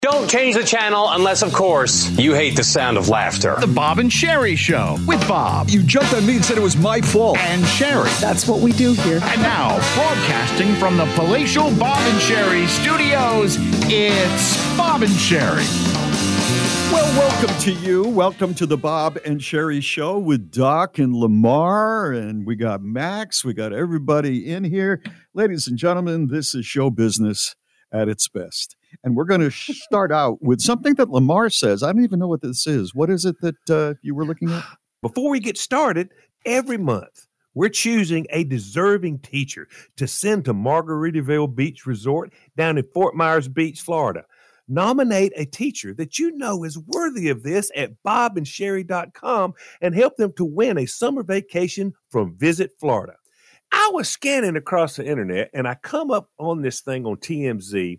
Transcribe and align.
Don't 0.00 0.30
change 0.30 0.54
the 0.54 0.62
channel 0.62 1.08
unless, 1.10 1.42
of 1.42 1.52
course, 1.52 2.08
you 2.16 2.32
hate 2.32 2.54
the 2.54 2.62
sound 2.62 2.96
of 2.96 3.08
laughter. 3.08 3.56
The 3.58 3.66
Bob 3.66 3.98
and 3.98 4.08
Sheri 4.08 4.56
Show 4.56 4.96
with 5.08 5.26
Bob. 5.26 5.70
You 5.70 5.82
jumped 5.82 6.14
on 6.14 6.24
me 6.24 6.36
and 6.36 6.44
said 6.44 6.56
it 6.56 6.62
was 6.62 6.76
my 6.76 7.00
fault. 7.00 7.36
And 7.38 7.64
Sheri. 7.64 8.20
That's 8.20 8.46
what 8.46 8.60
we 8.60 8.70
do 8.70 8.92
here. 8.92 9.18
And 9.20 9.42
now, 9.42 9.74
broadcasting 9.96 10.72
from 10.76 10.98
the 10.98 11.06
palatial 11.16 11.74
Bob 11.80 11.98
and 11.98 12.20
Sheri 12.20 12.68
studios, 12.68 13.56
it's 13.90 14.76
Bob 14.76 15.02
and 15.02 15.10
Sheri. 15.10 15.66
Well, 16.92 17.18
welcome 17.18 17.60
to 17.62 17.72
you. 17.72 18.04
Welcome 18.04 18.54
to 18.54 18.66
the 18.66 18.78
Bob 18.78 19.18
and 19.24 19.40
Sheri 19.40 19.82
Show 19.82 20.16
with 20.16 20.52
Doc 20.52 21.00
and 21.00 21.12
Lamar. 21.12 22.12
And 22.12 22.46
we 22.46 22.54
got 22.54 22.84
Max. 22.84 23.44
We 23.44 23.52
got 23.52 23.72
everybody 23.72 24.48
in 24.48 24.62
here. 24.62 25.02
Ladies 25.34 25.66
and 25.66 25.76
gentlemen, 25.76 26.28
this 26.28 26.54
is 26.54 26.64
show 26.64 26.88
business 26.88 27.56
at 27.92 28.08
its 28.08 28.28
best. 28.28 28.76
And 29.04 29.16
we're 29.16 29.24
going 29.24 29.40
to 29.48 29.50
start 29.50 30.12
out 30.12 30.42
with 30.42 30.60
something 30.60 30.94
that 30.94 31.10
Lamar 31.10 31.50
says. 31.50 31.82
I 31.82 31.92
don't 31.92 32.04
even 32.04 32.18
know 32.18 32.28
what 32.28 32.42
this 32.42 32.66
is. 32.66 32.94
What 32.94 33.10
is 33.10 33.24
it 33.24 33.36
that 33.40 33.70
uh, 33.70 33.94
you 34.02 34.14
were 34.14 34.24
looking 34.24 34.50
at? 34.50 34.64
Before 35.02 35.30
we 35.30 35.38
get 35.38 35.56
started, 35.56 36.10
every 36.44 36.78
month 36.78 37.28
we're 37.54 37.68
choosing 37.68 38.26
a 38.30 38.44
deserving 38.44 39.20
teacher 39.20 39.68
to 39.96 40.06
send 40.06 40.44
to 40.44 40.54
Margaritaville 40.54 41.54
Beach 41.54 41.86
Resort 41.86 42.32
down 42.56 42.78
in 42.78 42.84
Fort 42.92 43.14
Myers 43.14 43.48
Beach, 43.48 43.80
Florida. 43.80 44.24
Nominate 44.68 45.32
a 45.34 45.46
teacher 45.46 45.94
that 45.94 46.18
you 46.18 46.36
know 46.36 46.62
is 46.62 46.78
worthy 46.78 47.30
of 47.30 47.42
this 47.42 47.70
at 47.74 47.92
bobandsheri.com 48.04 49.54
and 49.80 49.94
help 49.94 50.16
them 50.16 50.32
to 50.36 50.44
win 50.44 50.78
a 50.78 50.86
summer 50.86 51.22
vacation 51.22 51.94
from 52.10 52.36
Visit 52.36 52.72
Florida. 52.78 53.14
I 53.72 53.90
was 53.92 54.08
scanning 54.08 54.56
across 54.56 54.96
the 54.96 55.06
internet 55.06 55.50
and 55.52 55.66
I 55.66 55.74
come 55.74 56.10
up 56.10 56.30
on 56.38 56.62
this 56.62 56.80
thing 56.80 57.06
on 57.06 57.16
TMZ 57.16 57.98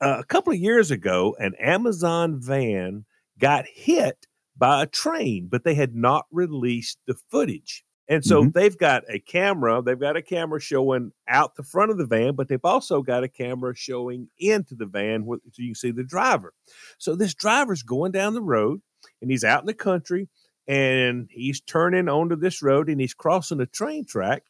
uh, 0.00 0.16
a 0.18 0.24
couple 0.24 0.52
of 0.52 0.58
years 0.58 0.90
ago, 0.90 1.36
an 1.38 1.54
Amazon 1.56 2.40
van 2.40 3.04
got 3.38 3.66
hit 3.66 4.26
by 4.56 4.82
a 4.82 4.86
train, 4.86 5.48
but 5.50 5.64
they 5.64 5.74
had 5.74 5.94
not 5.94 6.26
released 6.30 6.98
the 7.06 7.14
footage. 7.30 7.84
And 8.10 8.24
so 8.24 8.40
mm-hmm. 8.40 8.50
they've 8.50 8.76
got 8.76 9.04
a 9.10 9.18
camera, 9.18 9.82
they've 9.82 10.00
got 10.00 10.16
a 10.16 10.22
camera 10.22 10.60
showing 10.60 11.12
out 11.28 11.56
the 11.56 11.62
front 11.62 11.90
of 11.90 11.98
the 11.98 12.06
van, 12.06 12.34
but 12.34 12.48
they've 12.48 12.58
also 12.64 13.02
got 13.02 13.22
a 13.22 13.28
camera 13.28 13.74
showing 13.76 14.28
into 14.38 14.74
the 14.74 14.86
van 14.86 15.26
so 15.26 15.38
you 15.56 15.68
can 15.68 15.74
see 15.74 15.90
the 15.90 16.04
driver. 16.04 16.54
So 16.96 17.14
this 17.14 17.34
driver's 17.34 17.82
going 17.82 18.12
down 18.12 18.32
the 18.32 18.40
road 18.40 18.80
and 19.20 19.30
he's 19.30 19.44
out 19.44 19.60
in 19.60 19.66
the 19.66 19.74
country 19.74 20.28
and 20.66 21.28
he's 21.30 21.60
turning 21.60 22.08
onto 22.08 22.34
this 22.34 22.62
road 22.62 22.88
and 22.88 22.98
he's 22.98 23.14
crossing 23.14 23.60
a 23.60 23.66
train 23.66 24.06
track. 24.06 24.44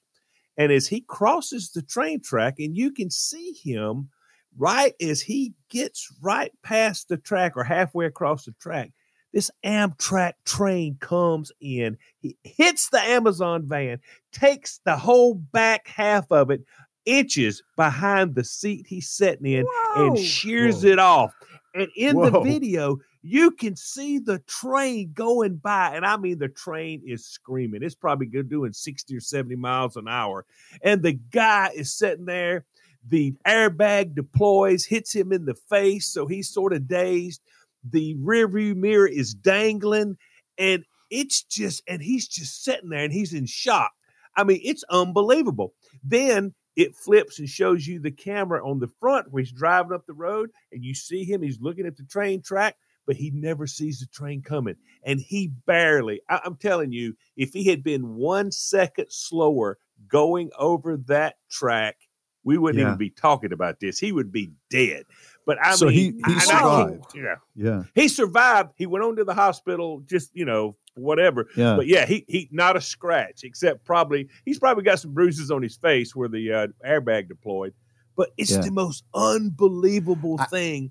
And 0.56 0.71
as 0.71 0.87
he 0.87 1.00
crosses 1.00 1.71
the 1.71 1.83
train 1.83 2.21
track, 2.21 2.56
and 2.59 2.77
you 2.77 2.93
can 2.93 3.11
see 3.11 3.53
him 3.53 4.11
right 4.59 4.95
as 5.01 5.21
he 5.21 5.55
gets 5.71 6.13
right 6.21 6.53
past 6.63 7.09
the 7.09 7.17
track 7.17 7.53
or 7.57 7.65
halfway 7.65 8.07
across 8.07 8.45
the 8.45 8.53
track, 8.61 8.91
this 9.33 9.51
Amtrak 9.65 10.33
train 10.45 10.97
comes 11.01 11.53
in. 11.61 11.97
He 12.21 12.37
hits 12.45 12.89
the 12.91 13.01
Amazon 13.01 13.67
van, 13.67 14.01
takes 14.33 14.81
the 14.85 14.97
whole 14.97 15.35
back 15.35 15.87
half 15.87 16.31
of 16.33 16.51
it, 16.51 16.63
inches 17.05 17.63
behind 17.77 18.35
the 18.35 18.45
seat 18.45 18.87
he's 18.87 19.11
sitting 19.11 19.47
in, 19.47 19.65
Whoa. 19.65 20.07
and 20.07 20.19
shears 20.19 20.83
Whoa. 20.83 20.91
it 20.91 20.99
off. 20.99 21.33
And 21.75 21.89
in 21.97 22.17
Whoa. 22.17 22.31
the 22.31 22.41
video, 22.41 22.99
you 23.23 23.51
can 23.51 23.77
see 23.77 24.19
the 24.19 24.39
train 24.41 25.11
going 25.13 25.57
by. 25.57 25.95
And 25.95 26.07
I 26.07 26.17
mean, 26.17 26.39
the 26.39 26.49
train 26.49 27.03
is 27.05 27.27
screaming. 27.27 27.83
It's 27.83 27.95
probably 27.95 28.27
doing 28.27 28.73
60 28.73 29.17
or 29.17 29.21
70 29.21 29.57
miles 29.57 29.97
an 29.97 30.09
hour. 30.09 30.47
And 30.83 31.03
the 31.03 31.13
guy 31.13 31.71
is 31.75 31.93
sitting 31.93 32.25
there 32.25 32.65
the 33.07 33.35
airbag 33.47 34.15
deploys, 34.15 34.85
hits 34.85 35.15
him 35.15 35.33
in 35.33 35.45
the 35.45 35.55
face, 35.55 36.07
so 36.07 36.27
he's 36.27 36.49
sort 36.49 36.73
of 36.73 36.89
dazed. 36.89 37.41
The 37.89 38.17
rearview 38.17 38.77
mirror 38.77 39.07
is 39.07 39.35
dangling, 39.35 40.17
and 40.59 40.85
it's 41.11 41.43
just, 41.43 41.83
and 41.89 42.03
he's 42.03 42.29
just 42.29 42.65
sitting 42.65 42.91
there 42.91 43.05
and 43.05 43.13
he's 43.13 43.33
in 43.33 43.47
shock. 43.47 43.93
I 44.37 44.45
mean, 44.45 44.61
it's 44.63 44.85
unbelievable. 44.91 45.75
Then 46.05 46.55
it 46.77 46.95
flips 46.95 47.39
and 47.39 47.49
shows 47.49 47.87
you 47.87 47.99
the 47.99 48.11
camera 48.11 48.65
on 48.69 48.79
the 48.79 48.91
front 49.01 49.33
where 49.33 49.43
he's 49.43 49.53
driving 49.53 49.93
up 49.93 50.07
the 50.07 50.13
road, 50.13 50.51
and 50.73 50.85
you 50.85 50.95
see 50.95 51.25
him. 51.25 51.43
He's 51.43 51.61
looking 51.61 51.87
at 51.87 51.97
the 51.97 52.05
train 52.05 52.43
track, 52.43 52.77
but 53.07 53.17
he 53.17 53.31
never 53.31 53.67
sees 53.67 54.01
the 54.01 54.07
train 54.07 54.43
coming. 54.43 54.77
And 55.03 55.19
he 55.19 55.49
barely, 55.67 56.21
I, 56.29 56.41
I'm 56.45 56.57
telling 56.57 56.93
you, 56.93 57.17
if 57.37 57.53
he 57.53 57.65
had 57.65 57.83
been 57.83 58.15
one 58.17 58.53
second 58.53 59.07
slower 59.09 59.79
going 60.09 60.51
over 60.59 60.97
that 61.07 61.37
track, 61.51 61.97
we 62.44 62.59
wouldn't 62.59 62.81
yeah. 62.81 62.88
even 62.88 62.99
be 62.99 63.10
talking 63.10 63.53
about 63.53 63.81
this. 63.81 63.99
He 63.99 64.12
would 64.12 64.32
be 64.32 64.50
dead. 64.71 65.04
But 65.47 65.59
I 65.65 65.75
so 65.76 65.87
mean, 65.87 65.94
he, 65.94 66.32
he 66.32 66.41
survived. 66.41 67.06
I, 67.15 67.19
yeah, 67.19 67.34
yeah, 67.56 67.82
he 67.94 68.09
survived. 68.09 68.71
He 68.76 68.84
went 68.84 69.04
on 69.04 69.16
to 69.16 69.25
the 69.25 69.32
hospital, 69.32 70.03
just 70.06 70.31
you 70.34 70.44
know, 70.44 70.76
whatever. 70.94 71.49
Yeah. 71.56 71.75
But 71.76 71.87
yeah, 71.87 72.04
he 72.04 72.25
he 72.28 72.49
not 72.53 72.76
a 72.76 72.82
scratch, 72.82 73.44
except 73.44 73.84
probably 73.84 74.28
he's 74.44 74.59
probably 74.59 74.84
got 74.84 75.00
some 75.00 75.15
bruises 75.15 75.50
on 75.50 75.62
his 75.62 75.76
face 75.76 76.15
where 76.15 76.28
the 76.28 76.53
uh, 76.53 76.66
airbag 76.87 77.28
deployed. 77.28 77.72
But 78.15 78.31
it's 78.37 78.50
yeah. 78.50 78.60
the 78.60 78.72
most 78.72 79.05
unbelievable 79.15 80.37
I, 80.38 80.44
thing. 80.47 80.91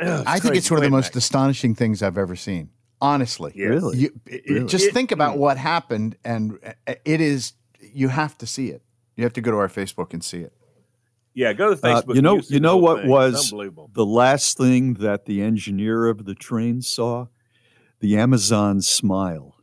Ugh, 0.00 0.24
I 0.26 0.40
think 0.40 0.56
it's 0.56 0.70
one 0.70 0.78
of 0.78 0.84
the 0.84 0.90
most 0.90 1.14
astonishing 1.14 1.76
things 1.76 2.02
I've 2.02 2.18
ever 2.18 2.34
seen. 2.34 2.70
Honestly, 3.00 3.52
yes. 3.54 3.68
really? 3.68 3.98
You, 3.98 4.20
really? 4.26 4.66
Just 4.66 4.86
it, 4.86 4.94
think 4.94 5.12
about 5.12 5.34
it, 5.34 5.38
what 5.38 5.56
happened, 5.56 6.16
and 6.24 6.58
uh, 6.64 6.94
it 7.04 7.20
is. 7.20 7.52
You 7.80 8.08
have 8.08 8.36
to 8.38 8.46
see 8.46 8.70
it. 8.70 8.82
You 9.14 9.22
have 9.22 9.34
to 9.34 9.40
go 9.40 9.52
to 9.52 9.56
our 9.58 9.68
Facebook 9.68 10.12
and 10.14 10.24
see 10.24 10.40
it. 10.40 10.52
Yeah, 11.38 11.52
go 11.52 11.72
to 11.72 11.80
Facebook. 11.80 12.10
Uh, 12.10 12.14
you 12.14 12.22
know, 12.22 12.34
you, 12.38 12.42
you 12.48 12.58
know 12.58 12.78
what 12.78 13.02
thing. 13.02 13.10
was 13.10 13.54
the 13.92 14.04
last 14.04 14.58
thing 14.58 14.94
that 14.94 15.26
the 15.26 15.40
engineer 15.40 16.08
of 16.08 16.24
the 16.24 16.34
train 16.34 16.82
saw? 16.82 17.26
The 18.00 18.16
Amazon 18.16 18.80
smile. 18.80 19.54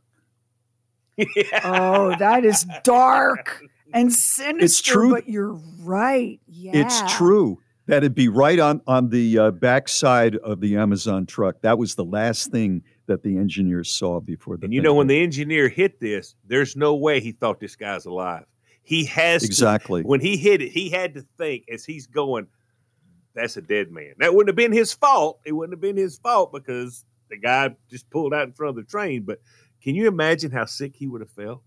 yeah. 1.18 1.60
Oh, 1.64 2.16
that 2.16 2.46
is 2.46 2.64
dark 2.82 3.60
and 3.92 4.10
sinister. 4.12 4.64
It's 4.64 4.80
true, 4.80 5.10
but 5.10 5.28
you're 5.28 5.60
right. 5.80 6.40
Yeah, 6.46 6.72
it's 6.76 7.14
true. 7.14 7.60
that 7.88 7.98
it'd 7.98 8.14
be 8.14 8.28
right 8.28 8.58
on 8.58 8.80
on 8.86 9.10
the 9.10 9.38
uh, 9.38 9.50
backside 9.50 10.36
of 10.36 10.62
the 10.62 10.78
Amazon 10.78 11.26
truck. 11.26 11.60
That 11.60 11.76
was 11.76 11.94
the 11.94 12.06
last 12.06 12.50
thing 12.50 12.84
that 13.04 13.22
the 13.22 13.36
engineer 13.36 13.84
saw 13.84 14.20
before 14.20 14.56
the. 14.56 14.64
And 14.64 14.72
you 14.72 14.80
know, 14.80 14.94
when 14.94 15.08
the 15.08 15.22
engineer 15.22 15.68
hit 15.68 16.00
this, 16.00 16.36
there's 16.46 16.74
no 16.74 16.94
way 16.94 17.20
he 17.20 17.32
thought 17.32 17.60
this 17.60 17.76
guy's 17.76 18.06
alive. 18.06 18.46
He 18.86 19.04
has 19.06 19.42
exactly 19.42 20.02
to, 20.02 20.08
when 20.08 20.20
he 20.20 20.36
hit 20.36 20.62
it, 20.62 20.70
he 20.70 20.90
had 20.90 21.14
to 21.14 21.26
think 21.36 21.64
as 21.68 21.84
he's 21.84 22.06
going, 22.06 22.46
that's 23.34 23.56
a 23.56 23.60
dead 23.60 23.90
man. 23.90 24.14
That 24.18 24.32
wouldn't 24.32 24.48
have 24.48 24.56
been 24.56 24.70
his 24.70 24.92
fault. 24.92 25.40
It 25.44 25.50
wouldn't 25.50 25.72
have 25.72 25.80
been 25.80 25.96
his 25.96 26.18
fault 26.18 26.52
because 26.52 27.04
the 27.28 27.36
guy 27.36 27.74
just 27.90 28.08
pulled 28.10 28.32
out 28.32 28.44
in 28.44 28.52
front 28.52 28.70
of 28.70 28.76
the 28.76 28.88
train. 28.88 29.24
But 29.24 29.40
can 29.82 29.96
you 29.96 30.06
imagine 30.06 30.52
how 30.52 30.66
sick 30.66 30.94
he 30.94 31.08
would 31.08 31.20
have 31.20 31.32
felt? 31.32 31.62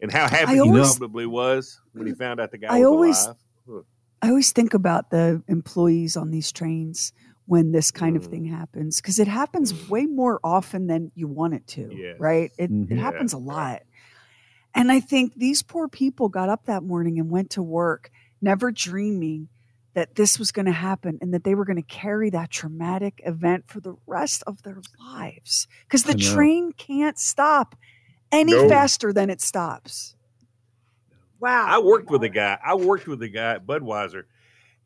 And 0.00 0.10
how 0.10 0.28
happy 0.28 0.54
he 0.54 0.70
probably 0.70 1.26
was 1.26 1.78
when 1.92 2.06
he 2.06 2.14
found 2.14 2.40
out 2.40 2.50
the 2.52 2.58
guy 2.58 2.68
I 2.74 2.78
was 2.78 2.86
always, 2.86 3.24
alive. 3.66 3.84
I 4.22 4.28
always 4.30 4.52
think 4.52 4.72
about 4.72 5.10
the 5.10 5.42
employees 5.48 6.16
on 6.16 6.30
these 6.30 6.52
trains 6.52 7.12
when 7.44 7.72
this 7.72 7.90
kind 7.90 8.16
mm. 8.16 8.24
of 8.24 8.30
thing 8.30 8.46
happens 8.46 9.00
because 9.00 9.18
it 9.18 9.28
happens 9.28 9.74
mm. 9.74 9.88
way 9.90 10.06
more 10.06 10.40
often 10.42 10.86
than 10.86 11.12
you 11.14 11.28
want 11.28 11.52
it 11.52 11.66
to, 11.68 11.90
yes. 11.92 12.16
right? 12.18 12.50
It, 12.58 12.72
mm-hmm. 12.72 12.92
it 12.92 12.98
happens 12.98 13.34
a 13.34 13.38
lot. 13.38 13.82
And 14.76 14.92
I 14.92 15.00
think 15.00 15.34
these 15.34 15.62
poor 15.62 15.88
people 15.88 16.28
got 16.28 16.48
up 16.50 16.66
that 16.66 16.82
morning 16.84 17.18
and 17.18 17.30
went 17.30 17.50
to 17.50 17.62
work, 17.62 18.10
never 18.42 18.70
dreaming 18.70 19.48
that 19.94 20.14
this 20.16 20.38
was 20.38 20.52
going 20.52 20.66
to 20.66 20.72
happen 20.72 21.18
and 21.22 21.32
that 21.32 21.42
they 21.44 21.54
were 21.54 21.64
going 21.64 21.76
to 21.78 21.82
carry 21.82 22.28
that 22.28 22.50
traumatic 22.50 23.22
event 23.24 23.64
for 23.66 23.80
the 23.80 23.96
rest 24.06 24.44
of 24.46 24.62
their 24.62 24.82
lives 25.00 25.66
because 25.84 26.02
the 26.04 26.12
train 26.14 26.72
can't 26.72 27.18
stop 27.18 27.74
any 28.30 28.52
No. 28.52 28.68
faster 28.68 29.14
than 29.14 29.30
it 29.30 29.40
stops. 29.40 30.14
Wow. 31.40 31.64
I 31.66 31.78
worked 31.78 32.10
with 32.10 32.22
a 32.24 32.28
guy. 32.28 32.58
I 32.62 32.74
worked 32.74 33.06
with 33.06 33.22
a 33.22 33.28
guy 33.28 33.52
at 33.54 33.66
Budweiser, 33.66 34.24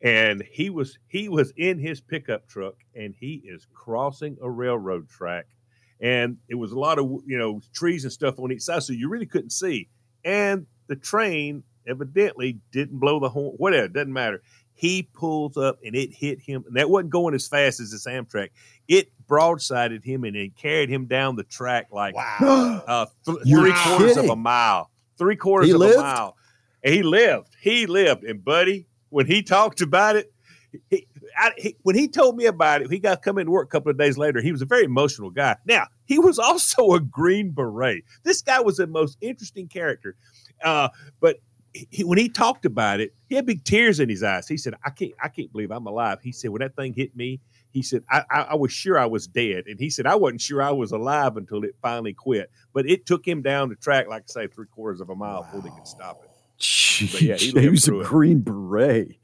and 0.01 0.41
he 0.49 0.69
was 0.69 0.97
he 1.07 1.27
was 1.27 1.51
in 1.57 1.77
his 1.79 1.99
pickup 1.99 2.47
truck, 2.47 2.75
and 2.95 3.13
he 3.19 3.41
is 3.45 3.67
crossing 3.73 4.37
a 4.41 4.49
railroad 4.49 5.09
track, 5.09 5.47
and 6.01 6.37
it 6.49 6.55
was 6.55 6.71
a 6.71 6.79
lot 6.79 6.99
of 6.99 7.05
you 7.25 7.37
know 7.37 7.61
trees 7.73 8.03
and 8.03 8.11
stuff 8.11 8.39
on 8.39 8.51
each 8.51 8.61
side, 8.63 8.83
so 8.83 8.93
you 8.93 9.07
really 9.09 9.25
couldn't 9.25 9.51
see. 9.51 9.87
And 10.25 10.65
the 10.87 10.95
train 10.95 11.63
evidently 11.87 12.59
didn't 12.71 12.99
blow 12.99 13.19
the 13.19 13.29
horn. 13.29 13.53
Whatever, 13.57 13.85
it 13.85 13.93
doesn't 13.93 14.13
matter. 14.13 14.41
He 14.73 15.03
pulls 15.13 15.57
up 15.57 15.77
and 15.85 15.95
it 15.95 16.11
hit 16.13 16.39
him, 16.41 16.63
and 16.67 16.75
that 16.75 16.89
wasn't 16.89 17.11
going 17.11 17.35
as 17.35 17.47
fast 17.47 17.79
as 17.79 17.91
this 17.91 18.07
Amtrak. 18.07 18.49
It 18.87 19.11
broadsided 19.29 20.03
him 20.03 20.23
and 20.23 20.35
it 20.35 20.55
carried 20.55 20.89
him 20.89 21.05
down 21.05 21.35
the 21.35 21.43
track 21.43 21.87
like 21.91 22.15
uh, 22.17 23.05
th- 23.25 23.37
three 23.47 23.73
quarters 23.73 24.17
of 24.17 24.29
a 24.29 24.35
mile. 24.35 24.89
Three 25.17 25.35
quarters 25.35 25.67
He 25.67 25.73
of 25.73 25.79
lived? 25.79 25.97
a 25.99 26.01
mile. 26.01 26.35
And 26.83 26.93
he 26.95 27.03
lived. 27.03 27.55
He 27.61 27.85
lived. 27.85 28.23
And 28.23 28.43
buddy, 28.43 28.87
when 29.09 29.27
he 29.27 29.43
talked 29.43 29.81
about 29.81 30.15
it, 30.15 30.33
he, 30.89 31.05
I, 31.41 31.51
he, 31.57 31.75
when 31.81 31.95
he 31.95 32.07
told 32.07 32.37
me 32.37 32.45
about 32.45 32.83
it, 32.83 32.91
he 32.91 32.99
got 32.99 33.23
come 33.23 33.39
into 33.39 33.51
work 33.51 33.67
a 33.67 33.71
couple 33.71 33.89
of 33.89 33.97
days 33.97 34.15
later. 34.15 34.41
He 34.41 34.51
was 34.51 34.61
a 34.61 34.65
very 34.65 34.83
emotional 34.83 35.31
guy. 35.31 35.57
Now 35.65 35.87
he 36.05 36.19
was 36.19 36.37
also 36.37 36.93
a 36.93 36.99
Green 36.99 37.49
Beret. 37.49 38.03
This 38.23 38.43
guy 38.43 38.61
was 38.61 38.77
the 38.77 38.85
most 38.85 39.17
interesting 39.21 39.67
character. 39.67 40.15
Uh, 40.63 40.89
but 41.19 41.37
he, 41.73 42.03
when 42.03 42.19
he 42.19 42.29
talked 42.29 42.65
about 42.65 42.99
it, 42.99 43.15
he 43.27 43.35
had 43.35 43.47
big 43.47 43.63
tears 43.63 43.99
in 43.99 44.07
his 44.07 44.21
eyes. 44.21 44.47
He 44.47 44.57
said, 44.57 44.75
"I 44.85 44.91
can't, 44.91 45.13
I 45.21 45.29
can't 45.29 45.51
believe 45.51 45.71
I'm 45.71 45.87
alive." 45.87 46.19
He 46.21 46.31
said, 46.31 46.51
"When 46.51 46.59
that 46.59 46.75
thing 46.75 46.93
hit 46.93 47.15
me, 47.15 47.39
he 47.71 47.81
said 47.81 48.03
I, 48.09 48.23
I, 48.29 48.41
I 48.41 48.55
was 48.55 48.71
sure 48.71 48.99
I 48.99 49.07
was 49.07 49.25
dead, 49.25 49.63
and 49.65 49.79
he 49.79 49.89
said 49.89 50.05
I 50.05 50.15
wasn't 50.15 50.41
sure 50.41 50.61
I 50.61 50.71
was 50.71 50.91
alive 50.91 51.37
until 51.37 51.63
it 51.63 51.75
finally 51.81 52.13
quit. 52.13 52.51
But 52.71 52.87
it 52.87 53.07
took 53.07 53.27
him 53.27 53.41
down 53.41 53.69
the 53.69 53.75
track, 53.75 54.07
like 54.07 54.23
I 54.23 54.31
say, 54.31 54.47
three 54.47 54.67
quarters 54.67 55.01
of 55.01 55.09
a 55.09 55.15
mile 55.15 55.43
before 55.43 55.61
they 55.61 55.69
could 55.69 55.87
stop 55.87 56.21
it. 56.23 56.29
Jeez, 56.59 57.19
yeah, 57.21 57.35
he 57.35 57.51
he, 57.59 57.69
was 57.69 57.87
a 57.87 57.99
it. 57.99 58.05
green 58.05 58.41
beret. 58.41 59.15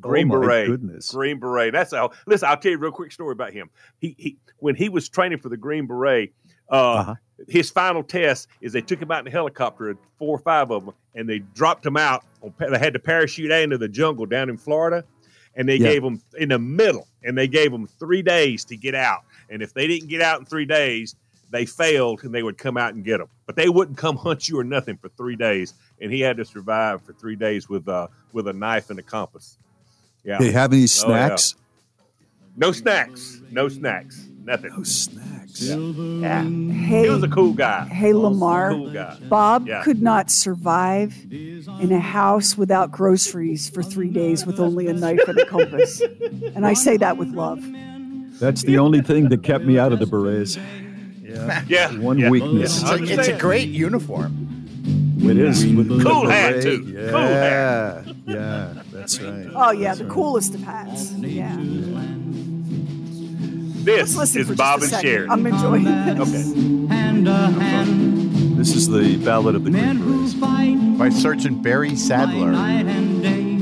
Green 0.00 0.30
oh, 0.30 0.40
Beret. 0.40 0.66
Goodness. 0.68 1.12
Green 1.12 1.38
Beret. 1.38 1.72
That's 1.72 1.92
how. 1.94 2.10
Listen, 2.26 2.48
I'll 2.48 2.56
tell 2.56 2.72
you 2.72 2.76
a 2.78 2.80
real 2.80 2.92
quick 2.92 3.12
story 3.12 3.32
about 3.32 3.52
him. 3.52 3.70
He, 4.00 4.14
he 4.18 4.36
when 4.58 4.74
he 4.74 4.88
was 4.88 5.08
training 5.08 5.38
for 5.38 5.48
the 5.48 5.56
Green 5.56 5.86
Beret, 5.86 6.32
uh, 6.70 6.74
Uh-huh. 6.94 7.14
his 7.48 7.70
final 7.70 8.02
test 8.02 8.48
is 8.60 8.72
they 8.72 8.80
took 8.80 9.00
him 9.00 9.10
out 9.10 9.20
in 9.20 9.26
a 9.28 9.30
helicopter, 9.30 9.96
four 10.18 10.36
or 10.36 10.38
five 10.40 10.70
of 10.70 10.84
them, 10.84 10.94
and 11.14 11.28
they 11.28 11.38
dropped 11.54 11.84
him 11.86 11.96
out. 11.96 12.24
On, 12.42 12.52
they 12.58 12.78
had 12.78 12.92
to 12.92 12.98
parachute 12.98 13.50
out 13.52 13.62
into 13.62 13.78
the 13.78 13.88
jungle 13.88 14.26
down 14.26 14.50
in 14.50 14.56
Florida, 14.56 15.04
and 15.54 15.68
they 15.68 15.76
Yeah. 15.76 15.88
gave 15.92 16.04
him 16.04 16.20
in 16.38 16.48
the 16.50 16.58
middle, 16.58 17.06
and 17.24 17.36
they 17.36 17.48
gave 17.48 17.72
him 17.72 17.86
three 17.86 18.22
days 18.22 18.64
to 18.66 18.76
get 18.76 18.94
out. 18.94 19.22
And 19.48 19.62
if 19.62 19.72
they 19.74 19.86
didn't 19.86 20.08
get 20.08 20.20
out 20.22 20.40
in 20.40 20.46
three 20.46 20.64
days, 20.66 21.14
they 21.50 21.64
failed, 21.64 22.24
and 22.24 22.34
they 22.34 22.42
would 22.42 22.58
come 22.58 22.76
out 22.76 22.94
and 22.94 23.04
get 23.04 23.20
him. 23.20 23.28
But 23.46 23.54
they 23.54 23.68
wouldn't 23.68 23.96
come 23.96 24.16
hunt 24.16 24.48
you 24.48 24.58
or 24.58 24.64
nothing 24.64 24.96
for 24.96 25.08
three 25.10 25.36
days, 25.36 25.74
and 26.00 26.10
he 26.12 26.20
had 26.20 26.36
to 26.38 26.44
survive 26.44 27.02
for 27.02 27.12
three 27.12 27.36
days 27.36 27.68
with 27.68 27.88
uh, 27.88 28.08
with 28.32 28.48
a 28.48 28.52
knife 28.52 28.90
and 28.90 28.98
a 28.98 29.02
compass. 29.02 29.56
Yeah. 30.26 30.38
They 30.38 30.50
have 30.50 30.72
any 30.72 30.80
oh, 30.80 30.82
yeah. 30.82 30.86
snacks? 30.88 31.54
No 32.56 32.72
snacks. 32.72 33.40
No 33.50 33.68
snacks. 33.68 34.26
Nothing. 34.44 34.72
No 34.76 34.82
snacks. 34.82 35.62
Yeah. 35.62 36.42
Hey, 36.42 37.04
He 37.04 37.08
was 37.08 37.22
a 37.22 37.28
cool 37.28 37.52
guy. 37.52 37.86
hey, 37.86 38.12
Lamar. 38.12 38.70
Cool 38.70 38.90
guy. 38.90 39.16
Bob 39.28 39.66
Yeah. 39.68 39.82
could 39.82 40.02
not 40.02 40.30
survive 40.30 41.14
in 41.30 41.92
a 41.92 42.00
house 42.00 42.58
without 42.58 42.90
groceries 42.90 43.68
for 43.70 43.82
three 43.82 44.10
days 44.10 44.44
with 44.44 44.58
only 44.60 44.88
a 44.88 44.92
knife 44.92 45.26
and 45.28 45.38
a 45.38 45.46
compass. 45.46 46.00
And 46.54 46.66
I 46.66 46.74
say 46.74 46.96
that 46.98 47.16
with 47.16 47.28
love. 47.28 47.64
That's 48.40 48.62
the 48.62 48.78
only 48.78 49.00
thing 49.00 49.28
that 49.30 49.42
kept 49.42 49.64
me 49.64 49.78
out 49.78 49.92
of 49.92 49.98
the 49.98 50.06
berets. 50.06 50.58
Yeah. 51.68 51.92
One 51.96 52.18
yeah. 52.18 52.30
weakness. 52.30 52.82
It's, 52.82 52.90
I 52.90 52.96
a, 52.96 53.02
it's 53.02 53.28
a 53.28 53.38
great 53.38 53.68
uniform. 53.68 54.46
It 55.18 55.38
is. 55.38 55.66
With 55.66 55.88
the 55.88 56.04
Cool 56.04 56.28
hat, 56.28 56.62
too. 56.62 56.82
Yeah, 56.82 57.10
Cool 57.10 57.20
hat. 57.20 58.04
yeah, 58.26 58.82
that's 59.06 59.20
right. 59.20 59.46
Oh, 59.54 59.70
yeah, 59.70 59.88
That's 59.88 59.98
the 59.98 60.04
right. 60.06 60.12
coolest 60.12 60.54
of 60.54 60.62
hats. 60.62 61.12
Yeah. 61.12 61.56
This 63.84 64.34
is 64.34 64.50
Bob 64.56 64.82
and 64.82 64.90
a. 64.92 64.96
Sheri. 64.96 65.26
I'm 65.30 65.46
enjoying 65.46 65.84
this. 65.84 66.18
Okay. 66.18 66.94
Hand 66.94 67.28
a 67.28 67.36
hand, 67.50 68.58
This 68.58 68.74
is 68.74 68.88
the 68.88 69.16
Ballad 69.24 69.54
of 69.54 69.62
the 69.62 69.70
men 69.70 69.98
Green 69.98 70.28
Berets. 70.40 70.98
By 70.98 71.10
Sergeant 71.10 71.62
Barry 71.62 71.90
by 71.90 71.94
Sadler. 71.94 72.50
night 72.50 72.86
and 72.86 73.22
day. 73.22 73.56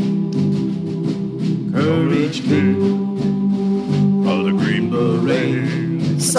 Courage 1.79 2.41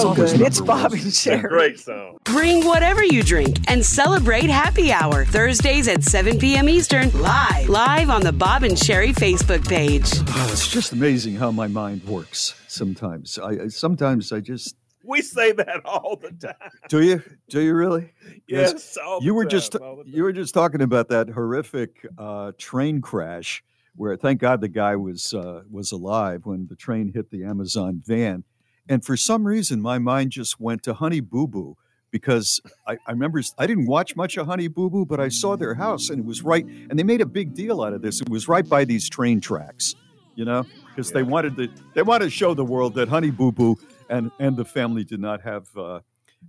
So 0.01 0.13
good. 0.13 0.41
It's. 0.41 0.59
Bob 0.61 0.93
and 0.93 1.01
Sheri. 1.01 1.47
Great 1.47 1.79
song. 1.79 2.17
Bring 2.23 2.65
whatever 2.65 3.03
you 3.03 3.23
drink 3.23 3.57
and 3.69 3.85
celebrate 3.85 4.49
happy 4.49 4.91
hour 4.91 5.23
Thursdays 5.25 5.87
at 5.87 6.03
7 6.03 6.39
p.m. 6.39 6.67
Eastern 6.67 7.11
live 7.21 7.69
live 7.69 8.09
on 8.09 8.21
the 8.21 8.31
Bob 8.33 8.63
and 8.63 8.73
Sheri 8.75 9.13
Facebook 9.13 9.67
page. 9.67 10.05
Oh, 10.27 10.49
it's 10.51 10.67
just 10.67 10.91
amazing 10.91 11.35
how 11.35 11.51
my 11.51 11.67
mind 11.67 12.03
works. 12.03 12.55
Sometimes, 12.67 13.37
I 13.39 13.49
I- 13.63 13.67
sometimes 13.67 14.31
I 14.31 14.39
just 14.41 14.75
We 15.03 15.21
say 15.21 15.51
that 15.53 15.85
all 15.85 16.17
the 16.17 16.31
time. 16.31 16.71
do 16.89 17.01
you 17.01 17.21
do 17.49 17.61
you 17.61 17.73
really? 17.75 18.11
Yes. 18.47 18.97
all 18.97 19.19
the 19.19 19.25
you 19.25 19.33
were 19.33 19.45
time, 19.45 19.49
just 19.51 19.75
all 19.75 19.97
the 19.97 20.03
time. 20.03 20.13
you 20.13 20.23
were 20.23 20.33
just 20.33 20.53
talking 20.53 20.81
about 20.81 21.09
that 21.09 21.29
horrific 21.29 22.05
uh, 22.17 22.51
train 22.57 23.01
crash 23.01 23.63
where 23.95 24.17
thank 24.17 24.41
God 24.41 24.59
the 24.61 24.67
guy 24.67 24.95
was 24.95 25.33
uh, 25.33 25.61
was 25.69 25.91
alive 25.91 26.41
when 26.45 26.67
the 26.67 26.75
train 26.75 27.11
hit 27.13 27.29
the 27.31 27.43
Amazon 27.45 28.01
van, 28.05 28.43
and 28.89 29.03
for 29.03 29.17
some 29.17 29.45
reason 29.45 29.81
my 29.81 29.99
mind 29.99 30.31
just 30.31 30.59
went 30.59 30.83
to 30.83 30.93
Honey 30.93 31.19
Boo 31.19 31.47
Boo 31.47 31.77
because 32.11 32.61
I, 32.87 32.93
I 33.05 33.11
remember 33.11 33.41
I 33.57 33.67
didn't 33.67 33.87
watch 33.87 34.15
much 34.15 34.37
of 34.37 34.47
Honey 34.47 34.69
Boo 34.69 34.89
Boo, 34.89 35.05
but 35.05 35.19
I 35.19 35.27
saw 35.27 35.57
their 35.57 35.73
house 35.73 36.09
and 36.09 36.19
it 36.19 36.25
was 36.25 36.43
right, 36.43 36.65
and 36.65 36.97
they 36.97 37.03
made 37.03 37.19
a 37.19 37.25
big 37.25 37.53
deal 37.53 37.81
out 37.81 37.91
of 37.91 38.01
this. 38.01 38.21
It 38.21 38.29
was 38.29 38.47
right 38.47 38.67
by 38.67 38.85
these 38.85 39.09
train 39.09 39.41
tracks, 39.41 39.95
you 40.35 40.45
know, 40.45 40.65
because 40.87 41.11
they 41.11 41.23
wanted 41.23 41.57
to 41.57 41.67
they 41.93 42.03
wanted 42.03 42.25
to 42.25 42.31
show 42.31 42.53
the 42.53 42.63
world 42.63 42.95
that 42.95 43.09
Honey 43.09 43.31
Boo 43.31 43.51
Boo 43.51 43.77
and 44.09 44.31
and 44.39 44.55
the 44.55 44.63
family 44.63 45.03
did 45.03 45.19
not 45.19 45.41
have 45.41 45.67
uh, 45.77 45.99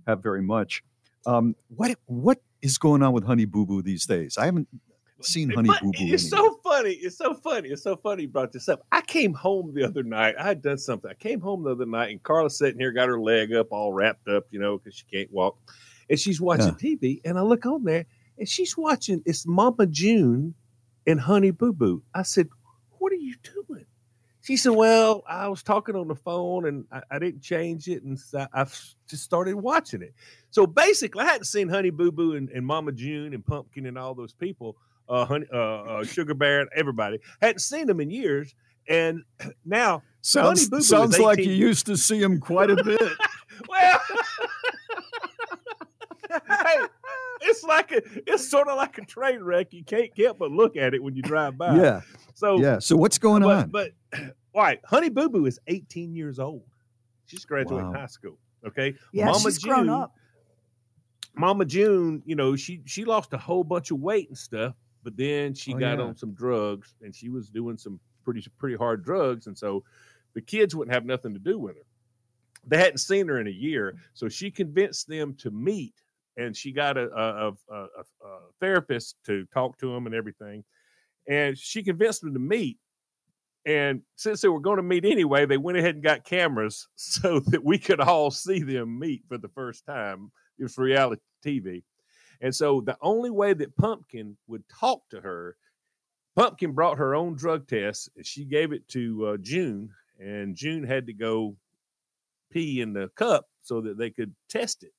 have 0.05 0.23
very 0.23 0.41
much. 0.41 0.83
Um, 1.25 1.55
what 1.67 1.97
what 2.05 2.41
is 2.61 2.77
going 2.77 3.03
on 3.03 3.11
with 3.11 3.25
Honey 3.25 3.45
Boo 3.45 3.65
Boo 3.65 3.81
these 3.81 4.05
days? 4.05 4.37
I 4.37 4.45
haven't 4.45 4.69
seen 5.21 5.49
Honey 5.49 5.69
Boo 5.69 5.91
Boo. 5.91 5.91
It's 5.97 6.29
so 6.29 6.59
funny. 6.63 6.91
It's 6.91 7.17
so 7.17 7.33
funny. 7.33 7.69
It's 7.69 7.83
so 7.83 7.95
funny 7.95 8.23
you 8.23 8.27
brought 8.27 8.51
this 8.51 8.69
up. 8.69 8.85
I 8.91 9.01
came 9.01 9.33
home 9.33 9.73
the 9.73 9.83
other 9.83 10.03
night. 10.03 10.35
I 10.39 10.43
had 10.43 10.61
done 10.61 10.77
something. 10.77 11.09
I 11.09 11.15
came 11.15 11.41
home 11.41 11.63
the 11.63 11.71
other 11.71 11.85
night 11.85 12.11
and 12.11 12.21
Carla's 12.21 12.57
sitting 12.57 12.79
here, 12.79 12.91
got 12.91 13.07
her 13.07 13.19
leg 13.19 13.53
up, 13.53 13.67
all 13.71 13.93
wrapped 13.93 14.27
up, 14.27 14.45
you 14.51 14.59
know, 14.59 14.77
because 14.77 14.95
she 14.95 15.05
can't 15.05 15.31
walk. 15.31 15.57
And 16.09 16.19
she's 16.19 16.39
watching 16.39 16.73
TV. 16.75 17.21
And 17.25 17.37
I 17.37 17.41
look 17.41 17.65
on 17.65 17.83
there 17.83 18.05
and 18.37 18.47
she's 18.47 18.77
watching 18.77 19.21
it's 19.25 19.45
Mama 19.47 19.87
June 19.87 20.53
and 21.05 21.19
Honey 21.19 21.51
Boo 21.51 21.73
Boo. 21.73 22.03
I 22.13 22.23
said, 22.23 22.47
What 22.99 23.11
are 23.11 23.15
you 23.15 23.35
doing? 23.43 23.85
She 24.41 24.55
said, 24.55 24.71
Well, 24.71 25.23
I 25.27 25.49
was 25.49 25.63
talking 25.63 25.95
on 25.95 26.07
the 26.07 26.15
phone 26.15 26.67
and 26.67 26.85
I, 26.91 27.01
I 27.11 27.19
didn't 27.19 27.41
change 27.41 27.87
it. 27.87 28.03
And 28.03 28.17
so 28.17 28.47
I 28.53 28.63
just 28.63 29.23
started 29.23 29.55
watching 29.55 30.01
it. 30.01 30.13
So 30.51 30.65
basically, 30.65 31.23
I 31.23 31.27
hadn't 31.27 31.45
seen 31.45 31.67
Honey 31.67 31.89
Boo 31.89 32.11
Boo 32.11 32.35
and, 32.35 32.49
and 32.49 32.65
Mama 32.65 32.91
June 32.93 33.33
and 33.33 33.45
Pumpkin 33.45 33.85
and 33.85 33.97
all 33.97 34.15
those 34.15 34.33
people 34.33 34.77
uh, 35.09 35.25
honey, 35.25 35.45
uh, 35.53 35.57
uh, 35.57 36.03
Sugar 36.05 36.33
Bear, 36.33 36.67
everybody. 36.75 37.19
Hadn't 37.41 37.59
seen 37.59 37.87
them 37.87 37.99
in 37.99 38.09
years, 38.09 38.53
and 38.87 39.23
now 39.65 40.03
sounds 40.21 40.59
Honey 40.61 40.69
Boo 40.69 40.77
Boo 40.77 40.83
sounds 40.83 41.19
like 41.19 41.39
you 41.39 41.51
used 41.51 41.85
to 41.87 41.97
see 41.97 42.19
them 42.19 42.39
quite 42.39 42.69
a 42.71 42.75
bit. 42.83 43.01
well, 43.69 43.99
hey, 46.49 46.75
it's 47.41 47.63
like 47.63 47.91
a, 47.91 48.01
it's 48.25 48.49
sort 48.49 48.67
of 48.67 48.77
like 48.77 48.97
a 48.97 49.05
train 49.05 49.41
wreck. 49.41 49.67
You 49.71 49.83
can't 49.83 50.11
help 50.17 50.39
but 50.39 50.51
look 50.51 50.75
at 50.77 50.93
it 50.93 51.01
when 51.01 51.15
you 51.15 51.21
drive 51.21 51.57
by. 51.57 51.75
yeah, 51.75 52.01
So 52.33 52.59
yeah. 52.59 52.79
So 52.79 52.95
what's 52.95 53.17
going 53.17 53.43
but, 53.43 53.49
on? 53.63 53.69
But 53.69 53.91
all 54.53 54.61
right, 54.63 54.79
Honey 54.85 55.09
Boo 55.09 55.29
Boo 55.29 55.45
is 55.45 55.59
18 55.67 56.13
years 56.15 56.39
old. 56.39 56.63
She's 57.25 57.45
graduating 57.45 57.91
Wow. 57.91 57.99
high 57.99 58.05
school. 58.07 58.37
Okay, 58.65 58.95
Yeah, 59.13 59.25
Mama 59.25 59.39
she's 59.39 59.59
grown 59.59 59.87
up. 59.89 60.13
Mama 61.35 61.65
June, 61.65 62.23
you 62.25 62.35
know, 62.35 62.55
she 62.55 62.81
she 62.85 63.05
lost 63.05 63.31
a 63.33 63.37
whole 63.37 63.63
bunch 63.63 63.91
of 63.91 63.99
weight 63.99 64.27
and 64.29 64.37
stuff, 64.37 64.73
but 65.07 65.15
then 65.15 65.53
she 65.53 65.73
Oh, 65.73 65.79
got 65.79 65.99
yeah. 65.99 66.03
on 66.03 66.17
some 66.17 66.33
drugs 66.33 66.93
and 67.01 67.15
she 67.15 67.29
was 67.29 67.49
doing 67.49 67.77
some 67.77 67.97
pretty 68.25 68.43
pretty 68.57 68.75
hard 68.75 69.05
drugs, 69.05 69.47
and 69.47 69.57
so 69.57 69.85
the 70.33 70.41
kids 70.41 70.75
wouldn't 70.75 70.93
have 70.93 71.05
nothing 71.05 71.31
to 71.33 71.39
do 71.39 71.57
with 71.57 71.77
her. 71.77 71.83
They 72.65 72.75
hadn't 72.77 72.97
seen 72.97 73.29
her 73.29 73.39
in 73.39 73.47
a 73.47 73.51
year, 73.51 73.95
so 74.13 74.27
she 74.27 74.51
convinced 74.51 75.07
them 75.07 75.33
to 75.35 75.49
meet, 75.49 75.93
and 76.35 76.53
she 76.57 76.73
got 76.73 76.97
a 76.97 77.09
a, 77.09 77.47
a, 77.47 77.53
a, 77.73 77.81
a 78.25 78.39
therapist 78.59 79.15
to 79.27 79.45
talk 79.53 79.77
to 79.77 79.93
them 79.93 80.07
and 80.07 80.13
everything, 80.13 80.65
and 81.25 81.57
she 81.57 81.83
convinced 81.83 82.19
them 82.19 82.33
to 82.33 82.39
meet. 82.41 82.77
And 83.65 84.01
since 84.17 84.41
they 84.41 84.49
were 84.49 84.59
going 84.59 84.75
to 84.77 84.83
meet 84.83 85.05
anyway, 85.05 85.45
they 85.45 85.55
went 85.57 85.77
ahead 85.77 85.95
and 85.95 86.03
got 86.03 86.25
cameras 86.25 86.85
so 86.97 87.39
that 87.39 87.63
we 87.63 87.77
could 87.77 88.01
all 88.01 88.29
see 88.29 88.59
them 88.59 88.99
meet 88.99 89.23
for 89.29 89.37
the 89.37 89.49
first 89.55 89.85
time. 89.85 90.33
It 90.59 90.63
was 90.63 90.77
reality 90.77 91.21
TV. 91.45 91.83
And 92.41 92.53
so 92.53 92.81
the 92.81 92.97
only 93.01 93.29
way 93.31 93.53
that 93.53 93.75
Pumpkin 93.77 94.37
would 94.47 94.63
talk 94.69 95.01
to 95.09 95.21
her, 95.21 95.57
Pumpkin 96.35 96.71
brought 96.73 96.97
her 96.99 97.15
own 97.15 97.35
drug 97.35 97.67
test. 97.67 98.09
and 98.15 98.25
She 98.25 98.45
gave 98.45 98.71
it 98.71 98.87
to 98.89 99.25
uh, 99.27 99.37
June, 99.37 99.89
and 100.19 100.55
June 100.55 100.83
had 100.83 101.07
to 101.07 101.13
go 101.13 101.55
pee 102.51 102.81
in 102.81 102.93
the 102.93 103.09
cup 103.15 103.47
so 103.61 103.81
that 103.81 103.97
they 103.97 104.09
could 104.09 104.33
test 104.49 104.83
it. 104.83 104.93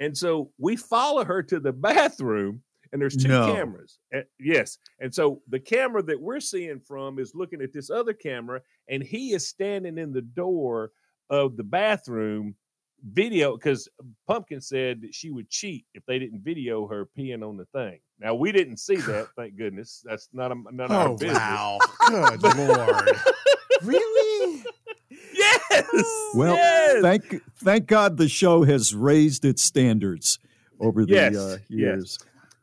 And 0.00 0.16
so 0.16 0.50
we 0.58 0.76
follow 0.76 1.24
her 1.24 1.42
to 1.44 1.58
the 1.60 1.72
bathroom, 1.72 2.62
and 2.92 3.00
there's 3.00 3.16
two 3.16 3.28
No. 3.28 3.46
cameras. 3.54 3.98
And- 4.12 4.26
yes. 4.38 4.78
And 5.00 5.14
so 5.14 5.40
the 5.48 5.60
camera 5.60 6.02
that 6.02 6.20
we're 6.20 6.40
seeing 6.40 6.80
from 6.80 7.18
is 7.18 7.34
looking 7.34 7.62
at 7.62 7.72
this 7.72 7.88
other 7.88 8.12
camera, 8.12 8.60
and 8.88 9.02
he 9.02 9.32
is 9.32 9.46
standing 9.48 9.96
in 9.98 10.12
the 10.12 10.22
door 10.22 10.92
of 11.30 11.56
the 11.56 11.64
bathroom 11.64 12.54
video 13.02 13.56
because 13.56 13.88
Pumpkin 14.26 14.60
said 14.60 15.02
that 15.02 15.14
she 15.14 15.30
would 15.30 15.48
cheat 15.50 15.84
if 15.94 16.04
they 16.06 16.18
didn't 16.18 16.40
video 16.42 16.86
her 16.86 17.08
peeing 17.18 17.46
on 17.46 17.56
the 17.56 17.64
thing. 17.66 17.98
Now 18.20 18.34
we 18.34 18.52
didn't 18.52 18.78
see 18.78 18.96
that, 18.96 19.28
thank 19.36 19.56
goodness. 19.56 20.02
That's 20.04 20.28
not 20.32 20.52
a, 20.52 20.54
none 20.70 20.86
of 20.86 20.92
our 20.92 21.08
Oh 21.08 21.16
business. 21.16 21.38
wow! 21.38 21.78
Good 22.40 22.56
lord! 22.56 23.10
really? 23.82 24.64
Yes. 25.34 26.32
Well, 26.34 26.54
yes. 26.54 27.02
thank 27.02 27.42
thank 27.56 27.86
God 27.86 28.16
the 28.16 28.28
show 28.28 28.62
has 28.64 28.94
raised 28.94 29.44
its 29.44 29.62
standards 29.62 30.38
over 30.80 31.04
the 31.04 31.12
Yes, 31.12 31.36
uh, 31.36 31.58
yes. 31.68 32.18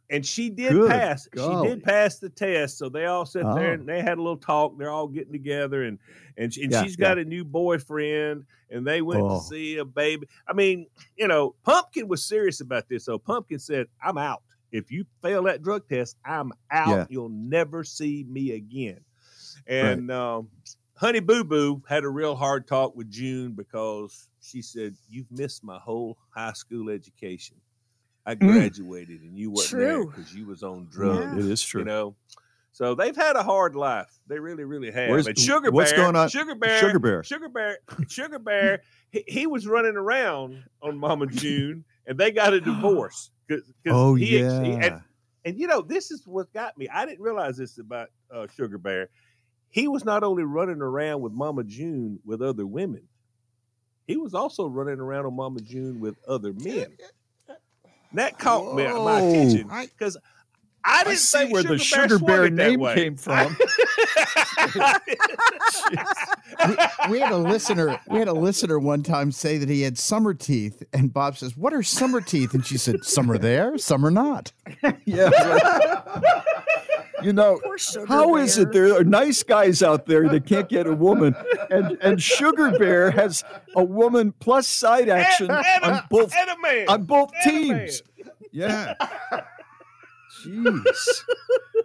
And 0.09 0.25
she 0.25 0.49
did 0.49 0.71
Good 0.71 0.89
pass. 0.89 1.27
She 1.35 1.39
did 1.63 1.83
pass 1.83 2.19
the 2.19 2.29
test. 2.29 2.77
So 2.77 2.89
they 2.89 3.05
all 3.05 3.25
sat 3.25 3.43
there 3.55 3.71
Oh. 3.71 3.73
and 3.73 3.87
they 3.87 4.01
had 4.01 4.17
a 4.17 4.21
little 4.21 4.37
talk. 4.37 4.77
They're 4.77 4.89
all 4.89 5.07
getting 5.07 5.33
together, 5.33 5.83
and 5.83 5.99
and, 6.37 6.53
she, 6.53 6.63
and 6.63 6.71
Yeah, 6.71 6.83
she's 6.83 6.95
got 6.95 7.17
a 7.17 7.25
new 7.25 7.43
boyfriend, 7.45 8.45
and 8.69 8.85
they 8.87 9.01
went 9.01 9.21
Oh. 9.21 9.39
to 9.39 9.43
see 9.45 9.77
a 9.77 9.85
baby. 9.85 10.27
I 10.47 10.53
mean, 10.53 10.87
you 11.17 11.27
know, 11.27 11.55
Pumpkin 11.63 12.07
was 12.07 12.23
serious 12.23 12.61
about 12.61 12.87
this. 12.89 13.05
So 13.05 13.17
Pumpkin 13.19 13.59
said, 13.59 13.87
"I'm 14.03 14.17
out. 14.17 14.41
If 14.71 14.91
you 14.91 15.05
fail 15.21 15.43
that 15.43 15.61
drug 15.63 15.87
test, 15.89 16.15
I'm 16.25 16.51
out. 16.71 16.89
Yeah. 16.89 17.05
You'll 17.09 17.29
never 17.29 17.83
see 17.83 18.25
me 18.29 18.51
again." 18.51 18.99
And 19.67 20.09
um, 20.11 20.49
Honey 20.95 21.19
Boo 21.19 21.43
Boo 21.43 21.83
had 21.87 22.03
a 22.03 22.09
real 22.09 22.35
hard 22.35 22.67
talk 22.67 22.95
with 22.95 23.09
June 23.11 23.53
because 23.53 24.29
she 24.41 24.61
said, 24.61 24.95
"You've 25.09 25.31
missed 25.31 25.63
my 25.63 25.77
whole 25.77 26.17
high 26.29 26.53
school 26.53 26.89
education. 26.89 27.57
I 28.29 28.35
Mm. 28.35 28.39
graduated 28.51 29.21
and 29.21 29.37
you 29.37 29.49
wasn't 29.51 29.81
there 29.81 30.05
because 30.05 30.33
you 30.35 30.45
was 30.45 30.61
on 30.63 30.87
drugs. 30.91 31.43
It 31.45 31.51
is 31.51 31.61
true. 31.61 31.81
You 31.81 31.85
know." 31.85 32.15
So 32.71 32.93
they've 32.95 33.15
had 33.15 33.35
a 33.35 33.43
hard 33.43 33.75
life. 33.75 34.11
They 34.27 34.39
really, 34.39 34.63
really 34.63 34.91
have. 34.91 35.09
Where's- 35.09 35.25
and 35.27 35.37
Sugar 35.37 35.71
what's 35.71 35.91
Bear, 35.91 36.03
going 36.03 36.15
on- 36.15 36.29
Sugar 36.29 36.55
Bear, 36.55 36.79
Sugar 36.79 36.99
Bear. 36.99 37.23
Sugar 37.23 37.49
Bear, 37.49 37.77
Sugar 38.07 38.39
Bear. 38.39 38.81
he, 39.11 39.23
he 39.27 39.47
was 39.47 39.65
running 39.67 39.95
around 39.95 40.63
on 40.81 40.97
Mama 40.97 41.25
June, 41.27 41.83
and 42.05 42.17
they 42.17 42.31
got 42.31 42.53
a 42.53 42.61
divorce. 42.71 43.31
'cause 43.49 43.63
oh 43.87 44.13
he 44.13 44.37
yeah. 44.39 44.63
he- 44.63 44.71
and, 44.73 45.01
and 45.43 45.57
you 45.57 45.65
know, 45.67 45.81
this 45.81 46.11
is 46.11 46.27
what 46.27 46.53
got 46.53 46.77
me. 46.77 46.87
I 46.87 47.05
didn't 47.07 47.21
realize 47.21 47.57
this 47.57 47.79
about 47.79 48.09
uh, 48.31 48.45
Sugar 48.55 48.77
Bear. 48.77 49.09
He 49.71 49.87
was 49.87 50.05
not 50.05 50.23
only 50.23 50.43
running 50.43 50.81
around 50.81 51.21
with 51.21 51.33
Mama 51.33 51.63
June 51.63 52.19
with 52.23 52.41
other 52.43 52.65
women, 52.67 53.07
he 54.05 54.17
was 54.17 54.33
also 54.35 54.67
running 54.67 54.99
around 54.99 55.25
on 55.25 55.35
Mama 55.35 55.59
June 55.61 55.99
with 55.99 56.15
other 56.27 56.53
men. 56.53 56.95
That 58.13 58.39
caught 58.39 58.75
me 58.75 58.83
my 58.85 58.93
Whoa. 58.93 59.17
attention 59.29 59.67
because 59.67 60.17
I 60.83 61.01
I 61.01 61.03
didn't 61.03 61.17
see 61.19 61.37
think 61.39 61.53
where 61.53 61.63
the 61.63 61.77
Sugar 61.77 62.01
Sugar 62.09 62.19
Bear, 62.19 62.37
Bear 62.37 62.43
that 62.49 62.51
name 62.71 62.79
way. 62.79 62.95
came 62.95 63.15
from. 63.17 63.55
we, 66.67 66.77
we 67.11 67.19
had 67.19 67.31
a 67.31 67.37
listener. 67.37 67.99
We 68.07 68.19
had 68.19 68.27
a 68.27 68.33
listener 68.33 68.79
one 68.79 69.03
time 69.03 69.31
say 69.31 69.57
that 69.57 69.69
he 69.69 69.81
had 69.81 69.97
summer 69.97 70.33
teeth, 70.33 70.81
and 70.93 71.13
Bob 71.13 71.37
says, 71.37 71.55
"What 71.57 71.73
are 71.73 71.83
summer 71.83 72.21
teeth?" 72.21 72.53
And 72.53 72.65
she 72.65 72.77
said, 72.77 73.03
"Some 73.03 73.29
are 73.31 73.37
there, 73.37 73.77
some 73.77 74.05
are 74.05 74.11
not." 74.11 74.51
yeah. 75.05 75.29
right. 75.29 76.43
You 77.23 77.33
know, 77.33 77.59
Poor 77.63 77.77
Sugar 77.77 78.05
how 78.05 78.35
is 78.35 78.57
it 78.57 78.71
there 78.71 78.95
are 78.95 79.03
nice 79.03 79.43
guys 79.43 79.81
out 79.83 80.05
there 80.05 80.27
that 80.29 80.45
can't 80.45 80.69
get 80.69 80.87
a 80.87 80.93
woman, 80.93 81.35
and 81.69 81.97
and 82.01 82.21
Sugar 82.21 82.77
Bear 82.77 83.11
has 83.11 83.43
a 83.75 83.83
woman 83.83 84.33
plus 84.39 84.67
side 84.67 85.09
action 85.09 85.49
and, 85.51 85.65
and, 85.65 85.83
on 85.83 85.93
a, 85.93 86.07
both 86.09 86.33
and 86.35 86.49
a 86.49 86.61
man. 86.61 86.89
on 86.89 87.03
both 87.03 87.31
and 87.45 87.51
a 87.51 87.67
man. 87.67 87.79
teams. 87.79 88.03
Yeah. 88.51 88.93
Jeez, 90.43 91.23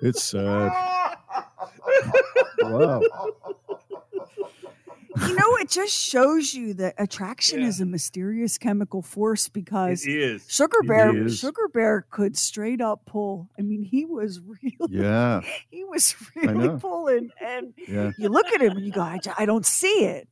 it's 0.02 0.22
sad. 0.22 0.72
Wow. 2.62 3.02
You 5.20 5.34
know, 5.34 5.56
it 5.58 5.68
just 5.70 5.92
shows 5.92 6.54
you 6.54 6.74
that 6.74 6.94
attraction 6.98 7.60
Yeah. 7.60 7.68
is 7.68 7.80
a 7.80 7.86
mysterious 7.86 8.58
chemical 8.58 9.00
force 9.02 9.48
because 9.48 10.04
It 10.06 10.12
is. 10.16 10.44
Sugar 10.48 10.78
Bear, 10.86 11.16
is. 11.26 11.38
Sugar 11.38 11.68
Bear 11.72 12.06
could 12.10 12.36
straight 12.36 12.80
up 12.80 13.06
pull. 13.06 13.48
I 13.58 13.62
mean, 13.62 13.82
he 13.82 14.04
was 14.04 14.40
really, 14.40 14.76
Yeah. 14.88 15.40
he 15.70 15.84
was 15.84 16.14
really 16.34 16.78
pulling. 16.80 17.30
And 17.40 17.74
Yeah. 17.88 18.10
you 18.18 18.28
look 18.28 18.46
at 18.48 18.60
him 18.60 18.72
and 18.76 18.84
you 18.84 18.92
go, 18.92 19.02
I, 19.02 19.20
I 19.38 19.46
don't 19.46 19.64
see 19.66 20.04
it, 20.04 20.28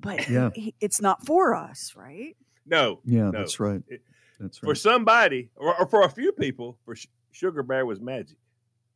but 0.00 0.28
Yeah. 0.28 0.50
he, 0.54 0.74
it's 0.80 1.00
not 1.00 1.24
for 1.24 1.54
us, 1.54 1.94
right? 1.96 2.36
No. 2.66 3.00
Yeah. 3.04 3.30
No. 3.30 3.32
That's 3.32 3.60
right. 3.60 3.82
It- 3.88 4.02
That's 4.40 4.58
For 4.58 4.74
somebody, 4.74 5.50
or, 5.54 5.78
or 5.80 5.86
for 5.86 6.02
a 6.02 6.08
few 6.08 6.32
people, 6.32 6.76
for 6.84 6.96
Sh- 6.96 7.06
Sugar 7.30 7.62
Bear 7.62 7.86
was 7.86 8.00
magic. 8.00 8.36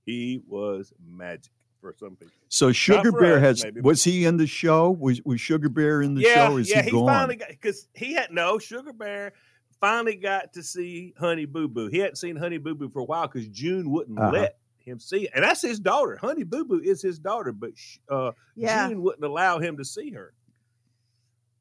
He 0.05 0.43
was 0.49 0.93
magic 1.09 1.53
for 1.81 1.95
some 1.99 2.17
people. 2.17 2.33
So 2.49 2.73
Sugar 2.73 3.13
Bear 3.13 3.37
us, 3.37 3.43
has 3.43 3.65
maybe. 3.65 3.81
was 3.81 4.03
he 4.05 4.25
in 4.25 4.37
the 4.37 4.47
show? 4.47 4.91
Was 4.91 5.21
was 5.25 5.41
Sugar 5.41 5.69
Bear 5.69 6.03
in 6.03 6.15
the 6.15 6.23
yeah, 6.23 6.47
show? 6.49 6.55
Or 6.55 6.61
is 6.61 6.71
yeah. 6.71 6.83
he 6.83 6.87
He, 6.87 6.91
gone? 6.93 7.07
finally 7.07 7.37
got 7.37 7.49
because 7.49 7.89
he 7.95 8.15
had 8.15 8.31
no 8.31 8.59
Sugar 8.59 8.93
Bear. 8.93 9.33
Finally 9.81 10.17
got 10.17 10.53
to 10.55 10.63
see 10.63 11.15
Honey 11.19 11.45
Boo 11.45 11.69
Boo. 11.69 11.87
He 11.89 11.99
hadn't 11.99 12.17
seen 12.17 12.35
Honey 12.37 12.59
Boo 12.59 12.75
Boo 12.75 12.89
for 12.91 12.99
a 13.01 13.05
while 13.05 13.29
because 13.29 13.47
June 13.49 13.91
wouldn't 13.91 14.19
Uh-huh. 14.19 14.31
let 14.33 14.59
him 14.79 14.99
see 14.99 15.25
it, 15.27 15.31
and 15.35 15.45
that's 15.45 15.63
his 15.63 15.79
daughter. 15.79 16.17
Honey 16.21 16.43
Boo 16.45 16.65
Boo 16.65 16.81
is 16.83 17.01
his 17.01 17.19
daughter, 17.19 17.53
but 17.53 17.71
sh- 17.77 17.99
uh, 18.09 18.33
Yeah. 18.57 18.89
June 18.89 19.03
wouldn't 19.03 19.23
allow 19.25 19.59
him 19.61 19.77
to 19.77 19.85
see 19.85 20.11
her. 20.11 20.33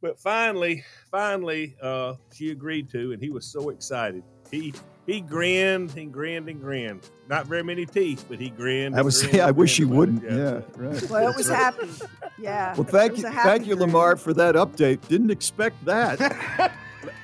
But 0.01 0.19
finally, 0.19 0.83
finally, 1.11 1.75
uh, 1.81 2.13
she 2.33 2.51
agreed 2.51 2.89
to, 2.91 3.11
and 3.11 3.21
he 3.21 3.29
was 3.29 3.45
so 3.45 3.69
excited. 3.69 4.23
He 4.49 4.73
he 5.07 5.21
grinned 5.21 5.95
and 5.97 6.13
grinned 6.13 6.47
and 6.49 6.61
grinned. 6.61 7.09
Not 7.27 7.47
very 7.47 7.63
many 7.63 7.85
teeth, 7.87 8.25
but 8.29 8.37
he 8.39 8.49
grinned. 8.51 8.93
I 8.93 8.99
and 8.99 9.05
was 9.05 9.19
saying, 9.21 9.41
I 9.41 9.49
wish 9.51 9.75
he 9.77 9.85
wouldn't. 9.85 10.23
about. 10.23 10.37
Yeah, 10.37 10.61
right. 10.75 11.09
Well, 11.09 11.29
it 11.29 11.35
was 11.35 11.47
happy. 11.49 11.89
Yeah. 12.37 12.75
Well, 12.75 12.83
thank 12.83 13.17
you, 13.17 13.23
thank 13.23 13.65
you, 13.65 13.75
grin. 13.75 13.87
Lamar, 13.87 14.15
for 14.17 14.33
that 14.33 14.53
update. 14.55 15.07
Didn't 15.07 15.31
expect 15.31 15.83
that, 15.85 16.19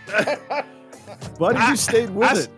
but 1.40 1.56
you 1.70 1.76
stayed 1.76 2.10
with 2.10 2.30
I- 2.30 2.40
it. 2.42 2.50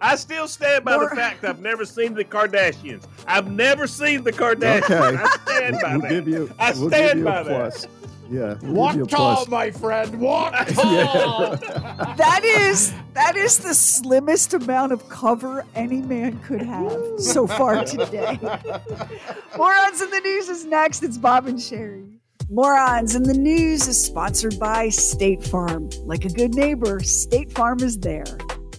I 0.00 0.14
still 0.14 0.46
stand 0.46 0.84
by 0.84 0.94
More- 0.96 1.08
the 1.10 1.16
fact 1.16 1.44
I've 1.44 1.58
never 1.60 1.84
seen 1.84 2.14
the 2.14 2.24
Kardashians. 2.24 3.04
I've 3.26 3.50
never 3.50 3.88
seen 3.88 4.22
the 4.22 4.30
Kardashians. 4.32 4.84
Okay. 4.84 5.16
I 5.20 5.36
stand 5.44 5.76
by 5.82 5.92
We'll 5.96 6.00
that. 6.02 6.10
give 6.10 6.28
you. 6.28 6.54
I 6.58 6.70
we'll 6.72 6.88
stand 6.88 7.08
give 7.08 7.18
you 7.18 7.24
by 7.24 7.40
a 7.40 7.44
that. 7.44 7.72
plus. 7.72 7.86
Yeah, 8.30 8.56
we'll 8.62 8.72
Walk 8.74 8.94
give 8.96 9.08
tall, 9.08 9.36
plus. 9.36 9.48
my 9.48 9.70
friend. 9.70 10.20
Walk 10.20 10.52
Yeah, 10.68 11.06
tall. 11.06 11.56
That 12.16 12.42
is 12.44 12.92
that 13.14 13.36
is 13.36 13.58
the 13.58 13.72
slimmest 13.74 14.52
amount 14.54 14.92
of 14.92 15.08
cover 15.08 15.64
any 15.74 16.02
man 16.02 16.38
could 16.40 16.62
have 16.62 16.92
so 17.18 17.46
far 17.46 17.84
today. 17.86 18.38
Morons 19.56 20.02
in 20.02 20.10
the 20.10 20.20
News 20.22 20.48
is 20.48 20.64
next. 20.64 21.02
It's 21.02 21.16
Bob 21.18 21.46
and 21.46 21.58
Sheri. 21.58 22.18
Morons 22.50 23.14
in 23.14 23.22
the 23.24 23.34
News 23.34 23.86
is 23.88 24.02
sponsored 24.02 24.58
by 24.58 24.88
State 24.88 25.42
Farm. 25.44 25.88
Like 26.04 26.24
a 26.24 26.30
good 26.30 26.54
neighbor, 26.54 27.00
State 27.00 27.52
Farm 27.52 27.80
is 27.80 27.98
there. 27.98 28.24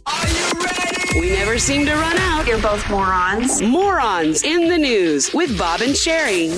Are 0.06 0.27
you 0.27 0.51
ready? 0.63 1.20
We 1.20 1.29
never 1.32 1.58
seem 1.60 1.86
to 1.86 1.94
run 1.94 2.18
out. 2.18 2.46
You're 2.48 2.62
both 2.62 2.88
morons. 2.89 3.62
Morons 3.62 4.44
in 4.44 4.70
the 4.70 4.77
news 4.77 5.34
with 5.34 5.58
Bob 5.58 5.82
and 5.82 5.94
Sheri. 5.94 6.50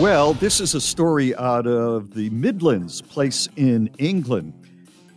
Well, 0.00 0.32
this 0.32 0.62
is 0.62 0.74
a 0.74 0.80
story 0.80 1.36
out 1.36 1.66
of 1.66 2.14
the 2.14 2.30
Midlands, 2.30 3.02
place 3.02 3.50
in 3.56 3.90
England. 3.98 4.54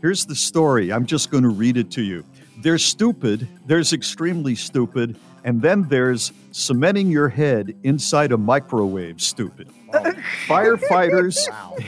Here's 0.01 0.25
the 0.25 0.35
story. 0.35 0.91
I'm 0.91 1.05
just 1.05 1.31
going 1.31 1.43
to 1.43 1.49
read 1.49 1.77
it 1.77 1.89
to 1.91 2.01
you. 2.01 2.25
There's 2.57 2.83
stupid, 2.83 3.47
there's 3.65 3.93
extremely 3.93 4.55
stupid, 4.55 5.17
and 5.45 5.61
then 5.61 5.83
there's 5.87 6.33
cementing 6.51 7.09
your 7.09 7.29
head 7.29 7.73
inside 7.83 8.33
a 8.33 8.37
microwave 8.37 9.21
stupid. 9.21 9.69
Firefighters 10.47 11.37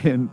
in 0.02 0.30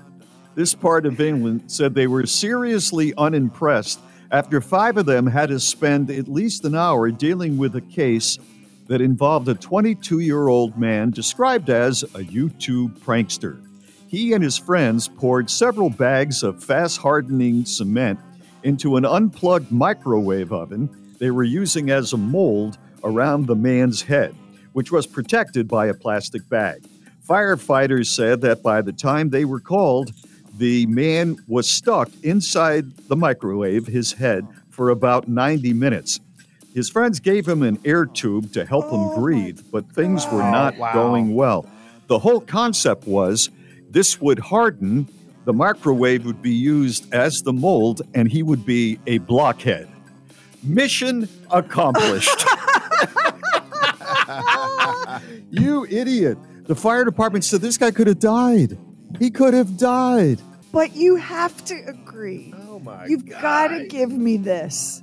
this 0.56 0.74
part 0.74 1.06
of 1.06 1.20
England 1.20 1.64
said 1.68 1.94
they 1.94 2.08
were 2.08 2.26
seriously 2.26 3.14
unimpressed 3.18 4.00
after 4.32 4.62
five 4.62 4.96
of 4.96 5.06
them 5.06 5.28
had 5.28 5.50
to 5.50 5.60
spend 5.60 6.10
at 6.10 6.30
least 6.30 6.64
an 6.66 6.76
hour 6.76 7.12
dealing 7.12 7.58
with 7.58 7.76
a 7.76 7.82
case 7.82 8.40
that 8.88 9.02
involved 9.02 9.48
a 9.48 9.56
22 9.56 10.20
year 10.20 10.48
old 10.48 10.78
man 10.78 11.12
described 11.12 11.70
as 11.70 12.04
a 12.04 12.20
YouTube 12.20 12.98
prankster. 13.00 13.60
He 14.08 14.34
and 14.34 14.44
his 14.44 14.58
friends 14.58 15.08
poured 15.08 15.50
several 15.50 15.90
bags 15.90 16.44
of 16.44 16.64
fast 16.64 16.98
hardening 16.98 17.66
cement 17.66 18.20
into 18.64 18.96
an 18.98 19.06
unplugged 19.06 19.72
microwave 19.72 20.54
oven 20.54 20.90
they 21.20 21.32
were 21.32 21.44
using 21.44 21.90
as 21.90 22.14
a 22.14 22.18
mold 22.18 22.78
around 23.04 23.48
the 23.48 23.56
man's 23.56 24.02
head, 24.02 24.36
which 24.74 24.92
was 24.92 25.08
protected 25.08 25.68
by 25.68 25.88
a 25.88 25.94
plastic 25.94 26.48
bag. 26.50 26.84
Firefighters 27.28 28.08
said 28.08 28.42
that 28.42 28.62
by 28.62 28.82
the 28.82 28.92
time 28.92 29.30
they 29.30 29.46
were 29.46 29.60
called, 29.60 30.12
the 30.58 30.86
man 30.88 31.38
was 31.48 31.70
stuck 31.70 32.10
inside 32.24 32.96
the 33.08 33.16
microwave, 33.16 33.88
his 33.88 34.14
head, 34.14 34.46
for 34.70 34.90
about 34.90 35.28
90 35.28 35.74
minutes. 35.74 36.20
His 36.74 36.90
friends 36.90 37.20
gave 37.20 37.48
him 37.48 37.62
an 37.62 37.78
air 37.86 38.06
tube 38.06 38.52
to 38.54 38.66
help 38.66 38.86
him 38.86 39.00
oh 39.00 39.16
breathe, 39.20 39.62
but 39.72 39.92
things 39.92 40.26
were 40.32 40.42
not 40.42 40.78
wow. 40.78 40.94
going 40.94 41.36
well. 41.36 41.70
The 42.08 42.20
whole 42.20 42.42
concept 42.42 43.08
was 43.08 43.50
this 43.92 44.20
would 44.20 44.40
harden, 44.40 45.08
the 45.46 45.54
microwave 45.54 46.26
would 46.26 46.42
be 46.42 46.54
used 46.54 47.14
as 47.14 47.42
the 47.42 47.54
mold, 47.54 48.02
and 48.14 48.32
he 48.32 48.42
would 48.42 48.66
be 48.66 49.00
a 49.06 49.20
blockhead. 49.20 49.88
Mission 50.64 51.30
accomplished. 51.52 52.30
you 55.52 55.86
idiot. 55.86 56.38
The 56.66 56.76
fire 56.76 57.06
department 57.06 57.44
said 57.44 57.62
this 57.62 57.78
guy 57.78 57.92
could 57.92 58.08
have 58.08 58.20
died. 58.20 58.78
He 59.20 59.30
could 59.30 59.54
have 59.54 59.78
died. 59.78 60.40
But 60.72 60.96
you 60.96 61.18
have 61.18 61.64
to 61.66 61.76
agree. 61.86 62.54
Oh 62.68 62.80
my 62.80 63.06
You've 63.06 63.28
got 63.28 63.68
to 63.68 63.86
give 63.86 64.12
me 64.12 64.38
this. 64.38 65.03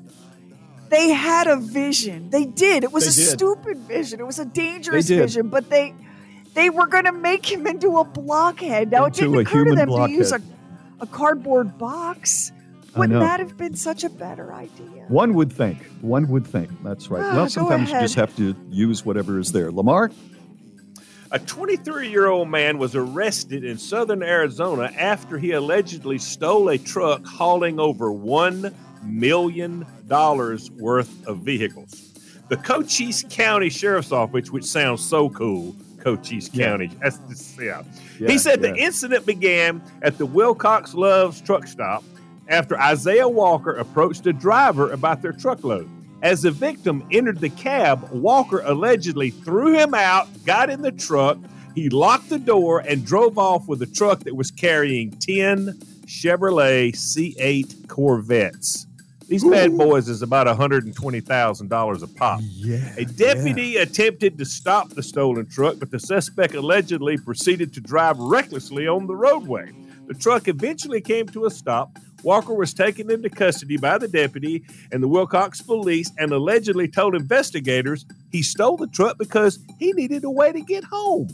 They 0.91 1.11
had 1.11 1.47
a 1.47 1.57
vision. 1.57 2.31
They 2.31 2.45
did. 2.45 2.83
It 2.85 2.93
was 2.93 3.05
They 3.05 3.23
a 3.23 3.27
did. 3.27 3.33
stupid 3.39 3.79
vision. 3.79 4.21
It 4.21 4.27
was 4.27 4.39
a 4.41 4.45
dangerous 4.45 5.09
vision, 5.09 5.49
but 5.49 5.71
they 5.71 5.95
they 6.55 6.69
were 6.69 6.89
going 6.89 7.05
to 7.05 7.13
make 7.13 7.51
him 7.51 7.67
into 7.67 7.99
a 7.99 8.05
blockhead. 8.05 8.91
Now 8.91 9.05
Into 9.07 9.25
it 9.25 9.27
didn't 9.29 9.39
occur 9.41 9.65
to 9.65 9.71
human 9.71 9.77
them 9.77 9.89
to 10.07 10.11
use 10.11 10.33
a, 10.33 10.41
a 11.01 11.07
cardboard 11.07 11.79
box. 11.79 12.51
Wouldn't 12.97 13.21
that 13.21 13.39
have 13.39 13.57
been 13.57 13.77
such 13.77 14.03
a 14.03 14.11
better 14.11 14.53
idea? 14.53 15.05
One 15.07 15.35
would 15.35 15.53
think. 15.53 15.79
One 16.01 16.27
would 16.29 16.45
think. 16.45 16.71
That's 16.83 17.09
right. 17.09 17.23
Ah, 17.23 17.37
well, 17.37 17.49
sometimes 17.49 17.89
you 17.89 18.01
just 18.01 18.17
have 18.17 18.35
to 18.37 18.57
use 18.69 19.05
whatever 19.05 19.39
is 19.39 19.53
there. 19.53 19.71
Lamar? 19.71 20.11
A 21.31 21.39
23 21.39 22.11
year 22.11 22.27
old 22.27 22.49
man 22.49 22.79
was 22.79 22.97
arrested 22.97 23.63
in 23.63 23.79
southern 23.79 24.25
Arizona 24.25 24.93
after 24.99 25.39
he 25.39 25.53
allegedly 25.53 26.19
stole 26.19 26.69
a 26.69 26.79
truck 26.79 27.25
hauling 27.25 27.79
over 27.79 28.07
$1 28.11 28.75
million 29.03 29.87
dollars 30.09 30.71
worth 30.73 31.27
of 31.27 31.39
vehicles. 31.39 32.07
The 32.49 32.57
Cochise 32.57 33.25
County 33.31 33.71
Sheriff's 33.71 34.13
Office, 34.13 34.51
which 34.51 34.65
sounds 34.65 35.05
so 35.07 35.31
cool, 35.31 35.75
Cochise 36.01 36.51
Yeah. 36.53 36.67
County. 36.67 36.91
That's 37.01 37.19
just, 37.29 37.61
yeah. 37.61 37.83
Yeah, 38.19 38.29
he 38.29 38.39
said 38.39 38.61
the 38.61 38.75
incident 38.75 39.25
began 39.25 39.81
at 40.03 40.19
the 40.19 40.27
Willcox 40.27 40.95
Loves 40.95 41.41
truck 41.41 41.67
stop 41.67 42.03
after 42.49 42.79
Isaiah 42.79 43.29
Walker 43.29 43.77
approached 43.77 44.27
a 44.27 44.33
driver 44.33 44.91
about 44.91 45.23
their 45.23 45.33
truckload. 45.33 45.89
As 46.23 46.43
the 46.43 46.51
victim 46.51 47.07
entered 47.11 47.39
the 47.39 47.49
cab, 47.51 48.11
Walker 48.11 48.61
allegedly 48.65 49.31
threw 49.31 49.73
him 49.79 49.95
out, 49.95 50.29
got 50.45 50.69
in 50.69 50.83
the 50.83 50.93
truck, 50.93 51.39
he 51.75 51.89
locked 51.89 52.29
the 52.29 52.39
door, 52.39 52.81
and 52.81 53.07
drove 53.07 53.39
off 53.39 53.69
with 53.69 53.81
a 53.81 53.87
truck 53.87 54.21
that 54.25 54.35
was 54.37 54.51
carrying 54.51 55.13
10 55.13 55.79
Chevrolet 56.07 56.93
C8 56.93 57.87
Corvettes. 57.89 58.87
These 59.31 59.45
bad 59.45 59.79
boys 59.79 60.09
is 60.09 60.23
about 60.23 60.49
$120,000 60.49 62.03
a 62.03 62.07
pop. 62.09 62.41
Yeah. 62.43 62.95
A 62.97 63.05
deputy 63.05 63.77
attempted 63.77 64.37
to 64.39 64.45
stop 64.45 64.91
the 64.91 65.05
stolen 65.05 65.47
truck, 65.47 65.77
but 65.79 65.93
the 65.93 66.01
suspect 66.01 66.57
allegedly 66.57 67.17
proceeded 67.17 67.73
to 67.75 67.81
drive 67.81 68.19
recklessly 68.19 68.89
on 68.89 69.07
the 69.07 69.15
roadway. 69.15 69.71
The 70.09 70.15
truck 70.15 70.49
eventually 70.49 71.01
came 71.01 71.29
to 71.29 71.45
a 71.45 71.51
stop. 71.51 71.97
Walker 72.25 72.53
was 72.55 72.75
taken 72.75 73.09
into 73.09 73.31
custody 73.31 73.77
by 73.77 73.99
the 73.99 74.09
deputy 74.09 74.65
and 74.91 75.01
the 75.01 75.09
Willcox 75.09 75.65
police 75.65 76.11
and 76.19 76.33
allegedly 76.33 76.89
told 76.89 77.15
investigators 77.15 78.07
he 78.33 78.43
stole 78.43 78.77
the 78.77 78.89
truck 78.89 79.17
because 79.17 79.61
he 79.79 79.93
needed 79.93 80.25
a 80.25 80.31
way 80.31 80.51
to 80.51 80.61
get 80.61 80.83
home. 80.83 81.29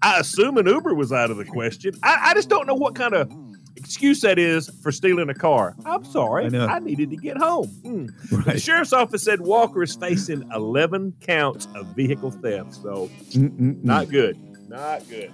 I 0.00 0.18
assume 0.18 0.56
an 0.56 0.66
Uber 0.66 0.94
was 0.94 1.12
out 1.12 1.30
of 1.30 1.36
the 1.36 1.44
question. 1.44 1.92
I, 2.02 2.30
I 2.30 2.34
just 2.34 2.48
don't 2.48 2.66
know 2.66 2.74
what 2.74 2.94
kind 2.94 3.12
of 3.12 3.30
excuse 3.76 4.20
that 4.22 4.38
is 4.38 4.68
for 4.82 4.90
stealing 4.92 5.28
a 5.28 5.34
car. 5.34 5.74
I'm 5.84 6.04
sorry. 6.04 6.46
I. 6.56 6.66
I 6.76 6.78
needed 6.78 7.10
to 7.10 7.16
get 7.16 7.36
home. 7.36 7.66
Hmm. 7.68 8.06
The 8.44 8.58
sheriff's 8.58 8.92
office 8.92 9.22
said 9.22 9.40
Walker 9.40 9.82
is 9.82 9.94
facing 9.96 10.48
11 10.54 11.14
counts 11.20 11.66
of 11.74 11.86
vehicle 11.88 12.30
theft. 12.30 12.74
So, 12.74 13.10
Mm-mm-mm. 13.30 13.82
not 13.84 14.08
good. 14.08 14.38
Not 14.68 15.08
good. 15.08 15.32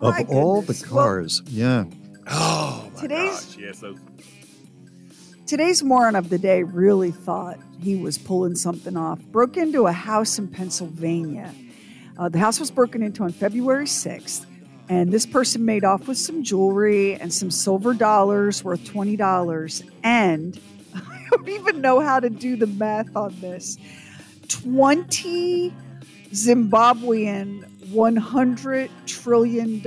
of 0.00 0.14
My 0.14 0.24
all 0.28 0.62
the 0.62 0.68
goodness. 0.74 0.90
Well- 0.90 1.04
cars. 1.04 1.42
yeah. 1.46 1.84
Oh, 2.30 2.90
my 2.94 3.00
Today's- 3.00 3.44
gosh. 3.46 3.56
Yes. 3.58 3.80
those- 3.80 3.98
Today's 5.46 5.82
moron 5.82 6.14
of 6.14 6.28
the 6.30 6.38
day 6.38 6.62
really 6.62 7.10
thought 7.10 7.58
he 7.80 7.96
was 7.96 8.18
pulling 8.18 8.54
something 8.54 8.96
off. 8.96 9.20
Broke 9.32 9.56
into 9.56 9.86
a 9.86 9.92
house 9.92 10.38
in 10.38 10.46
Pennsylvania. 10.46 11.52
Uh, 12.16 12.28
the 12.28 12.38
house 12.38 12.60
was 12.60 12.70
broken 12.70 13.02
into 13.02 13.24
on 13.24 13.32
February 13.32 13.86
6th, 13.86 14.46
and 14.90 15.12
this 15.12 15.24
person 15.24 15.64
made 15.64 15.84
off 15.84 16.08
with 16.08 16.18
some 16.18 16.42
jewelry 16.42 17.14
and 17.14 17.32
some 17.32 17.48
silver 17.48 17.94
dollars 17.94 18.64
worth 18.64 18.82
$20. 18.92 19.88
And 20.02 20.60
I 20.94 21.26
don't 21.30 21.48
even 21.48 21.80
know 21.80 22.00
how 22.00 22.18
to 22.18 22.28
do 22.28 22.56
the 22.56 22.66
math 22.66 23.14
on 23.14 23.38
this 23.40 23.78
20 24.48 25.72
Zimbabwean 26.32 27.64
$100 27.86 28.90
trillion 29.06 29.78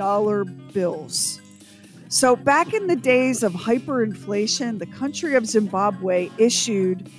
bills. 0.72 1.42
So, 2.08 2.38
back 2.38 2.74
in 2.74 2.88
the 2.88 2.96
days 2.96 3.44
of 3.44 3.54
hyperinflation, 3.54 4.80
the 4.80 4.86
country 4.86 5.36
of 5.36 5.46
Zimbabwe 5.48 6.30
issued 6.38 7.10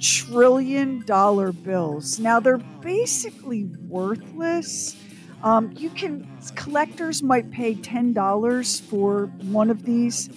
trillion 0.00 1.04
dollar 1.04 1.52
bills. 1.52 2.18
Now, 2.18 2.40
they're 2.40 2.58
basically 2.58 3.64
worthless. 3.88 4.96
Um, 5.42 5.72
you 5.76 5.90
can, 5.90 6.26
collectors 6.56 7.22
might 7.22 7.50
pay 7.50 7.74
$10 7.74 8.80
for 8.82 9.26
one 9.42 9.70
of 9.70 9.84
these, 9.84 10.28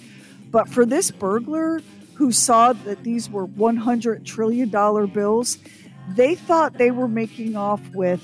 but 0.50 0.68
for 0.68 0.86
this 0.86 1.10
burglar 1.10 1.80
who 2.14 2.30
saw 2.30 2.72
that 2.72 3.02
these 3.02 3.28
were 3.28 3.46
$100 3.48 4.24
trillion 4.24 4.68
bills, 4.68 5.58
they 6.10 6.34
thought 6.34 6.74
they 6.78 6.90
were 6.90 7.08
making 7.08 7.56
off 7.56 7.80
with, 7.94 8.22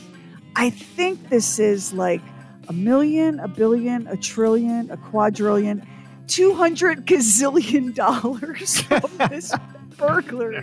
I 0.57 0.71
think 0.71 1.31
this 1.31 1.59
is 1.59 1.93
like 1.93 2.23
a 2.69 2.73
million, 2.73 3.41
a 3.41 3.49
billion, 3.49 4.07
a 4.07 4.17
trillion, 4.17 4.91
a 4.91 4.97
quadrillion, 4.97 5.87
200 6.29 7.07
gazillion 7.07 7.95
dollars 7.95 8.81
from 8.83 9.11
this 9.31 9.53
burglary. 9.97 10.63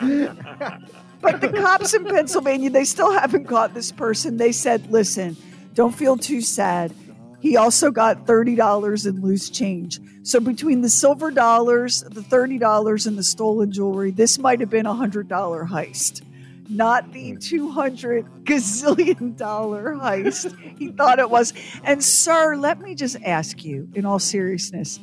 but 1.20 1.40
the 1.40 1.48
cops 1.48 1.94
in 1.94 2.04
Pennsylvania, 2.04 2.70
they 2.70 2.84
still 2.84 3.12
haven't 3.12 3.46
caught 3.46 3.74
this 3.74 3.92
person. 3.92 4.36
They 4.36 4.52
said, 4.52 4.90
listen, 4.90 5.36
don't 5.74 5.94
feel 5.94 6.16
too 6.16 6.40
sad. 6.40 6.92
He 7.40 7.56
also 7.56 7.90
got 7.90 8.26
$30 8.26 9.06
in 9.06 9.22
loose 9.22 9.48
change. 9.48 9.98
So 10.22 10.40
between 10.40 10.82
the 10.82 10.90
silver 10.90 11.30
dollars, 11.30 12.02
the 12.02 12.20
$30, 12.20 13.06
and 13.06 13.16
the 13.16 13.22
stolen 13.22 13.72
jewelry, 13.72 14.10
this 14.10 14.38
might 14.38 14.60
have 14.60 14.70
been 14.70 14.86
a 14.86 14.94
$100 14.94 15.26
heist 15.68 16.22
not 16.70 17.12
the 17.12 17.32
hmm. 17.32 17.38
200 17.38 18.44
gazillion 18.44 19.36
dollar 19.36 19.96
heist 19.96 20.56
he 20.78 20.92
thought 20.92 21.18
it 21.18 21.28
was. 21.28 21.52
And, 21.84 22.02
sir, 22.02 22.56
let 22.56 22.80
me 22.80 22.94
just 22.94 23.16
ask 23.24 23.64
you, 23.64 23.88
in 23.94 24.06
all 24.06 24.18
seriousness, 24.18 25.00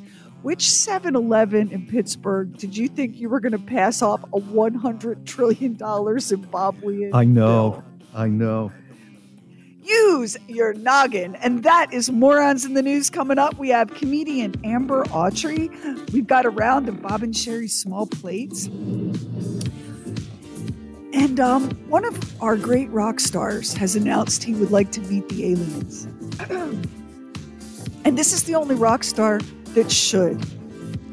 which 0.47 0.71
7 0.71 1.13
Eleven 1.13 1.69
in 1.71 1.85
Pittsburgh 1.85 2.57
did 2.57 2.77
you 2.77 2.87
think 2.87 3.19
you 3.19 3.27
were 3.27 3.41
going 3.41 3.51
to 3.51 3.59
pass 3.59 4.01
off 4.01 4.23
a 4.23 4.39
$100 4.39 5.25
trillion 5.25 5.75
Zimbabwean? 5.75 7.09
I 7.13 7.25
know. 7.25 7.71
bill? 7.71 7.83
I 8.15 8.29
know. 8.29 8.71
Use 9.83 10.37
your 10.47 10.73
noggin. 10.73 11.35
And 11.35 11.63
that 11.63 11.93
is 11.93 12.09
Morons 12.09 12.63
in 12.63 12.75
the 12.75 12.81
News 12.81 13.09
coming 13.09 13.37
up. 13.37 13.57
We 13.57 13.67
have 13.71 13.93
comedian 13.93 14.55
Amber 14.63 15.03
Autry. 15.07 15.67
We've 16.13 16.27
got 16.27 16.45
a 16.45 16.49
round 16.49 16.87
of 16.87 17.01
Bob 17.01 17.23
and 17.23 17.35
Sheri's 17.35 17.73
small 17.73 18.07
plates. 18.07 18.67
And 21.11 21.41
um, 21.41 21.71
one 21.89 22.05
of 22.05 22.41
our 22.41 22.55
great 22.55 22.89
rock 22.91 23.19
stars 23.19 23.73
has 23.73 23.97
announced 23.97 24.45
he 24.45 24.53
would 24.53 24.71
like 24.71 24.93
to 24.93 25.01
meet 25.01 25.27
the 25.27 25.51
aliens. 25.51 26.05
and 28.05 28.17
this 28.17 28.31
is 28.31 28.43
the 28.43 28.55
only 28.55 28.75
rock 28.75 29.03
star 29.03 29.41
that 29.77 29.91
should 29.91 30.43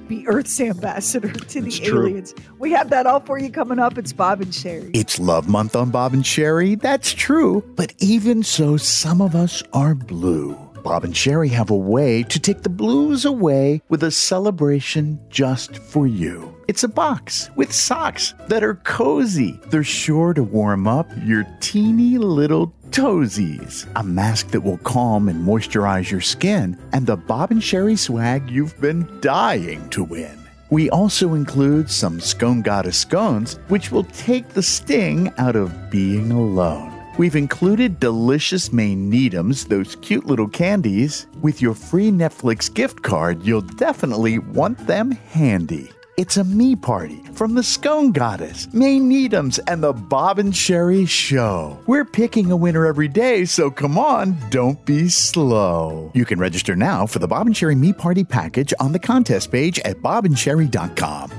be 0.09 0.27
Earth's 0.27 0.59
ambassador 0.59 1.29
to 1.33 1.61
the 1.61 1.66
It's 1.66 1.79
true. 1.79 2.07
aliens. 2.07 2.35
We 2.59 2.70
have 2.72 2.88
that 2.90 3.07
all 3.07 3.20
for 3.20 3.38
you 3.38 3.50
coming 3.50 3.79
up. 3.79 3.98
It's 3.98 4.12
Bob 4.12 4.40
and 4.40 4.50
Sheri. 4.53 4.90
It's 4.94 5.18
Love 5.18 5.48
Month 5.48 5.77
on 5.77 5.90
Bob 5.90 6.14
and 6.14 6.22
Sheri, 6.24 6.81
that's 6.81 7.12
true. 7.12 7.62
But 7.77 7.92
even 7.98 8.42
so, 8.42 8.79
some 8.79 9.20
of 9.20 9.35
us 9.35 9.62
are 9.74 9.94
blue. 9.94 10.59
Bob 10.85 11.03
and 11.03 11.14
Sheri 11.14 11.49
have 11.49 11.70
a 11.70 11.77
way 11.77 12.23
to 12.25 12.38
take 12.38 12.61
the 12.61 12.68
blues 12.68 13.25
away 13.25 13.81
with 13.88 14.03
a 14.03 14.11
celebration 14.11 15.18
just 15.31 15.79
for 15.79 16.07
you. 16.07 16.55
It's 16.68 16.85
a 16.85 16.88
box 16.88 17.49
with 17.57 17.73
socks 17.73 18.35
that 18.49 18.62
are 18.62 18.75
cozy. 18.75 19.59
They're 19.70 19.83
sure 19.83 20.35
to 20.35 20.42
warm 20.42 20.87
up 20.87 21.11
your 21.25 21.47
teeny 21.61 22.18
little 22.18 22.75
toesies. 22.90 23.87
A 23.97 24.05
mask 24.05 24.49
that 24.49 24.61
will 24.61 24.77
calm 24.79 25.31
and 25.31 25.42
moisturize 25.44 26.11
your 26.11 26.20
skin, 26.20 26.79
and 26.92 27.07
the 27.07 27.16
Bob 27.16 27.51
and 27.51 27.62
Sheri 27.62 27.99
swag 27.99 28.51
you've 28.51 28.79
been 28.79 29.09
dying 29.23 29.88
to 29.88 30.05
win. 30.05 30.38
We 30.68 30.90
also 30.90 31.33
include 31.33 31.90
some 31.90 32.20
Scone 32.20 32.61
Goddess 32.61 32.99
scones, 32.99 33.55
which 33.68 33.90
will 33.90 34.05
take 34.05 34.51
the 34.51 34.62
sting 34.62 35.33
out 35.38 35.57
of 35.57 35.90
being 35.90 36.31
alone. 36.31 36.94
We've 37.16 37.37
included 37.37 38.00
delicious 38.00 38.72
Maine 38.72 39.09
Needhams, 39.09 39.68
those 39.68 39.94
cute 39.96 40.27
little 40.27 40.48
candies. 40.48 41.29
With 41.42 41.62
your 41.62 41.74
free 41.74 42.11
Netflix 42.11 42.72
gift 42.72 43.03
card, 43.05 43.40
you'll 43.44 43.61
definitely 43.61 44.40
want 44.40 44.85
them 44.88 45.12
handy. 45.12 45.92
It's 46.16 46.38
a 46.38 46.44
me 46.44 46.74
party 46.74 47.22
from 47.33 47.55
the 47.55 47.62
Scone 47.62 48.11
Goddess, 48.11 48.72
Maine 48.72 49.09
Needhams, 49.09 49.61
and 49.68 49.81
the 49.81 49.92
Bob 49.92 50.40
and 50.40 50.53
Sheri 50.53 51.09
Show. 51.09 51.79
We're 51.87 52.05
picking 52.05 52.50
a 52.50 52.57
winner 52.57 52.85
every 52.85 53.09
day, 53.09 53.44
so 53.44 53.70
come 53.70 53.96
on, 53.96 54.37
don't 54.50 54.85
be 54.85 55.09
slow. 55.09 56.11
You 56.14 56.24
can 56.24 56.40
register 56.40 56.74
now 56.74 57.07
for 57.07 57.20
the 57.20 57.29
Bob 57.29 57.46
and 57.46 57.55
Sheri 57.55 57.77
Me 57.79 57.92
Party 57.92 58.24
package 58.24 58.74
on 58.81 58.90
the 58.90 58.98
contest 58.98 59.53
page 59.53 59.79
at 59.81 59.98
bobandsheri.com. 59.98 61.31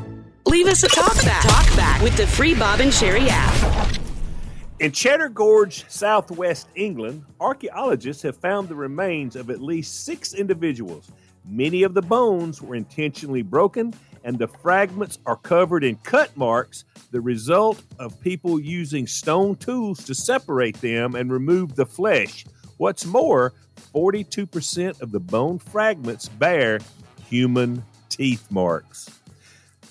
Leave 0.45 0.67
us 0.67 0.83
a 0.83 0.88
talk 0.88 1.15
back. 1.23 1.43
Talk 1.43 1.75
back 1.75 2.01
with 2.01 2.15
the 2.15 2.27
free 2.27 2.53
Bob 2.53 2.79
and 2.79 2.91
Sheri 2.91 3.27
app. 3.29 3.74
In 4.86 4.91
Cheddar 4.91 5.30
Gorge, 5.30 5.84
southwest 5.89 6.67
England, 6.76 7.26
archaeologists 7.39 8.21
have 8.21 8.38
found 8.38 8.69
the 8.69 8.76
remains 8.76 9.36
of 9.36 9.50
at 9.50 9.60
least 9.60 10.06
six 10.06 10.36
individuals. 10.36 11.12
Many 11.43 11.82
of 11.82 11.95
the 11.95 12.04
bones 12.04 12.62
were 12.62 12.76
intentionally 12.76 13.41
broken, 13.41 13.95
and 14.24 14.38
the 14.38 14.48
fragments 14.48 15.17
are 15.26 15.38
covered 15.38 15.84
in 15.84 15.95
cut 16.04 16.38
marks, 16.38 16.84
the 17.10 17.19
result 17.19 17.82
of 17.98 18.21
people 18.21 18.60
using 18.60 19.08
stone 19.08 19.56
tools 19.56 20.04
to 20.04 20.13
separate 20.13 20.80
them 20.82 21.15
and 21.15 21.32
remove 21.32 21.76
the 21.76 21.88
flesh. 21.88 22.45
What's 22.78 23.08
more, 23.08 23.54
42% 23.91 25.02
of 25.02 25.12
the 25.12 25.19
bone 25.19 25.58
fragments 25.58 26.30
bear 26.30 26.80
human 27.28 27.84
teeth 28.10 28.52
marks. 28.52 29.10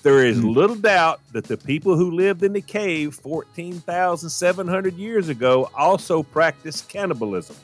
There 0.05 0.23
is 0.23 0.37
hmm. 0.37 0.49
little 0.49 0.75
doubt 0.75 1.19
that 1.31 1.45
the 1.45 1.57
people 1.57 1.97
who 1.97 2.11
lived 2.11 2.43
in 2.43 2.53
the 2.53 2.61
cave 2.61 3.15
14,700 3.15 4.93
years 4.93 5.29
ago 5.29 5.71
also 5.75 6.21
practiced 6.21 6.87
cannibalism. 6.89 7.55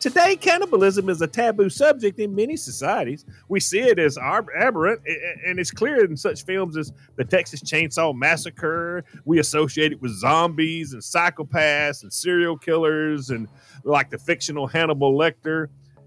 Today, 0.00 0.34
cannibalism 0.36 1.10
is 1.10 1.20
a 1.20 1.26
taboo 1.26 1.68
subject 1.68 2.18
in 2.18 2.34
many 2.34 2.56
societies. 2.56 3.26
We 3.48 3.60
see 3.60 3.80
it 3.80 3.98
as 3.98 4.16
aberrant, 4.16 5.02
and 5.46 5.58
it's 5.58 5.70
clear 5.70 6.02
in 6.02 6.16
such 6.16 6.46
films 6.46 6.78
as 6.78 6.90
the 7.16 7.24
Texas 7.24 7.60
Chainsaw 7.60 8.16
Massacre. 8.16 9.04
We 9.26 9.38
associate 9.38 9.92
it 9.92 10.00
with 10.00 10.12
zombies 10.12 10.94
and 10.94 11.02
psychopaths 11.02 12.02
and 12.02 12.10
serial 12.10 12.56
killers, 12.56 13.28
and 13.28 13.46
like 13.82 14.08
the 14.08 14.16
fictional 14.16 14.66
Hannibal 14.66 15.12
Lecter. 15.12 15.66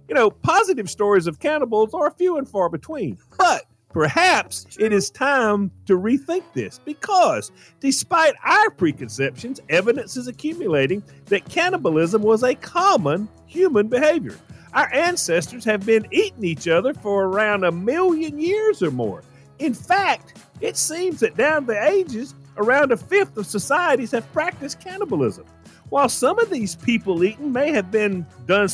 You 0.10 0.16
know, 0.16 0.32
positive 0.32 0.90
stories 0.90 1.28
of 1.28 1.40
cannibals 1.40 1.94
are 1.94 2.10
few 2.10 2.40
and 2.40 2.50
far 2.50 2.68
between. 2.68 3.20
But 3.38 3.66
perhaps 3.98 4.68
it 4.80 4.94
is 4.94 5.10
time 5.10 5.72
to 5.88 5.98
rethink 5.98 6.44
this 6.54 6.80
because, 6.86 7.52
despite 7.80 8.36
our 8.44 8.70
preconceptions, 8.70 9.60
evidence 9.70 10.16
is 10.16 10.28
accumulating 10.28 11.02
that 11.26 11.50
cannibalism 11.50 12.22
was 12.22 12.44
a 12.44 12.54
common 12.54 13.28
human 13.48 13.88
behavior. 13.88 14.38
Our 14.74 14.88
ancestors 14.94 15.66
have 15.66 15.84
been 15.84 16.06
eating 16.12 16.44
each 16.44 16.68
other 16.68 16.94
for 16.94 17.26
around 17.26 17.64
a 17.64 17.72
million 17.72 18.38
years 18.38 18.84
or 18.84 18.92
more. 18.92 19.24
In 19.58 19.74
fact, 19.74 20.44
it 20.62 20.78
seems 20.78 21.20
that 21.22 21.36
down 21.36 21.66
the 21.66 21.84
ages, 21.84 22.36
around 22.58 22.92
a 22.92 22.98
fifth 22.98 23.36
of 23.36 23.48
societies 23.48 24.12
have 24.12 24.32
practiced 24.32 24.80
cannibalism. 24.80 25.46
While 25.90 26.10
some 26.10 26.38
of 26.38 26.52
these 26.52 26.76
people 26.76 27.24
eating 27.24 27.52
may 27.52 27.72
have 27.72 27.90
been 27.90 28.28
done, 28.46 28.70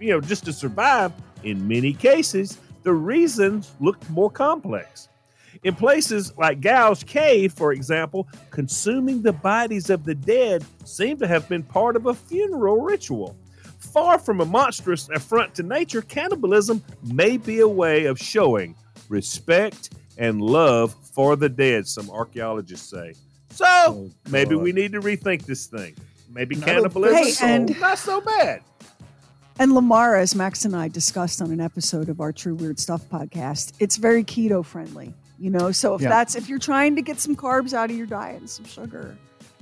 you 0.00 0.10
know, 0.10 0.20
just 0.20 0.44
to 0.44 0.52
survive, 0.52 1.12
in 1.44 1.66
many 1.66 1.94
cases, 1.94 2.58
the 2.86 2.92
reasons 2.94 3.72
looked 3.80 4.08
more 4.10 4.30
complex. 4.30 5.08
In 5.64 5.74
places 5.74 6.32
like 6.38 6.60
Gough's 6.60 7.02
Cave, 7.02 7.52
for 7.52 7.72
example, 7.72 8.28
consuming 8.50 9.22
the 9.22 9.32
bodies 9.32 9.90
of 9.90 10.04
the 10.04 10.14
dead 10.14 10.64
seemed 10.84 11.18
to 11.18 11.26
have 11.26 11.48
been 11.48 11.64
part 11.64 11.96
of 11.96 12.06
a 12.06 12.14
funeral 12.14 12.80
ritual. 12.82 13.36
Far 13.80 14.20
from 14.20 14.40
a 14.40 14.44
monstrous 14.44 15.08
affront 15.08 15.52
to 15.56 15.64
nature, 15.64 16.00
cannibalism 16.00 16.80
may 17.02 17.36
be 17.38 17.58
a 17.58 17.66
way 17.68 18.04
of 18.04 18.20
showing 18.20 18.76
respect 19.08 19.90
and 20.16 20.40
love 20.40 20.94
for 21.12 21.34
the 21.34 21.48
dead, 21.48 21.88
some 21.88 22.08
archaeologists 22.08 22.88
say. 22.88 23.14
So 23.50 24.10
maybe 24.30 24.54
we 24.54 24.70
need 24.70 24.92
to 24.92 25.00
rethink 25.00 25.44
this 25.44 25.66
thing. 25.66 25.96
Maybe 26.30 26.54
Not 26.54 26.68
a 26.68 26.72
cannibalism 26.72 27.16
Hey, 27.16 27.22
is 27.30 27.42
and- 27.42 27.80
not 27.80 27.98
so 27.98 28.20
bad. 28.20 28.60
And 29.58 29.72
Lamar, 29.72 30.16
as 30.16 30.34
Max 30.34 30.64
and 30.64 30.76
I 30.76 30.88
discussed 30.88 31.40
on 31.40 31.50
an 31.50 31.60
episode 31.60 32.08
of 32.08 32.20
our 32.20 32.32
True 32.32 32.54
Weird 32.54 32.78
Stuff 32.78 33.08
podcast, 33.08 33.72
it's 33.80 33.96
very 33.96 34.22
keto 34.22 34.64
friendly. 34.64 35.14
You 35.38 35.50
know, 35.50 35.70
so 35.72 35.94
if 35.94 36.02
Yeah. 36.02 36.08
that's 36.10 36.34
if 36.34 36.48
you're 36.48 36.58
trying 36.58 36.96
to 36.96 37.02
get 37.02 37.20
some 37.20 37.36
carbs 37.36 37.72
out 37.72 37.90
of 37.90 37.96
your 37.96 38.06
diet 38.06 38.40
and 38.40 38.50
some 38.50 38.64
sugar, 38.66 39.16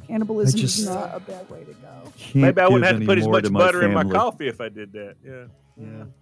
cannibalism 0.06 0.58
just- 0.60 0.78
is 0.80 0.86
not 0.86 1.14
a 1.14 1.20
bad 1.20 1.48
way 1.48 1.64
to 1.64 1.72
go. 1.74 2.12
Maybe 2.34 2.60
I 2.60 2.66
wouldn't 2.68 2.84
have 2.86 3.00
to 3.00 3.06
put 3.06 3.18
as 3.18 3.28
much 3.28 3.44
to 3.44 3.50
butter 3.50 3.82
in 3.84 3.92
my 3.92 4.04
coffee 4.04 4.48
if 4.48 4.60
I 4.60 4.68
did 4.68 4.92
that. 4.92 5.16
Yeah. 5.24 5.44
Yeah. 5.76 6.04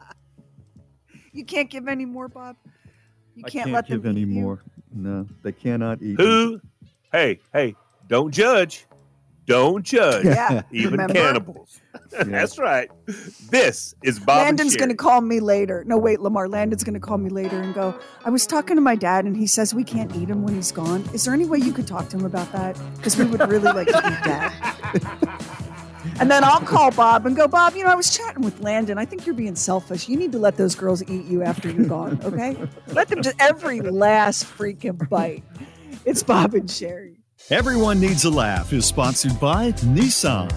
You 1.35 1.47
can't 1.47 1.71
give 1.71 1.89
any 1.89 2.05
more, 2.05 2.29
Bob. 2.29 2.57
You 3.35 3.45
I 3.47 3.49
can't, 3.49 3.65
can't 3.65 3.75
let 3.75 3.89
them 3.89 4.01
give 4.03 4.07
any 4.07 4.27
more. 4.27 4.63
No, 4.95 5.27
they 5.43 5.53
cannot 5.53 6.03
eat. 6.03 6.21
Who? 6.21 6.61
Hey, 7.11 7.41
hey, 7.55 7.75
don't 8.07 8.31
judge. 8.31 8.85
Don't 9.47 9.85
judge. 9.85 10.25
Yeah, 10.25 10.63
Even 10.71 10.93
remember? 10.93 11.15
cannibals. 11.15 11.81
That's 12.11 12.59
right. 12.59 12.89
This 13.51 13.95
is 14.03 14.19
Bob. 14.21 14.39
Landon's 14.39 14.77
going 14.77 14.91
to 14.91 14.95
call 14.95 15.21
me 15.21 15.41
later. 15.41 15.83
No, 15.87 15.99
wait, 15.99 16.21
Lamar. 16.21 16.49
Landon's 16.49 16.85
going 16.85 16.95
to 16.95 17.01
call 17.01 17.19
me 17.19 17.29
later 17.29 17.61
and 17.61 17.75
go, 17.75 17.99
I 18.25 18.31
was 18.31 18.47
talking 18.47 18.77
to 18.77 18.83
my 18.83 18.95
dad 18.95 19.25
and 19.25 19.37
he 19.37 19.47
says 19.47 19.75
we 19.75 19.85
can't 19.85 20.15
eat 20.15 20.29
him 20.29 20.43
when 20.43 20.55
he's 20.55 20.71
gone. 20.73 21.05
Is 21.13 21.25
there 21.25 21.35
any 21.35 21.45
way 21.45 21.59
you 21.59 21.73
could 21.73 21.87
talk 21.87 22.09
to 22.11 22.17
him 22.17 22.25
about 22.25 22.53
that? 22.53 22.79
Because 22.97 23.17
we 23.17 23.25
would 23.25 23.41
really 23.49 23.73
like 23.73 23.89
to 23.89 23.97
eat 23.97 24.25
dad. 24.25 24.53
and 26.21 26.31
then 26.31 26.45
I'll 26.45 26.61
call 26.61 26.91
Bob 26.93 27.27
and 27.27 27.35
go, 27.35 27.49
Bob, 27.49 27.75
you 27.75 27.83
know, 27.83 27.91
I 27.91 27.95
was 27.97 28.17
chatting 28.17 28.43
with 28.43 28.61
Landon. 28.61 28.99
I 28.99 29.05
think 29.05 29.27
you're 29.27 29.35
being 29.35 29.57
selfish. 29.57 30.09
You 30.09 30.17
need 30.17 30.33
to 30.33 30.39
let 30.39 30.57
those 30.57 30.75
girls 30.75 31.03
eat 31.11 31.25
you 31.25 31.43
after 31.43 31.69
you're 31.71 31.87
gone, 31.87 32.21
okay? 32.23 32.57
let 32.89 33.09
them 33.09 33.23
just 33.23 33.37
every 33.41 33.81
last 33.81 34.45
freaking 34.45 35.09
bite. 35.09 35.43
It's 36.05 36.23
Bob 36.23 36.55
and 36.55 36.69
Sheri. 36.69 37.22
Everyone 37.51 38.01
Needs 38.01 38.25
a 38.25 38.31
Laugh 38.31 38.73
is 38.73 38.87
sponsored 38.87 39.39
by 39.41 39.73
Nissan. 39.73 40.51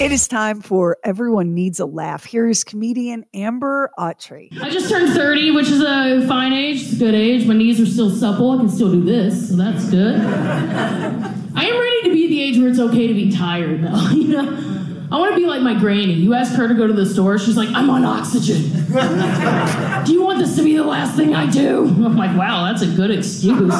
It 0.00 0.12
is 0.12 0.26
time 0.28 0.60
for 0.60 0.98
Everyone 1.04 1.54
Needs 1.54 1.80
a 1.80 1.86
Laugh. 1.86 2.24
Here 2.24 2.48
is 2.48 2.64
comedian 2.64 3.24
Amber 3.32 3.90
Autry. 3.98 4.48
I 4.60 4.68
just 4.68 4.90
turned 4.90 5.12
30, 5.14 5.52
which 5.52 5.68
is 5.68 5.80
a 5.80 6.26
fine 6.26 6.52
age. 6.52 6.82
It's 6.82 6.92
a 6.94 6.96
good 6.96 7.14
age. 7.14 7.46
My 7.46 7.54
knees 7.54 7.80
are 7.80 7.86
still 7.86 8.10
supple. 8.10 8.50
I 8.50 8.56
can 8.58 8.68
still 8.68 8.90
do 8.90 9.04
this, 9.04 9.48
so 9.48 9.56
that's 9.56 9.88
good. 9.90 10.16
I 10.20 11.64
am 11.64 11.80
ready 11.80 12.02
to 12.02 12.10
be 12.12 12.24
at 12.24 12.28
the 12.30 12.42
age 12.42 12.58
where 12.58 12.68
it's 12.68 12.78
okay 12.80 13.06
to 13.06 13.14
be 13.14 13.30
tired, 13.30 13.82
though. 13.84 14.10
You 14.18 14.28
know, 14.42 14.67
I 15.10 15.18
want 15.18 15.34
to 15.34 15.40
be 15.40 15.46
like 15.46 15.62
my 15.62 15.72
granny. 15.72 16.12
You 16.12 16.34
ask 16.34 16.54
her 16.56 16.68
to 16.68 16.74
go 16.74 16.86
to 16.86 16.92
the 16.92 17.06
store, 17.06 17.38
she's 17.38 17.56
like, 17.56 17.70
"I'm 17.70 17.88
on 17.88 18.04
oxygen." 18.04 18.62
do 20.04 20.12
you 20.12 20.22
want 20.22 20.38
this 20.38 20.54
to 20.56 20.62
be 20.62 20.76
the 20.76 20.84
last 20.84 21.16
thing 21.16 21.34
I 21.34 21.46
do? 21.46 21.84
I'm 21.86 22.16
like, 22.16 22.36
"Wow, 22.36 22.66
that's 22.66 22.82
a 22.82 22.86
good 22.94 23.10
excuse." 23.10 23.72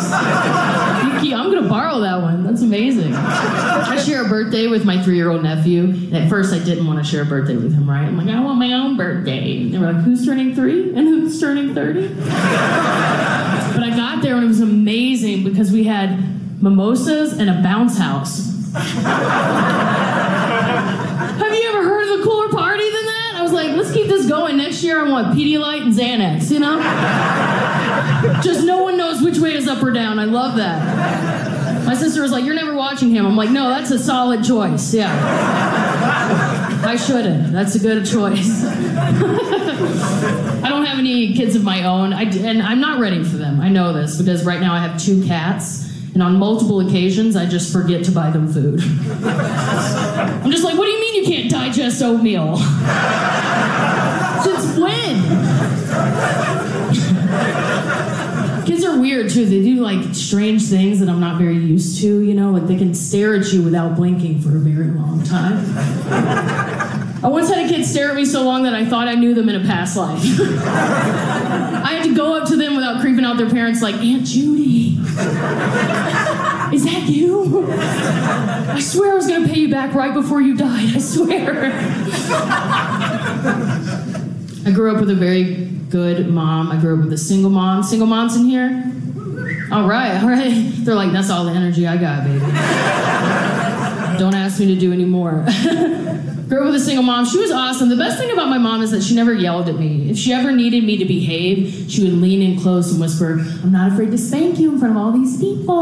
I'm 1.34 1.52
gonna 1.52 1.68
borrow 1.68 2.00
that 2.00 2.22
one. 2.22 2.44
That's 2.44 2.62
amazing. 2.62 3.12
I 3.14 3.96
share 3.96 4.24
a 4.24 4.28
birthday 4.28 4.68
with 4.68 4.84
my 4.84 5.02
three-year-old 5.02 5.42
nephew. 5.42 5.84
And 5.84 6.16
at 6.16 6.30
first, 6.30 6.54
I 6.54 6.58
didn't 6.58 6.86
want 6.86 6.98
to 6.98 7.04
share 7.04 7.22
a 7.22 7.26
birthday 7.26 7.56
with 7.56 7.74
him. 7.74 7.88
Right? 7.88 8.04
I'm 8.04 8.16
like, 8.16 8.28
I 8.28 8.40
want 8.42 8.58
my 8.58 8.72
own 8.72 8.96
birthday. 8.96 9.58
And 9.58 9.74
they 9.74 9.78
were 9.78 9.92
like, 9.92 10.02
Who's 10.04 10.24
turning 10.24 10.54
three? 10.54 10.94
And 10.94 11.06
who's 11.06 11.38
turning 11.38 11.74
thirty? 11.74 12.08
but 12.08 12.24
I 13.82 13.92
got 13.94 14.22
there 14.22 14.36
and 14.36 14.44
it 14.44 14.48
was 14.48 14.60
amazing 14.60 15.44
because 15.44 15.70
we 15.70 15.84
had 15.84 16.62
mimosas 16.62 17.34
and 17.38 17.50
a 17.50 17.62
bounce 17.62 17.98
house. 17.98 18.48
Have 21.38 21.54
you 21.54 21.68
ever 21.70 21.82
heard 21.82 22.08
of 22.08 22.20
a 22.20 22.22
cooler 22.22 22.48
party 22.48 22.84
than 22.84 23.06
that? 23.06 23.32
I 23.36 23.42
was 23.42 23.52
like, 23.68 23.78
let's 23.78 23.92
keep 23.92 24.08
this 24.08 24.26
going. 24.26 24.56
Next 24.56 24.82
year, 24.82 25.04
I 25.04 25.08
want 25.08 25.36
Pedialyte 25.36 25.82
and 25.82 25.92
Xanax, 25.92 26.50
you 26.50 26.60
know? 26.60 26.80
Just 28.42 28.64
no 28.64 28.82
one 28.82 28.96
knows 28.96 29.22
which 29.22 29.38
way 29.38 29.54
is 29.54 29.68
up 29.68 29.82
or 29.82 29.90
down. 29.90 30.18
I 30.18 30.24
love 30.24 30.56
that. 30.56 31.84
My 31.84 31.94
sister 31.94 32.22
was 32.22 32.32
like, 32.32 32.44
You're 32.44 32.54
never 32.54 32.74
watching 32.74 33.10
him. 33.10 33.26
I'm 33.26 33.36
like, 33.36 33.50
No, 33.50 33.68
that's 33.70 33.90
a 33.90 33.98
solid 33.98 34.44
choice. 34.44 34.92
Yeah. 34.92 35.14
I 36.84 36.96
shouldn't. 36.96 37.52
That's 37.52 37.74
a 37.74 37.78
good 37.78 38.04
choice. 38.06 38.64
I 38.64 40.68
don't 40.68 40.84
have 40.84 40.98
any 40.98 41.34
kids 41.34 41.56
of 41.56 41.64
my 41.64 41.84
own, 41.84 42.12
I, 42.12 42.22
and 42.22 42.62
I'm 42.62 42.80
not 42.80 43.00
ready 43.00 43.24
for 43.24 43.36
them. 43.36 43.60
I 43.60 43.68
know 43.68 43.92
this 43.92 44.18
because 44.18 44.44
right 44.44 44.60
now 44.60 44.74
I 44.74 44.80
have 44.80 45.00
two 45.00 45.24
cats, 45.26 45.87
and 46.18 46.24
on 46.24 46.36
multiple 46.36 46.80
occasions 46.80 47.36
I 47.36 47.46
just 47.46 47.72
forget 47.72 48.02
to 48.06 48.10
buy 48.10 48.32
them 48.32 48.52
food. 48.52 48.80
I'm 49.22 50.50
just 50.50 50.64
like, 50.64 50.76
what 50.76 50.86
do 50.86 50.90
you 50.90 51.00
mean 51.00 51.14
you 51.22 51.30
can't 51.30 51.48
digest 51.48 52.02
oatmeal? 52.02 52.56
Since 54.42 54.78
when? 54.78 55.14
Kids 58.66 58.84
are 58.84 58.98
weird 58.98 59.30
too. 59.30 59.46
They 59.46 59.62
do 59.62 59.76
like 59.76 60.12
strange 60.12 60.64
things 60.64 60.98
that 60.98 61.08
I'm 61.08 61.20
not 61.20 61.38
very 61.38 61.56
used 61.56 62.00
to, 62.00 62.20
you 62.20 62.34
know, 62.34 62.50
like 62.50 62.66
they 62.66 62.76
can 62.76 62.94
stare 62.94 63.36
at 63.36 63.52
you 63.52 63.62
without 63.62 63.94
blinking 63.94 64.40
for 64.40 64.56
a 64.56 64.58
very 64.58 64.88
long 64.88 65.22
time. 65.22 65.64
I 67.22 67.28
once 67.28 67.48
had 67.48 67.66
a 67.66 67.68
kid 67.68 67.84
stare 67.84 68.10
at 68.10 68.16
me 68.16 68.24
so 68.24 68.44
long 68.44 68.62
that 68.62 68.74
I 68.74 68.84
thought 68.84 69.08
I 69.08 69.14
knew 69.14 69.34
them 69.34 69.48
in 69.48 69.56
a 69.56 69.66
past 69.66 69.96
life. 69.96 70.20
I 70.40 71.94
had 71.94 72.04
to 72.04 72.14
go 72.14 72.34
up 72.40 72.48
to 72.48 72.56
them 72.56 72.76
without 72.76 73.00
creeping 73.00 73.24
out 73.24 73.36
their 73.36 73.50
parents, 73.50 73.82
like, 73.82 73.96
Aunt 73.96 74.24
Judy, 74.24 74.98
is 76.72 76.84
that 76.84 77.06
you? 77.08 77.66
I 77.70 78.78
swear 78.80 79.12
I 79.12 79.14
was 79.14 79.26
gonna 79.26 79.48
pay 79.48 79.60
you 79.60 79.70
back 79.70 79.94
right 79.94 80.14
before 80.14 80.40
you 80.40 80.56
died, 80.56 80.94
I 80.94 80.98
swear. 80.98 81.72
I 84.64 84.70
grew 84.72 84.94
up 84.94 85.00
with 85.00 85.10
a 85.10 85.14
very 85.14 85.66
good 85.90 86.28
mom. 86.28 86.70
I 86.70 86.76
grew 86.80 86.98
up 86.98 87.04
with 87.04 87.12
a 87.12 87.18
single 87.18 87.50
mom. 87.50 87.82
Single 87.82 88.06
moms 88.06 88.36
in 88.36 88.44
here? 88.44 88.92
All 89.72 89.88
right, 89.88 90.22
all 90.22 90.28
right. 90.28 90.70
They're 90.84 90.94
like, 90.94 91.10
that's 91.12 91.30
all 91.30 91.44
the 91.44 91.52
energy 91.52 91.86
I 91.86 91.96
got, 91.96 92.24
baby. 92.24 92.38
Don't 94.18 94.34
ask 94.34 94.60
me 94.60 94.66
to 94.74 94.76
do 94.78 94.92
any 94.92 95.04
more. 95.04 95.44
Grew 96.48 96.60
up 96.60 96.66
with 96.66 96.76
a 96.76 96.80
single 96.80 97.04
mom. 97.04 97.26
She 97.26 97.38
was 97.38 97.50
awesome. 97.50 97.90
The 97.90 97.96
best 97.96 98.18
thing 98.18 98.30
about 98.30 98.48
my 98.48 98.56
mom 98.56 98.80
is 98.80 98.90
that 98.92 99.02
she 99.02 99.14
never 99.14 99.34
yelled 99.34 99.68
at 99.68 99.74
me. 99.74 100.08
If 100.10 100.16
she 100.16 100.32
ever 100.32 100.50
needed 100.50 100.82
me 100.82 100.96
to 100.96 101.04
behave, 101.04 101.90
she 101.90 102.02
would 102.04 102.14
lean 102.14 102.40
in 102.40 102.58
close 102.58 102.90
and 102.90 102.98
whisper, 102.98 103.44
I'm 103.62 103.70
not 103.70 103.92
afraid 103.92 104.10
to 104.12 104.18
spank 104.18 104.58
you 104.58 104.72
in 104.72 104.78
front 104.78 104.96
of 104.96 105.02
all 105.02 105.12
these 105.12 105.38
people. 105.38 105.76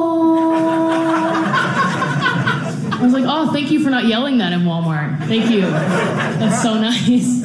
I 2.93 2.99
was 3.01 3.13
like, 3.13 3.27
oh, 3.29 3.53
thank 3.53 3.71
you 3.71 3.79
for 3.81 3.91
not 3.91 4.07
yelling 4.07 4.39
that 4.39 4.53
in 4.53 4.63
Walmart. 4.63 5.29
Thank 5.29 5.51
you. 5.51 5.61
That's 5.61 6.63
so 6.63 6.75
nice. 6.75 7.45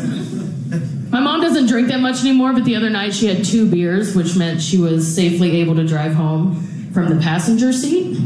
My 1.11 1.19
mom 1.19 1.41
doesn't 1.41 1.67
drink 1.67 1.89
that 1.89 1.99
much 1.99 2.21
anymore, 2.21 2.53
but 2.53 2.65
the 2.65 2.75
other 2.75 2.89
night 2.89 3.13
she 3.13 3.27
had 3.27 3.45
two 3.45 3.69
beers, 3.69 4.15
which 4.15 4.35
meant 4.35 4.61
she 4.61 4.79
was 4.79 5.07
safely 5.13 5.61
able 5.61 5.75
to 5.75 5.85
drive 5.85 6.15
home 6.15 6.67
from 6.93 7.09
the 7.09 7.21
passenger 7.21 7.71
seat. 7.71 8.17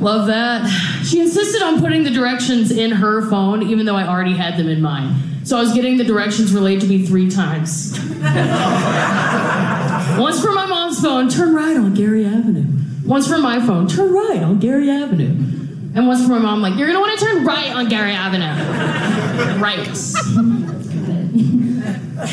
Love 0.00 0.28
that. 0.28 0.68
She 1.04 1.20
insisted 1.20 1.62
on 1.62 1.80
putting 1.80 2.04
the 2.04 2.10
directions 2.10 2.70
in 2.70 2.92
her 2.92 3.28
phone, 3.28 3.62
even 3.64 3.84
though 3.86 3.96
I 3.96 4.06
already 4.06 4.34
had 4.34 4.56
them 4.56 4.68
in 4.68 4.80
mine. 4.80 5.44
So 5.44 5.56
I 5.56 5.60
was 5.62 5.72
getting 5.72 5.96
the 5.96 6.04
directions 6.04 6.52
relayed 6.52 6.80
to 6.82 6.86
me 6.86 7.06
three 7.06 7.30
times. 7.30 7.98
Once 10.18 10.42
from 10.42 10.54
my 10.54 10.66
mom's 10.66 11.00
phone, 11.00 11.28
turn 11.28 11.54
right 11.54 11.76
on 11.76 11.94
Gary 11.94 12.26
Avenue. 12.26 12.66
Once 13.06 13.26
from 13.26 13.42
my 13.42 13.58
phone, 13.64 13.88
turn 13.88 14.12
right 14.12 14.42
on 14.42 14.58
Gary 14.58 14.90
Avenue. 14.90 15.30
And 15.94 16.06
once 16.06 16.20
from 16.20 16.30
my 16.30 16.38
mom, 16.38 16.60
like, 16.60 16.76
you're 16.76 16.86
gonna 16.86 17.00
wanna 17.00 17.16
turn 17.16 17.44
right 17.44 17.74
on 17.74 17.88
Gary 17.88 18.12
Avenue. 18.12 18.44
right. 19.60 19.84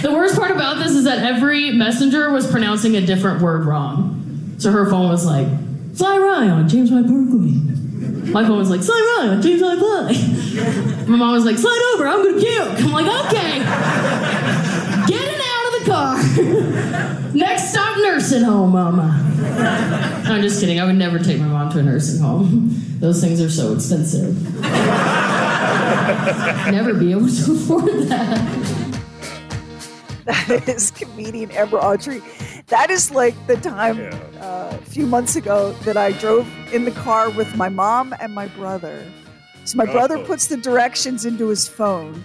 the 0.02 0.12
worst 0.12 0.36
part 0.36 0.52
about 0.52 0.78
this 0.78 0.92
is 0.92 1.06
that 1.06 1.20
every 1.20 1.72
messenger 1.72 2.32
was 2.32 2.46
pronouncing 2.50 2.96
a 2.96 3.02
different 3.02 3.42
word 3.42 3.66
wrong. 3.66 4.15
So 4.58 4.72
her 4.72 4.90
phone 4.90 5.10
was 5.10 5.26
like, 5.26 5.48
fly 5.96 6.18
right 6.18 6.50
on 6.50 6.68
James 6.68 6.92
Y. 6.92 7.02
Berkeley. 7.02 7.52
My 8.32 8.46
phone 8.46 8.58
was 8.58 8.70
like, 8.70 8.82
slide 8.84 9.18
right 9.18 9.30
on 9.30 9.42
James 9.42 9.62
Y. 9.62 9.76
Berkeley. 9.76 11.08
My 11.08 11.18
mom 11.18 11.34
was 11.34 11.46
like, 11.46 11.58
slide 11.58 11.94
over, 11.94 12.08
I'm 12.08 12.24
gonna 12.24 12.40
puke. 12.40 12.82
I'm 12.86 12.92
like, 12.92 13.08
okay. 13.26 13.60
Getting 15.08 15.42
out 15.42 15.66
of 15.68 15.74
the 15.80 15.86
car. 15.92 17.34
Next 17.34 17.72
stop, 17.72 17.98
nursing 17.98 18.44
home, 18.44 18.72
mama. 18.72 19.22
I'm 20.26 20.42
just 20.42 20.60
kidding. 20.60 20.80
I 20.80 20.86
would 20.86 20.96
never 20.96 21.20
take 21.20 21.40
my 21.40 21.48
mom 21.48 21.72
to 21.74 21.80
a 21.80 21.84
nursing 21.84 22.22
home. 22.22 22.72
Those 23.00 23.22
things 23.22 23.42
are 23.42 23.50
so 23.50 23.74
expensive. 23.74 24.54
never 26.72 26.94
be 26.94 27.12
able 27.12 27.28
to 27.28 27.54
afford 27.54 28.08
that. 28.10 28.92
That 30.26 30.68
is 30.68 30.92
comedian 30.92 31.52
Amber 31.52 31.78
Autry. 31.80 32.22
That 32.68 32.90
is 32.90 33.12
like 33.12 33.36
the 33.46 33.58
time 33.58 34.10
uh, 34.40 34.72
a 34.72 34.78
few 34.86 35.06
months 35.06 35.36
ago 35.36 35.74
that 35.84 35.98
I 35.98 36.14
drove 36.14 36.48
in 36.74 36.86
the 36.86 36.92
car 36.92 37.30
with 37.30 37.56
my 37.56 37.70
mom 37.70 38.16
and 38.20 38.34
my 38.34 38.48
brother. 38.48 39.06
So 39.66 39.78
my 39.78 39.86
brother 39.86 40.24
puts 40.26 40.48
the 40.48 40.58
directions 40.58 41.26
into 41.26 41.48
his 41.50 41.68
phone. 41.68 42.24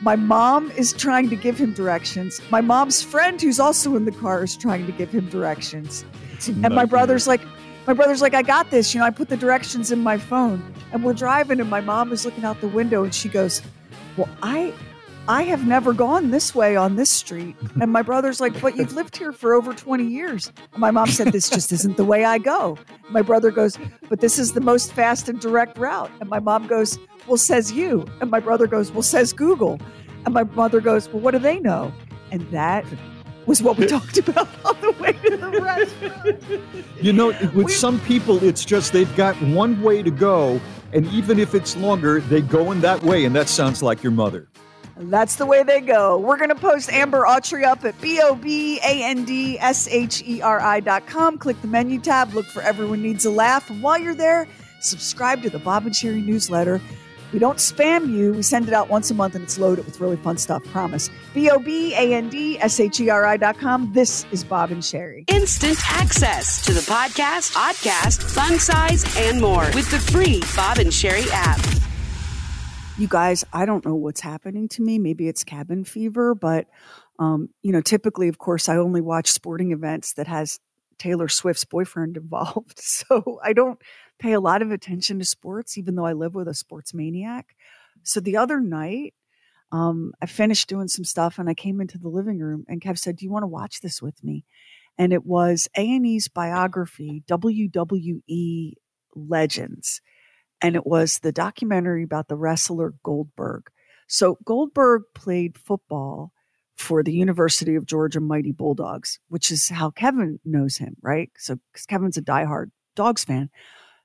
My 0.00 0.16
mom 0.16 0.70
is 0.72 0.92
trying 0.92 1.30
to 1.30 1.36
give 1.36 1.56
him 1.56 1.72
directions. 1.72 2.40
My 2.50 2.60
mom's 2.60 3.02
friend, 3.02 3.40
who's 3.40 3.60
also 3.60 3.94
in 3.96 4.04
the 4.04 4.12
car, 4.12 4.42
is 4.42 4.56
trying 4.56 4.84
to 4.86 4.92
give 4.92 5.10
him 5.10 5.28
directions. 5.30 6.04
And 6.48 6.74
my 6.74 6.84
brother's 6.84 7.26
like, 7.26 7.40
my 7.86 7.92
brother's 7.94 8.20
like, 8.20 8.34
I 8.34 8.42
got 8.42 8.70
this. 8.70 8.94
You 8.94 9.00
know, 9.00 9.06
I 9.06 9.10
put 9.10 9.28
the 9.28 9.36
directions 9.36 9.90
in 9.90 10.00
my 10.00 10.18
phone. 10.18 10.74
And 10.92 11.02
we're 11.02 11.14
driving, 11.14 11.60
and 11.60 11.70
my 11.70 11.80
mom 11.80 12.12
is 12.12 12.24
looking 12.24 12.44
out 12.44 12.60
the 12.60 12.68
window, 12.68 13.04
and 13.04 13.14
she 13.14 13.28
goes, 13.28 13.62
Well, 14.16 14.28
I 14.42 14.74
I 15.28 15.44
have 15.44 15.68
never 15.68 15.92
gone 15.92 16.32
this 16.32 16.52
way 16.52 16.74
on 16.74 16.96
this 16.96 17.10
street. 17.10 17.56
And 17.80 17.92
my 17.92 18.02
brother's 18.02 18.40
like, 18.40 18.60
But 18.60 18.76
you've 18.76 18.92
lived 18.92 19.16
here 19.16 19.32
for 19.32 19.54
over 19.54 19.72
20 19.72 20.04
years. 20.04 20.52
And 20.72 20.80
my 20.80 20.90
mom 20.90 21.06
said, 21.06 21.28
This 21.28 21.48
just 21.48 21.72
isn't 21.72 21.96
the 21.96 22.04
way 22.04 22.24
I 22.24 22.38
go. 22.38 22.76
My 23.10 23.22
brother 23.22 23.50
goes, 23.50 23.78
But 24.08 24.20
this 24.20 24.38
is 24.38 24.52
the 24.52 24.60
most 24.60 24.92
fast 24.92 25.28
and 25.28 25.40
direct 25.40 25.78
route. 25.78 26.10
And 26.20 26.28
my 26.28 26.40
mom 26.40 26.66
goes, 26.66 26.98
Well, 27.26 27.36
says 27.36 27.72
you. 27.72 28.04
And 28.20 28.30
my 28.30 28.40
brother 28.40 28.66
goes, 28.66 28.90
Well, 28.90 29.02
says 29.02 29.32
Google. 29.32 29.80
And 30.24 30.34
my 30.34 30.42
mother 30.42 30.80
goes, 30.80 31.08
Well, 31.08 31.20
what 31.20 31.30
do 31.30 31.38
they 31.38 31.60
know? 31.60 31.92
And 32.32 32.42
that 32.50 32.84
was 33.46 33.62
what 33.62 33.78
we 33.78 33.86
talked 33.96 34.18
about 34.18 34.48
on 34.64 34.80
the 34.80 34.92
way 35.00 35.12
to 35.12 35.36
the 35.36 35.50
restaurant. 35.50 36.62
You 37.00 37.12
know, 37.12 37.28
with 37.54 37.72
some 37.72 38.00
people, 38.00 38.42
it's 38.42 38.64
just 38.64 38.92
they've 38.92 39.16
got 39.16 39.36
one 39.42 39.82
way 39.82 40.02
to 40.02 40.10
go, 40.10 40.60
and 40.92 41.06
even 41.06 41.38
if 41.38 41.54
it's 41.54 41.76
longer, 41.76 42.20
they 42.20 42.40
go 42.40 42.72
in 42.72 42.80
that 42.80 43.02
way, 43.02 43.24
and 43.24 43.34
that 43.36 43.48
sounds 43.48 43.82
like 43.82 44.02
your 44.02 44.12
mother. 44.12 44.48
And 45.02 45.12
that's 45.12 45.34
the 45.34 45.46
way 45.46 45.64
they 45.64 45.80
go. 45.80 46.16
We're 46.16 46.36
going 46.36 46.50
to 46.50 46.54
post 46.54 46.88
Amber 46.92 47.24
Autry 47.24 47.64
up 47.64 47.84
at 47.84 48.00
B 48.00 48.20
O 48.22 48.36
B 48.36 48.78
A 48.84 49.02
N 49.02 49.24
D 49.24 49.58
S 49.58 49.88
H 49.88 50.22
E 50.24 50.40
R 50.40 50.60
I 50.60 50.78
dot 50.78 51.08
com. 51.08 51.38
Click 51.38 51.60
the 51.60 51.66
menu 51.66 51.98
tab, 51.98 52.32
look 52.34 52.46
for 52.46 52.62
Everyone 52.62 53.02
Needs 53.02 53.24
a 53.24 53.30
Laugh. 53.30 53.68
And 53.68 53.82
while 53.82 53.98
you're 53.98 54.14
there, 54.14 54.46
subscribe 54.80 55.42
to 55.42 55.50
the 55.50 55.58
Bob 55.58 55.86
and 55.86 55.92
Sheri 55.92 56.24
newsletter. 56.24 56.80
We 57.32 57.40
don't 57.40 57.58
spam 57.58 58.12
you. 58.12 58.32
We 58.32 58.42
send 58.42 58.68
it 58.68 58.74
out 58.74 58.90
once 58.90 59.10
a 59.10 59.14
month 59.14 59.34
and 59.34 59.42
it's 59.42 59.58
loaded 59.58 59.86
with 59.86 60.00
really 60.00 60.18
fun 60.18 60.36
stuff. 60.36 60.62
Promise. 60.66 61.10
B 61.34 61.50
O 61.50 61.58
B 61.58 61.94
A 61.94 62.14
N 62.14 62.28
D 62.28 62.60
S 62.60 62.78
H 62.78 63.00
E 63.00 63.10
R 63.10 63.26
I 63.26 63.36
dot 63.36 63.58
com. 63.58 63.92
This 63.92 64.24
is 64.30 64.44
Bob 64.44 64.70
and 64.70 64.84
Sheri. 64.84 65.24
Instant 65.26 65.80
access 65.88 66.64
to 66.64 66.72
the 66.72 66.80
podcast, 66.82 67.56
podcast, 67.56 68.22
fun 68.22 68.56
size, 68.60 69.04
and 69.18 69.40
more 69.40 69.64
with 69.74 69.90
the 69.90 69.98
free 69.98 70.44
Bob 70.54 70.78
and 70.78 70.90
Sheri 70.90 71.26
app. 71.32 71.58
You 73.02 73.08
guys, 73.08 73.44
I 73.52 73.66
don't 73.66 73.84
know 73.84 73.96
what's 73.96 74.20
happening 74.20 74.68
to 74.68 74.82
me. 74.82 74.96
Maybe 74.96 75.26
it's 75.26 75.42
cabin 75.42 75.82
fever, 75.82 76.36
but 76.36 76.68
um, 77.18 77.48
you 77.60 77.72
know, 77.72 77.80
typically, 77.80 78.28
of 78.28 78.38
course, 78.38 78.68
I 78.68 78.76
only 78.76 79.00
watch 79.00 79.28
sporting 79.28 79.72
events 79.72 80.12
that 80.14 80.28
has 80.28 80.60
Taylor 80.98 81.26
Swift's 81.26 81.64
boyfriend 81.64 82.16
involved. 82.22 82.78
So 82.78 83.40
I 83.42 83.52
don't 83.54 83.80
pay 84.20 84.32
a 84.32 84.40
lot 84.40 84.62
of 84.62 84.70
attention 84.70 85.18
to 85.18 85.24
sports, 85.24 85.76
even 85.76 85.96
though 85.96 86.06
I 86.06 86.12
live 86.12 86.36
with 86.36 86.46
a 86.46 86.54
sports 86.54 86.94
maniac. 86.94 87.56
So 88.04 88.20
the 88.20 88.36
other 88.36 88.60
night, 88.60 89.14
um, 89.72 90.12
I 90.22 90.26
finished 90.26 90.68
doing 90.68 90.86
some 90.86 91.04
stuff 91.04 91.40
and 91.40 91.48
I 91.50 91.54
came 91.54 91.80
into 91.80 91.98
the 91.98 92.08
living 92.08 92.38
room 92.38 92.64
and 92.68 92.80
Kev 92.80 92.98
said, 92.98 93.16
Do 93.16 93.24
you 93.24 93.32
want 93.32 93.42
to 93.42 93.48
watch 93.48 93.80
this 93.80 94.00
with 94.00 94.22
me? 94.22 94.44
And 94.96 95.12
it 95.12 95.26
was 95.26 95.66
A&E's 95.76 96.28
biography, 96.28 97.24
WWE 97.28 98.74
Legends 99.16 100.00
and 100.62 100.76
it 100.76 100.86
was 100.86 101.18
the 101.18 101.32
documentary 101.32 102.04
about 102.04 102.28
the 102.28 102.36
wrestler 102.36 102.94
Goldberg. 103.02 103.64
So 104.06 104.38
Goldberg 104.44 105.02
played 105.14 105.58
football 105.58 106.32
for 106.76 107.02
the 107.02 107.12
University 107.12 107.74
of 107.74 107.86
Georgia 107.86 108.20
Mighty 108.20 108.52
Bulldogs, 108.52 109.18
which 109.28 109.50
is 109.50 109.68
how 109.68 109.90
Kevin 109.90 110.38
knows 110.44 110.76
him, 110.76 110.96
right? 111.02 111.30
So 111.36 111.58
'cause 111.72 111.86
Kevin's 111.86 112.16
a 112.16 112.22
diehard 112.22 112.70
Dogs 112.94 113.24
fan. 113.24 113.50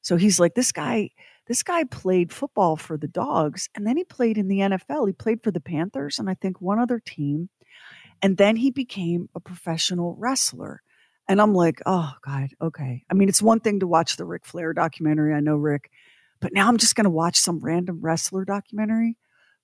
So 0.01 0.15
he's 0.15 0.39
like, 0.39 0.55
this 0.55 0.71
guy, 0.71 1.11
this 1.47 1.63
guy 1.63 1.83
played 1.83 2.31
football 2.31 2.75
for 2.75 2.97
the 2.97 3.07
Dogs, 3.07 3.69
and 3.75 3.85
then 3.85 3.97
he 3.97 4.03
played 4.03 4.37
in 4.37 4.47
the 4.47 4.61
NFL. 4.61 5.05
He 5.05 5.13
played 5.13 5.43
for 5.43 5.51
the 5.51 5.59
Panthers 5.59 6.19
and 6.19 6.29
I 6.29 6.33
think 6.35 6.61
one 6.61 6.79
other 6.79 6.99
team. 6.99 7.49
And 8.21 8.37
then 8.37 8.55
he 8.55 8.71
became 8.71 9.29
a 9.35 9.39
professional 9.39 10.15
wrestler. 10.17 10.81
And 11.27 11.41
I'm 11.41 11.53
like, 11.53 11.81
oh 11.85 12.13
God, 12.25 12.49
okay. 12.61 13.03
I 13.09 13.13
mean, 13.13 13.29
it's 13.29 13.41
one 13.41 13.59
thing 13.59 13.81
to 13.81 13.87
watch 13.87 14.17
the 14.17 14.25
Ric 14.25 14.45
Flair 14.45 14.73
documentary. 14.73 15.33
I 15.33 15.39
know 15.39 15.57
Ric, 15.57 15.91
but 16.39 16.53
now 16.53 16.67
I'm 16.67 16.77
just 16.77 16.95
going 16.95 17.05
to 17.05 17.09
watch 17.09 17.37
some 17.37 17.59
random 17.59 17.99
wrestler 18.01 18.45
documentary. 18.45 19.17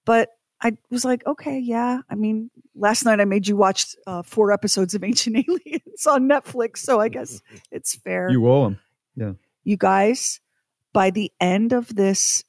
But 0.06 0.30
I 0.62 0.78
was 0.90 1.04
like, 1.04 1.26
okay, 1.28 1.60
yeah. 1.60 2.00
I 2.10 2.16
mean, 2.16 2.50
last 2.76 3.06
night 3.06 3.20
I 3.20 3.26
made 3.26 3.48
you 3.48 3.58
watch 3.58 3.96
uh, 4.08 4.24
four 4.24 4.52
episodes 4.52 4.96
of 4.96 5.04
Ancient 5.04 5.38
Aliens 5.38 6.08
on 6.08 6.28
Netflix, 6.28 6.78
so 6.78 7.00
I 7.00 7.10
guess 7.10 7.42
it's 7.72 7.96
fair. 7.96 8.30
You 8.30 8.48
owe 8.50 8.68
him. 8.68 8.80
Yeah. 9.16 9.34
You 9.64 9.78
guys, 9.78 10.40
by 10.94 11.10
the 11.10 11.32
end 11.40 11.74
of 11.74 11.94
this 11.96 12.44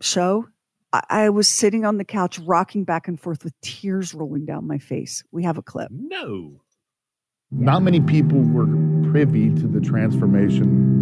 show, 0.00 0.48
I, 0.92 1.02
I 1.08 1.28
was 1.30 1.48
sitting 1.48 1.84
on 1.84 1.96
the 1.98 2.04
couch 2.04 2.38
rocking 2.40 2.84
back 2.84 3.08
and 3.08 3.20
forth 3.20 3.44
with 3.44 3.58
tears 3.60 4.14
rolling 4.14 4.46
down 4.46 4.66
my 4.66 4.78
face. 4.78 5.22
We 5.30 5.44
have 5.44 5.58
a 5.58 5.62
clip. 5.62 5.90
No. 5.90 6.60
Not 7.50 7.82
many 7.82 8.00
people 8.00 8.40
were 8.40 8.66
privy 9.10 9.50
to 9.54 9.68
the 9.68 9.80
transformation 9.80 10.93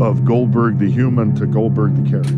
of 0.00 0.24
Goldberg 0.24 0.78
the 0.78 0.90
human 0.90 1.34
to 1.34 1.46
Goldberg 1.46 1.94
the 2.02 2.10
character. 2.10 2.34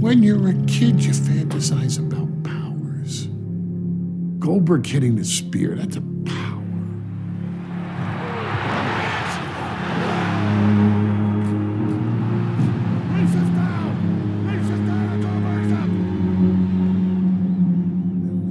When 0.00 0.22
you're 0.22 0.48
a 0.48 0.54
kid, 0.66 1.04
you 1.04 1.12
fantasize 1.12 1.98
about 1.98 2.42
powers. 2.42 3.26
Goldberg 4.38 4.86
hitting 4.86 5.16
the 5.16 5.24
spear, 5.24 5.74
that's 5.74 5.96
a 5.96 6.00
power. 6.00 6.62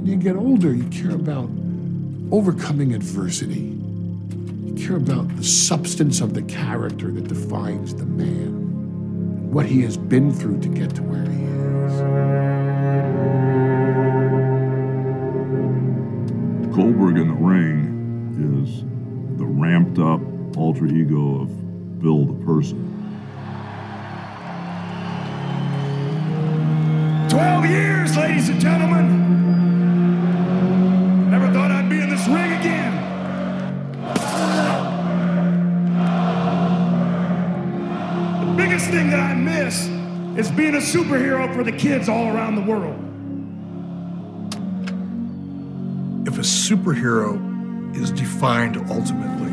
When 0.02 0.06
you 0.06 0.16
get 0.16 0.36
older, 0.36 0.72
you 0.72 0.84
care 0.84 1.14
about 1.14 1.50
overcoming 2.30 2.94
adversity. 2.94 3.72
You 4.76 4.86
care 4.86 4.96
about 4.96 5.34
the 5.36 5.42
substance 5.42 6.20
of 6.20 6.34
the 6.34 6.42
character 6.42 7.10
that 7.10 7.28
defines 7.28 7.94
the 7.94 8.04
man, 8.04 9.50
what 9.50 9.64
he 9.64 9.80
has 9.82 9.96
been 9.96 10.30
through 10.32 10.60
to 10.60 10.68
get 10.68 10.94
to 10.96 11.02
where 11.02 11.22
he 11.22 11.44
is. 11.44 12.00
Goldberg 16.76 17.16
in 17.16 17.28
the 17.28 17.34
ring 17.34 18.66
is 18.66 18.84
the 19.38 19.46
ramped 19.46 19.98
up 19.98 20.20
alter 20.58 20.86
ego 20.86 21.40
of 21.40 22.00
Bill 22.00 22.26
the 22.26 22.44
person. 22.44 22.82
12 27.30 27.66
years, 27.66 28.16
ladies 28.16 28.50
and 28.50 28.60
gentlemen. 28.60 29.35
Is 40.38 40.50
being 40.50 40.74
a 40.74 40.78
superhero 40.78 41.52
for 41.54 41.64
the 41.64 41.72
kids 41.72 42.08
all 42.10 42.28
around 42.28 42.56
the 42.56 42.62
world. 42.62 42.94
If 46.28 46.36
a 46.36 46.42
superhero 46.42 47.96
is 47.96 48.10
defined 48.10 48.76
ultimately 48.90 49.52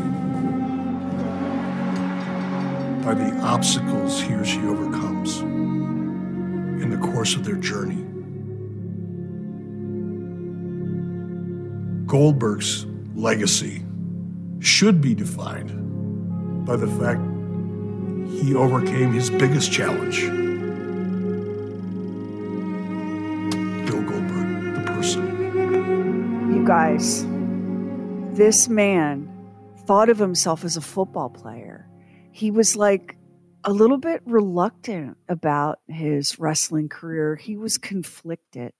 by 3.06 3.14
the 3.14 3.32
obstacles 3.42 4.22
he 4.22 4.34
or 4.34 4.44
she 4.44 4.60
overcomes 4.60 5.40
in 5.40 6.90
the 6.90 6.98
course 6.98 7.36
of 7.36 7.46
their 7.46 7.56
journey, 7.56 8.04
Goldberg's 12.08 12.86
legacy 13.16 13.86
should 14.60 15.00
be 15.00 15.16
defined 15.16 16.66
by 16.66 16.76
the 16.76 16.88
fact 16.88 17.22
he 18.42 18.54
overcame 18.54 19.14
his 19.14 19.30
biggest 19.30 19.72
challenge. 19.72 20.53
This 28.36 28.68
man 28.68 29.30
thought 29.86 30.10
of 30.10 30.18
himself 30.18 30.66
as 30.66 30.76
a 30.76 30.82
football 30.82 31.30
player. 31.30 31.88
He 32.34 32.52
was 32.52 32.76
like 32.76 33.16
a 33.64 33.72
little 33.72 33.98
bit 33.98 34.22
reluctant 34.26 35.16
about 35.30 35.80
his 35.88 36.40
wrestling 36.40 36.90
career. 36.90 37.38
He 37.38 37.56
was 37.56 37.78
conflicted. 37.78 38.74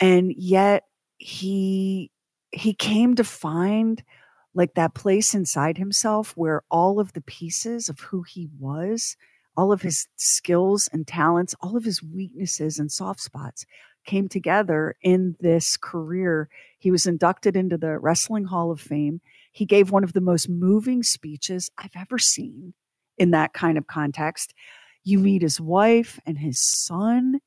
And 0.00 0.32
yet 0.38 0.84
he 1.18 2.10
he 2.50 2.72
came 2.72 3.14
to 3.16 3.24
find 3.24 4.02
like 4.54 4.72
that 4.74 4.94
place 4.94 5.34
inside 5.34 5.76
himself 5.76 6.32
where 6.34 6.62
all 6.70 6.98
of 6.98 7.12
the 7.12 7.20
pieces 7.20 7.90
of 7.90 8.00
who 8.00 8.22
he 8.22 8.48
was, 8.58 9.18
all 9.54 9.70
of 9.70 9.82
his 9.82 10.06
skills 10.16 10.88
and 10.94 11.06
talents, 11.06 11.54
all 11.60 11.76
of 11.76 11.84
his 11.84 12.02
weaknesses 12.02 12.78
and 12.78 12.90
soft 12.90 13.20
spots 13.20 13.66
came 14.06 14.28
together 14.28 14.96
in 15.02 15.36
this 15.40 15.76
career. 15.76 16.48
He 16.78 16.90
was 16.90 17.06
inducted 17.06 17.56
into 17.56 17.76
the 17.76 17.98
Wrestling 17.98 18.44
Hall 18.44 18.70
of 18.70 18.80
Fame. 18.80 19.20
He 19.52 19.66
gave 19.66 19.90
one 19.90 20.04
of 20.04 20.12
the 20.12 20.20
most 20.20 20.48
moving 20.48 21.02
speeches 21.02 21.70
I've 21.76 21.96
ever 21.96 22.18
seen 22.18 22.74
in 23.16 23.32
that 23.32 23.52
kind 23.52 23.76
of 23.76 23.86
context. 23.86 24.54
You 25.02 25.18
meet 25.18 25.42
his 25.42 25.60
wife 25.60 26.20
and 26.24 26.38
his 26.38 26.60
son, 26.60 27.40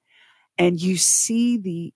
and 0.58 0.82
you 0.82 0.98
see 0.98 1.58
the 1.58 1.94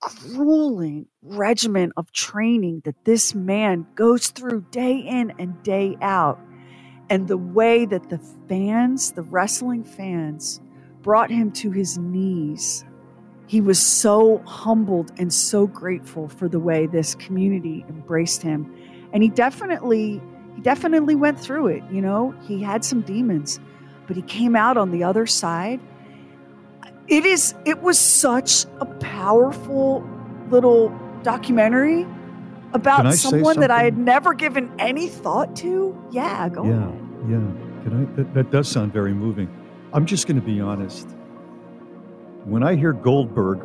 grueling 0.00 1.06
regimen 1.22 1.92
of 1.96 2.12
training 2.12 2.82
that 2.84 3.04
this 3.04 3.34
man 3.34 3.86
goes 3.94 4.28
through 4.28 4.66
day 4.70 4.96
in 4.96 5.32
and 5.38 5.62
day 5.62 5.96
out. 6.00 6.40
And 7.10 7.28
the 7.28 7.36
way 7.36 7.84
that 7.84 8.08
the 8.08 8.20
fans, 8.48 9.12
the 9.12 9.22
wrestling 9.22 9.84
fans, 9.84 10.60
brought 11.02 11.30
him 11.30 11.50
to 11.52 11.70
his 11.70 11.98
knees. 11.98 12.84
He 13.52 13.60
was 13.60 13.78
so 13.78 14.38
humbled 14.46 15.12
and 15.18 15.30
so 15.30 15.66
grateful 15.66 16.28
for 16.28 16.48
the 16.48 16.58
way 16.58 16.86
this 16.86 17.14
community 17.16 17.84
embraced 17.86 18.40
him. 18.40 18.72
And 19.12 19.22
he 19.22 19.28
definitely, 19.28 20.22
he 20.56 20.62
definitely 20.62 21.14
went 21.14 21.38
through 21.38 21.66
it. 21.66 21.82
You 21.90 22.00
know, 22.00 22.34
he 22.48 22.62
had 22.62 22.82
some 22.82 23.02
demons, 23.02 23.60
but 24.06 24.16
he 24.16 24.22
came 24.22 24.56
out 24.56 24.78
on 24.78 24.90
the 24.90 25.04
other 25.04 25.26
side 25.26 25.80
it 27.08 27.26
is 27.26 27.54
it 27.66 27.82
was 27.82 27.98
such 27.98 28.64
a 28.80 28.86
powerful 28.86 30.02
little 30.48 30.88
documentary 31.22 32.06
about 32.72 33.12
someone 33.14 33.60
that 33.60 33.70
I 33.70 33.82
had 33.82 33.98
never 33.98 34.32
given 34.32 34.72
any 34.78 35.08
thought 35.08 35.54
to. 35.56 35.94
Yeah, 36.10 36.48
go 36.48 36.62
on. 36.62 36.68
yeah, 36.68 36.76
ahead. 36.78 37.28
yeah. 37.28 37.82
Can 37.82 38.00
I? 38.00 38.16
That, 38.16 38.34
that 38.34 38.50
does 38.50 38.68
sound 38.68 38.92
very 38.92 39.12
moving. 39.12 39.48
I'm 39.92 40.06
just 40.06 40.26
going 40.26 40.40
to 40.40 40.46
be 40.46 40.58
honest. 40.58 41.06
When 42.44 42.62
I 42.62 42.74
hear 42.74 42.92
Goldberg, 42.92 43.60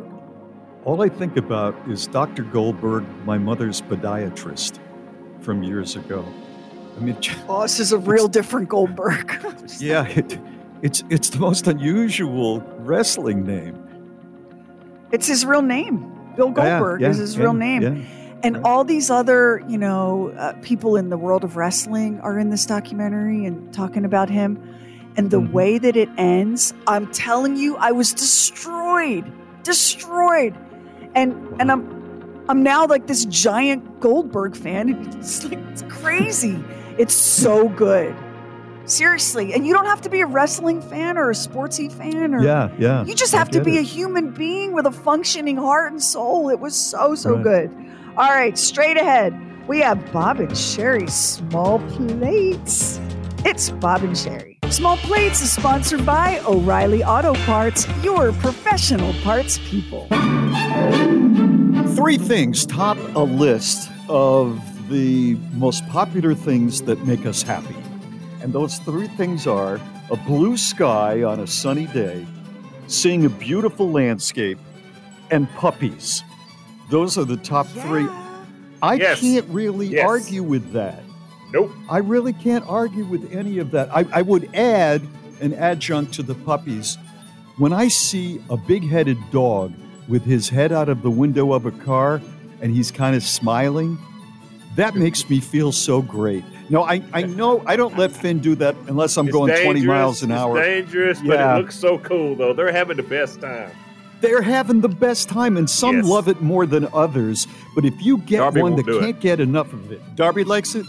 all 0.84 1.02
I 1.02 1.08
think 1.08 1.36
about 1.36 1.74
is 1.88 2.06
Dr. 2.06 2.44
Goldberg, 2.44 3.04
my 3.24 3.36
mother's 3.38 3.82
podiatrist 3.82 4.78
from 5.40 5.62
years 5.62 5.96
ago. 5.96 6.24
I 6.96 7.00
mean, 7.00 7.16
Oh, 7.48 7.62
this 7.62 7.80
is 7.80 7.92
a 7.92 7.98
real 7.98 8.28
different 8.28 8.68
Goldberg. 8.68 9.32
yeah, 9.80 10.06
it, 10.08 10.38
it's 10.82 11.02
it's 11.10 11.30
the 11.30 11.38
most 11.40 11.66
unusual 11.66 12.60
wrestling 12.78 13.44
name. 13.44 13.76
it's 15.12 15.26
his 15.26 15.44
real 15.44 15.62
name. 15.62 16.14
Bill 16.36 16.50
Goldberg 16.50 17.00
yeah, 17.00 17.08
is 17.08 17.18
his 17.18 17.36
yeah, 17.36 17.42
real 17.42 17.54
name. 17.54 17.82
yeah. 17.82 18.04
And 18.44 18.58
all 18.58 18.84
these 18.84 19.10
other, 19.10 19.60
you 19.66 19.78
know, 19.78 20.28
uh, 20.38 20.52
people 20.62 20.94
in 20.96 21.08
the 21.10 21.18
world 21.18 21.42
of 21.42 21.56
wrestling 21.56 22.20
are 22.20 22.38
in 22.38 22.50
this 22.50 22.64
documentary 22.64 23.44
and 23.44 23.74
talking 23.74 24.04
about 24.04 24.30
him. 24.30 24.62
And 25.16 25.30
the 25.30 25.40
Mm-hmm. 25.40 25.52
way 25.52 25.78
that 25.78 25.96
it 25.96 26.08
ends, 26.16 26.72
I'm 26.86 27.06
telling 27.12 27.56
you, 27.56 27.76
I 27.76 27.90
was 27.92 28.12
destroyed, 28.12 29.24
destroyed. 29.64 30.54
And 31.14 31.32
and 31.60 31.72
I'm 31.72 32.44
I'm 32.48 32.62
now 32.62 32.86
like 32.86 33.06
this 33.06 33.24
giant 33.26 34.00
Goldberg 34.00 34.56
fan. 34.56 34.94
It's 35.18 35.44
like 35.44 35.58
it's 35.70 35.82
crazy. 35.88 36.62
It's 36.98 37.14
so 37.14 37.68
good. 37.68 38.14
Seriously. 38.84 39.52
And 39.52 39.66
you 39.66 39.74
don't 39.74 39.84
have 39.86 40.00
to 40.02 40.08
be 40.08 40.20
a 40.20 40.26
wrestling 40.26 40.80
fan 40.80 41.18
or 41.18 41.30
a 41.30 41.34
sportsy 41.34 41.92
fan 41.92 42.34
or 42.34 42.42
Yeah, 42.42 42.70
yeah. 42.78 43.04
you 43.04 43.14
just 43.14 43.34
have 43.34 43.50
to 43.50 43.60
be 43.62 43.76
it. 43.76 43.80
a 43.80 43.82
human 43.82 44.30
being 44.30 44.72
with 44.72 44.86
a 44.86 44.90
functioning 44.92 45.56
heart 45.58 45.92
and 45.92 46.02
soul. 46.02 46.48
It 46.48 46.58
was 46.60 46.74
so, 46.74 47.14
so 47.14 47.34
Right. 47.34 47.42
good. 47.44 47.70
All 48.16 48.30
right, 48.30 48.56
straight 48.56 48.96
ahead. 48.96 49.34
We 49.68 49.80
have 49.80 50.10
Bob 50.12 50.40
and 50.40 50.56
Sheri's 50.56 51.12
Small 51.12 51.80
Plates. 51.90 52.98
It's 53.44 53.70
Bob 53.70 54.02
and 54.02 54.14
Sheri. 54.16 54.57
Small 54.70 54.96
Plates 54.98 55.40
is 55.40 55.50
sponsored 55.50 56.04
by 56.04 56.40
O'Reilly 56.46 57.02
Auto 57.02 57.34
Parts, 57.46 57.86
your 58.02 58.32
professional 58.32 59.12
parts 59.24 59.58
people. 59.64 60.06
Three 61.96 62.18
things 62.18 62.64
top 62.66 62.96
a 63.14 63.24
list 63.24 63.90
of 64.08 64.60
the 64.90 65.36
most 65.54 65.86
popular 65.88 66.34
things 66.34 66.82
that 66.82 67.04
make 67.06 67.26
us 67.26 67.42
happy. 67.42 67.76
And 68.40 68.52
those 68.52 68.78
three 68.80 69.08
things 69.08 69.46
are 69.46 69.80
a 70.10 70.16
blue 70.16 70.56
sky 70.56 71.22
on 71.22 71.40
a 71.40 71.46
sunny 71.46 71.86
day, 71.86 72.26
seeing 72.86 73.24
a 73.24 73.30
beautiful 73.30 73.90
landscape, 73.90 74.58
and 75.30 75.48
puppies. 75.54 76.22
Those 76.90 77.18
are 77.18 77.24
the 77.24 77.36
top 77.36 77.66
three. 77.66 78.06
I 78.82 78.94
Yes. 78.94 79.20
can't 79.20 79.46
really 79.48 79.88
Yes. 79.88 80.06
argue 80.06 80.42
with 80.42 80.72
that. 80.72 81.02
Nope. 81.52 81.70
I 81.88 81.98
really 81.98 82.32
can't 82.32 82.64
argue 82.68 83.04
with 83.04 83.32
any 83.32 83.58
of 83.58 83.70
that. 83.70 83.88
I, 83.94 84.04
I 84.12 84.22
would 84.22 84.54
add 84.54 85.02
an 85.40 85.54
adjunct 85.54 86.12
to 86.14 86.22
the 86.22 86.34
puppies. 86.34 86.98
When 87.56 87.72
I 87.72 87.88
see 87.88 88.40
a 88.50 88.56
big 88.56 88.88
headed 88.88 89.18
dog 89.30 89.72
with 90.08 90.24
his 90.24 90.48
head 90.48 90.72
out 90.72 90.88
of 90.88 91.02
the 91.02 91.10
window 91.10 91.52
of 91.52 91.66
a 91.66 91.70
car 91.70 92.20
and 92.60 92.72
he's 92.74 92.90
kind 92.90 93.16
of 93.16 93.22
smiling, 93.22 93.98
that 94.76 94.94
makes 94.94 95.28
me 95.28 95.40
feel 95.40 95.72
so 95.72 96.02
great. 96.02 96.44
No, 96.70 96.82
I, 96.84 97.02
I 97.12 97.22
know 97.38 97.62
I 97.66 97.76
don't 97.76 97.96
let 97.96 98.12
Finn 98.12 98.40
do 98.40 98.54
that 98.56 98.76
unless 98.86 99.16
I'm 99.16 99.26
It's 99.28 99.32
going 99.32 99.52
20 99.64 99.86
miles 99.86 100.22
an 100.22 100.30
it's 100.30 100.38
hour. 100.38 100.62
dangerous, 100.62 101.20
but 101.22 101.40
it 101.40 101.56
looks 101.60 101.76
so 101.78 101.98
cool 101.98 102.36
though. 102.36 102.52
They're 102.52 102.72
having 102.72 102.96
the 102.96 103.02
best 103.02 103.40
time. 103.40 103.70
They're 104.20 104.42
having 104.42 104.80
the 104.80 104.88
best 104.88 105.28
time, 105.28 105.56
and 105.56 105.70
some 105.70 105.98
Yes. 105.98 106.06
love 106.06 106.26
it 106.28 106.40
more 106.40 106.66
than 106.66 106.88
others. 106.92 107.46
But 107.76 107.84
if 107.84 107.94
you 108.02 108.18
get 108.18 108.38
Darby 108.38 108.62
one 108.62 108.74
that 108.74 108.84
can't 108.86 109.20
get 109.20 109.38
enough 109.38 109.72
of 109.72 109.92
it, 109.92 110.00
Darby 110.16 110.42
likes 110.42 110.74
it. 110.74 110.84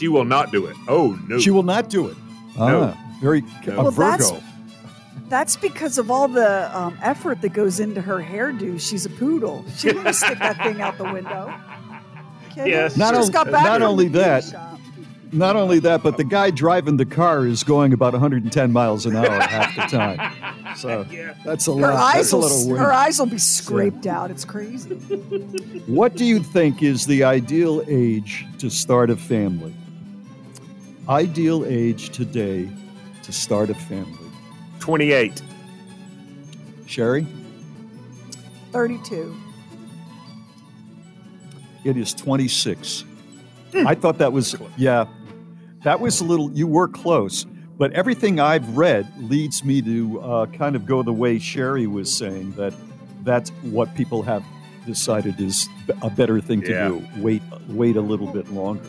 She 0.00 0.08
will 0.08 0.24
not 0.24 0.50
do 0.50 0.64
it. 0.64 0.76
Oh 0.88 1.18
no. 1.28 1.38
She 1.38 1.50
will 1.50 1.62
not 1.62 1.90
do 1.90 2.08
it. 2.08 2.16
No. 2.56 2.94
Ah, 2.96 3.16
very 3.20 3.42
No. 3.66 3.74
a 3.80 3.82
Well, 3.82 3.90
Virgo. 3.90 4.16
that's- 4.16 4.42
That's 5.28 5.56
because 5.56 5.98
of 5.98 6.10
all 6.10 6.26
the 6.26 6.76
um, 6.76 6.96
effort 7.02 7.40
that 7.42 7.50
goes 7.52 7.78
into 7.80 8.00
her 8.00 8.18
hairdo. 8.20 8.80
She's 8.80 9.04
a 9.06 9.10
poodle. 9.10 9.62
She 9.76 9.88
didn't 9.92 10.14
stick 10.14 10.38
that 10.38 10.56
thing 10.62 10.80
out 10.80 10.96
the 10.98 11.04
window. 11.04 11.52
Kidding? 12.54 12.72
Yes. 12.72 12.96
Not, 12.96 13.10
She 13.14 13.20
just 13.20 13.28
on- 13.28 13.44
got 13.44 13.52
back 13.52 13.64
not 13.64 13.82
only 13.82 14.08
that, 14.08 14.42
shop. 14.44 14.80
not 15.32 15.54
only 15.54 15.78
that, 15.80 16.02
but 16.02 16.16
the 16.16 16.24
guy 16.24 16.50
driving 16.50 16.96
the 16.96 17.04
car 17.06 17.46
is 17.46 17.62
going 17.62 17.92
about 17.92 18.12
110 18.14 18.72
miles 18.72 19.06
an 19.06 19.14
hour 19.14 19.30
half 19.40 19.76
the 19.76 19.82
time. 19.96 20.32
So 20.76 21.04
that's 21.44 21.68
a 21.68 21.74
Her 21.74 21.80
lot. 21.80 21.92
eyes, 21.94 22.14
That's 22.14 22.32
a 22.32 22.36
will, 22.36 22.42
little 22.48 22.68
win. 22.70 22.78
her 22.80 22.92
eyes 22.92 23.18
will 23.20 23.26
be 23.26 23.38
scraped 23.38 24.06
out. 24.08 24.32
It's 24.32 24.44
crazy. 24.44 24.96
What 25.86 26.16
do 26.16 26.24
you 26.24 26.40
think 26.42 26.82
is 26.82 27.06
the 27.06 27.22
ideal 27.22 27.84
age 27.86 28.46
to 28.58 28.68
start 28.68 29.10
a 29.10 29.16
family? 29.16 29.74
Ideal 31.10 31.64
age 31.66 32.10
today 32.10 32.68
to 33.24 33.32
start 33.32 33.68
a 33.68 33.74
family. 33.74 34.16
28. 34.78 35.42
Sheri? 36.86 37.26
32. 38.70 39.36
It 41.84 41.96
is 41.96 42.14
26. 42.14 43.04
I 43.74 43.94
thought 43.96 44.18
that 44.18 44.32
was, 44.32 44.54
yeah, 44.76 45.06
that 45.82 45.98
was 46.00 46.20
a 46.20 46.24
little, 46.24 46.48
you 46.52 46.68
were 46.68 46.86
close. 46.86 47.44
But 47.76 47.92
everything 47.92 48.38
I've 48.38 48.76
read 48.76 49.06
leads 49.18 49.64
me 49.64 49.82
to 49.82 50.20
uh, 50.20 50.46
kind 50.46 50.76
of 50.76 50.86
go 50.86 51.02
the 51.02 51.12
way 51.12 51.36
Sheri 51.38 51.88
was 51.88 52.14
saying 52.16 52.52
that 52.52 52.72
that's 53.24 53.50
what 53.62 53.92
people 53.96 54.22
have 54.22 54.44
decided 54.86 55.40
is 55.40 55.68
a 56.02 56.10
better 56.10 56.40
thing 56.40 56.60
to 56.62 56.70
Yeah. 56.70 56.88
do. 56.88 57.04
Wait, 57.16 57.42
wait 57.68 57.96
a 57.96 58.00
little 58.00 58.26
bit 58.28 58.52
longer. 58.52 58.84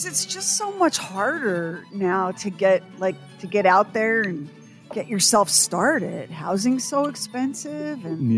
Because 0.00 0.24
it's 0.24 0.32
just 0.32 0.56
so 0.56 0.72
much 0.78 0.96
harder 0.96 1.84
now 1.92 2.30
to 2.32 2.50
get 2.50 2.82
like 2.98 3.16
to 3.38 3.46
get 3.46 3.66
out 3.66 3.92
there 3.92 4.22
and 4.22 4.48
get 4.92 5.08
yourself 5.08 5.48
started. 5.50 6.30
Housing's 6.30 6.84
so 6.84 7.06
expensive, 7.06 8.04
and 8.04 8.32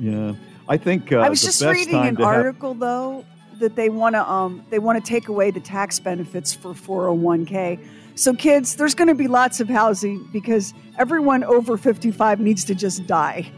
Yeah, 0.00 0.10
yeah. 0.12 0.32
I 0.68 0.76
think 0.76 1.12
uh, 1.12 1.18
I 1.18 1.28
was 1.28 1.42
just 1.42 1.62
reading 1.62 1.94
an 1.94 2.16
have- 2.16 2.24
article 2.24 2.74
though 2.74 3.24
that 3.58 3.74
they 3.76 3.90
want 3.90 4.14
to 4.14 4.30
um 4.30 4.64
they 4.70 4.78
want 4.78 5.02
to 5.04 5.06
take 5.06 5.28
away 5.28 5.50
the 5.50 5.60
tax 5.60 5.98
benefits 6.00 6.54
for 6.54 6.72
401k. 6.72 7.86
So 8.14 8.34
kids, 8.34 8.76
there's 8.76 8.94
going 8.94 9.08
to 9.08 9.14
be 9.14 9.28
lots 9.28 9.60
of 9.60 9.68
housing 9.68 10.28
because 10.32 10.74
everyone 10.98 11.44
over 11.44 11.76
55 11.76 12.40
needs 12.40 12.64
to 12.64 12.74
just 12.74 13.06
die. 13.06 13.52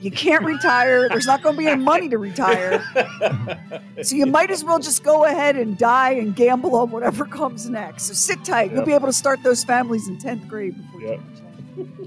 You 0.00 0.10
can't 0.10 0.44
retire. 0.44 1.08
There's 1.08 1.26
not 1.26 1.42
going 1.42 1.56
to 1.56 1.58
be 1.58 1.66
any 1.66 1.82
money 1.82 2.08
to 2.08 2.18
retire. 2.18 2.84
So 4.00 4.14
you 4.14 4.26
might 4.26 4.52
as 4.52 4.62
well 4.62 4.78
just 4.78 5.02
go 5.02 5.24
ahead 5.24 5.56
and 5.56 5.76
die 5.76 6.12
and 6.12 6.34
gamble 6.36 6.76
on 6.76 6.92
whatever 6.92 7.24
comes 7.24 7.68
next. 7.68 8.04
So 8.04 8.14
sit 8.14 8.44
tight. 8.44 8.70
You'll 8.70 8.84
be 8.84 8.92
able 8.92 9.08
to 9.08 9.12
start 9.12 9.42
those 9.42 9.64
families 9.64 10.06
in 10.06 10.18
10th 10.18 10.46
grade 10.46 10.76
before 10.76 11.00
you 11.00 11.20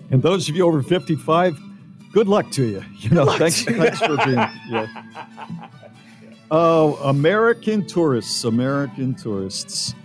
And 0.10 0.24
those 0.24 0.48
of 0.48 0.56
you 0.56 0.66
over 0.66 0.82
55, 0.82 1.60
good 2.14 2.30
luck 2.30 2.50
to 2.52 2.64
you. 2.64 2.82
You 3.00 3.10
know, 3.10 3.26
thanks, 3.38 3.66
you. 3.66 3.76
thanks 3.76 4.00
for 4.00 4.16
being. 4.18 4.38
Yeah. 4.70 4.88
Oh, 6.54 6.96
American 7.06 7.86
tourists, 7.88 8.44
American 8.44 9.16
tourists. 9.16 9.96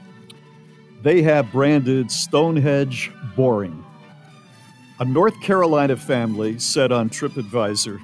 They 1.02 1.20
have 1.22 1.50
branded 1.50 2.10
Stonehenge 2.10 3.10
boring. 3.34 3.84
A 4.98 5.04
North 5.04 5.38
Carolina 5.42 5.94
family 5.94 6.58
said 6.58 6.90
on 6.90 7.10
TripAdvisor 7.10 8.00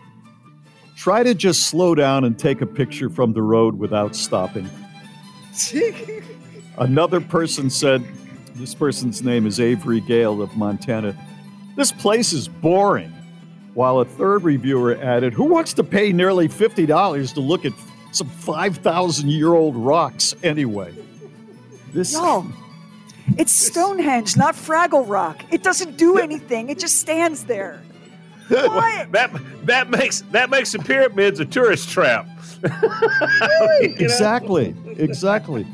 try 0.95 1.23
to 1.23 1.35
just 1.35 1.69
slow 1.69 1.95
down 1.95 2.25
and 2.25 2.39
take 2.39 2.61
a 2.61 2.67
picture 2.67 3.09
from 3.09 3.33
the 3.33 3.41
road 3.41 3.79
without 3.79 4.15
stopping. 4.15 4.69
Another 6.79 7.21
person 7.21 7.71
said, 7.71 8.05
this 8.57 8.75
person's 8.75 9.23
name 9.23 9.47
is 9.47 9.59
Avery 9.59 10.01
Gale 10.01 10.43
of 10.43 10.55
Montana. 10.57 11.17
This 11.77 11.91
place 11.93 12.35
is 12.35 12.47
boring. 12.47 13.11
While 13.73 14.01
a 14.01 14.05
third 14.05 14.45
reviewer 14.45 14.97
added, 14.97 15.33
Who 15.33 15.45
wants 15.45 15.73
to 15.75 15.85
pay 15.85 16.13
nearly 16.13 16.47
$50 16.47 17.35
to 17.35 17.41
look 17.41 17.65
at 17.65 17.73
some 18.13 18.29
5,000 18.29 19.31
year 19.31 19.55
old 19.55 19.77
rocks 19.77 20.35
anyway? 20.43 20.95
This. 21.95 22.13
Y'all, 22.13 22.47
it's 23.39 23.53
Stonehenge, 23.53 24.37
not 24.37 24.55
Fraggle 24.55 25.09
Rock. 25.09 25.45
It 25.53 25.63
doesn't 25.63 25.97
do 25.97 26.19
anything. 26.19 26.69
It 26.71 26.79
just 26.79 26.99
stands 27.01 27.45
there. 27.45 27.83
What? 28.49 29.13
that 29.13 29.31
that 29.65 29.89
makes 29.89 30.21
that 30.33 30.51
makes 30.51 30.73
the 30.73 30.79
pyramids 30.79 31.41
a 31.41 31.45
tourist 31.45 31.89
trap. 31.89 32.27
You? 32.63 33.95
Exactly. 33.99 34.75
Exactly. 34.99 35.67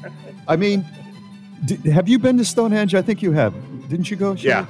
I 0.46 0.56
mean, 0.56 0.84
d- 1.64 1.90
have 1.90 2.08
you 2.08 2.18
been 2.18 2.38
to 2.38 2.44
Stonehenge? 2.44 2.94
I 2.94 3.02
think 3.02 3.20
you 3.22 3.32
have. 3.32 3.52
Didn't 3.88 4.10
you 4.10 4.16
go? 4.16 4.34
Sheri? 4.34 4.44
Yeah, 4.44 4.66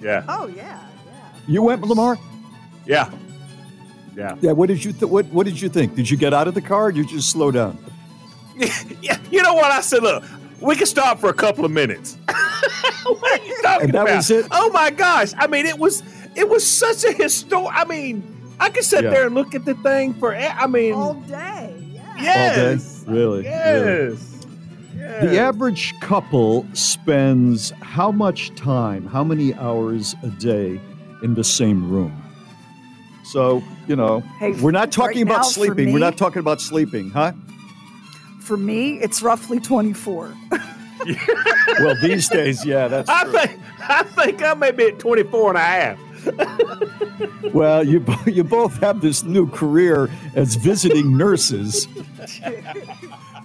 yeah, 0.00 0.24
Oh 0.28 0.46
yeah. 0.48 0.80
You 1.46 1.62
went, 1.62 1.82
Lamar? 1.82 2.18
yeah, 2.86 3.10
yeah. 4.16 4.36
Yeah. 4.40 4.52
What 4.52 4.66
did 4.68 4.84
you 4.84 4.92
th- 4.92 5.04
what 5.10 5.26
What 5.26 5.46
did 5.46 5.60
you 5.60 5.68
think? 5.68 5.94
Did 5.94 6.10
you 6.10 6.16
get 6.16 6.34
out 6.34 6.48
of 6.48 6.54
the 6.54 6.62
car? 6.62 6.86
Or 6.86 6.92
did 6.92 7.10
you 7.10 7.16
just 7.18 7.30
slow 7.30 7.50
down? 7.50 7.78
yeah. 9.02 9.18
You 9.30 9.42
know 9.42 9.54
what 9.54 9.70
I 9.70 9.80
said? 9.82 10.02
Look, 10.02 10.24
we 10.62 10.76
can 10.76 10.86
stop 10.86 11.18
for 11.20 11.28
a 11.30 11.34
couple 11.34 11.64
of 11.64 11.70
minutes. 11.70 12.16
what 13.04 13.40
are 13.40 13.44
you 13.44 13.58
talking 13.62 13.84
And 13.86 13.94
that 13.94 14.02
about? 14.02 14.16
was 14.16 14.30
it? 14.30 14.46
Oh 14.50 14.70
my 14.72 14.90
gosh! 14.90 15.32
I 15.38 15.46
mean, 15.46 15.66
it 15.66 15.78
was 15.78 16.02
it 16.36 16.48
was 16.48 16.66
such 16.66 17.04
a 17.04 17.12
historic. 17.12 17.70
I 17.74 17.84
mean, 17.84 18.22
I 18.60 18.70
could 18.70 18.84
sit 18.84 19.04
Yeah. 19.04 19.10
there 19.10 19.26
and 19.26 19.34
look 19.34 19.54
at 19.54 19.64
the 19.64 19.74
thing 19.74 20.14
for. 20.14 20.34
I 20.34 20.66
mean, 20.66 20.94
All 20.94 21.14
day. 21.14 21.74
Yeah. 21.92 22.22
yes, 22.22 23.00
All 23.06 23.12
day? 23.12 23.18
Really? 23.20 23.42
Really? 23.42 24.16
yes. 24.16 24.28
The 25.20 25.38
average 25.38 25.92
couple 26.00 26.64
spends 26.74 27.70
how 27.80 28.12
much 28.12 28.54
time, 28.54 29.06
how 29.06 29.24
many 29.24 29.52
hours 29.54 30.14
a 30.22 30.28
day 30.28 30.80
in 31.22 31.34
the 31.34 31.42
same 31.44 31.90
room? 31.90 32.16
So, 33.24 33.62
you 33.88 33.96
know, 33.96 34.20
Hey, 34.38 34.52
we're 34.52 34.70
not 34.70 34.92
talking 34.92 35.18
right 35.26 35.30
about 35.32 35.38
now, 35.38 35.42
for 35.44 35.50
sleeping. 35.52 35.92
We're 35.92 35.98
not 35.98 36.16
talking 36.16 36.40
about 36.40 36.60
sleeping, 36.60 37.10
huh? 37.10 37.32
For 38.42 38.56
me, 38.56 38.98
it's 39.00 39.22
roughly 39.22 39.60
24. 39.60 40.34
Well, 41.80 41.96
these 42.00 42.28
days, 42.28 42.64
yeah, 42.64 42.86
that's 42.86 43.08
I 43.08 43.24
true. 43.24 43.32
think 43.32 43.58
I 43.80 44.04
think 44.04 44.40
I 44.40 44.54
may 44.54 44.70
be 44.70 44.84
at 44.86 45.00
24 45.00 45.56
and 45.56 45.58
a 45.58 45.60
half. 45.60 45.98
Well, 47.52 47.82
you 47.84 48.04
you 48.26 48.44
both 48.44 48.78
have 48.78 49.00
this 49.00 49.24
new 49.24 49.48
career 49.50 50.08
as 50.36 50.54
visiting 50.54 51.16
nurses. 51.16 51.88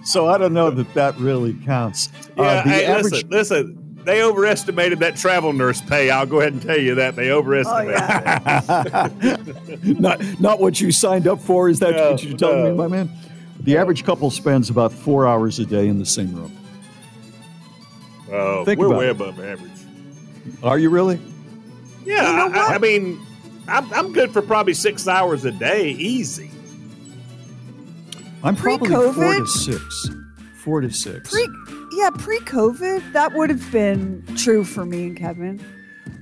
So 0.04 0.28
I 0.28 0.38
don't 0.38 0.52
know 0.54 0.70
that 0.70 0.94
that 0.94 1.16
really 1.18 1.54
counts. 1.64 2.10
Yeah, 2.36 2.42
Uh, 2.44 2.62
the 2.62 2.70
hey, 2.70 2.84
average 2.86 3.12
listen, 3.12 3.28
listen. 3.30 3.84
They 4.04 4.22
overestimated 4.22 5.00
that 5.00 5.16
travel 5.16 5.52
nurse 5.52 5.80
pay. 5.82 6.10
I'll 6.10 6.26
go 6.26 6.38
ahead 6.40 6.52
and 6.52 6.62
tell 6.62 6.78
you 6.78 6.94
that 6.94 7.16
they 7.16 7.30
Oh, 7.30 7.38
overestimated. 7.40 7.98
not 10.00 10.20
not 10.40 10.60
what 10.60 10.80
you 10.80 10.92
signed 10.92 11.26
up 11.26 11.40
for. 11.40 11.68
Is 11.68 11.80
that 11.80 11.90
No, 11.96 12.12
what 12.12 12.22
you're 12.22 12.38
telling 12.38 12.64
me, 12.64 12.72
my 12.72 12.86
man? 12.86 13.10
The 13.68 13.76
average 13.76 14.02
couple 14.02 14.30
spends 14.30 14.70
about 14.70 14.94
four 14.94 15.26
hours 15.26 15.58
a 15.58 15.66
day 15.66 15.88
in 15.88 15.98
the 15.98 16.06
same 16.06 16.34
room. 16.34 16.56
Oh, 18.32 18.64
Think 18.64 18.80
we're 18.80 18.96
way 18.96 19.08
it. 19.08 19.10
above 19.10 19.38
average. 19.38 19.70
Are 20.62 20.78
you 20.78 20.88
really? 20.88 21.20
Yeah, 22.02 22.46
You 22.46 22.50
know 22.50 22.58
I- 22.58 22.76
I, 22.76 22.78
mean, 22.78 23.20
I'm, 23.68 23.92
I'm 23.92 24.14
good 24.14 24.32
for 24.32 24.40
probably 24.40 24.72
six 24.72 25.06
hours 25.06 25.44
a 25.44 25.50
day, 25.52 25.90
easy. 25.90 26.50
I'm 28.42 28.56
probably 28.56 28.88
four 28.88 29.02
to 29.08 29.12
Pre-COVID? 29.12 29.46
six. 29.46 30.10
Four 30.64 30.80
to 30.80 30.90
six. 30.90 31.30
Pre, 31.30 31.46
yeah, 31.92 32.08
pre-COVID, 32.08 33.12
that 33.12 33.34
would 33.34 33.50
have 33.50 33.70
been 33.70 34.24
true 34.34 34.64
for 34.64 34.86
me 34.86 35.08
and 35.08 35.16
Kevin. 35.18 35.62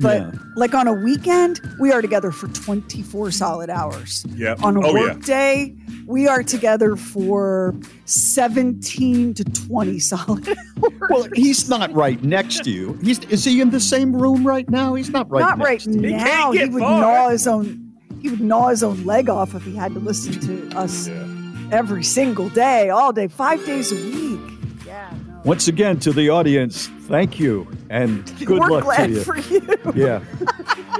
But 0.00 0.20
Yeah. 0.20 0.30
like 0.56 0.74
on 0.74 0.86
a 0.88 0.92
weekend, 0.92 1.60
we 1.80 1.90
are 1.92 2.02
together 2.02 2.30
for 2.30 2.48
24 2.48 3.30
solid 3.30 3.70
hours. 3.70 4.24
Yep. 4.36 4.62
On 4.62 4.76
a 4.76 4.86
Oh, 4.86 4.92
work 4.92 5.18
yeah. 5.20 5.26
day, 5.26 5.74
we 6.06 6.28
are 6.28 6.42
together 6.42 6.96
for 6.96 7.74
17 8.04 9.34
to 9.34 9.44
20 9.44 9.98
solid 10.12 10.48
hours. 10.48 10.56
Well, 11.10 11.26
he's 11.34 11.68
not 11.68 11.92
right 11.94 12.22
next 12.22 12.64
to 12.64 12.70
you. 12.70 12.98
He's 13.02 13.18
is 13.30 13.44
he 13.44 13.60
in 13.60 13.70
the 13.70 13.80
same 13.80 14.14
room 14.14 14.46
right 14.46 14.68
now? 14.68 14.94
He's 14.94 15.10
not 15.10 15.30
right. 15.30 15.40
Not 15.40 15.58
next 15.58 15.68
right 15.68 15.80
to 15.80 15.90
you. 15.92 16.16
now. 16.16 16.52
He 16.52 16.58
get 16.58 16.72
would 16.72 16.80
far. 16.82 17.00
gnaw 17.00 17.28
his 17.30 17.46
own. 17.46 17.92
He 18.20 18.28
would 18.30 18.40
gnaw 18.40 18.68
his 18.68 18.82
own 18.82 19.04
leg 19.04 19.28
off 19.28 19.54
if 19.54 19.62
he 19.64 19.74
had 19.76 19.94
to 19.94 20.00
listen 20.00 20.32
to 20.40 20.76
us 20.78 21.08
every 21.72 22.02
single 22.02 22.48
day, 22.50 22.90
all 22.90 23.12
day, 23.12 23.28
five 23.28 23.64
days 23.66 23.92
a 23.92 23.94
week. 23.96 24.35
Yeah, 25.46 25.52
no. 25.52 25.56
Once 25.56 25.68
again, 25.68 25.98
to 26.00 26.12
the 26.12 26.28
audience, 26.30 26.88
thank 27.02 27.38
you 27.38 27.66
and 27.90 28.24
good 28.44 28.58
We're 28.58 28.70
luck 28.70 28.84
glad 28.84 29.06
to 29.06 29.12
you. 29.12 29.20
for 29.22 29.38
you. 29.38 29.62
yeah, 29.94 30.20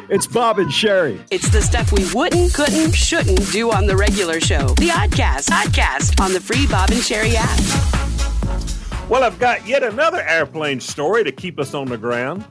it's 0.08 0.26
Bob 0.26 0.58
and 0.58 0.70
Sheri. 0.70 1.20
It's 1.30 1.48
the 1.48 1.60
stuff 1.60 1.92
we 1.92 2.06
wouldn't, 2.14 2.54
couldn't, 2.54 2.92
shouldn't 2.94 3.50
do 3.52 3.72
on 3.72 3.86
the 3.86 3.96
regular 3.96 4.40
show. 4.40 4.68
The 4.68 4.88
Oddcast, 4.88 5.48
Podcast 5.50 6.20
on 6.24 6.32
the 6.32 6.40
free 6.40 6.66
Bob 6.66 6.90
and 6.90 7.00
Sheri 7.00 7.34
app. 7.36 9.10
Well, 9.10 9.24
I've 9.24 9.38
got 9.38 9.66
yet 9.66 9.82
another 9.82 10.22
airplane 10.22 10.80
story 10.80 11.24
to 11.24 11.32
keep 11.32 11.58
us 11.60 11.74
on 11.74 11.88
the 11.88 11.98
ground. 11.98 12.44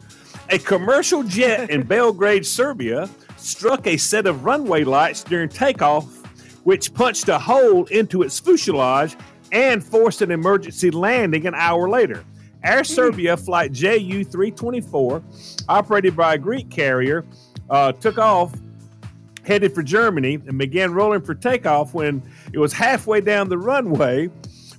A 0.50 0.60
commercial 0.60 1.24
jet 1.24 1.70
in 1.70 1.84
Belgrade, 1.88 2.46
Serbia, 2.46 3.10
struck 3.38 3.88
a 3.88 3.98
set 3.98 4.26
of 4.26 4.46
runway 4.46 4.84
lights 4.84 5.24
during 5.24 5.50
takeoff, 5.50 6.06
which 6.64 6.94
punched 6.94 7.28
a 7.30 7.40
hole 7.40 7.86
into 7.86 8.22
its 8.24 8.40
fuselage 8.40 9.18
and 9.56 9.84
forced 9.84 10.22
an 10.22 10.30
emergency 10.32 10.92
landing 10.92 11.48
an 11.48 11.56
hour 11.56 11.88
later. 11.88 12.26
Air 12.62 12.84
Serbia 12.84 13.38
flight 13.38 13.72
JU 13.72 14.26
324, 14.26 15.24
operated 15.70 16.18
by 16.18 16.34
a 16.34 16.38
Greek 16.38 16.70
carrier, 16.70 17.24
uh, 17.70 17.94
took 17.94 18.18
off 18.18 18.54
headed 19.46 19.74
for 19.74 19.82
Germany 19.82 20.42
and 20.46 20.58
began 20.58 20.94
rolling 20.94 21.22
for 21.22 21.34
takeoff 21.34 21.94
when 21.94 22.22
it 22.52 22.60
was 22.60 22.74
halfway 22.74 23.22
down 23.22 23.48
the 23.48 23.58
runway 23.58 24.30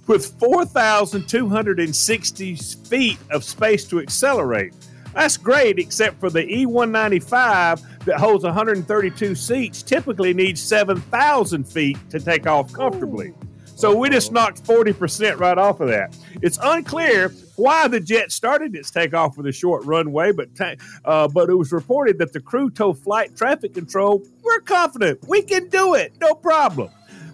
with 0.08 0.38
4,260 0.38 2.56
feet 2.56 3.18
of 3.30 3.44
space 3.44 3.84
to 3.84 4.00
accelerate. 4.00 4.74
That's 5.14 5.38
great, 5.38 5.78
except 5.78 6.20
for 6.20 6.28
the 6.28 6.46
E 6.46 6.66
E195 6.66 8.04
that 8.04 8.18
holds 8.18 8.44
132 8.44 9.34
seats 9.34 9.82
typically 9.82 10.34
needs 10.34 10.60
7,000 10.60 11.64
feet 11.64 11.96
to 12.10 12.20
take 12.20 12.46
off 12.46 12.74
comfortably. 12.74 13.32
So 13.76 13.94
we 13.94 14.08
just 14.08 14.32
knocked 14.32 14.64
40% 14.64 15.38
right 15.38 15.58
off 15.58 15.80
of 15.80 15.88
that. 15.88 16.16
It's 16.40 16.58
unclear 16.62 17.28
why 17.56 17.88
the 17.88 18.00
jet 18.00 18.32
started 18.32 18.74
its 18.74 18.90
takeoff 18.90 19.36
with 19.36 19.46
a 19.46 19.52
short 19.52 19.84
runway, 19.84 20.32
but 20.32 20.54
ta- 20.56 20.76
uh, 21.04 21.28
but 21.28 21.50
it 21.50 21.54
was 21.54 21.72
reported 21.72 22.16
that 22.18 22.32
the 22.32 22.40
crew 22.40 22.70
told 22.70 22.98
flight 22.98 23.36
traffic 23.36 23.74
control, 23.74 24.22
"We're 24.42 24.60
confident 24.60 25.20
we 25.28 25.42
can 25.42 25.68
do 25.68 25.92
it, 25.94 26.14
no 26.22 26.34
problem." 26.34 26.88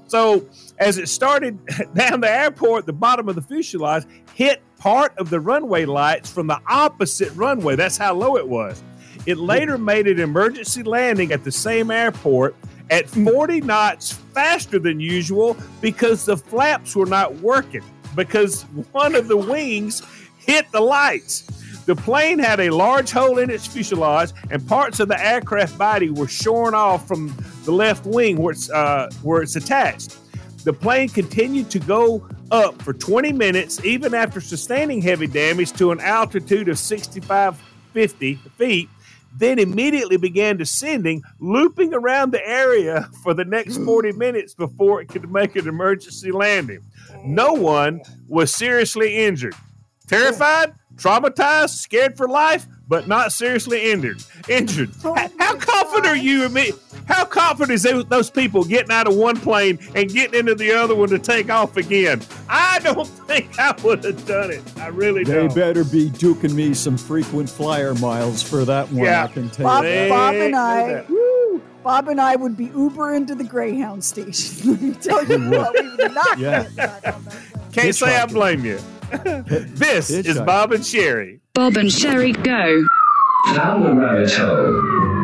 So 0.09 0.45
as 0.79 0.99
it 0.99 1.09
started 1.09 1.59
down 1.95 2.21
the 2.21 2.31
airport, 2.31 2.87
the 2.87 2.93
bottom 2.93 3.29
of 3.29 3.37
the 3.37 3.43
fuselage 3.43 4.05
hit 4.35 4.63
part 4.79 5.17
of 5.19 5.31
the 5.31 5.39
runway 5.39 5.85
lights 5.85 6.29
from 6.29 6.49
the 6.49 6.61
opposite 6.69 7.33
runway. 7.37 7.77
That's 7.77 7.97
how 7.97 8.15
low 8.15 8.37
it 8.37 8.49
was. 8.49 8.83
It 9.27 9.39
later 9.39 9.79
made 9.79 10.09
an 10.09 10.19
emergency 10.19 10.83
landing 10.83 11.31
at 11.31 11.45
the 11.45 11.53
same 11.53 11.93
airport 11.93 12.57
at 12.91 13.09
40 13.09 13.61
knots 13.63 14.13
faster 14.13 14.79
than 14.79 15.01
usual 15.01 15.57
because 15.81 16.25
the 16.25 16.37
flaps 16.37 16.95
were 16.97 17.07
not 17.07 17.35
working 17.37 17.83
because 18.15 18.63
one 18.93 19.15
of 19.15 19.29
the 19.29 19.37
wings 19.37 20.03
hit 20.39 20.71
the 20.73 20.81
lights. 20.81 21.43
The 21.87 21.97
plane 21.97 22.39
had 22.39 22.61
a 22.61 22.71
large 22.71 23.11
hole 23.11 23.39
in 23.39 23.51
its 23.51 23.67
fuselage, 23.67 24.31
and 24.51 24.67
parts 24.69 25.01
of 25.01 25.09
the 25.09 25.21
aircraft 25.21 25.77
body 25.77 26.11
were 26.11 26.29
shorn 26.29 26.75
off 26.75 27.09
from 27.09 27.35
the 27.65 27.73
left 27.73 28.07
wing 28.07 28.37
where 28.37 28.53
it's, 28.53 28.71
uh, 28.71 29.11
where 29.23 29.43
it's 29.43 29.57
attached. 29.57 30.17
The 30.65 30.73
plane 30.73 31.09
continued 31.09 31.71
to 31.71 31.81
go 31.81 32.29
up 32.53 32.81
for 32.83 32.93
20 32.93 33.33
minutes, 33.33 33.85
even 33.85 34.15
after 34.15 34.41
sustaining 34.41 35.03
heavy 35.03 35.27
damage 35.27 35.73
to 35.73 35.91
an 35.91 35.99
altitude 36.01 36.69
of 36.69 36.79
6550 36.79 38.35
feet, 38.57 38.89
then 39.37 39.59
immediately 39.59 40.17
began 40.17 40.57
descending, 40.57 41.23
looping 41.39 41.95
around 41.95 42.33
the 42.33 42.47
area 42.47 43.09
for 43.23 43.35
the 43.35 43.45
next 43.45 43.77
hmm. 43.77 43.85
40 43.85 44.13
minutes 44.13 44.55
before 44.55 45.01
it 45.01 45.09
could 45.09 45.31
make 45.31 45.57
an 45.57 45.69
emergency 45.69 46.33
landing. 46.33 46.81
No 47.25 47.53
one 47.53 48.01
was 48.29 48.55
seriously 48.55 49.25
injured. 49.25 49.55
Terrified, 50.09 50.75
traumatized, 50.97 51.71
scared 51.71 52.17
for 52.17 52.29
life, 52.29 52.67
but 52.89 53.09
not 53.09 53.33
seriously 53.33 53.91
injured. 53.91 54.23
Injured. 54.49 54.91
How, 55.03 55.57
confident 55.57 56.07
are 56.07 56.17
you? 56.17 56.49
How 57.07 57.25
confident 57.25 57.71
is 57.73 57.83
those, 57.83 58.05
those 58.07 58.31
people 58.31 58.65
getting 58.65 58.91
out 58.91 59.07
of 59.07 59.15
one 59.17 59.39
plane 59.39 59.79
and 59.95 60.09
getting 60.11 60.41
into 60.41 60.55
the 60.55 60.73
other 60.73 60.95
one 60.95 61.09
to 61.11 61.19
take 61.19 61.51
off 61.51 61.77
again? 61.77 62.23
I 62.49 62.79
don't 62.83 63.07
think 63.27 63.59
I 63.59 63.75
would 63.83 64.05
have 64.05 64.25
done 64.27 64.51
it. 64.51 64.63
I 64.79 64.89
really 64.89 65.25
They 65.25 65.35
don't. 65.35 65.49
They 65.49 65.55
better 65.55 65.85
be 65.85 66.11
duking 66.11 66.55
me 66.55 66.75
some 66.75 66.97
frequent 66.97 67.49
flyer 67.51 67.95
miles 67.95 68.43
for 68.43 68.65
that 68.65 68.87
one. 68.93 69.05
Yeah. 69.05 69.25
I 69.25 69.29
can 69.29 69.51
tell 69.51 69.65
Bob, 69.67 69.85
you. 69.85 70.09
Bob 70.09 70.35
and 70.37 70.57
I, 70.57 71.05
woo, 71.09 71.63
Bob 71.83 72.09
and 72.09 72.21
I 72.21 72.37
would 72.37 72.57
be 72.57 72.67
Uber 72.67 73.15
into 73.15 73.35
the 73.35 73.45
Greyhound 73.45 74.05
station. 74.05 74.71
Let 74.73 74.83
me 74.83 74.95
tell 74.95 75.25
you 75.27 75.51
what, 75.51 75.75
we 75.75 75.89
would 75.97 76.13
not 76.15 76.39
Yeah. 76.39 76.63
get 76.65 76.77
that 76.77 77.15
on 77.15 77.25
that. 77.25 77.73
Can't 77.73 77.95
say 77.95 78.17
I 78.17 78.27
blame 78.27 78.65
you. 78.65 78.79
this 79.25 80.11
is 80.11 80.39
Bob 80.41 80.73
and 80.73 80.83
Sheri. 80.85 81.41
Bob 81.55 81.77
and 81.77 81.89
Sheri 81.89 82.33
go. 82.43 82.87
Down 83.57 83.83
the 83.83 83.93
rabbit 83.95 84.33
hole. 84.33 85.22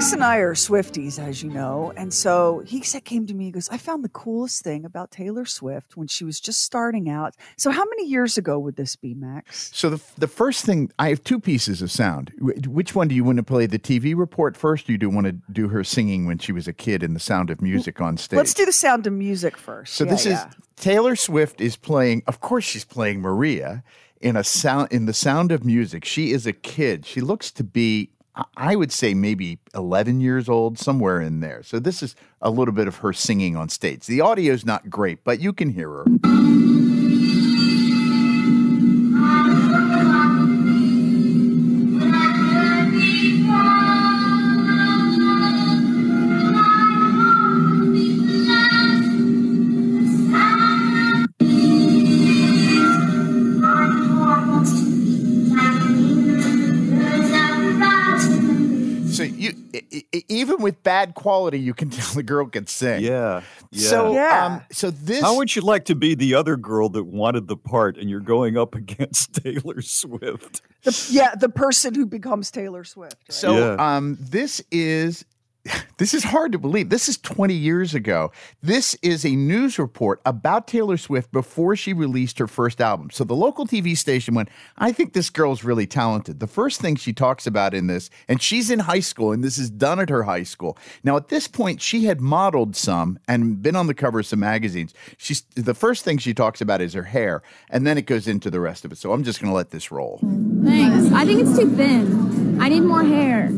Max 0.00 0.14
and 0.14 0.24
I 0.24 0.38
are 0.38 0.54
Swifties, 0.54 1.18
as 1.18 1.42
you 1.42 1.50
know, 1.50 1.92
and 1.94 2.14
so 2.14 2.62
he 2.64 2.80
said, 2.80 3.04
came 3.04 3.26
to 3.26 3.34
me. 3.34 3.44
He 3.44 3.50
goes, 3.50 3.68
"I 3.68 3.76
found 3.76 4.02
the 4.02 4.08
coolest 4.08 4.64
thing 4.64 4.86
about 4.86 5.10
Taylor 5.10 5.44
Swift 5.44 5.94
when 5.94 6.08
she 6.08 6.24
was 6.24 6.40
just 6.40 6.62
starting 6.62 7.10
out." 7.10 7.36
So, 7.58 7.70
how 7.70 7.84
many 7.84 8.06
years 8.06 8.38
ago 8.38 8.58
would 8.58 8.76
this 8.76 8.96
be, 8.96 9.12
Max? 9.12 9.70
So 9.74 9.90
the 9.90 10.02
the 10.16 10.26
first 10.26 10.64
thing 10.64 10.90
I 10.98 11.10
have 11.10 11.22
two 11.22 11.38
pieces 11.38 11.82
of 11.82 11.90
sound. 11.90 12.32
Which 12.38 12.94
one 12.94 13.08
do 13.08 13.14
you 13.14 13.24
want 13.24 13.36
to 13.36 13.42
play? 13.42 13.66
The 13.66 13.78
TV 13.78 14.16
report 14.16 14.56
first, 14.56 14.84
or 14.84 14.86
do 14.86 14.92
you 14.92 14.98
do 14.98 15.10
want 15.10 15.26
to 15.26 15.32
do 15.52 15.68
her 15.68 15.84
singing 15.84 16.24
when 16.24 16.38
she 16.38 16.52
was 16.52 16.66
a 16.66 16.72
kid 16.72 17.02
in 17.02 17.12
the 17.12 17.20
Sound 17.20 17.50
of 17.50 17.60
Music 17.60 18.00
on 18.00 18.16
stage? 18.16 18.38
Let's 18.38 18.54
do 18.54 18.64
the 18.64 18.72
Sound 18.72 19.06
of 19.06 19.12
Music 19.12 19.58
first. 19.58 19.92
So 19.96 20.04
Yeah, 20.04 20.10
this 20.12 20.24
yeah. 20.24 20.48
is 20.48 20.54
Taylor 20.76 21.14
Swift 21.14 21.60
is 21.60 21.76
playing. 21.76 22.22
Of 22.26 22.40
course, 22.40 22.64
she's 22.64 22.86
playing 22.86 23.20
Maria 23.20 23.84
in 24.22 24.34
a 24.34 24.44
sound 24.44 24.90
in 24.90 25.04
the 25.04 25.12
Sound 25.12 25.52
of 25.52 25.62
Music. 25.62 26.06
She 26.06 26.32
is 26.32 26.46
a 26.46 26.54
kid. 26.54 27.04
She 27.04 27.20
looks 27.20 27.50
to 27.50 27.62
be, 27.62 28.12
I- 28.56 28.76
would 28.76 28.92
say, 28.92 29.14
maybe 29.14 29.58
eleven 29.74 30.20
years 30.20 30.48
old, 30.48 30.78
somewhere 30.78 31.20
in 31.20 31.40
there. 31.40 31.62
So 31.62 31.78
this 31.78 32.02
is 32.02 32.14
a 32.40 32.50
little 32.50 32.72
bit 32.74 32.88
of 32.88 32.96
her 32.96 33.12
singing 33.12 33.56
on 33.56 33.68
stage. 33.68 34.06
The 34.06 34.20
audio 34.20 34.52
is 34.52 34.64
not 34.64 34.88
great, 34.88 35.24
but 35.24 35.40
you 35.40 35.52
can 35.52 35.70
hear 35.70 35.88
her. 35.90 36.04
Even 60.30 60.62
with 60.62 60.82
bad 60.82 61.14
quality, 61.14 61.60
you 61.60 61.74
can 61.74 61.90
tell 61.96 62.14
the 62.14 62.22
girl 62.22 62.46
can 62.46 62.66
sing. 62.66 63.02
Yeah. 63.02 63.42
yeah. 63.70 63.88
So, 63.90 64.12
Yeah. 64.14 64.46
um, 64.46 64.62
so 64.72 64.90
this. 64.90 65.20
How 65.22 65.36
would 65.36 65.54
you 65.54 65.62
like 65.62 65.84
to 65.86 65.94
be 65.94 66.14
the 66.14 66.34
other 66.34 66.56
girl 66.56 66.88
that 66.90 67.04
wanted 67.04 67.48
the 67.48 67.56
part 67.56 67.98
and 67.98 68.08
you're 68.08 68.20
going 68.20 68.56
up 68.56 68.74
against 68.82 69.34
Taylor 69.42 69.82
Swift? 69.82 70.62
The, 70.84 71.08
yeah, 71.10 71.34
the 71.34 71.48
person 71.48 71.94
who 71.94 72.06
becomes 72.06 72.50
Taylor 72.50 72.84
Swift. 72.84 73.14
right? 73.28 73.32
So 73.34 73.56
Yeah. 73.56 73.96
um, 73.96 74.16
this 74.18 74.62
is 74.70 75.24
this 75.98 76.14
is 76.14 76.24
hard 76.24 76.52
to 76.52 76.58
believe. 76.58 76.88
This 76.88 77.08
is 77.08 77.18
20 77.18 77.54
years 77.54 77.94
ago. 77.94 78.32
This 78.62 78.96
is 79.02 79.24
a 79.24 79.30
news 79.30 79.78
report 79.78 80.20
about 80.24 80.66
Taylor 80.66 80.96
Swift 80.96 81.30
before 81.32 81.76
she 81.76 81.92
released 81.92 82.38
her 82.38 82.46
first 82.46 82.80
album. 82.80 83.10
So 83.10 83.24
the 83.24 83.36
local 83.36 83.66
TV 83.66 83.96
station 83.96 84.34
went, 84.34 84.48
I 84.78 84.92
think 84.92 85.12
this 85.12 85.28
girl's 85.28 85.62
really 85.62 85.86
talented. 85.86 86.40
The 86.40 86.46
first 86.46 86.80
thing 86.80 86.96
she 86.96 87.12
talks 87.12 87.46
about 87.46 87.74
in 87.74 87.86
this, 87.86 88.08
and 88.28 88.40
she's 88.40 88.70
in 88.70 88.80
high 88.80 89.00
school, 89.00 89.32
and 89.32 89.44
this 89.44 89.58
is 89.58 89.70
done 89.70 90.00
at 90.00 90.08
her 90.08 90.22
high 90.22 90.44
school. 90.44 90.78
Now, 91.04 91.16
at 91.16 91.28
this 91.28 91.46
point, 91.46 91.82
she 91.82 92.04
had 92.06 92.20
modeled 92.20 92.74
some 92.74 93.18
and 93.28 93.62
been 93.62 93.76
on 93.76 93.86
the 93.86 93.94
cover 93.94 94.20
of 94.20 94.26
some 94.26 94.40
magazines. 94.40 94.94
She's 95.18 95.42
the 95.54 95.74
first 95.74 96.04
thing 96.04 96.18
she 96.18 96.32
talks 96.32 96.60
about 96.60 96.80
is 96.80 96.94
her 96.94 97.02
hair, 97.02 97.42
and 97.68 97.86
then 97.86 97.98
it 97.98 98.06
goes 98.06 98.26
into 98.26 98.50
the 98.50 98.60
rest 98.60 98.84
of 98.84 98.92
it. 98.92 98.98
So 98.98 99.12
I'm 99.12 99.24
just 99.24 99.40
going 99.40 99.50
to 99.50 99.56
let 99.56 99.70
this 99.70 99.90
roll. 99.90 100.20
Thanks. 100.64 101.12
I 101.12 101.24
think 101.26 101.40
it's 101.40 101.58
too 101.58 101.70
thin. 101.76 102.60
I 102.60 102.68
need 102.68 102.80
more 102.80 103.04
hair. 103.04 103.50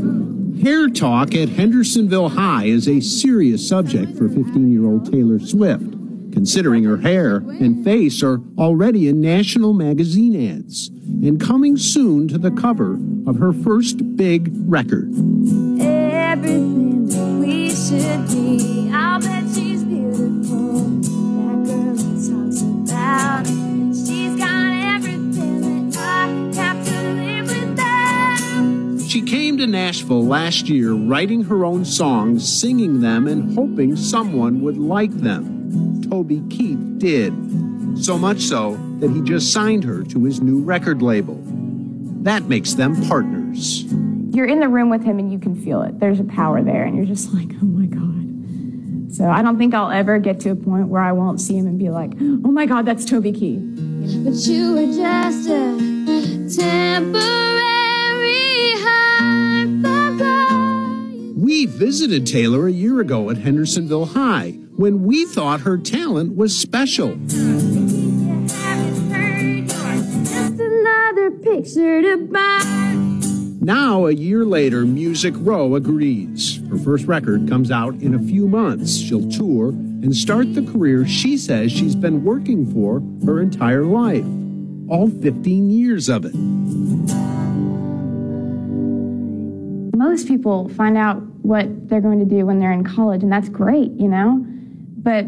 Hair 0.62 0.90
talk 0.90 1.34
at 1.34 1.48
Hendersonville 1.48 2.28
High 2.28 2.66
is 2.66 2.86
a 2.86 3.00
serious 3.00 3.68
subject 3.68 4.16
for 4.16 4.28
15 4.28 4.70
year 4.70 4.86
old 4.86 5.10
Taylor 5.10 5.40
Swift, 5.40 5.90
considering 6.32 6.84
her 6.84 6.98
hair 6.98 7.38
and 7.38 7.82
face 7.82 8.22
are 8.22 8.38
already 8.56 9.08
in 9.08 9.20
national 9.20 9.72
magazine 9.72 10.36
ads 10.52 10.86
and 10.88 11.40
coming 11.40 11.76
soon 11.76 12.28
to 12.28 12.38
the 12.38 12.52
cover 12.52 12.92
of 13.26 13.40
her 13.40 13.52
first 13.52 14.16
big 14.16 14.52
record. 14.68 15.08
Everything 15.80 17.40
we 17.40 17.70
should 17.70 18.28
be. 18.28 18.88
I'll 18.94 19.20
bet 19.20 19.42
she's 19.52 19.82
beautiful. 19.82 20.74
That 20.78 21.66
girl 21.66 21.96
talks 21.96 22.62
about 22.62 23.48
it. 23.48 23.61
She 29.12 29.20
came 29.20 29.58
to 29.58 29.66
Nashville 29.66 30.24
last 30.24 30.70
year 30.70 30.94
writing 30.94 31.42
her 31.44 31.66
own 31.66 31.84
songs, 31.84 32.50
singing 32.50 33.02
them, 33.02 33.26
and 33.26 33.54
hoping 33.54 33.94
someone 33.94 34.62
would 34.62 34.78
like 34.78 35.10
them. 35.10 36.00
Toby 36.08 36.42
Keith 36.48 36.78
did. 36.96 37.34
So 38.02 38.16
much 38.16 38.40
so 38.40 38.78
that 39.00 39.10
he 39.10 39.20
just 39.20 39.52
signed 39.52 39.84
her 39.84 40.02
to 40.02 40.24
his 40.24 40.40
new 40.40 40.62
record 40.62 41.02
label. 41.02 41.38
That 42.22 42.44
makes 42.44 42.72
them 42.72 43.06
partners. 43.06 43.84
You're 44.34 44.46
in 44.46 44.60
the 44.60 44.68
room 44.68 44.88
with 44.88 45.04
him 45.04 45.18
and 45.18 45.30
you 45.30 45.38
can 45.38 45.62
feel 45.62 45.82
it. 45.82 46.00
There's 46.00 46.18
a 46.18 46.24
power 46.24 46.62
there, 46.62 46.84
and 46.84 46.96
you're 46.96 47.04
just 47.04 47.34
like, 47.34 47.50
oh 47.60 47.66
my 47.66 47.84
God. 47.84 49.12
So 49.12 49.28
I 49.28 49.42
don't 49.42 49.58
think 49.58 49.74
I'll 49.74 49.90
ever 49.90 50.18
get 50.20 50.40
to 50.40 50.52
a 50.52 50.56
point 50.56 50.88
where 50.88 51.02
I 51.02 51.12
won't 51.12 51.38
see 51.38 51.58
him 51.58 51.66
and 51.66 51.78
be 51.78 51.90
like, 51.90 52.12
oh 52.18 52.50
my 52.50 52.64
God, 52.64 52.86
that's 52.86 53.04
Toby 53.04 53.32
Keith. 53.32 53.60
But 54.24 54.36
you 54.46 54.72
were 54.72 54.86
just 54.86 55.50
a 55.50 56.56
temporary 56.56 57.61
We 61.52 61.66
visited 61.66 62.26
Taylor 62.26 62.66
a 62.66 62.72
year 62.72 62.98
ago 63.00 63.28
at 63.28 63.36
Hendersonville 63.36 64.06
High 64.06 64.52
when 64.74 65.04
we 65.04 65.26
thought 65.26 65.60
her 65.60 65.76
talent 65.76 66.34
was 66.34 66.58
special. 66.58 67.14
Now, 73.60 74.06
a 74.06 74.12
year 74.12 74.46
later, 74.46 74.86
Music 74.86 75.34
Row 75.36 75.74
agrees. 75.74 76.58
Her 76.70 76.78
first 76.78 77.04
record 77.04 77.46
comes 77.46 77.70
out 77.70 77.96
in 77.96 78.14
a 78.14 78.18
few 78.18 78.48
months. 78.48 78.96
She'll 78.96 79.30
tour 79.30 79.68
and 79.68 80.16
start 80.16 80.54
the 80.54 80.62
career 80.62 81.06
she 81.06 81.36
says 81.36 81.70
she's 81.70 81.94
been 81.94 82.24
working 82.24 82.72
for 82.72 83.02
her 83.26 83.42
entire 83.42 83.84
life. 83.84 84.24
All 84.88 85.10
15 85.10 85.68
years 85.68 86.08
of 86.08 86.24
it. 86.24 86.34
Most 89.94 90.26
people 90.26 90.70
find 90.70 90.96
out 90.96 91.22
what 91.42 91.88
they're 91.88 92.00
going 92.00 92.18
to 92.20 92.24
do 92.24 92.46
when 92.46 92.58
they're 92.58 92.72
in 92.72 92.84
college, 92.84 93.22
and 93.22 93.30
that's 93.30 93.48
great, 93.48 93.92
you 93.92 94.08
know? 94.08 94.44
But 94.44 95.26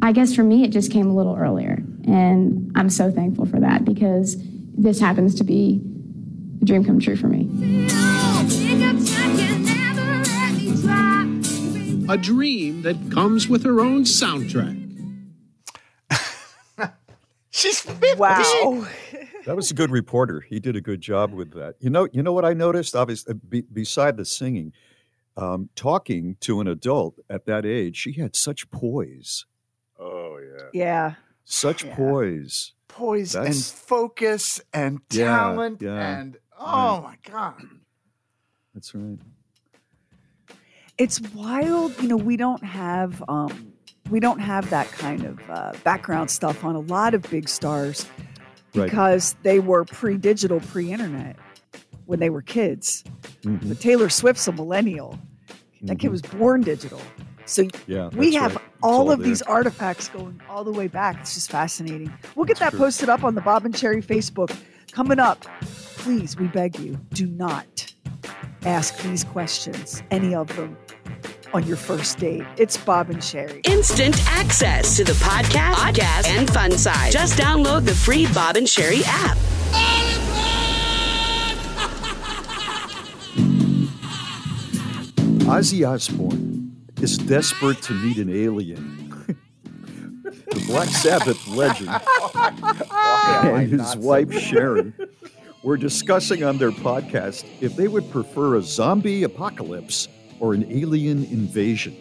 I 0.00 0.12
guess 0.12 0.34
for 0.34 0.42
me, 0.42 0.64
it 0.64 0.68
just 0.68 0.90
came 0.90 1.08
a 1.08 1.14
little 1.14 1.36
earlier. 1.36 1.82
And 2.06 2.72
I'm 2.74 2.90
so 2.90 3.10
thankful 3.10 3.46
for 3.46 3.60
that 3.60 3.84
because 3.84 4.36
this 4.76 4.98
happens 4.98 5.34
to 5.36 5.44
be 5.44 5.80
a 6.60 6.64
dream 6.64 6.84
come 6.84 6.98
true 6.98 7.16
for 7.16 7.28
me. 7.28 7.48
A 12.08 12.12
a 12.12 12.18
dream 12.18 12.82
that 12.82 12.96
comes 13.10 13.48
with 13.48 13.64
her 13.64 13.80
own 13.80 14.04
soundtrack. 14.04 14.78
She's 17.50 17.80
50. 17.80 18.14
Wow. 18.16 18.86
That 19.46 19.56
was 19.56 19.70
a 19.70 19.74
good 19.74 19.90
reporter. 19.90 20.40
He 20.40 20.60
did 20.60 20.76
a 20.76 20.80
good 20.80 21.00
job 21.00 21.32
with 21.32 21.52
that. 21.52 21.76
You 21.80 21.90
know, 21.90 22.06
you 22.12 22.22
know 22.22 22.32
what 22.32 22.44
I 22.44 22.52
noticed? 22.54 22.94
Obviously, 22.94 23.32
uh, 23.32 23.36
be, 23.48 23.62
beside 23.62 24.16
the 24.16 24.24
singing, 24.24 24.72
um, 25.36 25.68
talking 25.74 26.36
to 26.40 26.60
an 26.60 26.66
adult 26.68 27.18
at 27.30 27.46
that 27.46 27.64
age, 27.64 27.96
she 27.96 28.12
had 28.12 28.36
such 28.36 28.70
poise, 28.70 29.46
Oh 29.98 30.38
yeah. 30.38 30.68
Yeah. 30.72 31.14
such 31.44 31.88
poise. 31.90 32.72
Poise 32.88 33.34
and 33.34 33.54
focus 33.56 34.60
and 34.74 35.00
talent 35.08 35.80
yeah, 35.80 36.18
and 36.18 36.36
oh 36.58 37.00
my 37.02 37.16
god. 37.30 37.62
That's 38.74 38.94
right. 38.94 39.18
It's 40.98 41.20
wild, 41.34 41.98
you 42.02 42.08
know, 42.08 42.16
we 42.16 42.36
don't 42.36 42.62
have 42.62 43.22
um 43.28 43.72
we 44.10 44.20
don't 44.20 44.40
have 44.40 44.68
that 44.70 44.90
kind 44.92 45.24
of 45.24 45.50
uh, 45.50 45.72
background 45.84 46.30
stuff 46.30 46.64
on 46.64 46.74
a 46.74 46.80
lot 46.80 47.14
of 47.14 47.22
big 47.30 47.48
stars 47.48 48.06
Right. 48.74 48.84
because 48.86 49.36
they 49.42 49.58
were 49.58 49.84
pre-digital, 49.84 50.58
pre-internet 50.60 51.36
when 52.12 52.20
they 52.20 52.28
were 52.28 52.42
kids. 52.42 53.02
Mhm. 53.42 53.66
But 53.70 53.80
Taylor 53.80 54.10
Swift's 54.10 54.46
a 54.46 54.52
millennial. 54.52 55.18
That 55.80 55.98
kid 55.98 56.08
Mhm. 56.08 56.12
was 56.12 56.20
born 56.22 56.60
digital. 56.60 57.00
So 57.46 57.64
Yeah, 57.86 58.10
we 58.14 58.34
have 58.34 58.54
right. 58.54 58.64
All 58.82 58.92
all 59.00 59.10
of 59.10 59.20
there. 59.20 59.28
these 59.28 59.40
artifacts 59.40 60.08
going 60.10 60.38
all 60.50 60.62
the 60.62 60.70
way 60.72 60.88
back. 60.88 61.16
It's 61.22 61.32
just 61.34 61.50
fascinating. 61.50 62.12
We'll 62.36 62.44
get 62.44 62.58
that 62.58 62.70
true. 62.70 62.80
posted 62.80 63.08
up 63.08 63.24
on 63.24 63.34
the 63.34 63.40
Bob 63.40 63.64
and 63.64 63.74
Sheri 63.74 64.04
Facebook. 64.04 64.54
Coming 64.92 65.18
up, 65.18 65.46
please, 65.96 66.36
we 66.36 66.48
beg 66.48 66.78
you, 66.78 66.98
do 67.14 67.26
not 67.26 67.92
ask 68.66 68.98
these 68.98 69.24
questions, 69.24 70.02
any 70.10 70.34
of 70.34 70.54
them, 70.54 70.76
on 71.54 71.66
your 71.66 71.78
first 71.78 72.18
date. 72.18 72.44
It's 72.58 72.76
Bob 72.76 73.08
and 73.08 73.20
Sheri. 73.20 73.66
Instant 73.66 74.20
access 74.28 74.96
to 74.98 75.04
the 75.04 75.14
podcast, 75.14 75.74
podcast, 75.76 76.26
and 76.28 76.48
fun 76.50 76.72
side. 76.72 77.10
Just 77.10 77.38
download 77.38 77.86
the 77.86 77.94
free 77.94 78.26
Bob 78.34 78.56
and 78.56 78.66
Sheri 78.66 79.02
app. 79.06 79.38
Ozzy 85.52 85.86
Osbourne 85.86 86.74
is 87.02 87.18
desperate 87.18 87.82
to 87.82 87.92
meet 87.92 88.16
an 88.16 88.30
alien. 88.30 89.10
the 90.24 90.64
Black 90.66 90.88
Sabbath 90.88 91.46
legend 91.46 91.90
and 92.90 93.68
his 93.68 93.94
wife 93.96 94.32
Sharon 94.32 94.94
were 95.62 95.76
discussing 95.76 96.42
on 96.42 96.56
their 96.56 96.70
podcast 96.70 97.44
if 97.60 97.76
they 97.76 97.86
would 97.86 98.10
prefer 98.10 98.56
a 98.56 98.62
zombie 98.62 99.24
apocalypse 99.24 100.08
or 100.40 100.54
an 100.54 100.64
alien 100.72 101.24
invasion. 101.24 101.98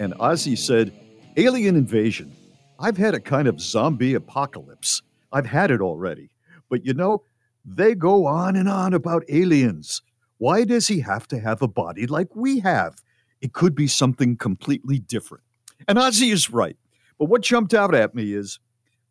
And 0.00 0.12
Ozzy 0.14 0.58
said, 0.58 0.92
Alien 1.36 1.76
invasion. 1.76 2.34
I've 2.80 2.96
had 2.96 3.14
a 3.14 3.20
kind 3.20 3.46
of 3.46 3.60
zombie 3.60 4.14
apocalypse. 4.14 5.00
I've 5.30 5.46
had 5.46 5.70
it 5.70 5.80
already. 5.80 6.30
But 6.68 6.84
you 6.84 6.94
know, 6.94 7.22
they 7.64 7.94
go 7.94 8.26
on 8.26 8.56
and 8.56 8.68
on 8.68 8.94
about 8.94 9.22
aliens. 9.28 10.02
Why 10.40 10.64
does 10.64 10.88
he 10.88 11.00
have 11.00 11.28
to 11.28 11.38
have 11.38 11.60
a 11.60 11.68
body 11.68 12.06
like 12.06 12.34
we 12.34 12.60
have? 12.60 13.02
It 13.42 13.52
could 13.52 13.74
be 13.74 13.86
something 13.86 14.38
completely 14.38 14.98
different. 14.98 15.44
And 15.86 15.98
Ozzy 15.98 16.32
is 16.32 16.48
right. 16.48 16.78
But 17.18 17.26
what 17.26 17.42
jumped 17.42 17.74
out 17.74 17.94
at 17.94 18.14
me 18.14 18.32
is 18.32 18.58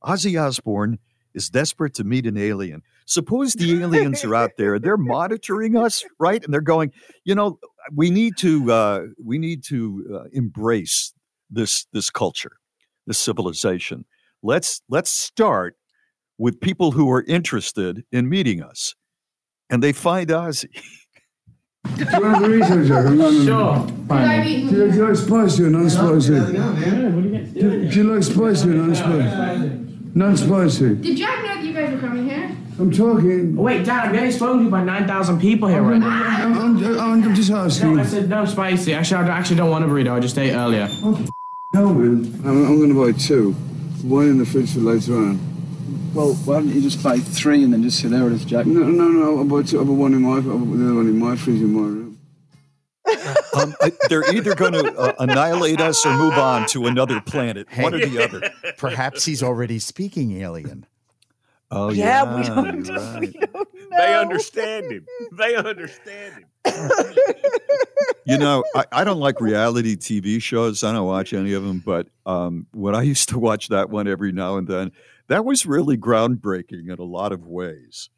Ozzy 0.04 0.42
Osbourne 0.42 0.98
is 1.36 1.48
desperate 1.52 1.94
to 1.94 2.04
meet 2.04 2.26
an 2.26 2.36
alien. 2.36 2.82
Suppose 3.06 3.54
the 3.54 3.80
aliens 3.80 4.26
are 4.26 4.34
out 4.34 4.58
there, 4.58 4.80
they're 4.80 4.98
monitoring 4.98 5.78
us, 5.78 6.04
right? 6.20 6.44
And 6.44 6.52
they're 6.52 6.62
going, 6.62 6.94
you 7.24 7.36
know, 7.36 7.60
we 7.94 8.10
need 8.10 8.36
to 8.38 8.72
uh, 8.72 9.02
we 9.24 9.38
need 9.38 9.64
to 9.66 10.06
uh, 10.12 10.30
embrace 10.34 11.14
this 11.52 11.86
this 11.94 12.10
culture, 12.10 12.58
this 13.06 13.20
civilization. 13.20 14.06
Let's 14.42 14.82
let's 14.90 15.12
start 15.12 15.76
with 16.40 16.60
people 16.60 16.94
who 16.94 17.12
are 17.12 17.24
interested 17.28 18.04
in 18.12 18.30
meeting 18.30 18.64
us. 18.64 18.96
And 19.70 19.84
they 19.84 19.94
find 19.94 20.30
Ozzy. 20.30 20.70
Do 21.86 22.06
you 22.06 22.22
want 22.22 22.42
the 22.44 22.50
researcher? 22.50 23.04
No, 23.04 23.10
no, 23.10 23.32
no. 23.32 23.46
Sure. 23.46 23.88
Fine. 24.08 24.44
Do 24.44 24.50
you, 24.50 24.70
do 24.70 24.98
you 24.98 25.08
like 25.08 25.16
spicy 25.18 25.64
or 25.64 25.70
non-spicy? 25.70 26.34
Do, 27.60 27.90
do 27.90 27.96
you 27.98 28.04
like 28.14 28.24
spicy 28.24 28.70
or 28.70 28.74
non-spicy? 28.74 29.70
Non-spicy. 30.16 30.96
Did 30.96 31.18
Jack 31.18 31.44
know 31.44 31.56
that 31.56 31.64
you 31.64 31.74
guys 31.74 31.94
were 31.94 32.00
coming 32.00 32.30
here? 32.30 32.56
I'm 32.80 32.92
talking. 32.92 33.58
Oh, 33.58 33.64
wait, 33.64 33.86
Dad, 33.86 34.06
I'm 34.08 34.14
getting 34.14 34.32
spoken 34.32 34.66
to 34.66 34.72
by 34.72 34.84
9,000 34.84 35.40
people 35.40 35.68
here 35.68 35.82
right 35.82 36.00
now. 36.00 36.08
I'm, 36.08 36.58
I'm, 36.58 37.00
I'm, 37.00 37.24
I'm 37.24 37.36
just 37.36 37.52
asking. 37.52 37.96
No, 37.96 38.02
I 38.02 38.06
said 38.06 38.30
no 38.30 38.46
spicy. 38.46 38.94
Actually, 38.94 39.30
I 39.30 39.38
actually 39.38 39.58
don't 39.58 39.70
want 39.70 39.84
a 39.84 39.88
burrito. 39.88 40.12
I 40.14 40.20
just 40.20 40.38
ate 40.38 40.54
earlier. 40.54 40.88
Oh, 40.92 41.26
hell, 41.74 41.94
man. 41.94 42.42
I'm, 42.46 42.66
I'm 42.66 42.78
going 42.78 42.90
to 42.90 43.06
buy 43.14 43.18
two. 43.18 43.52
One 44.04 44.30
in 44.30 44.38
the 44.38 44.46
fridge 44.46 44.74
for 44.74 44.80
later 44.80 45.18
on. 45.18 45.49
Well, 46.14 46.34
why 46.46 46.56
don't 46.56 46.70
you 46.70 46.82
just 46.82 47.04
buy 47.04 47.20
three 47.20 47.64
and 47.64 47.72
then 47.72 47.84
just 47.84 48.00
say 48.02 48.08
there 48.08 48.26
it 48.28 48.34
is, 48.34 48.46
Jack? 48.46 48.66
No, 48.66 48.84
no, 48.84 49.08
no. 49.10 49.38
I'll 49.40 49.46
buy 49.46 49.64
two. 49.64 49.80
I'll 49.80 49.86
buy 49.86 49.92
one 49.92 50.14
in 50.14 50.22
my. 50.22 50.36
I'll 50.38 50.42
put 50.42 50.78
the 50.78 50.86
other 50.86 50.96
one 50.96 51.08
in 51.08 51.18
my 51.20 51.36
fridge 51.36 51.62
in 51.62 51.74
my 51.74 51.82
room. 51.82 52.20
Um, 53.60 53.74
I- 53.82 53.92
they're 54.10 54.30
either 54.34 54.54
going 54.56 54.74
to 54.74 54.96
uh, 54.96 55.14
annihilate 55.20 55.82
us 55.82 56.06
or 56.06 56.16
move 56.16 56.34
on 56.34 56.68
to 56.68 56.86
another 56.86 57.20
planet, 57.20 57.68
one 57.78 57.94
or 57.96 58.06
the 58.06 58.24
other. 58.24 58.52
Perhaps 58.78 59.26
he's 59.26 59.42
already 59.42 59.80
speaking 59.80 60.40
alien. 60.40 60.86
Oh 61.72 61.90
Yeah, 61.90 62.24
yeah, 62.24 62.36
we 62.38 62.44
don't- 62.44 62.86
you're 62.86 62.96
right. 62.98 63.36
They 63.98 64.16
understand 64.16 64.92
him. 64.92 65.06
They 65.34 65.56
understand 65.56 66.46
him. 66.64 67.02
You 68.26 68.38
know, 68.38 68.64
I, 68.76 68.86
I 68.92 69.04
don't 69.04 69.20
like 69.20 69.42
reality 69.42 69.96
TV 69.98 70.42
shows. 70.42 70.84
I 70.84 70.94
don't 70.94 71.08
watch 71.08 71.34
any 71.34 71.54
of 71.54 71.64
them. 71.64 71.82
But 71.84 72.08
um, 72.28 72.68
when 72.72 72.96
I 72.96 73.02
used 73.02 73.30
to 73.30 73.40
watch 73.40 73.70
that 73.70 73.90
one 73.90 74.08
every 74.08 74.32
now 74.32 74.58
and 74.58 74.68
then, 74.68 74.92
that 75.30 75.46
was 75.46 75.66
really 75.66 75.98
groundbreaking 75.98 76.92
in 76.92 77.00
a 77.00 77.04
lot 77.04 77.32
of 77.32 77.48
ways. 77.48 78.10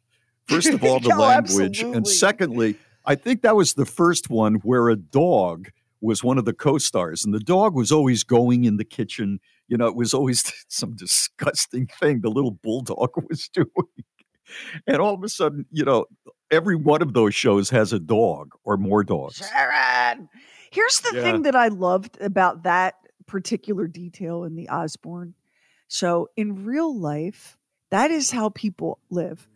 First 0.46 0.68
of 0.68 0.82
all, 0.82 0.98
the 1.00 1.12
Oh, 1.14 1.18
language, 1.20 1.78
absolutely. 1.78 1.96
and 1.96 2.08
secondly, 2.08 2.76
I 3.06 3.14
think 3.14 3.42
that 3.42 3.56
was 3.56 3.74
the 3.74 3.86
first 3.86 4.28
one 4.30 4.56
where 4.56 4.88
a 4.88 4.96
dog 4.96 5.68
was 6.00 6.24
one 6.24 6.36
of 6.36 6.44
the 6.44 6.52
co-stars, 6.52 7.24
and 7.24 7.32
the 7.32 7.38
dog 7.40 7.74
was 7.76 7.92
always 7.92 8.24
going 8.24 8.64
in 8.64 8.76
the 8.76 8.84
kitchen. 8.84 9.38
You 9.68 9.76
know, 9.76 9.86
it 9.86 9.94
was 9.94 10.12
always 10.12 10.52
some 10.68 10.94
disgusting 10.96 11.86
thing 12.00 12.20
the 12.20 12.30
little 12.30 12.50
bulldog 12.50 13.10
was 13.28 13.48
doing. 13.48 13.68
And 14.86 14.98
all 14.98 15.14
of 15.14 15.22
a 15.22 15.28
sudden, 15.28 15.64
you 15.70 15.84
know, 15.84 16.06
every 16.50 16.76
one 16.76 17.00
of 17.02 17.14
those 17.14 17.34
shows 17.34 17.70
has 17.70 17.92
a 17.92 18.00
dog 18.00 18.50
or 18.64 18.76
more 18.76 19.02
dogs. 19.04 19.36
Sharon. 19.48 20.28
Here's 20.70 21.00
the 21.00 21.12
Yeah. 21.14 21.22
thing 21.22 21.42
that 21.42 21.54
I 21.54 21.68
loved 21.68 22.20
about 22.20 22.64
that 22.64 22.96
particular 23.26 23.86
detail 23.86 24.44
in 24.44 24.56
the 24.56 24.68
Osbourne 24.68 25.34
show. 25.92 26.28
In 26.36 26.64
real 26.64 26.98
life, 26.98 27.58
that 27.90 28.10
is 28.10 28.30
how 28.30 28.48
people 28.48 28.98
live. 29.10 29.48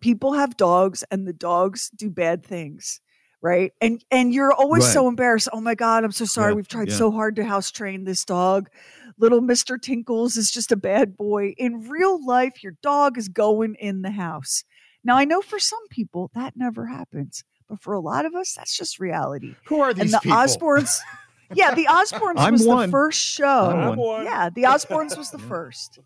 People 0.00 0.34
have 0.34 0.56
dogs 0.56 1.04
and 1.10 1.26
the 1.26 1.32
dogs 1.32 1.90
do 1.90 2.10
bad 2.10 2.44
things. 2.44 3.00
Right. 3.40 3.72
And 3.80 4.04
and 4.10 4.34
you're 4.34 4.52
always 4.52 4.90
so 4.92 5.06
embarrassed. 5.06 5.48
Oh 5.52 5.60
my 5.60 5.76
God, 5.76 6.02
I'm 6.02 6.10
so 6.10 6.24
sorry. 6.24 6.52
Yeah, 6.52 6.56
We've 6.56 6.68
tried 6.68 6.88
yeah. 6.88 6.96
so 6.96 7.12
hard 7.12 7.36
to 7.36 7.44
house 7.44 7.70
train 7.70 8.02
this 8.04 8.24
dog. 8.24 8.68
Little 9.16 9.40
Mr. 9.40 9.80
Tinkles 9.80 10.36
is 10.36 10.50
just 10.50 10.72
a 10.72 10.76
bad 10.76 11.16
boy. 11.16 11.54
In 11.56 11.88
real 11.88 12.24
life, 12.24 12.62
your 12.64 12.74
dog 12.82 13.16
is 13.16 13.28
going 13.28 13.76
in 13.76 14.02
the 14.02 14.10
house. 14.10 14.64
Now 15.04 15.16
I 15.16 15.24
know 15.24 15.40
for 15.40 15.60
some 15.60 15.86
people 15.88 16.30
that 16.34 16.54
never 16.56 16.86
happens, 16.86 17.44
but 17.68 17.80
for 17.80 17.94
a 17.94 18.00
lot 18.00 18.26
of 18.26 18.34
us, 18.34 18.54
that's 18.54 18.76
just 18.76 18.98
reality. 18.98 19.54
Who 19.66 19.80
are 19.80 19.94
these 19.94 20.02
And 20.02 20.12
the 20.14 20.18
people? 20.18 20.36
Osbournes, 20.38 20.98
yeah, 21.54 21.74
the 21.74 21.86
Osbournes 21.86 22.34
I'm 22.36 22.52
was 22.54 22.66
one. 22.66 22.88
the 22.88 22.92
first 22.92 23.18
show. 23.20 23.70
I'm 23.70 23.96
one. 23.96 24.24
Yeah, 24.24 24.50
the 24.50 24.64
Osbournes 24.64 25.16
was 25.16 25.30
the 25.30 25.38
first 25.38 25.98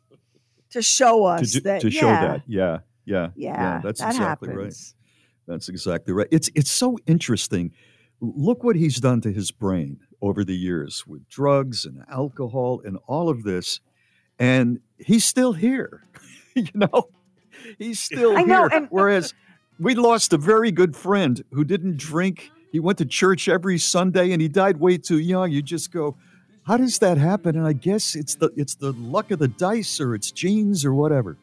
to 0.70 0.82
show 0.82 1.18
to, 1.18 1.24
us 1.24 1.52
do- 1.52 1.60
that. 1.60 1.80
to 1.82 1.90
show 1.90 2.06
yeah, 2.06 2.20
that. 2.20 2.42
Yeah, 2.46 2.78
yeah, 3.04 3.28
Yeah, 3.36 3.80
That's 3.82 4.00
that 4.00 4.10
exactly 4.14 4.48
right. 4.50 4.56
happens. 4.58 4.94
That's 5.46 5.68
exactly 5.68 6.14
right. 6.14 6.28
It's 6.30 6.48
it's 6.54 6.70
so 6.70 6.98
interesting. 7.06 7.72
Look 8.20 8.62
what 8.62 8.76
he's 8.76 8.98
done 9.00 9.20
to 9.22 9.32
his 9.32 9.50
brain 9.50 9.98
over 10.20 10.44
the 10.44 10.54
years 10.56 11.04
with 11.06 11.28
drugs 11.28 11.84
and 11.84 12.04
alcohol 12.10 12.80
and 12.84 12.96
all 13.08 13.28
of 13.28 13.42
this, 13.42 13.80
and 14.38 14.78
he's 14.98 15.24
still 15.24 15.52
here. 15.52 16.04
you 16.54 16.68
know, 16.74 17.08
he's 17.78 17.98
still 17.98 18.36
I 18.38 18.42
know, 18.42 18.68
here. 18.68 18.78
and- 18.78 18.88
Whereas 18.90 19.34
we 19.80 19.96
lost 19.96 20.32
a 20.32 20.38
very 20.38 20.70
good 20.70 20.94
friend 20.94 21.42
who 21.52 21.64
didn't 21.64 21.96
drink. 21.96 22.50
He 22.72 22.80
went 22.80 22.96
to 22.98 23.04
church 23.04 23.48
every 23.48 23.76
Sunday, 23.78 24.32
and 24.32 24.40
he 24.40 24.48
died 24.48 24.78
way 24.80 24.96
too 24.96 25.18
young. 25.18 25.52
You 25.52 25.60
just 25.60 25.92
go. 25.92 26.16
How 26.64 26.78
does 26.78 26.98
that 27.00 27.18
happen? 27.18 27.56
And 27.56 27.66
I 27.66 27.74
guess 27.74 28.14
it's 28.14 28.36
the 28.36 28.50
it's 28.56 28.76
the 28.76 28.92
luck 28.92 29.30
of 29.30 29.38
the 29.38 29.48
dice, 29.48 30.00
or 30.00 30.14
it's 30.14 30.30
genes, 30.30 30.84
or 30.84 30.94
whatever. 30.94 31.36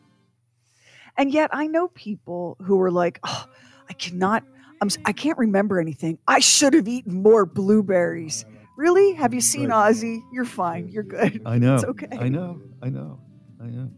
And 1.15 1.31
yet, 1.31 1.51
I 1.53 1.67
know 1.67 1.89
people 1.89 2.57
who 2.63 2.81
are 2.81 2.89
like, 2.89 3.19
"Oh, 3.23 3.45
I 3.87 3.93
cannot. 3.93 4.43
I'm. 4.81 4.89
I 5.05 5.11
can't 5.11 5.37
remember 5.37 5.79
anything. 5.79 6.17
I 6.27 6.39
should 6.39 6.73
have 6.73 6.87
eaten 6.87 7.21
more 7.21 7.45
blueberries." 7.45 8.45
Really? 8.75 9.13
Have 9.13 9.33
you 9.33 9.41
seen 9.41 9.69
Ozzy? 9.69 10.23
You're 10.31 10.45
fine. 10.45 10.87
You're 10.87 11.03
good. 11.03 11.41
I 11.45 11.57
know. 11.59 11.75
It's 11.75 11.83
okay. 11.83 12.17
I 12.17 12.29
know. 12.29 12.61
I 12.81 12.89
know. 12.89 13.19
I 13.61 13.67
know. 13.67 13.91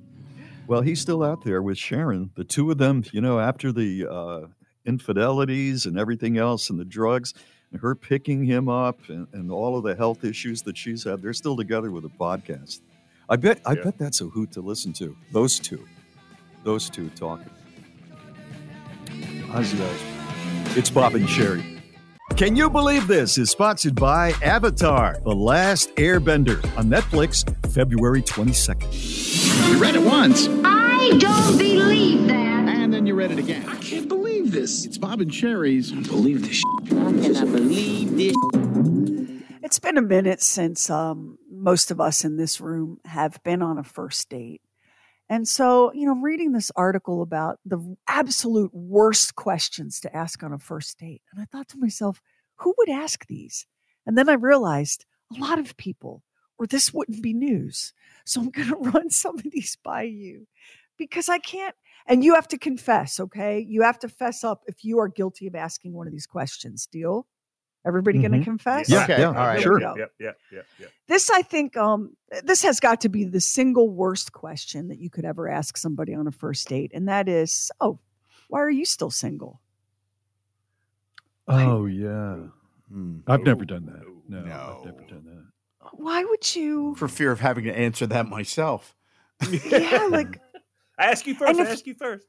Well, 0.68 0.82
he's 0.82 1.00
still 1.00 1.24
out 1.24 1.44
there 1.44 1.62
with 1.62 1.78
Sharon. 1.78 2.32
The 2.36 2.44
two 2.44 2.72
of 2.72 2.78
them, 2.78 3.04
you 3.12 3.22
know, 3.22 3.40
after 3.40 3.72
the 3.72 4.08
uh, 4.10 4.48
infidelities 4.86 5.86
and 5.86 5.98
everything 6.00 6.38
else 6.38 6.70
and 6.70 6.80
the 6.80 6.86
drugs, 6.86 7.34
and 7.72 7.82
her 7.82 7.96
picking 7.96 8.44
him 8.44 8.68
up 8.70 9.00
and, 9.10 9.28
and 9.34 9.52
all 9.52 9.78
of 9.78 9.84
the 9.84 9.96
health 9.96 10.24
issues 10.24 10.62
that 10.64 10.78
she's 10.78 11.04
had. 11.04 11.22
They're 11.22 11.34
still 11.34 11.56
together 11.56 11.92
with 11.92 12.06
a 12.06 12.10
podcast. 12.10 12.82
I 13.30 13.36
bet 13.38 13.62
I 13.66 13.74
Yeah. 13.74 13.84
bet 13.86 13.98
that's 13.98 14.22
a 14.22 14.26
hoot 14.26 14.52
to 14.54 14.62
listen 14.62 14.92
to. 14.94 15.16
Those 15.32 15.58
two. 15.60 15.88
Those 16.64 16.90
two 16.90 17.10
talking. 17.12 17.50
Ozzy 19.50 19.80
Osbourne. 19.80 20.78
It's 20.78 20.90
Bob 20.90 21.16
and 21.16 21.28
Sheri. 21.28 21.80
Can 22.38 22.56
you 22.56 22.70
believe 22.70 23.08
this 23.08 23.38
is 23.38 23.50
sponsored 23.50 23.96
by 23.96 24.32
Avatar, 24.42 25.18
The 25.24 25.36
Last 25.36 25.94
Airbender 25.96 26.64
on 26.78 26.86
Netflix, 26.86 27.44
February 27.74 28.22
22nd. 28.22 29.70
You 29.74 29.78
read 29.78 29.96
it 29.96 30.02
once, 30.02 30.48
I 30.64 31.18
don't 31.20 31.58
believe 31.58 32.28
that. 32.28 32.70
and 32.70 32.94
then 32.94 33.06
you 33.06 33.16
read 33.16 33.32
it 33.32 33.40
again. 33.40 33.68
I 33.68 33.76
can't 33.78 34.08
believe 34.08 34.20
this. 34.52 34.86
It's 34.86 34.97
Bob 34.97 35.22
and 35.22 35.34
Sheri's. 35.34 35.91
believe 35.91 36.47
this. 36.47 36.62
I 36.86 36.89
cannot 36.89 37.52
believe 37.52 38.18
this. 38.18 38.36
It's 39.64 39.80
been 39.80 39.97
a 39.97 40.02
minute 40.02 40.41
since 40.41 40.89
um, 40.89 41.38
most 41.49 41.91
of 41.91 42.02
us 42.02 42.26
in 42.26 42.38
this 42.38 42.60
room 42.60 42.99
have 43.06 43.41
been 43.43 43.62
on 43.62 43.78
a 43.78 43.84
first 43.84 44.28
date. 44.30 44.62
And 45.30 45.47
so, 45.47 45.93
you 45.93 46.06
know, 46.06 46.16
reading 46.22 46.52
this 46.52 46.72
article 46.76 47.22
about 47.22 47.60
the 47.66 47.95
absolute 48.08 48.74
worst 48.74 49.36
questions 49.36 50.02
to 50.02 50.14
ask 50.14 50.43
on 50.43 50.52
a 50.52 50.60
first 50.60 50.99
date, 50.99 51.22
and 51.32 51.41
I 51.41 51.45
thought 51.45 51.70
to 51.70 51.80
myself, 51.80 52.22
who 52.58 52.76
would 52.78 52.89
ask 52.89 53.26
these? 53.28 53.66
And 54.06 54.18
then 54.18 54.28
I 54.28 54.34
realized 54.34 55.06
a 55.34 55.39
lot 55.39 55.60
of 55.60 55.78
people, 55.78 56.24
or 56.60 56.68
this 56.68 56.93
wouldn't 56.93 57.24
be 57.24 57.34
news. 57.34 57.93
So 58.26 58.41
I'm 58.41 58.49
going 58.49 58.68
to 58.70 58.76
run 58.76 59.10
some 59.10 59.38
of 59.38 59.45
these 59.49 59.78
by 59.82 60.04
you 60.04 60.47
because 61.02 61.30
I 61.30 61.39
can't. 61.39 61.76
And 62.06 62.24
you 62.24 62.36
have 62.36 62.47
to 62.49 62.58
confess, 62.58 63.20
okay? 63.20 63.60
You 63.60 63.82
have 63.82 63.97
to 63.99 64.08
fess 64.08 64.43
up 64.43 64.64
if 64.68 64.84
you 64.84 64.99
are 64.99 65.08
guilty 65.08 65.47
of 65.47 65.56
asking 65.56 65.93
one 65.93 66.08
of 66.08 66.14
these 66.14 66.26
questions. 66.28 66.88
Deal? 66.91 67.28
Everybody 67.86 68.20
going 68.20 68.34
to 68.34 68.43
confess? 68.43 68.89
Yeah, 68.89 69.04
Okay, 69.04 69.20
yeah, 69.20 69.28
all 69.30 69.34
right. 69.34 69.60
Sure. 69.60 69.76
we 69.76 69.82
go. 69.82 69.95
Yep, 69.97 70.12
yep, 70.20 70.38
yep, 70.52 70.66
yep. 70.80 70.91
This, 71.08 71.32
I 71.32 71.41
think, 71.41 71.76
um, 71.76 72.16
this 72.43 72.62
has 72.62 72.80
got 72.80 73.02
to 73.02 73.10
be 73.10 73.24
the 73.24 73.41
single 73.41 73.89
worst 73.89 74.34
question 74.34 74.88
that 74.89 74.99
you 74.99 75.10
could 75.10 75.26
ever 75.26 75.49
ask 75.49 75.78
somebody 75.78 76.14
on 76.14 76.28
a 76.28 76.32
first 76.32 76.68
date, 76.68 76.91
and 76.93 77.08
that 77.08 77.28
is, 77.28 77.72
"Oh, 77.80 77.97
why 78.49 78.60
are 78.62 78.70
you 78.70 78.86
still 78.86 79.10
single?" 79.10 79.62
Oh, 81.47 81.88
yeah. 81.88 82.38
I've 83.28 83.43
never 83.43 83.66
done 83.66 83.86
that. 83.88 84.04
No, 84.28 84.39
I've 84.39 84.86
never 84.86 85.04
done 85.08 85.26
that. 85.26 85.89
Why 85.93 86.24
would 86.24 86.56
you? 86.56 86.93
For 86.95 87.08
fear 87.08 87.32
of 87.32 87.39
having 87.39 87.64
to 87.64 87.76
answer 87.76 88.06
that 88.08 88.28
myself. 88.28 88.95
Yeah, 89.49 90.08
like, 90.12 90.39
I 91.02 91.12
ask 91.12 91.26
you 91.28 91.36
first. 91.36 91.49
And 91.52 91.60
I 91.60 91.64
if- 91.64 91.70
ask 91.70 91.88
you 91.88 91.93
first. 91.93 92.26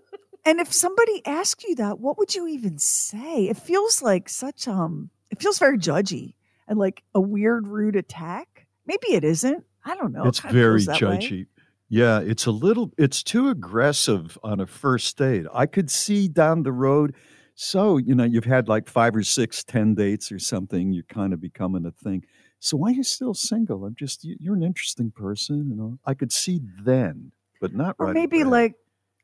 and 0.44 0.60
if 0.60 0.72
somebody 0.72 1.22
asked 1.26 1.64
you 1.64 1.74
that, 1.76 1.98
what 2.00 2.18
would 2.18 2.34
you 2.34 2.46
even 2.48 2.78
say? 2.78 3.48
It 3.48 3.56
feels 3.56 4.02
like 4.02 4.28
such 4.28 4.66
um, 4.68 5.10
it 5.30 5.40
feels 5.40 5.58
very 5.58 5.78
judgy 5.78 6.34
and 6.68 6.78
like 6.78 7.02
a 7.14 7.20
weird, 7.20 7.66
rude 7.66 7.96
attack. 7.96 8.66
Maybe 8.86 9.08
it 9.14 9.24
isn't. 9.24 9.64
I 9.84 9.94
don't 9.94 10.12
know. 10.12 10.24
It's 10.26 10.40
kinda 10.40 10.52
very 10.54 10.80
feels 10.80 10.86
that 11.00 11.08
way. 11.08 11.18
judgy. 11.18 11.46
Yeah, 11.88 12.18
it's 12.20 12.46
a 12.46 12.50
little, 12.50 12.92
it's 12.98 13.22
too 13.22 13.48
aggressive 13.48 14.36
on 14.42 14.58
a 14.58 14.66
first 14.66 15.16
date. 15.18 15.46
I 15.54 15.66
could 15.66 15.88
see 15.90 16.26
down 16.26 16.64
the 16.64 16.72
road. 16.72 17.14
So, 17.54 17.96
you 17.96 18.14
know, 18.16 18.24
you've 18.24 18.44
had 18.44 18.66
like 18.68 18.88
five 18.88 19.14
or 19.14 19.22
six, 19.22 19.62
ten 19.62 19.94
dates 19.94 20.32
or 20.32 20.40
something. 20.40 20.92
You're 20.92 21.04
kind 21.04 21.32
of 21.32 21.40
becoming 21.40 21.86
a 21.86 21.92
thing. 21.92 22.24
So 22.58 22.76
why 22.76 22.88
are 22.88 22.94
you 22.94 23.04
still 23.04 23.34
single? 23.34 23.84
I'm 23.84 23.94
just, 23.94 24.24
you- 24.24 24.36
you're 24.40 24.56
an 24.56 24.64
interesting 24.64 25.12
person. 25.12 25.68
You 25.70 25.76
know, 25.76 25.98
I 26.04 26.14
could 26.14 26.32
see 26.32 26.60
then, 26.82 27.30
but 27.60 27.74
not 27.74 27.96
or 27.98 28.06
right. 28.06 28.14
maybe 28.14 28.40
away. 28.40 28.50
like 28.50 28.74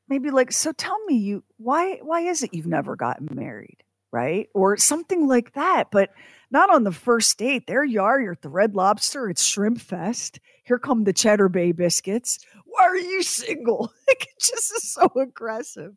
maybe 0.08 0.30
like 0.30 0.52
so 0.52 0.72
tell 0.72 0.98
me 1.06 1.16
you 1.16 1.42
why 1.56 1.96
why 2.02 2.20
is 2.20 2.42
it 2.42 2.52
you've 2.54 2.66
never 2.66 2.96
gotten 2.96 3.28
married 3.32 3.82
right 4.12 4.48
or 4.54 4.76
something 4.76 5.26
like 5.26 5.52
that 5.54 5.90
but 5.90 6.10
not 6.50 6.68
on 6.74 6.84
the 6.84 6.92
first 6.92 7.38
date 7.38 7.66
there 7.66 7.84
you 7.84 8.00
are 8.00 8.20
you're 8.20 8.32
at 8.32 8.42
the 8.42 8.48
red 8.48 8.74
lobster 8.74 9.28
it's 9.30 9.44
shrimp 9.44 9.80
fest 9.80 10.38
here 10.64 10.78
come 10.78 11.04
the 11.04 11.12
cheddar 11.12 11.48
bay 11.48 11.72
biscuits 11.72 12.38
why 12.66 12.84
are 12.84 12.96
you 12.96 13.22
single 13.22 13.92
like 14.08 14.22
it 14.22 14.38
just 14.40 14.72
is 14.74 14.92
so 14.92 15.10
aggressive 15.16 15.94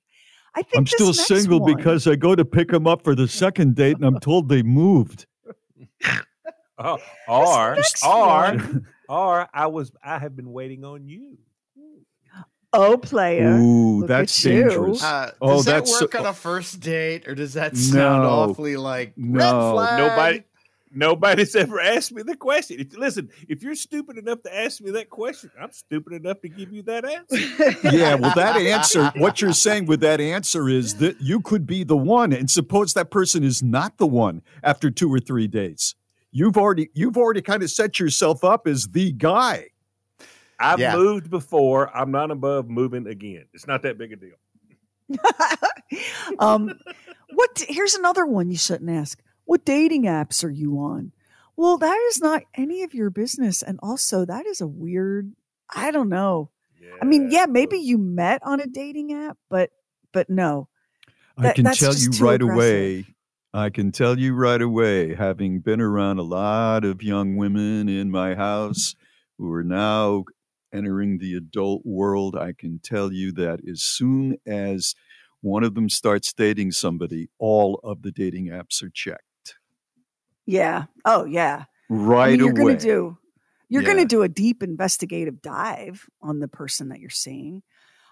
i 0.55 0.61
think 0.61 0.77
I'm 0.77 0.87
still 0.87 1.13
single 1.13 1.59
one- 1.59 1.75
because 1.75 2.07
I 2.07 2.15
go 2.15 2.35
to 2.35 2.45
pick 2.45 2.69
them 2.69 2.87
up 2.87 3.03
for 3.03 3.15
the 3.15 3.27
second 3.27 3.75
date 3.75 3.97
and 3.97 4.05
I'm 4.05 4.19
told 4.21 4.47
they 4.47 4.63
moved. 4.63 5.25
Oh, 6.77 6.97
or 7.27 7.77
or 8.05 8.25
one. 8.27 8.87
or 9.07 9.47
I 9.53 9.67
was 9.67 9.91
I 10.03 10.19
have 10.19 10.35
been 10.35 10.51
waiting 10.51 10.83
on 10.83 11.07
you. 11.07 11.37
Oh 12.75 12.97
player 12.97 13.57
Ooh, 13.57 13.99
Look 13.99 14.07
that's 14.07 14.45
at 14.45 14.49
dangerous. 14.49 15.03
Uh, 15.03 15.25
does 15.25 15.33
oh, 15.41 15.61
that 15.63 15.71
that's 15.71 16.01
work 16.01 16.11
so- 16.13 16.19
on 16.19 16.25
a 16.25 16.33
first 16.33 16.79
date, 16.79 17.27
or 17.27 17.35
does 17.35 17.53
that 17.53 17.75
sound 17.77 18.23
No. 18.23 18.29
awfully 18.29 18.77
like 18.77 19.13
red 19.17 19.51
No. 19.51 19.71
flag? 19.73 19.97
Nobody 19.99 20.43
nobody's 20.97 21.55
ever 21.57 21.79
asked 21.81 22.13
me 22.13 22.21
the 22.23 22.35
question. 22.37 22.79
If 22.79 22.95
listen, 22.97 23.29
if 23.49 23.61
you're 23.61 23.75
stupid 23.75 24.17
enough 24.17 24.41
to 24.43 24.55
ask 24.55 24.81
me 24.81 24.91
that 24.91 25.09
question, 25.09 25.51
I'm 25.59 25.71
stupid 25.71 26.13
enough 26.13 26.39
to 26.41 26.49
give 26.49 26.71
you 26.71 26.83
that 26.83 27.03
answer. 27.05 27.37
yeah, 27.95 28.15
well, 28.15 28.33
that 28.35 28.55
answer, 28.57 29.11
what 29.17 29.41
you're 29.41 29.51
saying 29.53 29.87
with 29.87 29.99
that 30.01 30.21
answer 30.21 30.69
is 30.69 30.95
that 30.95 31.19
you 31.21 31.41
could 31.41 31.67
be 31.67 31.83
the 31.83 31.97
one, 31.97 32.31
and 32.31 32.49
suppose 32.49 32.93
that 32.93 33.11
person 33.11 33.43
is 33.43 33.61
not 33.61 33.97
the 33.97 34.07
one 34.07 34.41
after 34.63 34.89
two 34.89 35.13
or 35.13 35.19
three 35.19 35.47
dates. 35.47 35.95
You've 36.31 36.57
already, 36.57 36.89
you've 36.93 37.17
already 37.17 37.41
kind 37.41 37.63
of 37.63 37.69
set 37.71 37.99
yourself 37.99 38.43
up 38.43 38.67
as 38.67 38.87
the 38.87 39.11
guy. 39.13 39.67
I've 40.59 40.79
Yeah. 40.79 40.95
moved 40.95 41.29
before. 41.29 41.95
I'm 41.95 42.11
not 42.11 42.31
above 42.31 42.69
moving 42.69 43.07
again. 43.07 43.45
It's 43.53 43.67
not 43.67 43.81
that 43.83 43.97
big 43.97 44.13
a 44.13 44.15
deal. 44.15 44.37
um, 46.39 46.71
what? 47.33 47.63
Here's 47.67 47.95
another 47.95 48.25
one 48.25 48.49
you 48.49 48.57
shouldn't 48.57 48.89
ask. 48.89 49.21
What 49.45 49.65
dating 49.65 50.03
apps 50.03 50.43
are 50.43 50.49
you 50.49 50.77
on? 50.79 51.11
Well, 51.57 51.77
that 51.77 51.97
is 52.09 52.21
not 52.21 52.43
any 52.55 52.83
of 52.83 52.93
your 52.93 53.09
business, 53.09 53.61
and 53.61 53.79
also 53.81 54.25
that 54.25 54.45
is 54.45 54.61
a 54.61 54.67
weird. 54.67 55.31
I 55.73 55.91
don't 55.91 56.09
know. 56.09 56.49
I 57.01 57.05
mean, 57.05 57.29
yeah, 57.31 57.45
maybe 57.47 57.77
you 57.77 57.97
met 57.97 58.41
on 58.43 58.59
a 58.59 58.67
dating 58.67 59.11
app, 59.13 59.37
but 59.49 59.71
but 60.11 60.29
no. 60.29 60.67
I 61.37 61.43
That- 61.43 61.55
can 61.55 61.65
tell 61.65 61.93
you 61.95 62.09
right 62.21 62.41
aggressive. 62.41 62.55
away. 62.55 63.05
I 63.53 63.69
can 63.69 63.91
tell 63.93 64.19
you 64.19 64.33
right 64.33 64.61
away, 64.61 65.15
having 65.15 65.59
been 65.61 65.79
around 65.81 66.19
a 66.19 66.23
lot 66.23 66.83
of 66.83 67.01
young 67.01 67.37
women 67.37 67.87
in 67.87 68.11
my 68.11 68.35
house 68.35 68.95
who 69.37 69.51
are 69.53 69.63
now 69.63 70.25
entering 70.75 71.17
the 71.19 71.35
adult 71.35 71.85
world, 71.85 72.35
I 72.35 72.53
can 72.53 72.79
tell 72.79 73.11
you 73.13 73.31
that 73.33 73.59
as 73.69 73.81
soon 73.83 74.37
as 74.45 74.95
one 75.41 75.63
of 75.63 75.75
them 75.75 75.89
starts 75.89 76.33
dating 76.33 76.71
somebody, 76.71 77.29
all 77.39 77.79
of 77.83 78.01
the 78.01 78.11
dating 78.11 78.47
apps 78.47 78.81
are 78.83 78.89
checked 78.89 79.55
Yeah. 80.45 80.85
Oh, 81.05 81.25
yeah. 81.25 81.65
right 81.89 82.27
I 82.27 82.31
mean, 82.31 82.39
you're 82.39 82.51
away. 82.51 82.73
gonna 82.73 82.79
do. 82.79 83.17
You're 83.69 83.81
Yeah. 83.81 83.87
gonna 83.89 84.05
do 84.05 84.21
a 84.23 84.29
deep 84.29 84.61
investigative 84.63 85.41
dive 85.41 86.07
on 86.21 86.39
the 86.39 86.47
person 86.47 86.89
that 86.89 86.99
you're 86.99 87.09
seeing. 87.09 87.63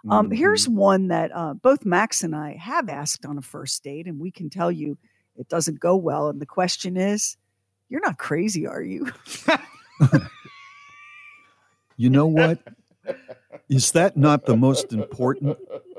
Um, 0.10 0.32
Here's 0.32 0.66
Mm-hmm. 0.66 0.76
one 0.76 1.08
that 1.10 1.32
uh, 1.34 1.54
both 1.54 1.86
Max 1.86 2.24
and 2.24 2.36
I 2.36 2.56
have 2.58 2.90
asked 2.90 3.26
on 3.26 3.38
a 3.38 3.42
first 3.42 3.84
date, 3.84 4.08
and 4.08 4.20
we 4.20 4.32
can 4.32 4.50
tell 4.50 4.72
you 4.72 4.98
it 5.36 5.48
doesn't 5.48 5.80
go 5.80 5.96
well. 5.96 6.30
And 6.30 6.42
the 6.42 6.46
question 6.46 6.98
is, 6.98 7.38
"You're 7.90 8.02
not 8.02 8.18
crazy, 8.18 8.68
are 8.68 8.82
you?" 8.84 9.12
You 11.98 12.10
know 12.10 12.28
what? 12.28 12.60
Is 13.70 13.92
that 13.92 14.18
not 14.18 14.46
the 14.46 14.56
most 14.56 14.94
important 14.94 15.58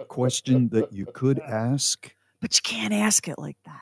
question 0.09 0.68
that 0.70 0.92
you 0.92 1.07
could 1.07 1.38
ask? 1.40 2.14
But 2.40 2.57
you 2.57 2.62
can't 2.62 2.92
ask 2.92 3.28
it 3.28 3.38
like 3.38 3.57
that. 3.64 3.80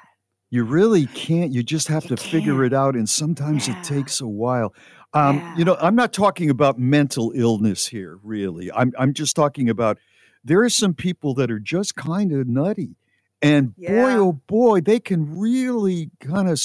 You 0.50 0.64
really 0.64 1.06
can't. 1.06 1.52
You 1.52 1.62
just 1.62 1.88
have 1.88 2.06
to 2.08 2.16
figure 2.16 2.64
it 2.64 2.72
out. 2.74 2.94
And 2.94 3.08
sometimes 3.08 3.68
it 3.68 3.82
takes 3.82 4.20
a 4.20 4.26
while. 4.26 4.74
Um, 5.14 5.54
You 5.56 5.64
know, 5.64 5.76
I'm 5.80 5.94
not 5.94 6.12
talking 6.12 6.50
about 6.50 6.78
mental 6.78 7.32
illness 7.34 7.86
here, 7.86 8.18
really. 8.22 8.70
I'm, 8.72 8.92
I'm 8.98 9.14
just 9.14 9.34
talking 9.34 9.68
about 9.70 9.98
there 10.44 10.60
are 10.62 10.70
some 10.70 10.94
people 10.94 11.34
that 11.34 11.50
are 11.50 11.58
just 11.58 11.96
kind 11.96 12.32
of 12.32 12.46
nutty. 12.46 12.96
And 13.40 13.74
boy, 13.76 14.12
oh 14.12 14.32
boy, 14.32 14.80
they 14.80 15.00
can 15.00 15.38
really 15.38 16.10
kind 16.20 16.48
of, 16.48 16.60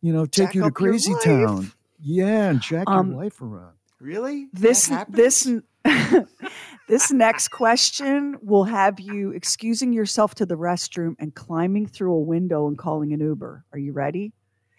you 0.00 0.12
know, 0.12 0.26
take 0.26 0.48
Jack 0.48 0.54
you 0.54 0.62
to 0.64 0.70
crazy 0.70 1.14
town. 1.24 1.72
Yeah, 2.00 2.50
and 2.50 2.60
jack 2.60 2.84
Um, 2.88 3.12
your 3.12 3.22
life 3.22 3.40
around. 3.40 3.74
Really? 4.02 4.48
This 4.52 4.90
this 5.08 5.48
this 6.88 7.12
next 7.12 7.48
question 7.48 8.36
will 8.42 8.64
have 8.64 8.98
you 8.98 9.30
excusing 9.30 9.92
yourself 9.92 10.34
to 10.36 10.46
the 10.46 10.56
restroom 10.56 11.14
and 11.20 11.32
climbing 11.32 11.86
through 11.86 12.12
a 12.12 12.20
window 12.20 12.66
and 12.66 12.76
calling 12.76 13.12
an 13.12 13.20
Uber. 13.20 13.64
Are 13.72 13.78
you 13.78 13.92
ready? 13.92 14.32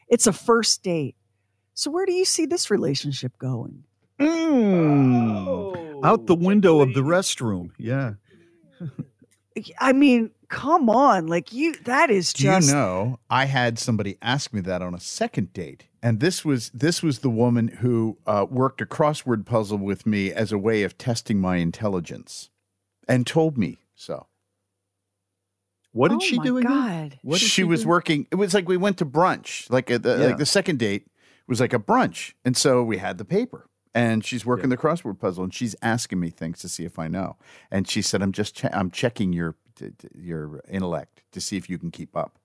It's 0.09 0.27
a 0.27 0.33
first 0.33 0.83
date. 0.83 1.15
So 1.73 1.89
where 1.89 2.05
do 2.05 2.11
you 2.11 2.25
see 2.25 2.45
this 2.45 2.69
relationship 2.69 3.37
going? 3.39 3.85
Mm. 4.19 6.03
Out 6.03 6.27
the 6.27 6.35
window 6.35 6.81
of 6.81 6.93
the 6.93 7.01
restroom. 7.01 7.69
Yeah. 7.77 8.15
I 9.79 9.93
mean, 9.93 10.31
come 10.49 10.89
on, 10.89 11.27
like 11.27 11.53
you 11.53 11.73
that 11.85 12.09
is 12.09 12.33
Do 12.33 12.43
just 12.43 12.67
you 12.69 12.73
know 12.73 13.19
I 13.29 13.45
had 13.45 13.77
somebody 13.79 14.17
ask 14.21 14.53
me 14.53 14.61
that 14.61 14.81
on 14.81 14.93
a 14.95 14.99
second 14.99 15.53
date, 15.53 15.85
and 16.01 16.19
this 16.19 16.43
was 16.43 16.69
this 16.73 17.03
was 17.03 17.19
the 17.19 17.29
woman 17.29 17.67
who 17.67 18.17
uh, 18.25 18.45
worked 18.49 18.81
a 18.81 18.85
crossword 18.85 19.45
puzzle 19.45 19.77
with 19.77 20.05
me 20.05 20.31
as 20.31 20.51
a 20.51 20.57
way 20.57 20.83
of 20.83 20.97
testing 20.97 21.39
my 21.39 21.57
intelligence, 21.57 22.49
and 23.07 23.27
told 23.27 23.57
me 23.57 23.79
so. 23.95 24.27
What 25.91 26.09
did 26.09 26.15
Oh 26.17 26.25
she 26.25 26.37
my 26.37 26.43
do 26.43 26.57
again? 26.57 26.71
God. 26.71 27.19
What 27.21 27.35
did 27.35 27.41
she, 27.41 27.47
she 27.49 27.63
was 27.63 27.83
do? 27.83 27.89
working. 27.89 28.27
It 28.31 28.35
was 28.35 28.53
like 28.55 28.67
we 28.67 28.77
went 28.77 28.97
to 28.97 29.05
brunch. 29.05 29.69
Like 29.69 29.91
a, 29.91 29.99
the, 29.99 30.17
Yeah. 30.17 30.25
like 30.25 30.37
the 30.37 30.45
second 30.45 30.79
date 30.79 31.05
was 31.47 31.59
like 31.59 31.73
a 31.73 31.77
brunch, 31.79 32.33
and 32.43 32.57
so 32.57 32.81
we 32.83 32.97
had 32.97 33.19
the 33.19 33.25
paper. 33.25 33.67
And 33.95 34.25
she's 34.25 34.45
working 34.45 34.69
the 34.69 34.77
crossword 34.77 35.19
puzzle, 35.19 35.43
and 35.43 35.53
she's 35.53 35.75
asking 35.81 36.19
me 36.19 36.29
things 36.31 36.59
to 36.59 36.69
see 36.69 36.83
if 36.83 36.97
I 36.97 37.07
know. 37.07 37.35
And 37.69 37.87
she 37.87 38.01
said, 38.01 38.23
"I'm 38.23 38.31
just 38.31 38.55
che- 38.55 38.69
I'm 38.73 38.89
checking 38.89 39.33
your 39.33 39.55
t- 39.75 39.91
t- 39.97 40.07
your 40.15 40.61
intellect 40.67 41.21
to 41.31 41.39
see 41.39 41.57
if 41.57 41.69
you 41.69 41.77
can 41.77 41.91
keep 41.91 42.15
up." 42.15 42.39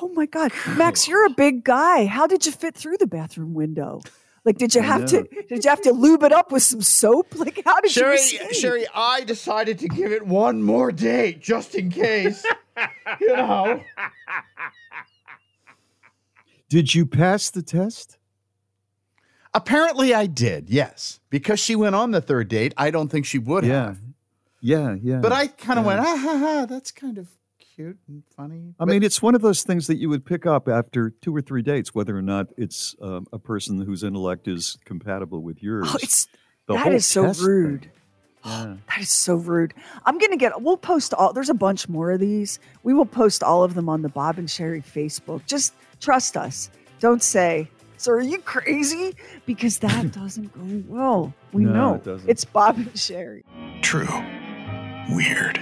Oh 0.00 0.08
my 0.14 0.26
God, 0.26 0.52
Max, 0.76 1.08
you're 1.08 1.26
a 1.26 1.30
big 1.30 1.64
guy. 1.64 2.06
How 2.06 2.26
did 2.28 2.46
you 2.46 2.52
fit 2.52 2.76
through 2.76 2.98
the 2.98 3.08
bathroom 3.08 3.54
window? 3.54 4.02
Like, 4.44 4.58
did 4.58 4.74
you 4.74 4.82
have 4.82 5.06
to? 5.06 5.26
Did 5.48 5.64
you 5.64 5.70
have 5.70 5.80
to 5.82 5.92
lube 5.92 6.22
it 6.22 6.30
up 6.30 6.52
with 6.52 6.62
some 6.62 6.82
soap? 6.82 7.28
Like, 7.36 7.62
how 7.64 7.80
did 7.80 7.90
Sheri, 7.90 8.10
you? 8.32 8.38
escape? 8.38 8.50
Sheri, 8.52 8.84
I 8.94 9.24
decided 9.24 9.78
to 9.80 9.88
give 9.88 10.12
it 10.12 10.24
one 10.26 10.62
more 10.62 10.92
date 10.92 11.40
just 11.40 11.74
in 11.74 11.90
case. 11.90 12.44
you 13.20 13.34
know. 13.34 13.82
Did 16.68 16.94
you 16.94 17.06
pass 17.06 17.50
the 17.50 17.62
test? 17.62 18.18
Apparently, 19.54 20.12
I 20.14 20.26
did. 20.26 20.68
Yes, 20.68 21.20
because 21.30 21.60
she 21.60 21.76
went 21.76 21.94
on 21.94 22.10
the 22.10 22.20
third 22.20 22.48
date. 22.48 22.74
I 22.76 22.90
don't 22.90 23.08
think 23.08 23.24
she 23.26 23.38
would 23.38 23.64
Yeah. 23.64 23.86
have. 23.86 23.98
Yeah, 24.60 24.96
yeah. 25.00 25.18
But 25.20 25.32
I 25.32 25.46
kind 25.48 25.78
of 25.78 25.84
yeah. 25.84 25.88
went, 25.96 26.00
ah 26.00 26.16
ha 26.16 26.38
ha. 26.38 26.66
That's 26.68 26.90
kind 26.90 27.18
of 27.18 27.28
cute 27.76 27.98
and 28.08 28.22
funny. 28.36 28.74
I 28.80 28.84
mean, 28.86 29.02
it's 29.02 29.20
one 29.22 29.34
of 29.34 29.42
those 29.42 29.62
things 29.62 29.86
that 29.88 29.96
you 29.96 30.08
would 30.08 30.24
pick 30.24 30.46
up 30.46 30.68
after 30.68 31.10
two 31.10 31.34
or 31.36 31.40
three 31.42 31.60
dates, 31.62 31.94
whether 31.94 32.16
or 32.16 32.22
not 32.22 32.48
it's 32.56 32.96
um, 33.02 33.26
a 33.32 33.38
person 33.38 33.80
whose 33.80 34.02
intellect 34.02 34.48
is 34.48 34.78
compatible 34.84 35.40
with 35.42 35.62
yours. 35.62 35.86
Oh, 35.88 35.98
it's 36.02 36.26
The 36.66 36.74
that 36.74 36.82
whole 36.84 36.92
is 36.94 37.06
so 37.06 37.26
test 37.26 37.40
thing. 37.40 37.48
rude. 37.48 37.90
Yeah. 38.44 38.76
That 38.88 39.00
is 39.00 39.10
so 39.10 39.36
rude. 39.36 39.72
I'm 40.04 40.18
gonna 40.18 40.36
get. 40.36 40.60
We'll 40.62 40.76
post 40.76 41.14
all. 41.14 41.32
There's 41.32 41.48
a 41.50 41.54
bunch 41.54 41.88
more 41.88 42.10
of 42.10 42.20
these. 42.20 42.58
We 42.82 42.92
will 42.94 43.06
post 43.06 43.42
all 43.42 43.64
of 43.64 43.74
them 43.74 43.88
on 43.88 44.02
the 44.02 44.08
Bob 44.08 44.38
and 44.38 44.48
Sheri 44.48 44.84
Facebook. 44.84 45.46
Just 45.46 45.72
trust 46.00 46.36
us. 46.36 46.70
Don't 47.00 47.22
say, 47.22 47.68
"So 48.04 48.12
are 48.12 48.20
you 48.20 48.38
crazy?" 48.38 49.16
Because 49.46 49.78
that 49.78 50.12
doesn't 50.20 50.52
go 50.52 50.82
well. 50.94 51.32
We 51.52 51.64
No, 51.64 51.72
know 51.72 51.94
it 51.94 52.04
doesn't. 52.04 52.28
it's 52.28 52.44
Bob 52.44 52.76
and 52.76 52.92
Sheri. 52.94 53.42
True. 53.82 54.06
Weird. 55.14 55.58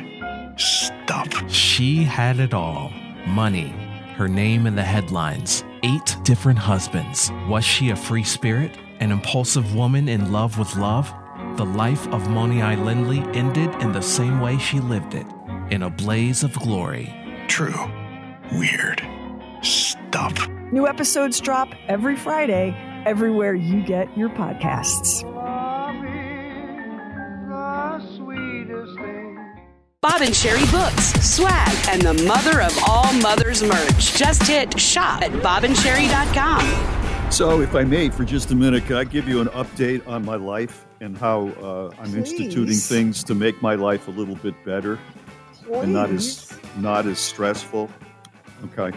Stuff. 0.56 1.28
She 1.50 2.04
had 2.04 2.38
it 2.40 2.54
all 2.54 2.90
money, 3.26 3.68
her 4.16 4.28
name 4.28 4.66
in 4.66 4.74
the 4.76 4.82
headlines, 4.82 5.64
eight 5.82 6.16
different 6.24 6.58
husbands. 6.58 7.30
Was 7.48 7.64
she 7.64 7.90
a 7.90 7.96
free 7.96 8.24
spirit? 8.24 8.76
An 9.00 9.10
impulsive 9.10 9.74
woman 9.74 10.08
in 10.08 10.32
love 10.32 10.58
with 10.58 10.76
love? 10.76 11.12
The 11.56 11.64
life 11.64 12.06
of 12.08 12.28
Moni 12.30 12.62
I 12.62 12.74
Lindley 12.76 13.20
ended 13.38 13.70
in 13.82 13.92
the 13.92 14.00
same 14.02 14.40
way 14.40 14.58
she 14.58 14.78
lived 14.80 15.14
it, 15.14 15.26
in 15.70 15.82
a 15.82 15.90
blaze 15.90 16.42
of 16.44 16.52
glory. 16.54 17.12
True. 17.48 17.74
Weird. 18.52 19.02
Stuff. 19.62 20.48
New 20.72 20.88
episodes 20.88 21.38
drop 21.38 21.68
every 21.86 22.16
Friday, 22.16 22.74
everywhere 23.04 23.54
you 23.54 23.84
get 23.84 24.16
your 24.16 24.30
podcasts. 24.30 25.22
Bob 30.00 30.22
and 30.22 30.30
Sheri 30.30 30.72
books, 30.72 31.12
swag, 31.22 31.76
and 31.90 32.00
the 32.00 32.24
mother 32.24 32.62
of 32.62 32.74
all 32.88 33.12
mothers 33.20 33.62
merch. 33.62 34.16
Just 34.16 34.44
hit 34.44 34.80
shop 34.80 35.20
at 35.20 35.30
bobandsheri.com. 35.30 37.30
So, 37.30 37.60
if 37.60 37.74
I 37.74 37.84
may, 37.84 38.08
for 38.08 38.24
just 38.24 38.50
a 38.50 38.54
minute, 38.54 38.86
can 38.86 38.96
I 38.96 39.04
give 39.04 39.28
you 39.28 39.42
an 39.42 39.48
update 39.48 40.08
on 40.08 40.24
my 40.24 40.36
life 40.36 40.86
and 41.02 41.18
how 41.18 41.48
uh, 41.62 41.90
I'm 41.98 42.16
instituting 42.16 42.76
things 42.76 43.22
to 43.24 43.34
make 43.34 43.60
my 43.60 43.74
life 43.74 44.08
a 44.08 44.10
little 44.10 44.36
bit 44.36 44.54
better 44.64 44.98
and 45.70 45.92
not 45.92 46.08
as 46.08 46.50
not 46.78 47.06
as 47.06 47.18
stressful? 47.18 47.90
Okay. 48.64 48.96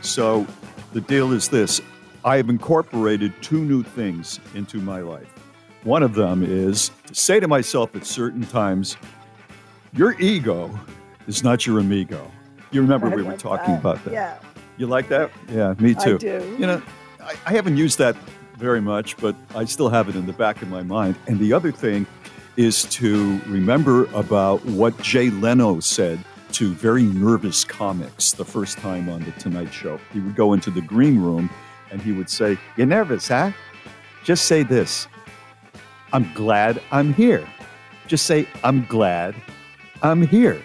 So, 0.00 0.48
the 0.92 1.00
deal 1.00 1.32
is 1.32 1.48
this: 1.48 1.80
I 2.24 2.36
have 2.36 2.48
incorporated 2.48 3.32
two 3.42 3.64
new 3.64 3.82
things 3.82 4.40
into 4.54 4.78
my 4.78 5.00
life. 5.00 5.32
One 5.84 6.02
of 6.02 6.14
them 6.14 6.42
is 6.44 6.90
to 7.06 7.14
say 7.14 7.40
to 7.40 7.48
myself 7.48 7.94
at 7.96 8.06
certain 8.06 8.44
times, 8.46 8.96
"Your 9.94 10.18
ego 10.20 10.78
is 11.26 11.42
not 11.42 11.66
your 11.66 11.78
amigo." 11.78 12.30
You 12.70 12.80
remember 12.80 13.08
I 13.08 13.16
we 13.16 13.22
were 13.22 13.36
talking 13.36 13.74
that. 13.74 13.80
about 13.80 14.04
that. 14.04 14.12
Yeah. 14.12 14.38
You 14.78 14.86
like 14.86 15.08
that? 15.08 15.30
Yeah, 15.50 15.74
me 15.78 15.94
too. 15.94 16.14
I 16.14 16.18
do. 16.18 16.56
You 16.58 16.66
know, 16.66 16.82
I, 17.20 17.34
I 17.46 17.52
haven't 17.52 17.76
used 17.76 17.98
that 17.98 18.16
very 18.56 18.80
much, 18.80 19.16
but 19.18 19.36
I 19.54 19.64
still 19.64 19.88
have 19.90 20.08
it 20.08 20.16
in 20.16 20.26
the 20.26 20.32
back 20.32 20.62
of 20.62 20.68
my 20.68 20.82
mind. 20.82 21.16
And 21.26 21.38
the 21.38 21.52
other 21.52 21.70
thing 21.72 22.06
is 22.56 22.84
to 22.84 23.40
remember 23.46 24.04
about 24.14 24.64
what 24.64 24.96
Jay 25.02 25.30
Leno 25.30 25.80
said 25.80 26.24
to 26.52 26.72
very 26.74 27.02
nervous 27.02 27.64
comics 27.64 28.32
the 28.32 28.44
first 28.44 28.78
time 28.78 29.08
on 29.08 29.24
The 29.24 29.32
Tonight 29.32 29.72
Show. 29.72 29.98
He 30.12 30.20
would 30.20 30.36
go 30.36 30.52
into 30.52 30.70
the 30.70 30.80
green 30.80 31.20
room 31.20 31.50
and 31.90 32.00
he 32.00 32.12
would 32.12 32.30
say, 32.30 32.58
You're 32.76 32.86
nervous, 32.86 33.28
huh? 33.28 33.52
Just 34.24 34.46
say 34.46 34.62
this 34.62 35.08
I'm 36.12 36.32
glad 36.34 36.80
I'm 36.90 37.12
here. 37.14 37.46
Just 38.06 38.26
say, 38.26 38.46
I'm 38.62 38.84
glad 38.86 39.34
I'm 40.02 40.26
here. 40.26 40.60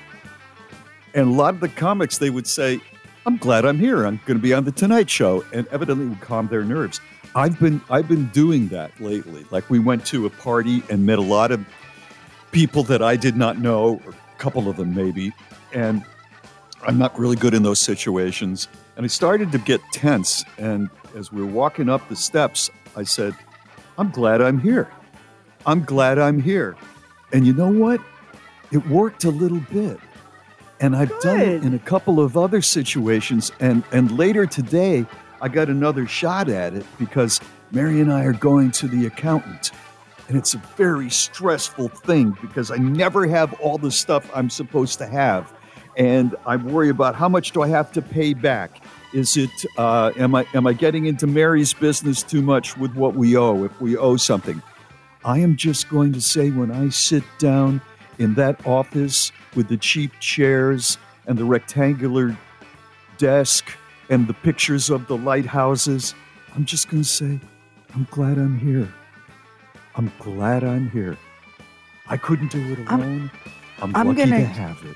And 1.14 1.30
a 1.30 1.32
lot 1.32 1.54
of 1.54 1.60
the 1.60 1.70
comics, 1.70 2.18
they 2.18 2.30
would 2.30 2.48
say, 2.48 2.80
I'm 3.26 3.38
glad 3.38 3.66
I'm 3.66 3.80
here. 3.80 4.06
I'm 4.06 4.20
going 4.26 4.38
to 4.38 4.44
be 4.44 4.54
on 4.54 4.64
the 4.64 4.72
Tonight 4.72 5.10
Show, 5.10 5.44
and 5.52 5.68
evidently 5.68 6.08
would 6.08 6.22
calm 6.22 6.48
their 6.48 6.64
nerves. 6.64 7.02
I've 7.36 7.60
been 7.60 7.82
I've 7.90 8.08
been 8.08 8.28
doing 8.30 8.70
that 8.70 8.98
lately. 9.00 9.46
Like 9.52 9.70
we 9.70 9.80
went 9.80 10.06
to 10.08 10.26
a 10.26 10.30
party 10.30 10.82
and 10.90 11.06
met 11.06 11.20
a 11.20 11.24
lot 11.24 11.52
of 11.52 11.66
people 12.52 12.84
that 12.84 13.02
I 13.02 13.16
did 13.16 13.36
not 13.36 13.60
know, 13.60 14.02
a 14.08 14.38
couple 14.40 14.70
of 14.70 14.78
them 14.78 14.96
maybe, 14.96 15.34
and 15.74 16.04
I'm 16.84 16.98
not 16.98 17.18
really 17.18 17.36
good 17.36 17.54
in 17.54 17.64
those 17.64 17.80
situations. 17.80 18.68
And 18.96 19.04
I 19.04 19.08
started 19.08 19.52
to 19.52 19.58
get 19.58 19.82
tense. 19.92 20.44
And 20.58 20.90
as 21.16 21.32
we 21.32 21.42
were 21.42 21.48
walking 21.48 21.90
up 21.90 22.08
the 22.10 22.16
steps, 22.16 22.70
I 22.96 23.04
said, 23.04 23.36
"I'm 23.98 24.10
glad 24.10 24.42
I'm 24.42 24.60
here. 24.60 24.90
I'm 25.66 25.84
glad 25.84 26.20
I'm 26.20 26.42
here." 26.42 26.76
And 27.34 27.46
you 27.46 27.54
know 27.54 27.72
what? 27.72 28.02
It 28.72 28.86
worked 28.88 29.24
a 29.24 29.32
little 29.32 29.62
bit 29.72 30.00
and 30.80 30.96
I've 30.96 31.18
done 31.20 31.42
it 31.42 31.64
in 31.64 31.74
a 31.74 31.80
couple 31.80 32.20
of 32.20 32.38
other 32.38 32.62
situations. 32.62 33.52
And 33.60 33.84
and 33.92 34.18
later 34.18 34.46
today, 34.46 35.06
I 35.42 35.48
got 35.48 35.70
another 35.70 36.08
shot 36.08 36.50
at 36.50 36.74
it 36.74 36.86
because 37.00 37.40
Mary 37.72 38.02
and 38.02 38.12
I 38.12 38.24
are 38.26 38.34
going 38.34 38.72
to 38.72 38.88
the 38.88 39.06
accountant, 39.08 39.72
and 40.28 40.38
it's 40.38 40.54
a 40.54 40.62
very 40.76 41.10
stressful 41.10 41.90
thing 41.90 42.38
because 42.42 42.72
I 42.72 42.78
never 42.78 43.28
have 43.28 43.54
all 43.60 43.78
the 43.78 43.92
stuff 43.92 44.30
I'm 44.34 44.50
supposed 44.50 45.00
to 45.00 45.08
have, 45.08 45.52
and 45.98 46.36
I 46.46 46.56
worry 46.56 46.90
about 46.90 47.16
how 47.16 47.28
much 47.28 47.52
do 47.52 47.62
I 47.64 47.68
have 47.68 47.92
to 47.94 48.02
pay 48.02 48.34
back. 48.34 48.82
Is 49.14 49.36
it 49.36 49.50
uh, 49.78 50.12
am 50.18 50.36
I 50.36 50.46
am 50.54 50.68
I 50.68 50.74
getting 50.74 51.06
into 51.06 51.28
Mary's 51.28 51.74
business 51.74 52.24
too 52.24 52.42
much 52.42 52.78
with 52.78 52.94
what 52.96 53.16
we 53.16 53.36
owe? 53.36 53.64
If 53.64 53.82
we 53.82 53.98
owe 53.98 54.16
something, 54.18 54.62
I 55.26 55.40
am 55.40 55.56
just 55.58 55.90
going 55.90 56.14
to 56.14 56.22
say 56.22 56.52
when 56.52 56.72
I 56.72 56.90
sit 56.90 57.24
down 57.40 57.82
in 58.20 58.36
that 58.36 58.66
office 58.66 59.32
with 59.56 59.68
the 59.70 59.78
cheap 59.78 60.12
chairs 60.20 60.98
and 61.26 61.38
the 61.38 61.46
rectangular 61.46 62.38
desk 63.18 63.66
and 64.10 64.28
the 64.28 64.34
pictures 64.34 64.90
of 64.90 65.08
the 65.08 65.18
lighthouses, 65.18 66.14
I'm 66.56 66.66
just 66.66 66.90
going 66.90 67.04
to 67.04 67.10
say, 67.10 67.40
I'm 67.94 68.08
glad 68.12 68.38
I'm 68.38 68.58
here. 68.60 68.92
I'm 69.96 70.12
glad 70.20 70.64
I'm 70.64 70.90
here. 70.92 71.18
I 72.08 72.18
couldn't 72.18 72.52
do 72.52 72.72
it 72.74 72.80
alone. 72.80 73.32
I'm, 73.82 73.96
I'm 73.96 74.08
lucky 74.08 74.20
gonna- 74.30 74.40
to 74.42 74.46
have 74.46 74.84
it. 74.86 74.96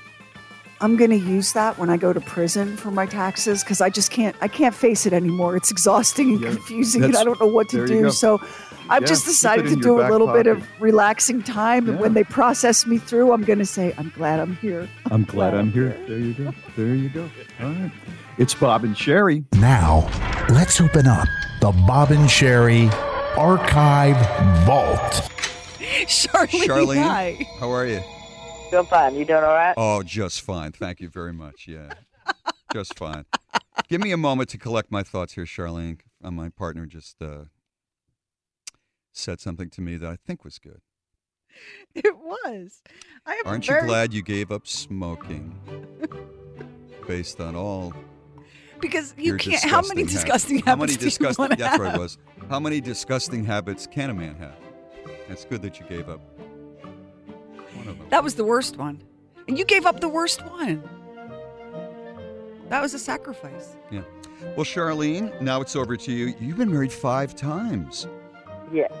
I'm 0.82 0.96
going 0.96 1.10
to 1.10 1.16
use 1.16 1.52
that 1.52 1.78
when 1.78 1.90
I 1.90 1.96
go 1.96 2.12
to 2.12 2.20
prison 2.20 2.76
for 2.76 2.90
my 2.90 3.06
taxes 3.06 3.62
because 3.62 3.80
I 3.80 3.88
just 3.88 4.10
can't. 4.10 4.34
I 4.40 4.48
can't 4.48 4.74
face 4.74 5.06
it 5.06 5.12
anymore. 5.12 5.56
It's 5.56 5.70
exhausting 5.70 6.32
and 6.32 6.40
Yeah, 6.40 6.50
confusing, 6.50 7.04
and 7.04 7.16
I 7.16 7.22
don't 7.22 7.40
know 7.40 7.46
what 7.46 7.68
to 7.68 7.86
do. 7.86 8.10
So, 8.10 8.40
I've 8.90 9.02
Yeah, 9.02 9.08
just 9.08 9.24
decided 9.24 9.68
to 9.68 9.76
do 9.76 9.98
a 9.98 10.02
back 10.02 10.10
little 10.10 10.26
bit 10.32 10.48
of 10.48 10.66
relaxing 10.80 11.40
time, 11.40 11.88
and 11.88 12.00
when 12.00 12.14
they 12.14 12.24
process 12.24 12.84
me 12.84 12.98
through, 12.98 13.32
I'm 13.32 13.42
going 13.44 13.60
to 13.60 13.64
say, 13.64 13.94
"I'm 13.96 14.10
glad 14.16 14.40
I'm 14.40 14.56
here." 14.56 14.88
I'm 15.10 15.22
glad 15.22 15.54
I'm 15.54 15.70
here. 15.70 15.96
There 16.08 16.18
you 16.18 16.34
go. 16.34 16.52
There 16.76 16.94
you 16.94 17.08
go. 17.10 17.30
All 17.60 17.68
right. 17.70 17.92
It's 18.38 18.54
Bob 18.54 18.82
and 18.82 18.96
Sheri. 18.96 19.44
Now, 19.54 20.08
let's 20.48 20.80
open 20.80 21.06
up 21.06 21.28
the 21.60 21.70
Bob 21.86 22.10
and 22.10 22.28
Sheri 22.28 22.90
Archive 23.38 24.16
Vault. 24.66 25.28
Charlene, 26.06 26.66
Charlene, 26.66 27.02
hi. 27.02 27.46
how 27.60 27.70
are 27.70 27.86
you? 27.86 28.02
Doing 28.72 28.86
fine. 28.86 29.14
You 29.16 29.26
doing 29.26 29.44
all 29.44 29.50
right? 29.54 29.74
Oh, 29.76 30.02
just 30.02 30.40
fine. 30.40 30.72
Thank 30.72 31.00
you 31.00 31.08
very 31.10 31.34
much. 31.34 31.68
Yeah, 31.68 31.92
just 32.72 32.98
fine. 32.98 33.26
Give 33.86 34.00
me 34.00 34.12
a 34.12 34.16
moment 34.16 34.48
to 34.48 34.56
collect 34.58 34.90
my 34.90 35.02
thoughts 35.02 35.34
here, 35.34 35.44
Charlene. 35.44 36.00
Uh, 36.24 36.30
my 36.30 36.48
partner 36.48 36.86
just 36.86 37.20
uh, 37.20 37.44
said 39.12 39.40
something 39.40 39.68
to 39.68 39.82
me 39.82 39.98
that 39.98 40.08
I 40.08 40.16
think 40.26 40.42
was 40.42 40.58
good. 40.58 40.80
It 41.94 42.16
was. 42.16 42.80
I 43.26 43.34
have 43.34 43.44
a 43.44 43.48
Aren't 43.50 43.66
very- 43.66 43.82
you 43.82 43.86
glad 43.88 44.14
you 44.14 44.22
gave 44.22 44.50
up 44.50 44.66
smoking 44.66 45.54
based 47.06 47.42
on 47.42 47.54
all 47.54 47.92
Because 48.80 49.12
you 49.18 49.24
your 49.24 49.36
can't. 49.38 49.62
How 49.62 49.82
many 49.82 50.04
disgusting 50.04 50.56
disgusting 50.56 50.58
habits? 50.60 50.66
How 50.66 50.76
many 50.76 50.92
habits 50.92 50.96
do 50.96 51.04
you 51.04 51.10
disgusting? 51.10 51.42
wanna 51.42 51.56
That's 51.56 51.78
what 51.78 51.94
it 51.94 51.98
was. 51.98 52.18
How 52.48 52.58
many 52.58 52.80
disgusting 52.80 53.44
habits 53.44 53.86
can 53.86 54.08
a 54.08 54.14
man 54.14 54.34
have? 54.36 54.56
It's 55.28 55.44
good 55.44 55.60
that 55.60 55.78
you 55.78 55.84
gave 55.86 56.08
up 56.08 56.22
one 57.82 57.92
of 57.92 57.98
them. 57.98 58.08
That 58.10 58.22
was 58.24 58.34
the 58.34 58.44
worst 58.44 58.76
one, 58.76 59.00
and 59.48 59.58
you 59.58 59.64
gave 59.64 59.86
up 59.86 60.00
the 60.00 60.08
worst 60.08 60.44
one. 60.46 60.82
That 62.68 62.80
was 62.80 62.94
a 62.94 62.98
sacrifice. 62.98 63.76
Yeah. 63.90 64.02
Well, 64.56 64.64
Charlene, 64.64 65.40
now 65.40 65.60
it's 65.60 65.76
over 65.76 65.96
to 65.96 66.12
you. 66.12 66.34
You've 66.40 66.56
been 66.56 66.70
married 66.72 66.92
five 66.92 67.34
times. 67.34 68.06
Yes. 68.72 68.92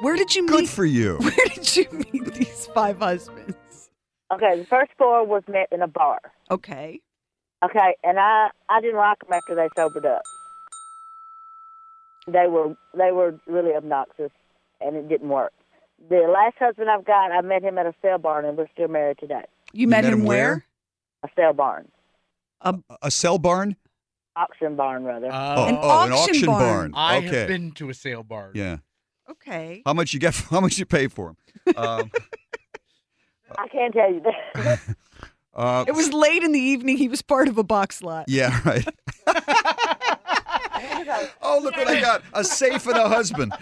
Where 0.00 0.16
did 0.16 0.34
you 0.34 0.42
meet? 0.42 0.50
Good 0.50 0.68
for 0.68 0.84
you. 0.84 1.16
Where 1.20 1.46
did 1.54 1.76
you 1.76 1.86
meet 2.12 2.34
these 2.34 2.66
five 2.74 2.98
husbands? 2.98 3.90
Okay, 4.32 4.58
the 4.58 4.66
first 4.66 4.90
four 4.98 5.24
was 5.24 5.42
met 5.48 5.68
in 5.70 5.82
a 5.82 5.86
bar. 5.86 6.18
Okay. 6.50 7.00
Okay, 7.64 7.96
and 8.02 8.18
I 8.18 8.48
I 8.68 8.80
didn't 8.80 8.96
like 8.96 9.18
them 9.20 9.32
after 9.32 9.54
they 9.54 9.68
sobered 9.76 10.06
up. 10.06 10.22
They 12.26 12.46
were 12.46 12.74
they 12.96 13.12
were 13.12 13.38
really 13.46 13.74
obnoxious, 13.74 14.32
and 14.80 14.96
it 14.96 15.08
didn't 15.08 15.28
work. 15.28 15.52
The 16.08 16.16
last 16.32 16.56
husband 16.58 16.90
I've 16.90 17.04
got, 17.04 17.32
I 17.32 17.40
met 17.40 17.62
him 17.62 17.78
at 17.78 17.86
a 17.86 17.94
sale 18.02 18.18
barn, 18.18 18.44
and 18.44 18.56
we're 18.58 18.68
still 18.72 18.88
married 18.88 19.18
today. 19.18 19.44
You, 19.72 19.88
met, 19.88 20.04
him 20.04 20.24
where? 20.24 20.64
A 21.22 21.28
sale 21.34 21.52
barn, 21.54 21.88
A 22.60 23.10
sale 23.10 23.38
barn? 23.38 23.76
auction 24.36 24.74
barn, 24.76 25.04
rather. 25.04 25.28
oh, 25.32 25.66
An 25.66 25.78
oh, 25.80 26.04
an 26.04 26.12
auction 26.12 26.12
auction 26.12 26.46
barn. 26.46 26.90
barn. 26.90 26.92
I 26.94 27.18
okay. 27.18 27.26
have 27.38 27.48
been 27.48 27.70
to 27.72 27.88
a 27.88 27.94
sale 27.94 28.22
barn. 28.22 28.50
Yeah. 28.54 28.78
Okay. 29.30 29.82
How 29.86 29.94
much 29.94 30.12
you 30.12 30.20
get? 30.20 30.34
How 30.50 30.60
much 30.60 30.76
you 30.78 30.84
pay 30.84 31.06
for 31.08 31.34
them? 31.66 31.76
Um, 31.76 32.10
I 33.58 33.68
can't 33.68 33.94
tell 33.94 34.12
you 34.12 34.20
that. 34.54 34.80
uh, 35.54 35.84
It 35.88 35.92
was 35.94 36.12
late 36.12 36.42
in 36.42 36.52
the 36.52 36.60
evening. 36.60 36.96
He 36.98 37.08
was 37.08 37.22
part 37.22 37.48
of 37.48 37.56
a 37.58 37.64
box 37.64 38.02
lot. 38.02 38.26
Yeah, 38.28 38.60
right. 38.64 38.86
oh, 41.40 41.60
look 41.62 41.76
what 41.76 41.88
I 41.88 42.00
got! 42.00 42.22
A 42.34 42.44
safe 42.44 42.86
and 42.86 42.98
a 42.98 43.08
husband. 43.08 43.52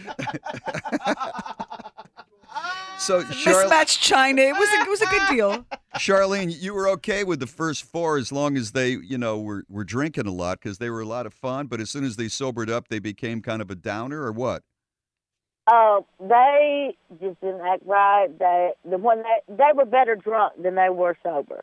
So, 3.03 3.23
Char- 3.25 3.63
Mismatched 3.63 4.01
China. 4.01 4.43
It 4.43 4.53
was 4.57 4.69
a, 4.69 4.83
it 4.83 4.89
was 4.89 5.03
a 5.03 5.07
good 5.07 5.23
deal. 5.31 5.67
Charlene, 5.99 6.55
you 6.61 6.73
were 6.75 6.89
okay 6.91 7.25
with 7.25 7.41
the 7.41 7.47
first 7.47 7.85
four 7.85 8.17
as 8.17 8.33
long 8.33 8.57
as 8.57 8.73
they, 8.73 8.91
you 8.91 9.19
know, 9.19 9.39
were 9.41 9.65
were 9.69 9.85
drinking 9.85 10.27
a 10.27 10.33
lot 10.33 10.61
because 10.61 10.79
they 10.79 10.91
were 10.91 11.01
a 11.01 11.07
lot 11.07 11.27
of 11.27 11.35
fun. 11.35 11.67
But 11.67 11.81
as 11.81 11.91
soon 11.91 12.05
as 12.05 12.17
they 12.17 12.29
sobered 12.29 12.71
up, 12.71 12.89
they 12.89 12.99
became 12.99 13.43
kind 13.43 13.61
of 13.61 13.71
a 13.71 13.75
downer, 13.75 14.23
or 14.23 14.33
what? 14.33 14.63
Oh, 15.71 16.07
they 16.19 16.97
just 17.21 17.41
didn't 17.41 17.61
act 17.61 17.83
right. 17.87 18.29
They 18.39 18.73
the 18.89 18.99
one 18.99 19.23
they 19.23 19.55
they 19.57 19.71
were 19.75 19.85
better 19.85 20.17
drunk 20.17 20.55
than 20.63 20.75
they 20.75 20.89
were 20.89 21.17
sober. 21.23 21.63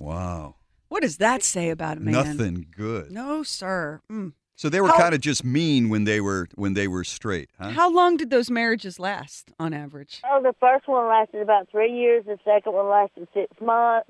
Wow, 0.00 0.56
What 0.88 1.02
does 1.02 1.18
that 1.18 1.42
say 1.42 1.70
about 1.70 1.98
a 1.98 2.00
man? 2.00 2.36
nothing 2.36 2.66
good. 2.76 3.12
No, 3.12 3.42
sir. 3.44 4.00
Mm. 4.10 4.32
So 4.56 4.68
they 4.68 4.80
were 4.80 4.88
How- 4.88 4.98
kind 4.98 5.14
of 5.14 5.20
just 5.20 5.44
mean 5.44 5.88
when 5.88 6.04
they 6.04 6.20
were 6.20 6.48
when 6.54 6.74
they 6.74 6.86
were 6.86 7.04
straight, 7.04 7.50
huh? 7.58 7.70
How 7.70 7.90
long 7.90 8.16
did 8.16 8.30
those 8.30 8.50
marriages 8.50 8.98
last 9.00 9.50
on 9.58 9.74
average? 9.74 10.22
Oh, 10.30 10.40
the 10.42 10.54
first 10.60 10.86
one 10.86 11.08
lasted 11.08 11.42
about 11.42 11.68
three 11.70 11.92
years. 11.92 12.24
The 12.24 12.38
second 12.44 12.72
one 12.72 12.88
lasted 12.88 13.26
six 13.34 13.50
months. 13.60 14.08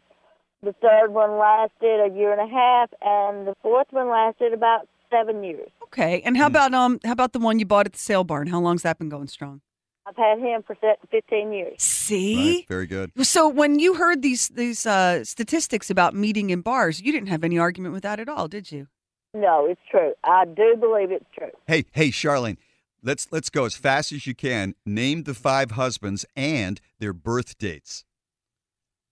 The 0.62 0.74
third 0.80 1.12
one 1.12 1.38
lasted 1.38 2.00
a 2.00 2.14
year 2.14 2.32
and 2.32 2.40
a 2.40 2.52
half, 2.52 2.90
and 3.02 3.46
the 3.46 3.54
fourth 3.62 3.88
one 3.90 4.08
lasted 4.08 4.52
about 4.52 4.88
seven 5.10 5.44
years. 5.44 5.68
Okay. 5.84 6.22
And 6.22 6.36
how 6.36 6.46
about 6.46 6.74
um 6.74 7.00
how 7.04 7.12
about 7.12 7.32
the 7.32 7.38
one 7.38 7.58
you 7.58 7.66
bought 7.66 7.86
at 7.86 7.92
the 7.92 7.98
sale 7.98 8.24
barn? 8.24 8.46
How 8.48 8.60
long's 8.60 8.82
that 8.82 8.98
been 8.98 9.08
going 9.08 9.28
strong? 9.28 9.60
I've 10.06 10.16
had 10.16 10.38
him 10.38 10.62
for 10.62 10.76
fifteen 11.10 11.52
years. 11.52 11.82
See? 11.82 12.58
Right, 12.58 12.68
very 12.68 12.86
good. 12.86 13.12
So 13.26 13.48
when 13.48 13.78
you 13.78 13.94
heard 13.94 14.20
these 14.20 14.48
these 14.48 14.84
uh, 14.84 15.24
statistics 15.24 15.88
about 15.88 16.14
meeting 16.14 16.50
in 16.50 16.60
bars, 16.60 17.00
you 17.00 17.12
didn't 17.12 17.28
have 17.28 17.44
any 17.44 17.58
argument 17.58 17.94
with 17.94 18.02
that 18.02 18.20
at 18.20 18.28
all, 18.28 18.48
did 18.48 18.70
you? 18.70 18.88
No, 19.34 19.66
it's 19.66 19.80
true. 19.90 20.14
I 20.22 20.44
do 20.44 20.76
believe 20.78 21.10
it's 21.10 21.26
true. 21.36 21.50
Hey, 21.66 21.84
hey, 21.92 22.08
Charlene, 22.08 22.56
let's 23.02 23.26
let's 23.32 23.50
go 23.50 23.64
as 23.64 23.74
fast 23.74 24.12
as 24.12 24.26
you 24.26 24.34
can. 24.34 24.74
Name 24.86 25.24
the 25.24 25.34
five 25.34 25.72
husbands 25.72 26.24
and 26.36 26.80
their 27.00 27.12
birth 27.12 27.58
dates. 27.58 28.04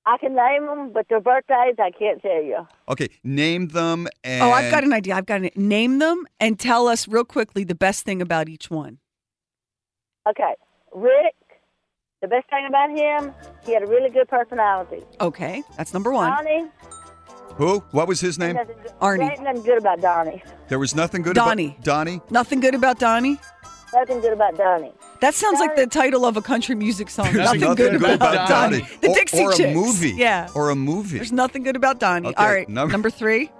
I 0.06 0.16
can 0.18 0.34
name 0.34 0.66
them, 0.66 0.92
but 0.92 1.08
their 1.08 1.20
birthdays 1.20 1.76
I 1.78 1.90
can't 1.90 2.22
tell 2.22 2.42
you. 2.42 2.66
Okay, 2.88 3.08
name 3.24 3.68
them 3.68 4.06
and 4.22 4.42
oh, 4.42 4.50
I've 4.50 4.70
got 4.70 4.84
an 4.84 4.92
idea. 4.92 5.16
I've 5.16 5.26
got 5.26 5.38
to 5.38 5.50
name 5.56 5.98
them 5.98 6.26
and 6.40 6.58
tell 6.58 6.86
us 6.86 7.08
real 7.08 7.24
quickly 7.24 7.64
the 7.64 7.74
best 7.74 8.04
thing 8.04 8.22
about 8.22 8.48
each 8.48 8.70
one. 8.70 8.98
Okay, 10.28 10.54
Rick. 10.94 11.34
The 12.20 12.28
best 12.28 12.48
thing 12.50 12.64
about 12.68 12.90
him, 12.90 13.34
he 13.66 13.74
had 13.74 13.82
a 13.82 13.86
really 13.86 14.08
good 14.08 14.28
personality. 14.28 15.02
Okay, 15.20 15.64
that's 15.76 15.92
number 15.92 16.12
one. 16.12 16.30
Donnie. 16.30 16.68
Who? 17.56 17.80
What 17.90 18.08
was 18.08 18.20
his 18.20 18.38
name? 18.38 18.56
nothing 18.56 18.76
good- 18.82 18.92
Arnie. 19.00 19.18
there 19.18 19.30
Ain't 19.32 19.42
nothing 19.42 19.62
good 19.62 19.78
about 19.78 20.00
Donnie. 20.00 20.42
There 20.68 20.78
was 20.78 20.94
nothing 20.94 21.22
good 21.22 21.34
Donnie. 21.34 21.68
about 21.72 21.84
Donnie. 21.84 22.20
Nothing 22.30 22.60
good 22.60 22.74
about 22.74 22.98
Donnie. 22.98 23.38
Nothing 23.94 24.20
good 24.20 24.32
about 24.32 24.56
Donnie. 24.56 24.92
That 25.20 25.34
sounds 25.34 25.60
like 25.60 25.76
the 25.76 25.86
title 25.86 26.24
of 26.24 26.36
a 26.36 26.42
country 26.42 26.74
music 26.74 27.10
song. 27.10 27.26
There's 27.32 27.52
nothing, 27.60 27.74
good, 27.74 27.94
about, 27.96 28.48
Donnie. 28.48 28.86
The 29.02 29.08
or, 29.10 29.14
Dixie 29.14 29.42
or 29.42 29.52
a 29.52 29.54
Chicks. 29.54 29.74
movie. 29.74 30.12
Yeah. 30.12 30.48
Or 30.54 30.70
a 30.70 30.74
movie. 30.74 31.18
There's 31.18 31.30
nothing 31.32 31.62
good 31.62 31.76
about 31.76 32.00
Donnie. 32.00 32.28
Okay, 32.28 32.42
All 32.42 32.50
right, 32.50 32.68
number- 32.68 32.90
number 32.92 33.10
three. 33.10 33.50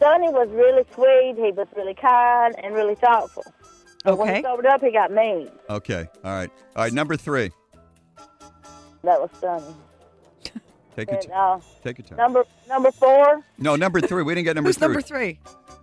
Donnie 0.00 0.28
was 0.30 0.48
really 0.50 0.84
sweet. 0.94 1.34
He 1.36 1.52
was 1.52 1.68
really 1.76 1.94
kind 1.94 2.54
and 2.62 2.74
really 2.74 2.94
thoughtful. 2.96 3.44
But 4.04 4.18
when 4.18 4.28
Okay. 4.28 4.36
he 4.38 4.42
sobered 4.42 4.66
up, 4.66 4.80
he 4.82 4.90
got 4.90 5.10
mean. 5.10 5.50
Okay. 5.70 6.06
All 6.24 6.32
right. 6.32 6.50
All 6.76 6.84
right. 6.84 6.92
Number 6.92 7.16
three. 7.16 7.50
That 9.04 9.20
was 9.20 9.30
Donnie. 9.40 9.64
Take 10.96 11.08
your 11.10 11.18
And, 11.18 11.26
t- 11.26 11.32
uh, 11.32 11.58
take 11.84 11.98
your 11.98 12.06
time. 12.06 12.16
number 12.18 12.44
number 12.68 12.90
four. 12.90 13.42
No, 13.58 13.76
number 13.76 14.00
three. 14.00 14.22
We 14.22 14.34
didn't 14.34 14.46
get 14.46 14.54
number 14.56 14.68
Who's 14.68 14.78
three. 14.78 14.86
number 14.88 15.00
three? 15.02 15.38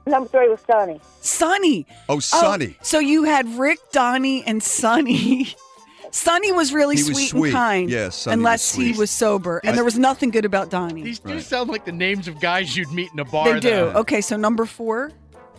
Number 0.05 0.27
three 0.27 0.49
was 0.49 0.59
Sonny. 0.69 0.99
Sonny. 1.21 1.85
Oh, 2.09 2.19
Sonny. 2.19 2.75
so 2.81 2.99
you 2.99 3.23
had 3.23 3.47
Rick, 3.57 3.79
Donnie, 3.91 4.43
and 4.45 4.61
Sonny. 4.61 5.55
Sonny 6.11 6.51
was 6.51 6.73
really 6.73 6.95
He 6.97 7.03
was 7.03 7.13
sweet, 7.15 7.29
sweet. 7.29 7.49
and 7.49 7.53
kind. 7.57 7.89
Yes, 7.89 8.15
Sonny 8.15 8.35
was 8.35 8.39
unless 8.39 8.75
he 8.75 8.91
was 8.93 9.09
sober, 9.09 9.59
and 9.63 9.71
I- 9.71 9.75
there 9.75 9.83
was 9.83 9.97
nothing 9.97 10.29
good 10.29 10.45
about 10.45 10.69
Donnie. 10.69 11.03
These 11.03 11.19
do 11.19 11.39
sound 11.39 11.69
like 11.69 11.85
the 11.85 11.91
names 11.91 12.27
of 12.27 12.39
guys 12.39 12.75
you'd 12.77 12.91
meet 12.91 13.11
in 13.13 13.19
a 13.19 13.25
bar. 13.25 13.53
They 13.53 13.59
do. 13.59 13.69
though. 13.69 13.99
Okay, 14.01 14.21
so 14.21 14.35
number 14.35 14.65
four, 14.65 15.11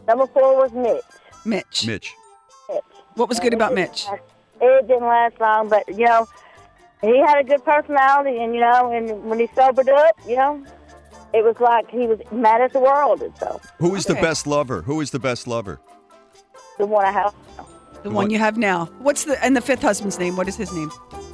Number 0.07 0.27
four 0.27 0.57
was 0.57 0.73
Mitch. 0.73 1.03
Mitch. 1.47 1.87
Mitch. 1.87 2.13
What 3.15 3.29
was 3.29 3.41
good 3.41 3.55
about 3.55 3.75
Mitch? 3.75 4.07
It 4.61 4.87
didn't 4.89 5.03
last 5.07 5.41
long, 5.41 5.69
but 5.69 5.89
you 5.89 6.05
know, 6.07 6.27
he 7.09 7.19
had 7.19 7.39
a 7.39 7.45
good 7.45 7.65
personality, 7.65 8.39
and 8.39 8.55
you 8.55 8.61
know, 8.61 8.91
and 8.93 9.25
when 9.25 9.39
he 9.39 9.49
sobered 9.55 9.89
up, 9.89 10.17
you 10.29 10.37
know, 10.37 10.65
it 11.33 11.45
was 11.45 11.57
like 11.61 11.91
he 11.91 12.07
was 12.07 12.21
mad 12.33 12.61
at 12.61 12.73
the 12.73 12.81
world 12.81 13.23
and 13.23 13.37
so. 13.39 13.61
Who 13.79 13.95
is 13.95 14.07
the 14.07 14.15
best 14.15 14.47
lover? 14.47 14.83
Who 14.83 15.01
is 15.01 15.11
the 15.11 15.19
best 15.19 15.47
lover? 15.47 15.81
The 16.79 16.87
one 16.87 17.05
I 17.05 17.13
have, 17.13 17.35
The 18.03 18.11
one 18.11 18.31
you 18.31 18.39
have 18.39 18.57
now. 18.57 18.87
What's 18.99 19.25
the 19.25 19.43
and 19.45 19.57
the 19.57 19.61
fifth 19.61 19.83
husband's 19.83 20.19
name? 20.19 20.37
What 20.37 20.49
is 20.49 20.57
his 20.57 20.73
name? 20.73 20.91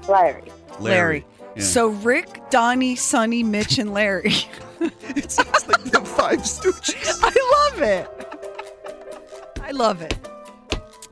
Larry. 0.09 0.45
Larry. 0.79 1.27
Yeah. 1.57 1.63
So 1.63 1.89
Rick, 1.89 2.41
Donnie, 2.51 2.95
Sonny, 2.97 3.43
Mitch, 3.43 3.79
and 3.79 3.93
Larry. 3.93 4.33
it 4.81 5.31
sounds 5.31 5.67
like 5.69 5.83
the 5.85 6.01
Five 6.01 6.41
Stooges. 6.41 7.19
I 7.23 7.71
love 7.71 7.83
it. 7.83 9.63
I 9.63 9.73
love 9.73 10.01
it. 10.03 10.17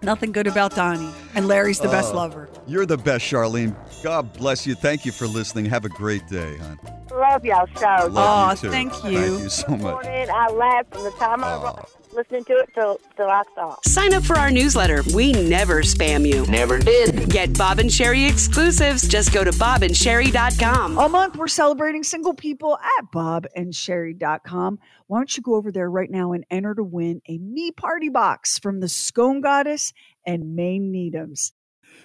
Nothing 0.01 0.31
good 0.33 0.47
about 0.47 0.75
Donnie, 0.77 1.11
and 1.35 1.49
Larry's 1.49 1.81
the 1.81 1.89
best 1.89 2.13
Oh, 2.13 2.17
lover. 2.17 2.49
You're 2.67 2.87
the 2.87 2.97
best, 2.97 3.25
Charlene. 3.25 3.75
God 4.03 4.33
bless 4.33 4.67
you. 4.67 4.75
Thank 4.75 5.05
you 5.05 5.13
for 5.13 5.27
listening. 5.27 5.65
Have 5.67 5.85
a 5.85 5.89
great 5.89 6.27
day, 6.29 6.57
hon. 6.59 6.79
Love 7.11 7.45
y'all 7.45 7.67
show. 7.79 8.07
Love 8.07 8.17
Aw, 8.17 8.51
you 8.53 8.57
too. 8.59 8.71
thank 8.71 8.93
Thank 8.93 9.15
you. 9.15 9.39
you 9.39 9.49
so 9.49 9.69
much. 9.77 10.07
I 10.07 10.49
laughed 10.53 10.95
from 10.95 11.05
the 11.05 11.11
time 11.13 11.43
I 11.43 11.57
was 11.57 11.97
listening 12.13 12.45
to 12.45 12.53
it 12.59 12.71
till 12.75 13.01
till 13.17 13.29
I 13.29 13.43
stopped. 13.53 13.89
Sign 13.89 14.15
up 14.15 14.23
for 14.25 14.39
our 14.39 14.51
newsletter. 14.51 15.03
We 15.15 15.33
never 15.33 15.83
spam 15.83 16.27
you. 16.27 16.47
Never 16.47 16.79
did. 16.79 17.29
Get 17.31 17.57
Bob 17.59 17.81
and 17.81 17.91
Sheri 17.91 18.29
exclusives. 18.31 19.07
Just 19.09 19.33
go 19.33 19.43
to 19.43 19.51
bobandsheri.com. 19.51 20.97
All 20.99 21.09
month, 21.09 21.37
we're 21.37 21.49
celebrating 21.49 22.03
single 22.05 22.35
people 22.35 22.79
at 22.99 23.05
bobandsheri.com. 23.13 24.79
Why 25.09 25.19
don't 25.19 25.37
you 25.37 25.43
go 25.43 25.55
over 25.57 25.73
there 25.73 25.91
right 25.91 26.11
now 26.11 26.33
and 26.33 26.45
enter 26.51 26.75
to 26.75 26.85
win 26.85 27.21
a 27.29 27.39
Me 27.39 27.73
Party 27.73 28.11
Box 28.11 28.59
from 28.59 28.81
the 28.81 28.89
Scone 28.89 29.41
Goddess 29.41 29.93
and 30.27 30.55
Maine 30.55 30.93
Needhams. 30.93 31.53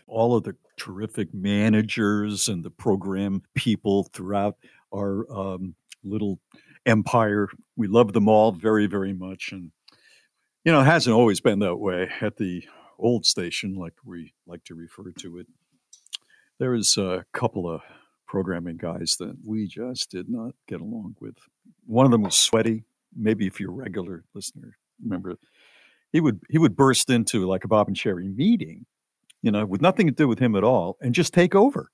all 0.08 0.36
of 0.36 0.44
the 0.44 0.56
terrific 0.78 1.34
managers 1.34 2.48
and 2.48 2.64
the 2.64 2.72
program 2.72 3.42
people 3.56 4.10
throughout 4.14 4.58
our 4.94 5.32
um, 5.32 5.76
little 6.04 6.40
empire. 6.86 7.48
We 7.76 7.88
love 7.88 8.14
them 8.14 8.28
all 8.28 8.52
very, 8.52 8.88
very 8.88 9.14
much. 9.14 9.52
And, 9.52 9.72
you 10.64 10.72
know, 10.72 10.82
it 10.82 10.86
hasn't 10.86 11.16
always 11.16 11.40
been 11.40 11.60
that 11.60 11.78
way 11.78 12.10
at 12.22 12.38
the 12.38 12.64
old 13.00 13.26
station, 13.26 13.76
like 13.76 13.94
we 14.06 14.34
like 14.48 14.64
to 14.66 14.76
refer 14.76 15.12
to 15.20 15.38
it. 15.40 15.48
There 16.60 16.72
was 16.72 16.98
a 16.98 17.26
couple 17.34 17.70
of 17.70 17.82
programming 18.28 18.78
guys 18.78 19.16
that 19.20 19.36
we 19.46 19.68
just 19.68 20.10
did 20.12 20.30
not 20.30 20.56
get 20.68 20.82
along 20.82 21.16
with. 21.20 21.36
One 21.86 22.06
of 22.06 22.12
them 22.12 22.24
was 22.24 22.36
sweaty. 22.36 22.84
Maybe 23.16 23.46
if 23.46 23.60
you're 23.60 23.72
a 23.72 23.76
regular 23.76 24.24
listener, 24.34 24.78
remember 25.02 25.38
he 26.12 26.22
would 26.22 26.40
he 26.50 26.58
would 26.58 26.76
burst 26.76 27.10
into 27.10 27.46
like 27.46 27.64
a 27.64 27.68
Bob 27.68 27.88
and 27.88 27.98
Sheri 27.98 28.34
meeting 28.34 28.86
you 29.44 29.52
know, 29.52 29.66
with 29.66 29.82
nothing 29.82 30.08
to 30.08 30.14
do 30.14 30.28
with 30.28 30.40
him 30.40 30.56
at 30.56 30.64
all, 30.64 30.98
and 31.02 31.14
just 31.14 31.34
take 31.34 31.54
over. 31.54 31.92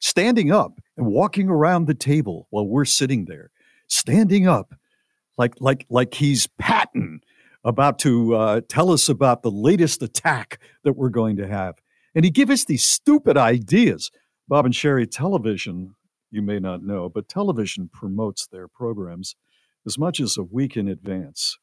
Standing 0.00 0.52
up 0.52 0.80
and 0.96 1.06
walking 1.06 1.50
around 1.50 1.86
the 1.86 1.94
table 1.94 2.46
while 2.50 2.66
we're 2.66 2.84
sitting 2.86 3.24
there, 3.26 3.50
standing 3.88 4.46
up 4.46 4.72
like 5.36 5.54
like 5.60 5.84
like 5.90 6.14
he's 6.14 6.46
Patton 6.58 7.20
about 7.64 7.98
to 7.98 8.34
uh, 8.36 8.60
tell 8.68 8.92
us 8.92 9.08
about 9.08 9.42
the 9.42 9.50
latest 9.50 10.02
attack 10.02 10.60
that 10.84 10.94
we're 10.94 11.08
going 11.08 11.36
to 11.36 11.48
have, 11.48 11.74
and 12.14 12.24
he 12.24 12.30
give 12.30 12.48
us 12.48 12.64
these 12.64 12.84
stupid 12.84 13.36
ideas. 13.36 14.10
Bob 14.46 14.64
and 14.64 14.72
Sheri 14.72 15.10
Television, 15.10 15.96
you 16.30 16.40
may 16.40 16.60
not 16.60 16.82
know, 16.82 17.08
but 17.08 17.28
television 17.28 17.90
promotes 17.92 18.46
their 18.46 18.68
programs 18.68 19.34
as 19.84 19.98
much 19.98 20.20
as 20.20 20.36
a 20.36 20.44
week 20.44 20.76
in 20.76 20.88
advance. 20.88 21.58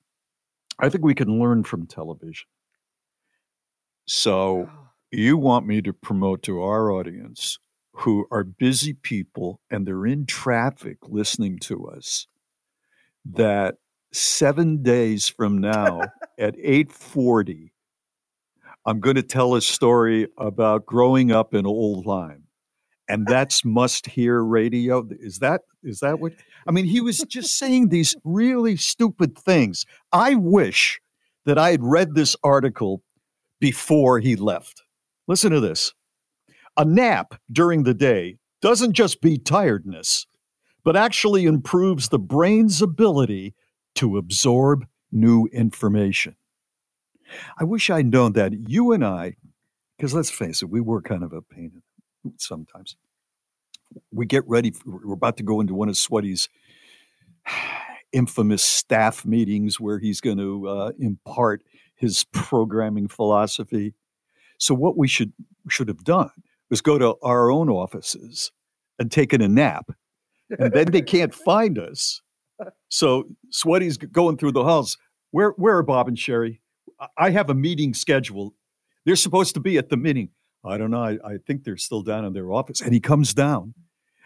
I 0.77 0.89
think 0.89 1.05
we 1.05 1.15
can 1.15 1.39
learn 1.39 1.63
from 1.63 1.87
television. 1.87 2.47
So, 4.05 4.69
you 5.17 5.37
want 5.37 5.65
me 5.65 5.81
to 5.81 5.93
promote 5.93 6.43
to 6.43 6.61
our 6.61 6.91
audience 6.91 7.59
who 7.93 8.25
are 8.31 8.43
busy 8.43 8.93
people 8.93 9.61
and 9.69 9.87
they're 9.87 10.05
in 10.05 10.25
traffic 10.25 10.97
listening 11.07 11.57
to 11.59 11.87
us 11.87 12.27
that 13.23 13.75
7 14.11 14.83
days 14.83 15.27
from 15.27 15.57
now 15.59 16.01
at 16.37 16.55
8:40 16.57 17.71
I'm 18.85 18.99
going 18.99 19.15
to 19.15 19.23
tell 19.23 19.55
a 19.55 19.61
story 19.61 20.27
about 20.37 20.85
growing 20.85 21.31
up 21.31 21.55
in 21.55 21.65
Old 21.65 22.05
Lyme. 22.05 22.43
And 23.09 23.25
that's 23.27 23.65
must 23.65 24.07
hear 24.07 24.43
radio. 24.43 25.07
Is 25.19 25.39
that 25.39 25.61
is 25.83 25.99
that 25.99 26.19
what 26.19 26.33
I 26.67 26.71
mean 26.71 26.85
he 26.85 27.01
was 27.01 27.19
just 27.19 27.57
saying 27.57 27.89
these 27.89 28.15
really 28.23 28.77
stupid 28.77 29.37
things. 29.37 29.85
I 30.11 30.35
wish 30.35 30.99
that 31.45 31.59
I 31.59 31.71
had 31.71 31.83
read 31.83 32.15
this 32.15 32.35
article 32.43 33.03
before 33.59 34.19
he 34.19 34.35
left. 34.35 34.84
Listen 35.27 35.51
to 35.51 35.59
this. 35.59 35.93
A 36.77 36.85
nap 36.85 37.35
during 37.51 37.83
the 37.83 37.93
day 37.93 38.37
doesn't 38.61 38.93
just 38.93 39.21
beat 39.21 39.45
tiredness, 39.45 40.27
but 40.83 40.95
actually 40.95 41.45
improves 41.45 42.09
the 42.09 42.19
brain's 42.19 42.81
ability 42.81 43.55
to 43.95 44.17
absorb 44.17 44.85
new 45.11 45.47
information. 45.53 46.35
I 47.57 47.63
wish 47.63 47.89
I'd 47.89 48.11
known 48.11 48.33
that 48.33 48.69
you 48.69 48.91
and 48.91 49.03
I, 49.03 49.35
because 49.97 50.13
let's 50.13 50.29
face 50.29 50.61
it, 50.61 50.69
we 50.69 50.81
were 50.81 51.01
kind 51.01 51.23
of 51.23 51.33
a 51.33 51.41
pain 51.41 51.81
sometimes. 52.37 52.95
We 54.11 54.25
get 54.25 54.43
ready, 54.47 54.73
we're 54.85 55.13
about 55.13 55.37
to 55.37 55.43
go 55.43 55.61
into 55.61 55.73
one 55.73 55.89
of 55.89 55.97
Sweaty's 55.97 56.49
infamous 58.11 58.63
staff 58.63 59.25
meetings 59.25 59.79
where 59.79 59.99
he's 59.99 60.21
going 60.21 60.37
to 60.37 60.67
uh, 60.67 60.91
impart 60.99 61.63
his 61.95 62.25
programming 62.31 63.07
philosophy. 63.07 63.93
So 64.57 64.73
what 64.75 64.97
we 64.97 65.07
should 65.07 65.33
should 65.69 65.87
have 65.87 66.03
done 66.03 66.31
was 66.69 66.81
go 66.81 66.97
to 66.97 67.15
our 67.21 67.51
own 67.51 67.69
offices 67.69 68.51
and 68.99 69.11
taken 69.11 69.41
a 69.41 69.47
nap, 69.47 69.91
and 70.57 70.71
then 70.73 70.91
they 70.91 71.01
can't 71.01 71.33
find 71.33 71.77
us. 71.77 72.21
So 72.89 73.25
Sweaty's 73.49 73.97
going 73.97 74.37
through 74.37 74.53
the 74.53 74.63
halls. 74.63 74.97
Where 75.31 75.51
where 75.51 75.77
are 75.77 75.83
Bob 75.83 76.07
and 76.07 76.17
Sheri? 76.17 76.59
I- 77.17 77.31
have 77.31 77.49
a 77.49 77.53
meeting 77.53 77.93
scheduled. 77.93 78.53
They're 79.05 79.15
supposed 79.17 79.53
to 79.55 79.59
be 79.59 79.77
at 79.77 79.89
the 79.89 79.97
meeting. 79.97 80.29
I 80.63 80.77
don't 80.77 80.91
know. 80.91 81.03
I, 81.03 81.11
I 81.23 81.37
think 81.45 81.63
they're 81.63 81.77
still 81.77 82.01
down 82.01 82.25
in 82.25 82.33
their 82.33 82.51
office. 82.51 82.81
And 82.81 82.93
he 82.93 82.99
comes 82.99 83.33
down, 83.33 83.73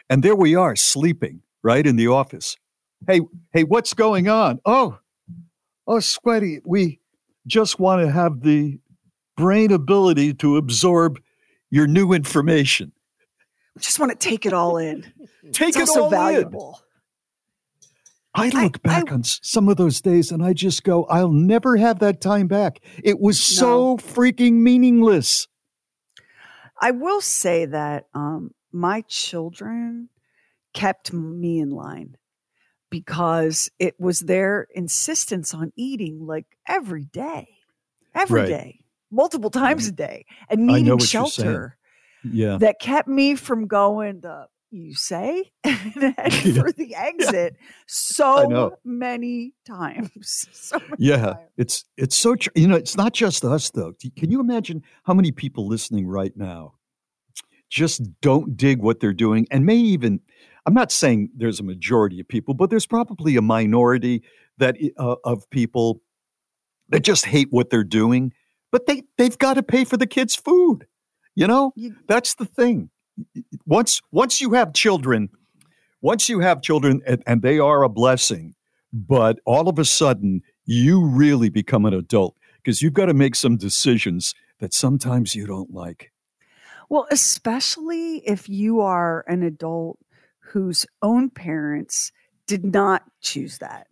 and 0.09 0.23
there 0.23 0.35
we 0.35 0.55
are 0.55 0.75
sleeping 0.75 1.41
right 1.63 1.85
in 1.85 1.95
the 1.95 2.07
office. 2.07 2.55
Hey, 3.07 3.21
hey, 3.51 3.63
what's 3.63 3.93
going 3.93 4.29
on? 4.29 4.59
Oh, 4.65 4.99
oh, 5.87 5.99
Sweaty, 5.99 6.59
we 6.63 6.99
just 7.47 7.79
want 7.79 8.01
to 8.05 8.11
have 8.11 8.41
the 8.41 8.79
brain 9.39 9.71
ability 9.71 10.33
to 10.35 10.57
absorb 10.57 11.17
your 11.69 11.87
new 11.87 12.11
information. 12.11 12.91
We 13.75 13.81
just 13.81 13.99
want 13.99 14.11
to 14.11 14.17
take 14.17 14.45
it 14.45 14.53
all 14.53 14.77
in. 14.77 15.05
Take 15.53 15.77
it's 15.77 15.89
it 15.89 15.97
all 15.97 16.05
in. 16.05 16.11
valuable. 16.11 16.81
I 18.35 18.49
look 18.49 18.83
back 18.83 19.11
on 19.11 19.23
some 19.23 19.69
of 19.69 19.77
those 19.77 20.01
days 20.01 20.31
and 20.31 20.43
I 20.43 20.53
just 20.53 20.83
go, 20.83 21.05
I'll 21.05 21.31
never 21.31 21.77
have 21.77 21.99
that 21.99 22.21
time 22.21 22.47
back. 22.47 22.79
It 23.03 23.19
was 23.19 23.39
so 23.41 23.97
freaking 23.97 24.55
meaningless. 24.55 25.47
I 26.79 26.91
will 26.91 27.21
say 27.21 27.65
that 27.65 28.07
um, 28.13 28.51
my 28.71 29.01
children 29.07 30.09
kept 30.73 31.11
me 31.11 31.59
in 31.59 31.71
line 31.71 32.15
because 32.89 33.69
it 33.79 33.99
was 33.99 34.19
their 34.21 34.67
insistence 34.75 35.53
on 35.53 35.71
eating 35.75 36.25
like 36.25 36.45
every 36.67 37.05
day, 37.05 37.47
every 38.13 38.45
day, 38.45 38.53
Right. 38.53 38.78
Multiple 39.11 39.49
times 39.49 39.87
a 39.87 39.91
day, 39.91 40.25
and 40.49 40.65
needing 40.67 40.91
what 40.91 41.13
you're 41.13 41.25
saying. 41.27 41.29
shelter 41.29 41.77
Yeah. 42.23 42.57
that 42.57 42.79
kept 42.79 43.07
me 43.07 43.35
from 43.35 43.67
going 43.67 44.21
the 44.21 44.47
you 44.71 44.93
say 44.93 45.51
and 45.63 45.75
for 46.55 46.71
the 46.71 46.93
exit 46.95 47.55
so 47.87 48.77
many 48.83 49.53
times. 49.65 50.45
So 50.53 50.77
many 50.77 50.95
Yeah, 50.99 51.35
it's 51.57 51.85
it's 51.97 52.15
so 52.15 52.35
tr- 52.35 52.49
you 52.55 52.67
know 52.67 52.75
it's 52.75 52.95
not 52.95 53.13
just 53.13 53.43
us 53.43 53.71
though. 53.71 53.93
Can 54.17 54.29
you 54.29 54.39
imagine 54.39 54.83
how 55.03 55.13
many 55.13 55.31
people 55.31 55.67
listening 55.67 56.07
right 56.07 56.35
now 56.35 56.73
just 57.69 58.01
don't 58.21 58.57
dig 58.57 58.79
what 58.79 58.99
they're 58.99 59.13
doing 59.13 59.47
and 59.51 59.65
may 59.65 59.77
even 59.77 60.19
I'm 60.65 60.73
not 60.73 60.91
saying 60.91 61.31
there's 61.35 61.59
a 61.59 61.63
majority 61.63 62.19
of 62.19 62.27
people, 62.27 62.53
but 62.53 62.69
there's 62.69 62.85
probably 62.85 63.35
a 63.37 63.41
minority 63.41 64.21
that 64.57 64.77
uh, 64.97 65.15
of 65.23 65.49
people 65.49 66.01
that 66.89 67.03
just 67.03 67.25
hate 67.25 67.47
what 67.49 67.69
they're 67.69 67.83
doing, 67.83 68.33
but 68.71 68.85
they 68.85 69.03
they've 69.17 69.37
got 69.37 69.55
to 69.55 69.63
pay 69.63 69.83
for 69.83 69.97
the 69.97 70.07
kids' 70.07 70.35
food. 70.35 70.85
You 71.35 71.47
know? 71.47 71.73
That's 72.07 72.35
the 72.35 72.45
thing. 72.45 72.89
Once 73.65 74.01
once 74.11 74.41
you 74.41 74.53
have 74.53 74.73
children, 74.73 75.29
once 76.01 76.29
you 76.29 76.39
have 76.39 76.61
children 76.61 77.01
and, 77.05 77.23
and 77.25 77.41
they 77.41 77.59
are 77.59 77.83
a 77.83 77.89
blessing, 77.89 78.55
but 78.93 79.39
all 79.45 79.69
of 79.69 79.79
a 79.79 79.85
sudden 79.85 80.41
you 80.65 81.05
really 81.05 81.49
become 81.49 81.85
an 81.85 81.93
adult 81.93 82.35
because 82.57 82.81
you've 82.81 82.93
got 82.93 83.07
to 83.07 83.13
make 83.13 83.35
some 83.35 83.57
decisions 83.57 84.33
that 84.59 84.73
sometimes 84.73 85.35
you 85.35 85.47
don't 85.47 85.73
like. 85.73 86.11
Well, 86.89 87.07
especially 87.11 88.17
if 88.17 88.49
you 88.49 88.81
are 88.81 89.23
an 89.27 89.43
adult 89.43 89.99
whose 90.39 90.85
own 91.01 91.29
parents 91.29 92.11
did 92.47 92.65
not 92.65 93.03
choose 93.21 93.59
that. 93.59 93.87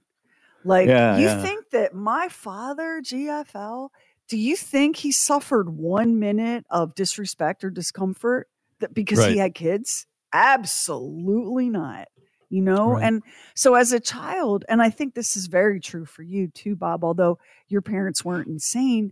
Like, 0.63 0.87
Yeah, 0.87 1.17
you 1.17 1.25
yeah. 1.25 1.41
think 1.41 1.69
that 1.71 1.93
my 1.93 2.27
father, 2.29 3.01
GFL, 3.03 3.89
do 4.27 4.37
you 4.37 4.55
think 4.55 4.97
he 4.97 5.11
suffered 5.11 5.69
one 5.69 6.19
minute 6.19 6.65
of 6.69 6.95
disrespect 6.95 7.63
or 7.63 7.69
discomfort 7.69 8.47
that 8.79 8.93
because 8.93 9.19
Right. 9.19 9.31
he 9.31 9.37
had 9.37 9.55
kids? 9.55 10.05
Absolutely 10.33 11.69
not. 11.69 12.07
You 12.49 12.61
know, 12.61 12.93
Right. 12.93 13.03
and 13.03 13.23
so 13.55 13.75
as 13.75 13.91
a 13.91 13.99
child, 13.99 14.63
and 14.69 14.81
I 14.81 14.89
think 14.89 15.13
this 15.15 15.35
is 15.35 15.47
very 15.47 15.79
true 15.81 16.05
for 16.05 16.23
you 16.23 16.47
too, 16.47 16.75
Bob, 16.77 17.03
although 17.03 17.37
your 17.67 17.81
parents 17.81 18.23
weren't 18.23 18.47
insane, 18.47 19.11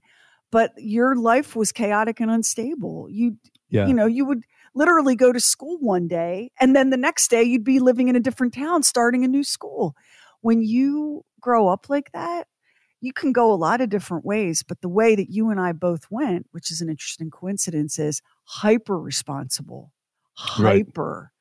but 0.52 0.72
your 0.78 1.16
life 1.16 1.56
was 1.56 1.74
chaotic 1.74 2.22
and 2.22 2.32
unstable. 2.32 3.08
You 3.10 3.38
Yeah. 3.70 3.88
you 3.88 3.94
know, 3.94 4.06
you 4.06 4.26
would 4.26 4.44
literally 4.74 5.16
go 5.16 5.34
to 5.34 5.40
school 5.40 5.78
one 5.80 6.08
day 6.08 6.52
and 6.60 6.76
then 6.76 6.90
the 6.92 6.98
next 6.98 7.30
day 7.30 7.44
you'd 7.44 7.64
be 7.64 7.80
living 7.80 8.08
in 8.08 8.16
a 8.16 8.20
different 8.22 8.54
town 8.54 8.84
starting 8.84 9.24
a 9.26 9.28
new 9.28 9.44
school. 9.44 9.96
When 10.42 10.62
you 10.62 11.26
grow 11.42 11.68
up 11.68 11.90
like 11.90 12.12
that, 12.14 12.48
you 13.02 13.14
can 13.14 13.32
go 13.32 13.52
a 13.52 13.56
lot 13.56 13.82
of 13.82 13.90
different 13.90 14.26
ways, 14.26 14.64
but 14.64 14.82
the 14.82 14.90
way 14.90 15.16
that 15.16 15.30
you 15.30 15.50
and 15.50 15.60
I 15.60 15.72
both 15.74 16.10
went, 16.10 16.48
which 16.52 16.72
is 16.72 16.82
an 16.82 16.90
interesting 16.90 17.30
coincidence, 17.30 18.00
is 18.00 18.22
hyper 18.46 19.00
responsible, 19.00 19.92
Right. 20.58 20.86
hyper, 20.88 21.32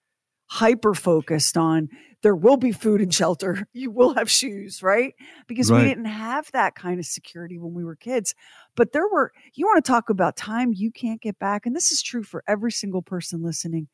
hyper 0.47 0.95
focused 0.95 1.57
on 1.57 1.89
there 2.23 2.35
will 2.37 2.57
be 2.57 2.73
food 2.73 3.01
and 3.01 3.13
shelter. 3.13 3.67
You 3.75 3.91
will 3.91 4.15
have 4.15 4.31
shoes, 4.31 4.83
right? 4.83 5.15
Because 5.47 5.71
we 5.71 5.83
didn't 5.85 6.07
have 6.07 6.51
that 6.53 6.75
kind 6.75 6.99
of 6.99 7.07
security 7.07 7.59
when 7.59 7.75
we 7.75 7.85
were 7.85 7.97
kids. 7.97 8.35
But 8.77 8.93
there 8.93 9.07
were, 9.09 9.33
you 9.55 9.67
want 9.67 9.85
to 9.85 9.91
talk 9.91 10.09
about 10.11 10.37
time 10.37 10.73
you 10.73 10.91
can't 10.91 11.21
get 11.21 11.39
back. 11.39 11.67
And 11.67 11.77
this 11.77 11.93
is 11.93 12.03
true 12.03 12.23
for 12.23 12.43
every 12.47 12.73
single 12.73 13.03
person 13.03 13.43
listening. 13.43 13.89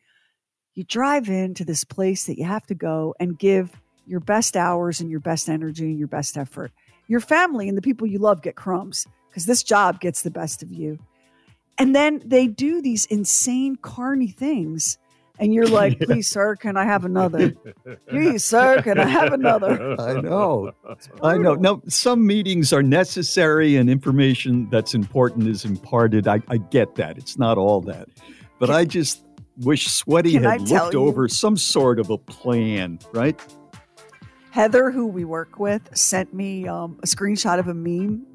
You 0.74 0.84
drive 0.84 1.28
into 1.28 1.64
this 1.64 1.82
place 1.84 2.26
that 2.26 2.38
you 2.38 2.44
have 2.44 2.66
to 2.66 2.74
go 2.74 3.14
and 3.18 3.38
give 3.38 3.80
your 4.06 4.20
best 4.20 4.56
hours 4.56 5.00
and 5.00 5.10
your 5.10 5.20
best 5.20 5.48
energy 5.48 5.86
and 5.86 5.98
your 5.98 6.08
best 6.08 6.38
effort. 6.38 6.72
Your 7.10 7.18
family 7.18 7.68
and 7.68 7.76
the 7.76 7.82
people 7.82 8.06
you 8.06 8.20
love 8.20 8.40
get 8.40 8.54
crumbs 8.54 9.04
because 9.28 9.44
this 9.44 9.64
job 9.64 9.98
gets 9.98 10.22
the 10.22 10.30
best 10.30 10.62
of 10.62 10.70
you. 10.70 10.96
And 11.76 11.92
then 11.92 12.22
they 12.24 12.46
do 12.46 12.80
these 12.80 13.04
insane, 13.06 13.74
carny 13.74 14.28
things. 14.28 14.96
And 15.40 15.52
you're 15.52 15.66
like, 15.66 15.98
please, 16.06 16.30
sir, 16.30 16.54
can 16.54 16.76
I 16.76 16.84
have 16.84 17.04
another? 17.04 17.52
Please, 18.08 18.44
sir, 18.44 18.80
can 18.82 19.00
I 19.00 19.06
have 19.06 19.32
another? 19.32 20.00
I 20.00 20.20
know. 20.20 20.70
I 21.20 21.36
know. 21.36 21.54
Now, 21.54 21.82
some 21.88 22.24
meetings 22.24 22.72
are 22.72 22.82
necessary 22.82 23.74
and 23.74 23.90
information 23.90 24.68
that's 24.70 24.94
important 24.94 25.48
is 25.48 25.64
imparted. 25.64 26.28
I, 26.28 26.40
I 26.46 26.58
get 26.58 26.94
that. 26.94 27.18
It's 27.18 27.36
not 27.36 27.58
all 27.58 27.80
that. 27.80 28.08
But 28.60 28.70
I 28.70 28.84
just 28.84 29.24
wish 29.56 29.88
Sweaty 29.88 30.34
Can 30.34 30.46
I 30.46 30.52
had 30.52 30.68
looked 30.68 30.94
you? 30.94 31.04
over 31.04 31.26
some 31.26 31.56
sort 31.56 31.98
of 31.98 32.08
a 32.10 32.18
plan, 32.18 33.00
right? 33.12 33.40
Heather, 34.50 34.90
who 34.90 35.06
we 35.06 35.24
work 35.24 35.58
with, 35.58 35.96
sent 35.96 36.34
me 36.34 36.66
um, 36.66 36.98
a 37.02 37.06
screenshot 37.06 37.58
of 37.58 37.68
a 37.68 37.74
meme 37.74 38.26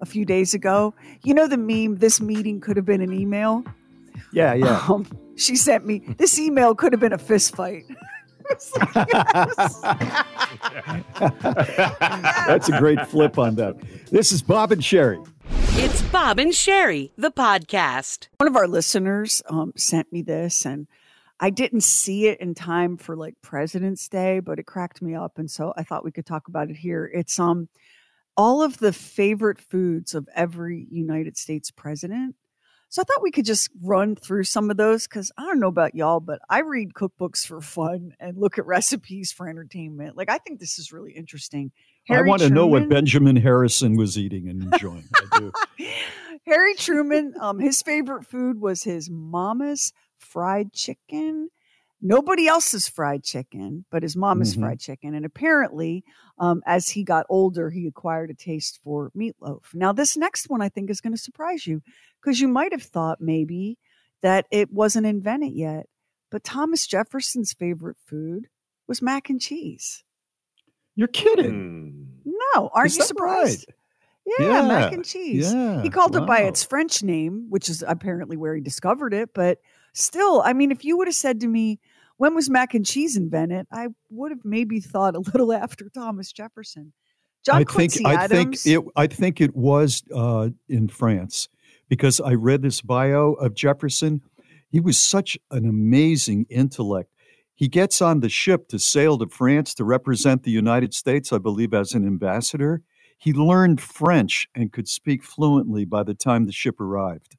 a 0.00 0.06
few 0.06 0.24
days 0.24 0.54
ago. 0.54 0.94
You 1.24 1.34
know 1.34 1.46
the 1.46 1.56
meme, 1.56 1.96
this 1.96 2.20
meeting 2.20 2.60
could 2.60 2.76
have 2.76 2.84
been 2.84 3.00
an 3.00 3.12
email? 3.12 3.64
Yeah, 4.32 4.54
yeah. 4.54 4.84
Um, 4.88 5.06
she 5.36 5.56
sent 5.56 5.86
me, 5.86 6.02
this 6.18 6.38
email 6.38 6.74
could 6.74 6.92
have 6.92 7.00
been 7.00 7.12
a 7.12 7.18
fist 7.18 7.56
fight. 7.56 7.84
That's 12.46 12.68
a 12.68 12.76
great 12.78 13.06
flip 13.06 13.38
on 13.38 13.54
that. 13.54 13.76
This 14.10 14.32
is 14.32 14.42
Bob 14.42 14.72
and 14.72 14.82
Sheri. 14.82 15.26
It's 15.74 16.02
Bob 16.02 16.38
and 16.38 16.52
Sheri, 16.52 17.12
the 17.16 17.30
podcast. 17.30 18.28
One 18.36 18.48
of 18.48 18.56
our 18.56 18.68
listeners 18.68 19.42
um, 19.48 19.72
sent 19.76 20.12
me 20.12 20.20
this, 20.20 20.66
and 20.66 20.86
I 21.42 21.50
didn't 21.50 21.82
see 21.82 22.28
it 22.28 22.40
in 22.40 22.54
time 22.54 22.96
for 22.96 23.16
like 23.16 23.34
President's 23.42 24.08
Day, 24.08 24.38
but 24.38 24.60
it 24.60 24.66
cracked 24.66 25.02
me 25.02 25.16
up, 25.16 25.38
and 25.38 25.50
so 25.50 25.74
I 25.76 25.82
thought 25.82 26.04
we 26.04 26.12
could 26.12 26.24
talk 26.24 26.46
about 26.46 26.70
it 26.70 26.76
here. 26.76 27.10
It's 27.12 27.38
um 27.40 27.68
all 28.36 28.62
of 28.62 28.78
the 28.78 28.92
favorite 28.92 29.60
foods 29.60 30.14
of 30.14 30.28
every 30.36 30.86
United 30.88 31.36
States 31.36 31.72
president. 31.72 32.36
So 32.90 33.02
I 33.02 33.04
thought 33.04 33.22
we 33.22 33.32
could 33.32 33.44
just 33.44 33.70
run 33.82 34.14
through 34.14 34.44
some 34.44 34.70
of 34.70 34.76
those 34.76 35.08
because 35.08 35.32
I 35.36 35.42
don't 35.42 35.58
know 35.58 35.66
about 35.66 35.96
y'all, 35.96 36.20
but 36.20 36.38
I 36.48 36.60
read 36.60 36.92
cookbooks 36.94 37.44
for 37.44 37.60
fun 37.60 38.14
and 38.20 38.38
look 38.38 38.56
at 38.56 38.66
recipes 38.78 39.32
for 39.32 39.48
entertainment. 39.48 40.16
Like 40.16 40.30
I 40.30 40.38
think 40.38 40.60
this 40.60 40.78
is 40.78 40.92
really 40.92 41.10
interesting. 41.10 41.72
I 42.08 42.22
want 42.22 42.42
to 42.42 42.50
know 42.50 42.68
what 42.68 42.88
Benjamin 42.88 43.34
Harrison 43.34 43.96
was 43.96 44.16
eating 44.16 44.48
and 44.48 44.62
enjoying. 44.62 45.08
I 45.16 45.38
do. 45.40 45.52
Harry 46.46 46.74
Truman, 46.74 47.34
um, 47.40 47.58
his 47.58 47.82
favorite 47.82 48.26
food 48.26 48.60
was 48.60 48.84
his 48.84 49.10
mama's 49.10 49.92
fried 50.32 50.72
chicken. 50.72 51.50
Nobody 52.00 52.48
else's 52.48 52.88
fried 52.88 53.22
chicken, 53.22 53.84
but 53.90 54.02
his 54.02 54.16
mama's 54.16 54.56
Mhm. 54.56 54.60
fried 54.60 54.80
chicken. 54.80 55.14
And 55.14 55.24
apparently, 55.24 56.04
um, 56.38 56.62
as 56.66 56.88
he 56.88 57.04
got 57.04 57.26
older, 57.28 57.70
he 57.70 57.86
acquired 57.86 58.30
a 58.30 58.34
taste 58.34 58.80
for 58.82 59.10
meatloaf. 59.16 59.72
Now, 59.74 59.92
this 59.92 60.16
next 60.16 60.50
one 60.50 60.60
I 60.60 60.68
think 60.68 60.90
is 60.90 61.00
going 61.00 61.12
to 61.14 61.20
surprise 61.20 61.66
you 61.66 61.80
because 62.20 62.40
you 62.40 62.48
might 62.48 62.72
have 62.72 62.82
thought 62.82 63.20
maybe 63.20 63.78
that 64.22 64.46
it 64.50 64.72
wasn't 64.72 65.06
invented 65.06 65.52
yet. 65.52 65.86
But 66.30 66.42
Thomas 66.42 66.86
Jefferson's 66.86 67.52
favorite 67.52 67.98
food 68.04 68.48
was 68.88 69.00
mac 69.02 69.30
and 69.30 69.40
cheese. 69.40 70.02
You're 70.96 71.08
kidding. 71.08 72.20
No, 72.24 72.70
aren't 72.74 72.88
Is 72.92 72.96
you 72.98 73.04
surprised? 73.04 73.66
right? 73.68 74.38
Yeah, 74.40 74.66
mac 74.68 74.92
and 74.92 75.04
cheese. 75.04 75.52
yeah, 75.52 75.82
he 75.82 75.90
called 75.90 76.14
it 76.16 76.26
by 76.26 76.40
its 76.42 76.62
French 76.64 77.02
name, 77.02 77.46
which 77.48 77.68
is 77.68 77.82
apparently 77.86 78.36
where 78.36 78.54
he 78.54 78.60
discovered 78.60 79.12
it. 79.14 79.30
But 79.34 79.58
still, 79.92 80.42
I 80.44 80.52
mean, 80.52 80.70
if 80.70 80.84
you 80.84 80.96
would 80.98 81.08
have 81.08 81.14
said 81.14 81.40
to 81.40 81.46
me, 81.46 81.80
when 82.16 82.34
was 82.34 82.48
mac 82.48 82.74
and 82.74 82.86
cheese 82.86 83.16
invented? 83.16 83.66
I 83.72 83.88
would 84.10 84.30
have 84.30 84.44
maybe 84.44 84.80
thought 84.80 85.16
a 85.16 85.20
little 85.20 85.52
after 85.52 85.88
Thomas 85.88 86.32
Jefferson. 86.32 86.92
John 87.44 87.56
I 87.56 87.58
think 87.58 87.68
Quincy 87.68 88.04
I 88.04 88.14
Adams. 88.14 88.62
think 88.62 88.76
it 88.76 88.88
I 88.94 89.06
think 89.08 89.40
it 89.40 89.56
was 89.56 90.04
uh, 90.14 90.50
in 90.68 90.88
France 90.88 91.48
because 91.88 92.20
I 92.20 92.34
read 92.34 92.62
this 92.62 92.80
bio 92.80 93.32
of 93.32 93.54
Jefferson. 93.54 94.22
He 94.68 94.80
was 94.80 94.98
such 94.98 95.36
an 95.50 95.68
amazing 95.68 96.46
intellect. 96.48 97.10
He 97.54 97.68
gets 97.68 98.00
on 98.00 98.20
the 98.20 98.28
ship 98.28 98.68
to 98.68 98.78
sail 98.78 99.18
to 99.18 99.26
France 99.26 99.74
to 99.74 99.84
represent 99.84 100.44
the 100.44 100.50
United 100.50 100.94
States, 100.94 101.32
I 101.32 101.38
believe, 101.38 101.74
as 101.74 101.92
an 101.92 102.06
ambassador. 102.06 102.82
He 103.18 103.32
learned 103.32 103.80
French 103.80 104.48
and 104.54 104.72
could 104.72 104.88
speak 104.88 105.22
fluently 105.22 105.84
by 105.84 106.02
the 106.02 106.14
time 106.14 106.44
the 106.44 106.52
ship 106.52 106.80
arrived. 106.80 107.36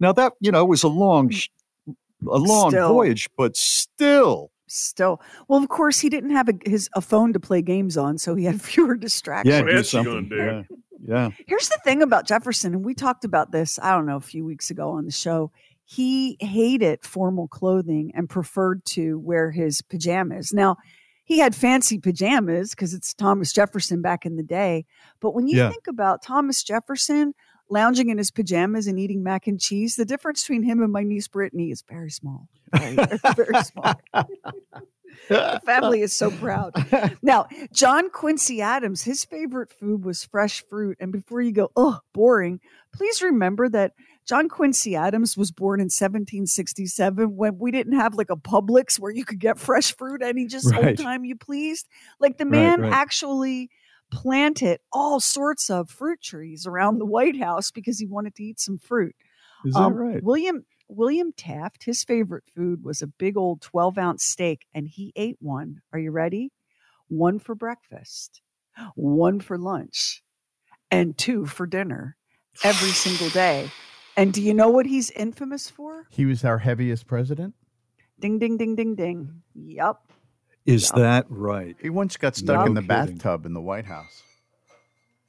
Now 0.00 0.12
that 0.12 0.32
you 0.40 0.50
know 0.50 0.64
was 0.64 0.82
a 0.82 0.88
long, 0.88 1.30
sh- 1.30 1.48
a 2.30 2.38
long 2.38 2.70
Still. 2.70 2.88
voyage, 2.88 3.28
but 3.36 3.56
still, 3.56 4.50
Still, 4.68 5.20
well, 5.48 5.62
of 5.62 5.68
course, 5.68 6.00
he 6.00 6.08
didn't 6.08 6.30
have 6.30 6.48
a, 6.48 6.54
his 6.64 6.88
a 6.94 7.02
phone 7.02 7.34
to 7.34 7.40
play 7.40 7.60
games 7.60 7.98
on, 7.98 8.16
so 8.16 8.34
he 8.34 8.44
had 8.44 8.58
fewer 8.62 8.94
distractions. 8.96 9.54
yeah, 9.54 9.62
do 9.62 9.82
something. 9.82 10.30
Yeah, 10.34 10.62
yeah. 11.06 11.30
Here's 11.46 11.68
the 11.68 11.78
thing 11.84 12.00
about 12.00 12.26
Jefferson, 12.26 12.72
and 12.74 12.82
we 12.84 12.94
talked 12.94 13.24
about 13.26 13.52
this, 13.52 13.78
I 13.82 13.90
don't 13.94 14.06
know, 14.06 14.16
a 14.16 14.20
few 14.20 14.44
weeks 14.46 14.70
ago 14.70 14.90
on 14.92 15.04
the 15.04 15.10
show. 15.12 15.50
He 15.84 16.38
hated 16.40 17.02
formal 17.04 17.48
clothing 17.48 18.12
and 18.14 18.30
preferred 18.30 18.82
to 18.86 19.18
wear 19.18 19.50
his 19.50 19.82
pajamas. 19.82 20.54
Now, 20.54 20.76
he 21.24 21.38
had 21.38 21.54
fancy 21.54 21.98
pajamas 21.98 22.70
because 22.70 22.94
it's 22.94 23.12
Thomas 23.12 23.52
Jefferson 23.52 24.00
back 24.00 24.24
in 24.24 24.36
the 24.36 24.42
day. 24.42 24.86
But 25.20 25.34
when 25.34 25.48
you 25.48 25.58
Yeah. 25.58 25.68
think 25.68 25.86
about 25.86 26.22
Thomas 26.22 26.62
Jefferson 26.62 27.34
lounging 27.68 28.08
in 28.10 28.18
his 28.18 28.30
pajamas 28.30 28.86
and 28.86 28.98
eating 28.98 29.22
mac 29.22 29.46
and 29.46 29.60
cheese, 29.60 29.96
the 29.96 30.04
difference 30.04 30.42
between 30.42 30.62
him 30.62 30.82
and 30.82 30.92
my 30.92 31.02
niece 31.02 31.28
Brittany 31.28 31.70
is 31.70 31.82
very 31.88 32.10
small. 32.10 32.48
Very, 32.74 32.96
very 33.36 33.62
small. 33.64 33.94
the 35.28 35.60
family 35.64 36.02
is 36.02 36.14
so 36.14 36.30
proud. 36.30 36.72
Now, 37.22 37.46
John 37.72 38.10
Quincy 38.10 38.60
Adams, 38.60 39.02
his 39.02 39.24
favorite 39.24 39.70
food 39.70 40.04
was 40.04 40.24
fresh 40.24 40.64
fruit. 40.68 40.96
And 41.00 41.12
before 41.12 41.40
you 41.40 41.52
go, 41.52 41.70
oh, 41.76 42.00
boring, 42.12 42.60
please 42.92 43.22
remember 43.22 43.68
that 43.70 43.92
John 44.26 44.48
Quincy 44.48 44.94
Adams 44.96 45.36
was 45.36 45.50
born 45.50 45.80
in 45.80 45.84
1767 45.86 47.36
when 47.36 47.58
we 47.58 47.70
didn't 47.70 47.94
have 47.98 48.14
like 48.14 48.30
a 48.30 48.36
Publix 48.36 48.98
where 48.98 49.12
you 49.12 49.24
could 49.24 49.38
get 49.40 49.58
fresh 49.58 49.96
fruit 49.96 50.22
any 50.22 50.46
just 50.46 50.70
Right. 50.70 50.84
old 50.88 50.98
time 50.98 51.24
you 51.24 51.36
pleased. 51.36 51.88
Like 52.20 52.38
the 52.38 52.44
Right, 52.44 52.50
man 52.50 52.80
right. 52.82 52.92
actually 52.92 53.70
planted 54.12 54.78
all 54.92 55.18
sorts 55.18 55.70
of 55.70 55.88
fruit 55.90 56.20
trees 56.22 56.66
around 56.66 56.98
the 56.98 57.06
White 57.06 57.36
House 57.40 57.70
because 57.70 57.98
he 57.98 58.06
wanted 58.06 58.34
to 58.36 58.44
eat 58.44 58.60
some 58.60 58.78
fruit. 58.78 59.16
Is 59.64 59.74
that 59.74 59.80
Um, 59.80 59.94
right? 59.94 60.22
William 60.22 60.64
William 60.88 61.32
Taft, 61.32 61.84
his 61.84 62.04
favorite 62.04 62.44
food 62.54 62.84
was 62.84 63.00
a 63.00 63.06
big 63.06 63.36
old 63.38 63.62
12 63.62 63.96
ounce 63.96 64.24
steak, 64.24 64.66
and 64.74 64.86
he 64.86 65.12
ate 65.16 65.38
one. 65.40 65.80
Are 65.92 65.98
you 65.98 66.10
ready? 66.10 66.52
One 67.08 67.38
for 67.38 67.54
breakfast, 67.54 68.42
one 68.94 69.40
for 69.40 69.56
lunch, 69.56 70.22
and 70.90 71.16
two 71.16 71.46
for 71.46 71.66
dinner 71.66 72.16
every 72.62 72.90
single 72.90 73.30
day. 73.30 73.70
And 74.18 74.34
do 74.34 74.42
you 74.42 74.52
know 74.52 74.68
what 74.68 74.84
he's 74.84 75.10
infamous 75.12 75.70
for? 75.70 76.06
He 76.10 76.26
was 76.26 76.44
our 76.44 76.58
heaviest 76.58 77.06
president. 77.06 77.54
Ding, 78.20 78.38
ding, 78.38 78.58
ding, 78.58 78.76
ding, 78.76 78.94
ding. 78.94 79.42
Yup. 79.54 80.12
Is 80.66 80.90
that 80.90 81.26
right? 81.28 81.76
He 81.80 81.90
once 81.90 82.16
got 82.16 82.36
stuck 82.36 82.60
No 82.60 82.64
in 82.66 82.74
the 82.74 82.82
kidding. 82.82 83.16
bathtub 83.16 83.46
in 83.46 83.52
the 83.54 83.60
White 83.60 83.86
House. 83.86 84.22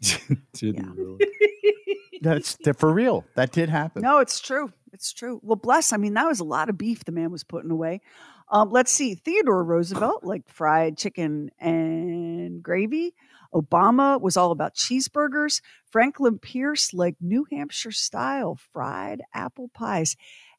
Didn't 0.54 0.96
really. 0.96 1.26
That's 2.22 2.58
for 2.78 2.92
real. 2.94 3.26
That 3.36 3.52
did 3.52 3.70
happen. 3.70 4.02
No, 4.02 4.20
it's 4.20 4.40
true. 4.40 4.72
It's 4.94 5.12
true. 5.12 5.40
Well, 5.44 5.56
bless. 5.58 5.92
I 5.92 5.98
mean, 5.98 6.14
that 6.14 6.28
was 6.28 6.40
a 6.40 6.46
lot 6.46 6.70
of 6.70 6.78
beef 6.78 7.04
the 7.04 7.12
man 7.12 7.32
was 7.32 7.44
putting 7.44 7.72
away. 7.72 8.02
Um, 8.50 8.70
let's 8.70 8.92
see. 8.92 9.16
Theodore 9.16 9.64
Roosevelt 9.64 10.24
liked 10.24 10.50
fried 10.50 10.98
chicken 10.98 11.50
and 11.60 12.62
gravy. 12.62 13.14
Obama 13.54 14.22
was 14.22 14.38
all 14.38 14.52
about 14.52 14.76
cheeseburgers. 14.76 15.62
Franklin 15.92 16.40
Pierce 16.40 16.94
liked 16.94 17.22
New 17.22 17.46
Hampshire 17.52 17.92
style 17.92 18.58
fried 18.72 19.22
apple 19.34 19.70
pies, 19.74 20.16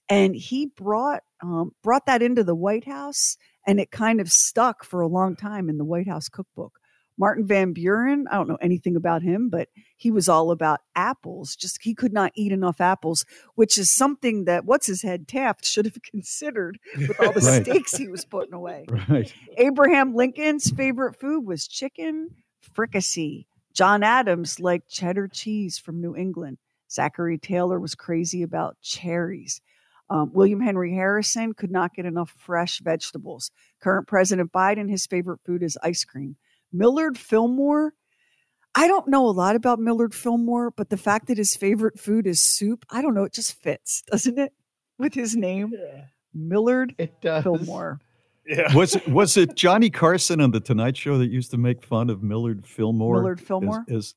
and 0.09 0.35
he 0.35 0.67
brought 0.67 1.23
um, 1.43 1.73
brought 1.83 2.07
that 2.07 2.23
into 2.23 2.45
the 2.45 2.55
White 2.55 2.87
House, 2.87 3.37
and 3.67 3.81
it 3.81 3.91
kind 3.91 4.21
of 4.21 4.31
stuck 4.31 4.85
for 4.85 5.01
a 5.01 5.07
long 5.09 5.37
time 5.37 5.69
in 5.69 5.79
the 5.79 5.85
White 5.85 6.09
House 6.09 6.29
cookbook. 6.29 6.79
Martin 7.17 7.47
Van 7.47 7.73
Buren, 7.73 8.27
I 8.29 8.35
don't 8.35 8.49
know 8.49 8.59
anything 8.61 8.97
about 8.97 9.23
him, 9.23 9.49
but 9.49 9.69
he 9.97 10.11
was 10.11 10.29
all 10.29 10.51
about 10.51 10.81
apples. 10.97 11.55
Just 11.55 11.79
he 11.81 11.95
could 11.95 12.13
not 12.13 12.33
eat 12.35 12.51
enough 12.51 12.81
apples, 12.81 13.25
which 13.55 13.79
is 13.79 13.95
something 13.95 14.47
that 14.47 14.65
what's 14.65 14.89
his 14.89 15.03
head 15.03 15.29
Taft 15.29 15.65
should 15.65 15.85
have 15.85 16.03
considered 16.03 16.77
with 16.97 17.19
all 17.21 17.31
the 17.33 17.41
Right. 17.45 17.65
steaks 17.65 17.97
he 17.97 18.09
was 18.09 18.25
putting 18.25 18.53
away. 18.55 18.87
Right. 19.09 19.33
Abraham 19.59 20.15
Lincoln's 20.17 20.71
favorite 20.71 21.15
food 21.15 21.47
was 21.47 21.69
chicken 21.69 22.31
fricassee. 22.75 23.47
John 23.73 24.03
Adams 24.03 24.59
liked 24.61 24.89
cheddar 24.91 25.29
cheese 25.29 25.79
from 25.79 26.01
New 26.01 26.17
England. 26.17 26.59
Zachary 26.91 27.39
Taylor 27.39 27.79
was 27.81 27.95
crazy 27.95 28.43
about 28.43 28.77
cherries. 28.83 29.61
Um, 30.11 30.31
William 30.35 30.61
Henry 30.61 30.93
Harrison 30.93 31.55
could 31.55 31.71
not 31.71 31.95
get 31.95 32.05
enough 32.05 32.35
fresh 32.37 32.81
vegetables. 32.81 33.51
Current 33.81 34.07
President 34.07 34.53
Biden, 34.53 34.91
his 34.91 35.07
favorite 35.07 35.41
food 35.45 35.63
is 35.63 35.79
ice 35.83 36.05
cream. 36.05 36.37
Millard 36.73 37.17
Fillmore, 37.17 37.95
I 38.75 38.89
don't 38.89 39.09
know 39.09 39.27
a 39.27 39.31
lot 39.31 39.57
about 39.57 39.79
Millard 39.79 40.15
Fillmore, 40.15 40.73
but 40.73 40.91
the 40.91 40.97
fact 40.97 41.29
that 41.29 41.39
his 41.39 41.55
favorite 41.55 41.99
food 41.99 42.27
is 42.27 42.43
soup, 42.43 42.85
I 42.91 43.03
don't 43.03 43.15
know, 43.15 43.25
it 43.25 43.33
just 43.33 43.61
fits, 43.63 44.03
doesn't 44.11 44.39
it? 44.39 44.53
With 44.99 45.15
his 45.15 45.35
name, 45.35 45.73
Millard 46.33 46.95
Fillmore. 47.23 48.01
Was 48.75 48.95
it 48.95 49.09
was 49.09 49.39
it 49.39 49.55
Johnny 49.55 49.89
Carson 49.89 50.39
on 50.39 50.51
the 50.51 50.61
Tonight 50.61 50.99
Show 50.99 51.17
that 51.17 51.31
used 51.31 51.51
to 51.53 51.57
make 51.57 51.83
fun 51.83 52.11
of 52.11 52.23
Millard 52.23 52.67
Fillmore? 52.67 53.17
Millard 53.17 53.41
Fillmore? 53.41 53.87
as, 53.89 54.15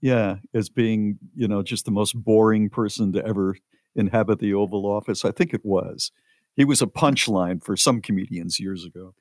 yeah, 0.00 0.38
as 0.52 0.68
being 0.68 1.16
you 1.36 1.46
know 1.46 1.62
just 1.62 1.84
the 1.84 1.92
most 1.92 2.20
boring 2.20 2.70
person 2.70 3.12
to 3.12 3.24
ever 3.24 3.56
inhabit 3.94 4.38
the 4.38 4.54
Oval 4.54 4.86
Office. 4.86 5.24
I 5.24 5.30
think 5.32 5.52
it 5.54 5.64
was. 5.64 6.10
He 6.54 6.64
was 6.64 6.82
a 6.82 6.86
punchline 6.86 7.62
for 7.62 7.76
some 7.76 8.00
comedians 8.00 8.58
years 8.58 8.84
ago. 8.84 9.14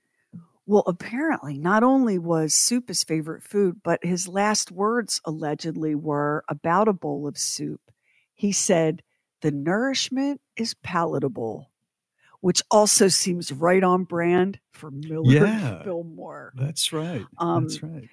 Well, 0.65 0.83
apparently, 0.85 1.57
not 1.57 1.83
only 1.83 2.17
was 2.19 2.53
soup 2.53 2.89
his 2.89 3.03
favorite 3.03 3.41
food, 3.41 3.81
but 3.83 4.03
his 4.03 4.27
last 4.27 4.69
words 4.71 5.21
allegedly 5.23 5.95
were 5.95 6.43
about 6.49 6.89
a 6.89 6.93
bowl 6.93 7.25
of 7.27 7.37
soup. 7.37 7.79
He 8.33 8.51
said, 8.51 9.01
The 9.41 9.51
nourishment 9.51 10.41
is 10.57 10.73
palatable, 10.73 11.71
which 12.41 12.61
also 12.69 13.07
seems 13.07 13.53
right 13.53 13.81
on 13.83 14.03
brand 14.03 14.59
for 14.71 14.91
Miller 14.91 15.23
Yeah. 15.31 15.83
Fillmore. 15.83 16.51
That's 16.55 16.91
right. 16.91 17.23
Um, 17.37 17.63
That's 17.63 17.81
right. 17.81 18.09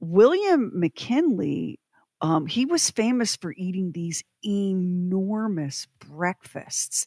William 0.00 0.70
McKinley, 0.74 1.80
um, 2.20 2.46
he 2.46 2.64
was 2.64 2.90
famous 2.90 3.36
for 3.36 3.54
eating 3.56 3.92
these 3.92 4.24
enormous 4.44 5.86
breakfasts. 6.00 7.06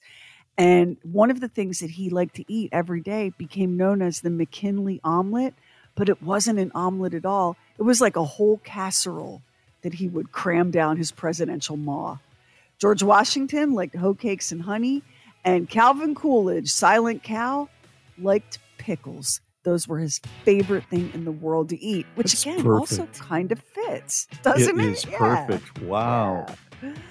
And 0.58 0.98
one 1.04 1.32
of 1.32 1.40
the 1.40 1.48
things 1.48 1.80
that 1.80 1.92
he 1.92 2.10
liked 2.10 2.36
to 2.36 2.52
eat 2.52 2.70
every 2.72 3.02
day 3.02 3.32
became 3.38 3.78
known 3.78 4.02
as 4.02 4.22
the 4.22 4.30
McKinley 4.30 5.02
omelet, 5.04 5.54
but 5.96 6.10
it 6.10 6.22
wasn't 6.22 6.60
an 6.60 6.72
omelet 6.74 7.14
at 7.14 7.26
all. 7.26 7.58
It 7.78 7.84
was 7.84 8.02
like 8.02 8.16
a 8.16 8.24
whole 8.24 8.58
casserole 8.64 9.42
that 9.82 9.96
he 9.96 10.08
would 10.08 10.32
cram 10.32 10.72
down 10.72 10.98
his 10.98 11.12
presidential 11.12 11.78
maw. 11.78 12.18
George 12.80 13.04
Washington 13.04 13.74
liked 13.74 13.96
hoe 13.96 14.14
cakes 14.14 14.52
and 14.52 14.64
honey, 14.64 15.04
And 15.44 15.70
Calvin 15.70 16.14
Coolidge, 16.14 16.70
Silent 16.70 17.24
Cal, 17.24 17.70
liked 18.18 18.60
pickles. 18.78 19.42
Those 19.64 19.88
were 19.88 20.00
his 20.00 20.20
favorite 20.44 20.86
thing 20.90 21.12
in 21.14 21.24
the 21.26 21.32
world 21.32 21.70
to 21.70 21.80
eat, 21.80 22.06
which 22.16 22.32
That's 22.32 22.46
again 22.46 22.68
also 22.68 23.06
kind 23.20 23.52
of 23.52 23.60
fits, 23.60 24.28
doesn't 24.42 24.80
it? 24.80 24.86
It 24.86 24.90
is 24.92 25.06
Yeah. 25.06 25.18
perfect. 25.46 25.82
Wow. 25.84 26.48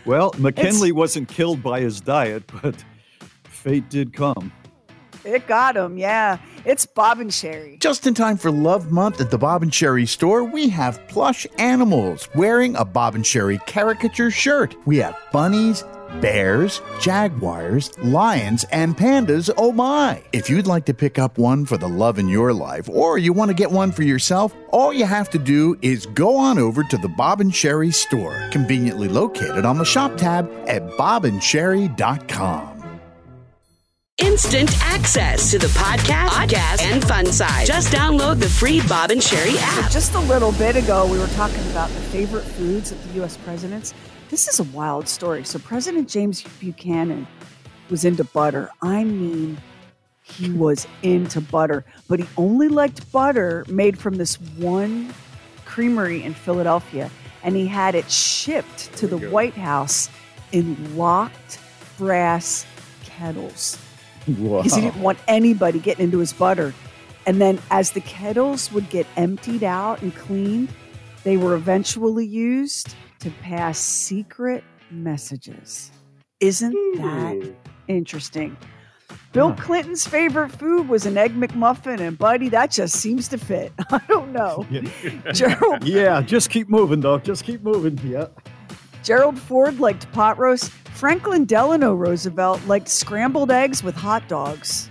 Well, 0.05 0.35
McKinley 0.39 0.91
wasn't 0.91 1.29
killed 1.29 1.63
by 1.63 1.81
his 1.81 2.01
diet, 2.01 2.43
but 2.63 2.85
fate 3.45 3.89
did 3.89 4.13
come. 4.13 4.53
It 5.25 5.47
got 5.47 5.77
him, 5.77 5.99
yeah. 5.99 6.39
It's 6.65 6.87
Bob 6.87 7.21
and 7.21 7.31
Sheri. 7.31 7.79
Just 7.79 8.07
in 8.07 8.15
time 8.15 8.37
for 8.39 8.51
Love 8.51 8.91
Month 8.91 9.21
at 9.21 9.31
the 9.31 9.37
Bob 9.39 9.63
and 9.63 9.71
Sheri 9.71 10.09
store, 10.09 10.43
we 10.45 10.69
have 10.71 11.07
plush 11.09 11.47
animals 11.59 12.29
wearing 12.35 12.75
a 12.77 12.85
Bob 12.87 13.15
and 13.15 13.25
Sheri 13.25 13.65
caricature 13.67 14.31
shirt. 14.31 14.75
We 14.87 14.97
have 14.97 15.17
bunnies, 15.31 15.85
bears, 16.21 16.81
jaguars, 17.01 17.97
lions, 17.99 18.65
and 18.73 18.97
pandas. 18.97 19.51
Oh 19.57 19.73
my! 19.73 20.23
If 20.33 20.51
you'd 20.51 20.67
like 20.67 20.85
to 20.87 20.95
pick 20.95 21.19
up 21.19 21.39
one 21.39 21.65
for 21.65 21.77
the 21.77 21.89
love 21.89 22.19
in 22.19 22.29
your 22.29 22.53
life, 22.53 22.89
or 22.89 23.19
you 23.19 23.33
want 23.33 23.49
to 23.51 23.55
get 23.55 23.71
one 23.71 23.93
for 23.93 24.03
yourself, 24.03 24.55
all 24.71 24.93
you 24.93 25.05
have 25.05 25.31
to 25.31 25.39
do 25.39 25.79
is 25.83 26.07
go 26.07 26.37
on 26.37 26.59
over 26.59 26.83
to 26.85 26.97
the 26.99 27.09
Bob 27.09 27.41
and 27.41 27.53
Sheri 27.53 27.93
store, 27.95 28.49
conveniently 28.51 29.09
located 29.09 29.65
on 29.65 29.79
the 29.79 29.85
shop 29.85 30.17
tab 30.17 30.51
at 30.67 30.83
bobandsheri.com. 30.93 32.77
Instant 34.19 34.71
access 34.83 35.51
to 35.51 35.59
the 35.59 35.67
podcast, 35.69 36.29
podcast, 36.29 36.83
and 36.83 37.03
fun 37.03 37.25
side. 37.25 37.67
Just 37.67 37.91
download 37.91 38.39
the 38.39 38.51
free 38.51 38.83
Bob 38.87 39.11
and 39.11 39.21
Sheri 39.23 39.53
So 39.53 39.81
app. 39.83 39.91
just 39.91 40.13
a 40.15 40.19
little 40.21 40.53
bit 40.53 40.77
ago, 40.77 41.07
we 41.11 41.19
were 41.19 41.27
talking 41.29 41.63
about 41.71 41.89
the 41.89 42.01
favorite 42.01 42.45
foods 42.45 42.93
of 42.93 43.03
the 43.09 43.15
U.S. 43.21 43.39
presidents. 43.39 43.95
This 44.31 44.47
is 44.47 44.61
a 44.61 44.65
wild 44.65 45.09
story. 45.09 45.43
So, 45.43 45.59
President 45.59 46.09
James 46.09 46.45
Buchanan 46.61 47.27
was 47.91 48.05
into 48.05 48.23
butter. 48.23 48.71
I 48.81 49.03
mean, 49.03 49.59
he 50.23 50.53
was 50.53 50.87
into 51.03 51.41
butter, 51.41 51.85
but 52.09 52.21
he 52.21 52.27
only 52.37 52.69
liked 52.69 53.11
butter 53.11 53.65
made 53.69 53.99
from 53.99 54.17
this 54.17 54.41
one 54.57 55.13
creamery 55.65 56.23
in 56.23 56.33
Philadelphia, 56.33 57.11
and 57.43 57.57
he 57.57 57.67
had 57.67 57.97
it 57.97 58.09
shipped 58.09 58.97
to 58.99 59.09
the 59.09 59.19
White 59.31 59.55
House 59.55 60.09
in 60.53 60.97
locked 60.97 61.59
brass 61.99 62.65
kettles 63.03 63.79
because 64.27 64.75
he 64.75 64.81
didn't 64.81 65.03
want 65.03 65.19
anybody 65.27 65.81
getting 65.81 66.05
into 66.05 66.19
his 66.19 66.33
butter. 66.33 66.73
And 67.27 67.41
then, 67.41 67.59
as 67.73 67.91
the 67.91 68.01
kettles 68.01 68.73
would 68.73 68.89
get 68.91 69.09
emptied 69.17 69.65
out 69.65 70.03
and 70.03 70.15
cleaned, 70.15 70.69
they 71.25 71.37
were 71.37 71.57
eventually 71.57 72.25
used 72.25 72.95
to 73.21 73.31
pass 73.43 73.79
secret 73.79 74.65
messages. 74.91 75.91
Isn't 76.41 76.75
that 76.97 77.37
hmm. 77.43 77.51
interesting? 77.89 78.57
Bill 79.33 79.53
Clinton's 79.55 80.07
favorite 80.07 80.51
food 80.51 80.89
was 80.89 81.07
an 81.07 81.17
egg 81.17 81.35
McMuffin, 81.35 82.01
and 82.01 82.19
buddy, 82.19 82.49
that 82.49 82.71
just 82.71 82.97
seems 82.97 83.29
to 83.29 83.39
fit. 83.39 83.73
I 83.91 84.01
don't 84.09 84.33
know. 84.33 84.67
Gerald 85.33 85.85
Yeah, 85.85 86.21
just 86.21 86.51
keep 86.51 86.69
moving, 86.69 87.01
though. 87.01 87.19
Just 87.19 87.45
keep 87.45 87.63
moving. 87.63 87.99
Yeah. 88.05 88.27
Gerald 89.05 89.39
Ford 89.39 89.79
liked 89.79 90.11
pot 90.13 90.39
roast. 90.39 90.71
Franklin 90.71 91.45
Delano 91.45 91.95
Roosevelt 91.95 92.65
liked 92.67 92.89
scrambled 92.89 93.51
eggs 93.51 93.83
with 93.83 93.95
hot 93.95 94.27
dogs. 94.29 94.91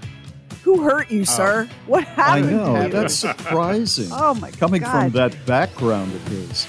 Who 0.64 0.81
hurt 0.84 1.11
you, 1.11 1.22
oh. 1.22 1.26
sir? 1.26 1.69
What 1.85 2.03
happened? 2.03 2.47
I 2.47 2.51
know. 2.51 2.76
to 2.76 2.84
you? 2.84 2.89
That's 2.89 3.15
surprising. 3.15 4.10
Oh, 4.11 4.35
my 4.35 4.51
Coming 4.51 4.84
from 4.84 5.11
that 5.11 5.35
background 5.45 6.14
of 6.14 6.27
his. 6.27 6.68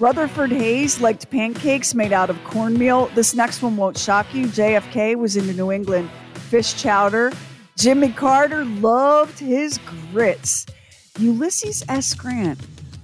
Rutherford 0.00 0.50
Hayes 0.50 0.98
liked 0.98 1.30
pancakes 1.30 1.94
made 1.94 2.14
out 2.14 2.30
of 2.30 2.42
cornmeal. 2.44 3.08
This 3.14 3.34
next 3.34 3.60
one 3.62 3.76
won't 3.76 3.98
shock 3.98 4.32
you. 4.34 4.46
JFK 4.46 5.14
was 5.14 5.36
into 5.36 5.52
New 5.52 5.70
England 5.70 6.08
fish 6.48 6.74
chowder. 6.80 7.32
Jimmy 7.76 8.10
Carter 8.10 8.64
loved 8.64 9.38
his 9.38 9.78
grits. 10.10 10.64
Ulysses 11.18 11.84
S. 11.88 12.14
Grant 12.14 12.58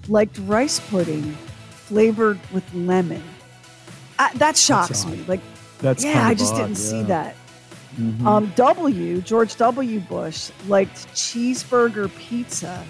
liked 0.08 0.38
rice 0.44 0.80
pudding 0.88 1.36
flavored 1.70 2.40
with 2.50 2.64
lemon. 2.72 3.22
I, 4.18 4.32
that 4.36 4.56
shocks 4.56 5.04
me. 5.04 5.22
Like, 5.28 5.40
That's 5.80 6.02
yeah, 6.02 6.26
I 6.26 6.32
just 6.32 6.54
odd, 6.54 6.58
didn't 6.62 6.76
see 6.76 7.00
yeah. 7.00 7.04
that. 7.04 7.36
Mhm. 7.98 8.26
Um, 8.26 8.52
w, 8.56 9.20
George 9.20 9.56
W. 9.56 10.00
Bush, 10.00 10.50
liked 10.66 11.08
cheeseburger 11.14 12.14
pizza. 12.18 12.84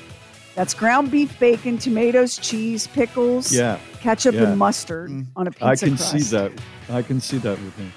That's 0.55 0.75
ground 0.75 1.11
beef, 1.11 1.39
bacon, 1.39 1.77
tomatoes, 1.77 2.39
cheese, 2.39 2.87
pickles, 2.87 3.53
Yeah. 3.53 3.79
Ketchup, 4.07 4.35
Yeah. 4.37 4.45
and 4.45 4.57
mustard 4.59 5.11
on 5.35 5.49
a 5.49 5.51
pizza 5.51 5.67
I 5.67 5.75
can 5.75 5.97
crust. 5.97 6.13
see 6.13 6.37
that. 6.37 6.53
I 6.89 7.03
can 7.03 7.21
see 7.21 7.39
that 7.39 7.59
with 7.61 7.77
him. 7.77 7.93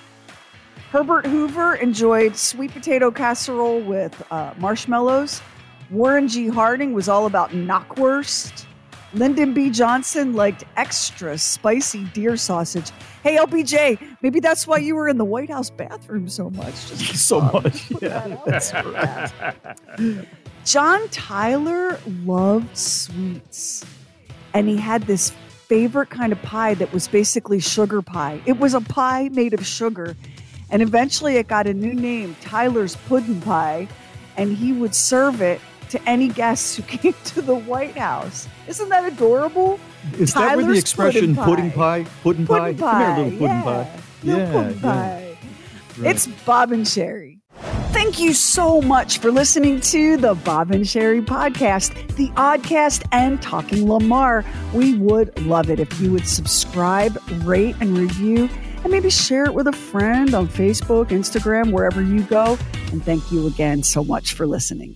Herbert 0.92 1.28
Hoover 1.28 1.76
enjoyed 1.76 2.36
sweet 2.36 2.72
potato 2.74 3.12
casserole 3.12 3.80
with 3.82 4.20
uh, 4.32 4.54
marshmallows. 4.58 5.40
Warren 5.92 6.28
G. 6.28 6.48
Harding 6.48 6.94
was 6.94 7.08
all 7.08 7.28
about 7.28 7.52
knockwurst. 7.52 8.66
Lyndon 9.14 9.54
B. 9.54 9.70
Johnson 9.70 10.34
liked 10.34 10.64
extra 10.78 11.38
spicy 11.38 12.06
deer 12.06 12.38
sausage. 12.38 12.90
Hey, 13.24 13.38
LBJ, 13.38 14.18
maybe 14.24 14.40
that's 14.40 14.66
why 14.66 14.78
you 14.78 14.96
were 14.96 15.10
in 15.10 15.18
the 15.20 15.26
White 15.26 15.50
House 15.52 15.70
bathroom 15.70 16.28
so 16.28 16.50
much. 16.50 16.74
Just 16.90 17.18
So 17.28 17.40
um, 17.42 17.52
much. 17.54 17.88
put 17.92 18.02
Yeah. 18.04 18.28
that 18.28 18.54
out 18.56 18.64
so 18.64 18.92
fast. 18.94 19.34
John 20.66 21.08
Tyler 21.10 22.00
loved 22.26 22.76
sweets, 22.78 23.86
and 24.56 24.68
he 24.68 24.78
had 24.78 25.04
this 25.04 25.32
favorite 25.70 26.10
kind 26.10 26.34
of 26.34 26.42
pie 26.42 26.74
that 26.74 26.92
was 26.92 27.08
basically 27.08 27.60
sugar 27.60 28.02
pie. 28.02 28.42
It 28.46 28.60
was 28.60 28.74
a 28.74 28.82
pie 28.82 29.30
made 29.30 29.54
of 29.54 29.66
sugar, 29.66 30.18
and 30.72 30.82
eventually 30.82 31.38
it 31.38 31.48
got 31.48 31.68
a 31.68 31.74
new 31.74 31.94
name, 31.94 32.36
Tyler's 32.42 32.96
Pudding 33.08 33.40
Pie, 33.40 33.88
and 34.36 34.58
he 34.58 34.74
would 34.74 34.96
serve 34.96 35.42
it 35.42 35.62
to 35.90 36.10
any 36.10 36.28
guests 36.28 36.76
who 36.76 36.84
came 36.98 37.14
to 37.26 37.42
the 37.42 37.56
White 37.56 37.96
House. 37.96 38.48
Isn't 38.68 38.90
that 38.90 39.06
adorable? 39.06 39.80
Is 40.18 40.34
that 40.34 40.58
where 40.58 40.66
the 40.66 40.74
expression 40.74 41.36
pudding 41.36 41.72
pie? 41.72 42.06
Pudding, 42.24 42.48
Pudding 42.48 42.78
pie? 42.78 42.92
Come 42.92 43.00
here, 43.00 43.26
little 43.26 43.40
pudding 43.40 43.48
yeah. 43.48 43.64
pie. 43.64 44.00
Little 44.24 44.42
yeah, 44.42 44.52
pudding 44.52 44.76
yeah. 44.76 44.82
pie. 44.82 45.38
Right. 46.00 46.12
It's 46.12 46.28
Bob 46.46 46.72
and 46.72 46.86
Sheri. 46.86 47.39
Thank 47.92 48.20
you 48.20 48.34
so 48.34 48.82
much 48.82 49.18
for 49.18 49.32
listening 49.32 49.82
to 49.82 50.16
the 50.18 50.36
Bob 50.36 50.72
and 50.72 50.86
Sheri 50.86 51.26
podcast, 51.26 52.16
the 52.16 52.30
Oddcast, 52.30 53.06
and 53.12 53.42
Talking 53.42 53.90
Lamar. 53.90 54.46
We 54.74 54.96
would 54.98 55.42
love 55.44 55.70
it 55.70 55.80
if 55.80 56.00
you 56.00 56.12
would 56.12 56.28
subscribe, 56.28 57.18
rate, 57.44 57.76
and 57.82 57.98
review, 57.98 58.48
and 58.84 58.92
maybe 58.92 59.10
share 59.10 59.46
it 59.46 59.54
with 59.54 59.68
a 59.68 59.72
friend 59.72 60.36
on 60.36 60.48
Facebook, 60.48 61.08
Instagram, 61.08 61.72
wherever 61.72 62.02
you 62.02 62.22
go. 62.24 62.58
And 62.92 63.04
thank 63.04 63.32
you 63.32 63.48
again 63.48 63.82
so 63.84 64.04
much 64.04 64.34
for 64.34 64.46
listening. 64.46 64.96